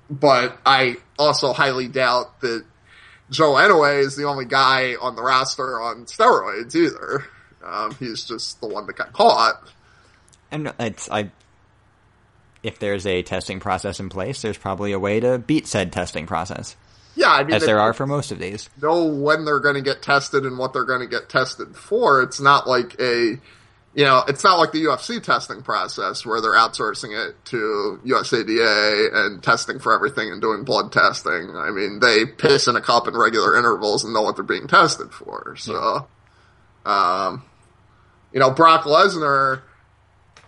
but 0.09 0.57
I 0.65 0.97
also 1.17 1.53
highly 1.53 1.87
doubt 1.87 2.41
that 2.41 2.65
Joe 3.29 3.53
Anoa'i 3.53 3.99
is 3.99 4.15
the 4.15 4.25
only 4.25 4.45
guy 4.45 4.95
on 5.01 5.15
the 5.15 5.23
roster 5.23 5.81
on 5.81 6.05
steroids 6.05 6.75
either. 6.75 7.25
Um, 7.65 7.95
he's 7.99 8.23
just 8.25 8.61
the 8.61 8.67
one 8.67 8.85
that 8.87 8.95
got 8.95 9.13
caught. 9.13 9.61
And 10.51 10.73
it's 10.79 11.09
I. 11.09 11.31
If 12.63 12.79
there's 12.79 13.05
a 13.05 13.21
testing 13.21 13.59
process 13.59 13.99
in 13.99 14.09
place, 14.09 14.41
there's 14.41 14.57
probably 14.57 14.91
a 14.91 14.99
way 14.99 15.19
to 15.19 15.37
beat 15.37 15.67
said 15.67 15.91
testing 15.91 16.25
process, 16.25 16.75
Yeah, 17.15 17.29
I 17.29 17.43
mean, 17.43 17.53
as 17.53 17.63
there 17.63 17.79
are 17.79 17.93
for 17.93 18.07
most 18.07 18.31
of 18.31 18.39
these. 18.39 18.69
know 18.81 19.05
when 19.05 19.45
they're 19.45 19.59
going 19.59 19.75
to 19.75 19.83
get 19.83 20.01
tested 20.01 20.45
and 20.45 20.57
what 20.57 20.73
they're 20.73 20.85
going 20.85 21.01
to 21.01 21.07
get 21.07 21.29
tested 21.29 21.75
for. 21.75 22.23
It's 22.23 22.39
not 22.39 22.67
like 22.67 22.99
a, 22.99 23.37
you 23.93 24.03
know, 24.03 24.23
it's 24.27 24.43
not 24.43 24.57
like 24.57 24.71
the 24.71 24.83
UFC 24.83 25.21
testing 25.21 25.61
process 25.61 26.25
where 26.25 26.41
they're 26.41 26.55
outsourcing 26.55 27.13
it 27.29 27.35
to 27.45 27.99
USADA 28.03 29.13
and 29.13 29.43
testing 29.43 29.77
for 29.77 29.93
everything 29.93 30.31
and 30.31 30.41
doing 30.41 30.63
blood 30.63 30.91
testing. 30.91 31.51
I 31.55 31.69
mean, 31.69 31.99
they 31.99 32.25
piss 32.25 32.67
in 32.67 32.75
a 32.75 32.81
cup 32.81 33.07
in 33.07 33.15
regular 33.15 33.55
intervals 33.55 34.03
and 34.03 34.11
know 34.11 34.23
what 34.23 34.37
they're 34.37 34.43
being 34.43 34.67
tested 34.67 35.11
for. 35.11 35.55
So, 35.57 36.07
um, 36.83 37.43
you 38.35 38.41
know, 38.41 38.51
Brock 38.51 38.83
Lesnar 38.83 39.61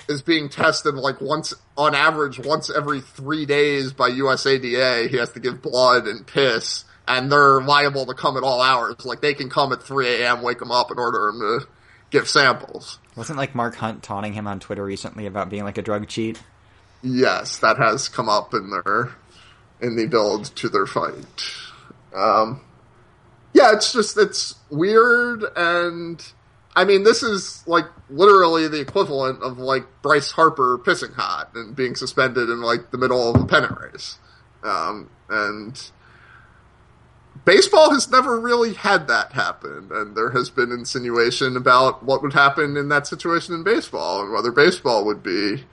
is 0.09 0.21
being 0.21 0.49
tested 0.49 0.95
like 0.95 1.21
once 1.21 1.53
on 1.77 1.95
average 1.95 2.37
once 2.37 2.69
every 2.69 2.99
three 2.99 3.45
days 3.45 3.93
by 3.93 4.09
USADA. 4.09 5.09
He 5.09 5.15
has 5.15 5.31
to 5.31 5.39
give 5.39 5.61
blood 5.61 6.05
and 6.05 6.27
piss, 6.27 6.83
and 7.07 7.31
they're 7.31 7.61
liable 7.61 8.05
to 8.07 8.13
come 8.13 8.35
at 8.35 8.43
all 8.43 8.61
hours. 8.61 9.05
Like 9.05 9.21
they 9.21 9.33
can 9.33 9.49
come 9.49 9.71
at 9.71 9.81
3 9.81 10.05
a.m., 10.05 10.41
wake 10.41 10.61
him 10.61 10.69
up, 10.69 10.91
and 10.91 10.99
order 10.99 11.29
him 11.29 11.39
to 11.39 11.67
give 12.09 12.27
samples. 12.27 12.99
Wasn't 13.15 13.37
like 13.37 13.55
Mark 13.55 13.75
Hunt 13.75 14.03
taunting 14.03 14.33
him 14.33 14.47
on 14.47 14.59
Twitter 14.59 14.83
recently 14.83 15.25
about 15.25 15.49
being 15.49 15.63
like 15.63 15.77
a 15.77 15.81
drug 15.81 16.09
cheat? 16.09 16.43
Yes, 17.01 17.57
that 17.59 17.77
has 17.77 18.09
come 18.09 18.27
up 18.27 18.53
in 18.53 18.69
their 18.69 19.13
in 19.79 19.95
the 19.95 20.07
build 20.07 20.53
to 20.57 20.67
their 20.67 20.87
fight. 20.87 21.23
Um, 22.13 22.65
yeah, 23.53 23.71
it's 23.71 23.93
just 23.93 24.17
it's 24.17 24.55
weird, 24.69 25.45
and 25.55 26.21
I 26.77 26.85
mean, 26.85 27.03
this 27.03 27.23
is 27.23 27.63
like 27.65 27.85
literally 28.07 28.67
the 28.67 28.79
equivalent 28.79 29.41
of 29.41 29.57
like 29.57 29.83
Bryce 30.03 30.29
Harper 30.29 30.77
pissing 30.77 31.15
hot 31.15 31.49
and 31.55 31.75
being 31.75 31.95
suspended 31.95 32.51
in 32.51 32.61
like 32.61 32.91
the 32.91 32.99
middle 32.99 33.31
of 33.31 33.41
a 33.41 33.45
pennant 33.47 33.79
race, 33.81 34.19
um, 34.61 35.09
and 35.27 35.89
baseball 37.45 37.91
has 37.91 38.11
never 38.11 38.39
really 38.39 38.75
had 38.75 39.07
that 39.07 39.31
happen, 39.31 39.89
and 39.91 40.15
there 40.15 40.29
has 40.29 40.51
been 40.51 40.71
insinuation 40.71 41.57
about 41.57 42.03
what 42.03 42.21
would 42.21 42.33
happen 42.33 42.77
in 42.77 42.89
that 42.89 43.07
situation 43.07 43.55
in 43.55 43.63
baseball 43.63 44.21
and 44.21 44.31
whether 44.31 44.51
baseball 44.51 45.03
would 45.03 45.23
be 45.23 45.63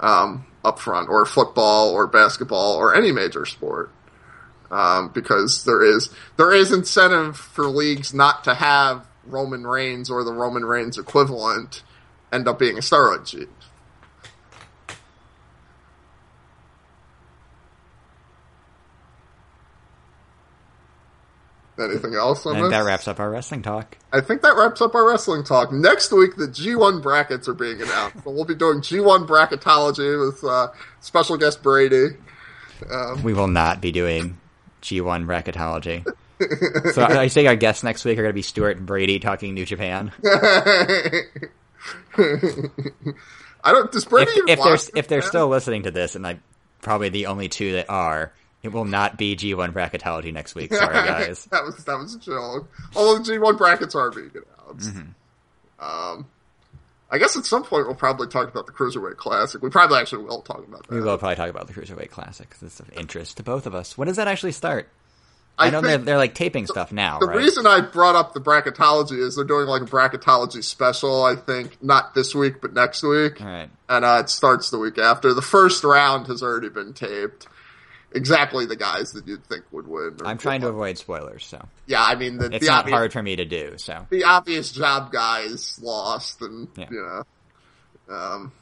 um, 0.00 0.44
up 0.64 0.80
front, 0.80 1.08
or 1.08 1.24
football, 1.26 1.90
or 1.90 2.08
basketball, 2.08 2.74
or 2.74 2.92
any 2.96 3.12
major 3.12 3.46
sport, 3.46 3.92
um, 4.72 5.10
because 5.14 5.62
there 5.62 5.84
is 5.84 6.10
there 6.36 6.52
is 6.52 6.72
incentive 6.72 7.36
for 7.36 7.66
leagues 7.66 8.12
not 8.12 8.42
to 8.42 8.54
have 8.54 9.06
Roman 9.30 9.66
Reigns 9.66 10.10
or 10.10 10.24
the 10.24 10.32
Roman 10.32 10.64
Reigns 10.64 10.98
equivalent 10.98 11.82
end 12.32 12.46
up 12.48 12.58
being 12.58 12.76
a 12.76 12.80
steroid 12.80 13.26
cheat. 13.26 13.48
Anything 21.78 22.14
else 22.14 22.44
on 22.44 22.56
And 22.56 22.64
this? 22.66 22.70
that 22.72 22.84
wraps 22.84 23.08
up 23.08 23.18
our 23.20 23.30
wrestling 23.30 23.62
talk. 23.62 23.96
I 24.12 24.20
think 24.20 24.42
that 24.42 24.54
wraps 24.54 24.82
up 24.82 24.94
our 24.94 25.08
wrestling 25.08 25.44
talk. 25.44 25.72
Next 25.72 26.12
week, 26.12 26.36
the 26.36 26.46
G1 26.46 27.02
brackets 27.02 27.48
are 27.48 27.54
being 27.54 27.80
announced. 27.80 28.22
so 28.22 28.30
we'll 28.30 28.44
be 28.44 28.54
doing 28.54 28.80
G1 28.80 29.26
bracketology 29.26 30.26
with 30.26 30.44
uh, 30.44 30.68
special 31.00 31.38
guest 31.38 31.62
Brady. 31.62 32.08
Um, 32.92 33.22
We 33.22 33.32
will 33.32 33.46
not 33.48 33.80
be 33.80 33.92
doing 33.92 34.36
G1 34.82 35.24
bracketology. 35.26 36.06
so 36.92 37.04
I 37.04 37.28
think 37.28 37.48
our 37.48 37.56
guests 37.56 37.82
next 37.82 38.04
week 38.04 38.18
are 38.18 38.22
going 38.22 38.30
to 38.30 38.34
be 38.34 38.42
Stuart 38.42 38.76
and 38.78 38.86
Brady 38.86 39.18
talking 39.18 39.54
New 39.54 39.66
Japan. 39.66 40.12
I 40.24 41.22
don't. 43.72 43.92
Does 43.92 44.04
Brady 44.04 44.30
if, 44.30 44.36
even 44.36 44.48
if 44.48 44.62
they're 44.62 44.78
if 44.96 45.08
they're 45.08 45.22
still 45.22 45.48
listening 45.48 45.84
to 45.84 45.90
this, 45.90 46.16
and 46.16 46.26
I'm 46.26 46.42
probably 46.80 47.08
the 47.10 47.26
only 47.26 47.48
two 47.48 47.72
that 47.72 47.90
are, 47.90 48.32
it 48.62 48.72
will 48.72 48.84
not 48.84 49.18
be 49.18 49.36
G1 49.36 49.72
bracketology 49.72 50.32
next 50.32 50.54
week. 50.54 50.72
Sorry, 50.72 50.94
guys. 51.06 51.44
that 51.46 51.64
was 51.64 51.84
that 51.84 51.98
was 51.98 52.14
a 52.14 52.18
joke. 52.18 52.70
Although 52.96 53.18
the 53.18 53.24
G 53.24 53.38
one 53.38 53.56
brackets 53.56 53.94
are 53.94 54.10
being 54.10 54.30
announced. 54.30 54.94
Mm-hmm. 54.94 55.84
Um, 55.84 56.26
I 57.10 57.18
guess 57.18 57.36
at 57.36 57.44
some 57.44 57.64
point 57.64 57.86
we'll 57.86 57.96
probably 57.96 58.28
talk 58.28 58.48
about 58.48 58.66
the 58.66 58.72
cruiserweight 58.72 59.16
classic. 59.16 59.62
We 59.62 59.70
probably 59.70 59.98
actually 59.98 60.24
will 60.24 60.42
talk 60.42 60.66
about 60.66 60.86
that. 60.86 60.94
We 60.94 61.00
will 61.00 61.18
probably 61.18 61.36
talk 61.36 61.50
about 61.50 61.66
the 61.66 61.74
Cruiserweight 61.74 62.10
Classic 62.10 62.48
'cause 62.48 62.62
it's 62.62 62.80
of 62.80 62.90
interest 62.92 63.38
to 63.38 63.42
both 63.42 63.66
of 63.66 63.74
us. 63.74 63.98
When 63.98 64.06
does 64.06 64.16
that 64.16 64.28
actually 64.28 64.52
start? 64.52 64.88
I, 65.66 65.70
know 65.70 65.80
they're, 65.80 65.98
they're 65.98 66.16
like 66.16 66.34
taping 66.34 66.66
stuff 66.66 66.90
now, 66.92 67.18
the 67.18 67.26
right? 67.26 67.36
reason 67.36 67.66
I 67.66 67.80
brought 67.80 68.16
up 68.16 68.32
the 68.34 68.40
bracketology 68.40 69.18
is 69.18 69.36
they're 69.36 69.44
doing 69.44 69.66
like 69.66 69.82
a 69.82 69.86
bracketology 69.86 70.64
special. 70.64 71.22
I 71.24 71.36
think 71.36 71.82
not 71.82 72.14
this 72.14 72.34
week, 72.34 72.60
but 72.60 72.72
next 72.72 73.02
week, 73.02 73.40
right. 73.40 73.68
and 73.88 74.04
uh, 74.04 74.22
it 74.24 74.30
starts 74.30 74.70
the 74.70 74.78
week 74.78 74.98
after. 74.98 75.34
The 75.34 75.42
first 75.42 75.84
round 75.84 76.26
has 76.28 76.42
already 76.42 76.68
been 76.68 76.92
taped. 76.94 77.46
Exactly 78.12 78.66
the 78.66 78.74
guys 78.74 79.12
that 79.12 79.28
you'd 79.28 79.44
think 79.44 79.62
would 79.70 79.86
win. 79.86 80.16
I'm 80.24 80.36
trying 80.36 80.62
to 80.62 80.66
avoid 80.68 80.98
spoilers, 80.98 81.46
so 81.46 81.64
Yeah, 81.86 82.02
I 82.02 82.16
mean 82.16 82.38
the, 82.38 82.46
it's 82.46 82.66
the 82.66 82.70
not 82.72 82.80
obvious, 82.80 82.96
hard 82.96 83.12
for 83.12 83.22
me 83.22 83.36
to 83.36 83.44
do. 83.44 83.74
So 83.76 84.04
the 84.10 84.24
obvious 84.24 84.72
job 84.72 85.12
guys 85.12 85.78
lost, 85.80 86.42
and 86.42 86.66
Yeah. 86.76 86.86
you 86.90 87.24
know, 88.08 88.14
um, 88.16 88.52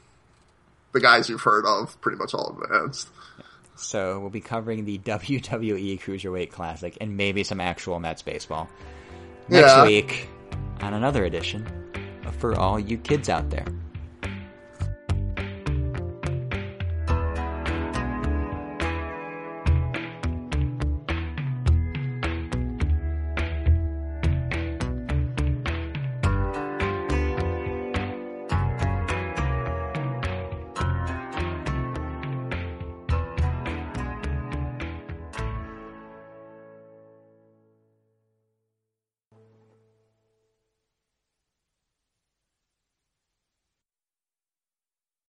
the 0.93 1.01
guys 1.01 1.31
you've 1.31 1.41
heard 1.41 1.65
of 1.65 1.99
pretty 2.03 2.19
much 2.19 2.35
all 2.35 2.59
advanced. 2.63 3.09
So 3.79 4.19
we'll 4.21 4.31
be 4.31 4.41
covering 4.41 4.85
the 4.85 4.99
WWE 5.05 6.01
Cruiserweight 6.01 6.51
Classic 6.51 6.97
and 7.01 7.17
maybe 7.17 7.43
some 7.45 7.61
actual 7.61 7.99
Mets 8.01 8.23
baseball 8.23 8.69
next 9.49 9.69
Yeah. 9.77 9.85
week 9.85 10.29
on 10.81 10.95
another 10.95 11.25
edition 11.25 11.67
For 12.39 12.55
All 12.59 12.79
You 12.79 12.99
Kids 12.99 13.29
Out 13.29 13.51
There. 13.51 13.67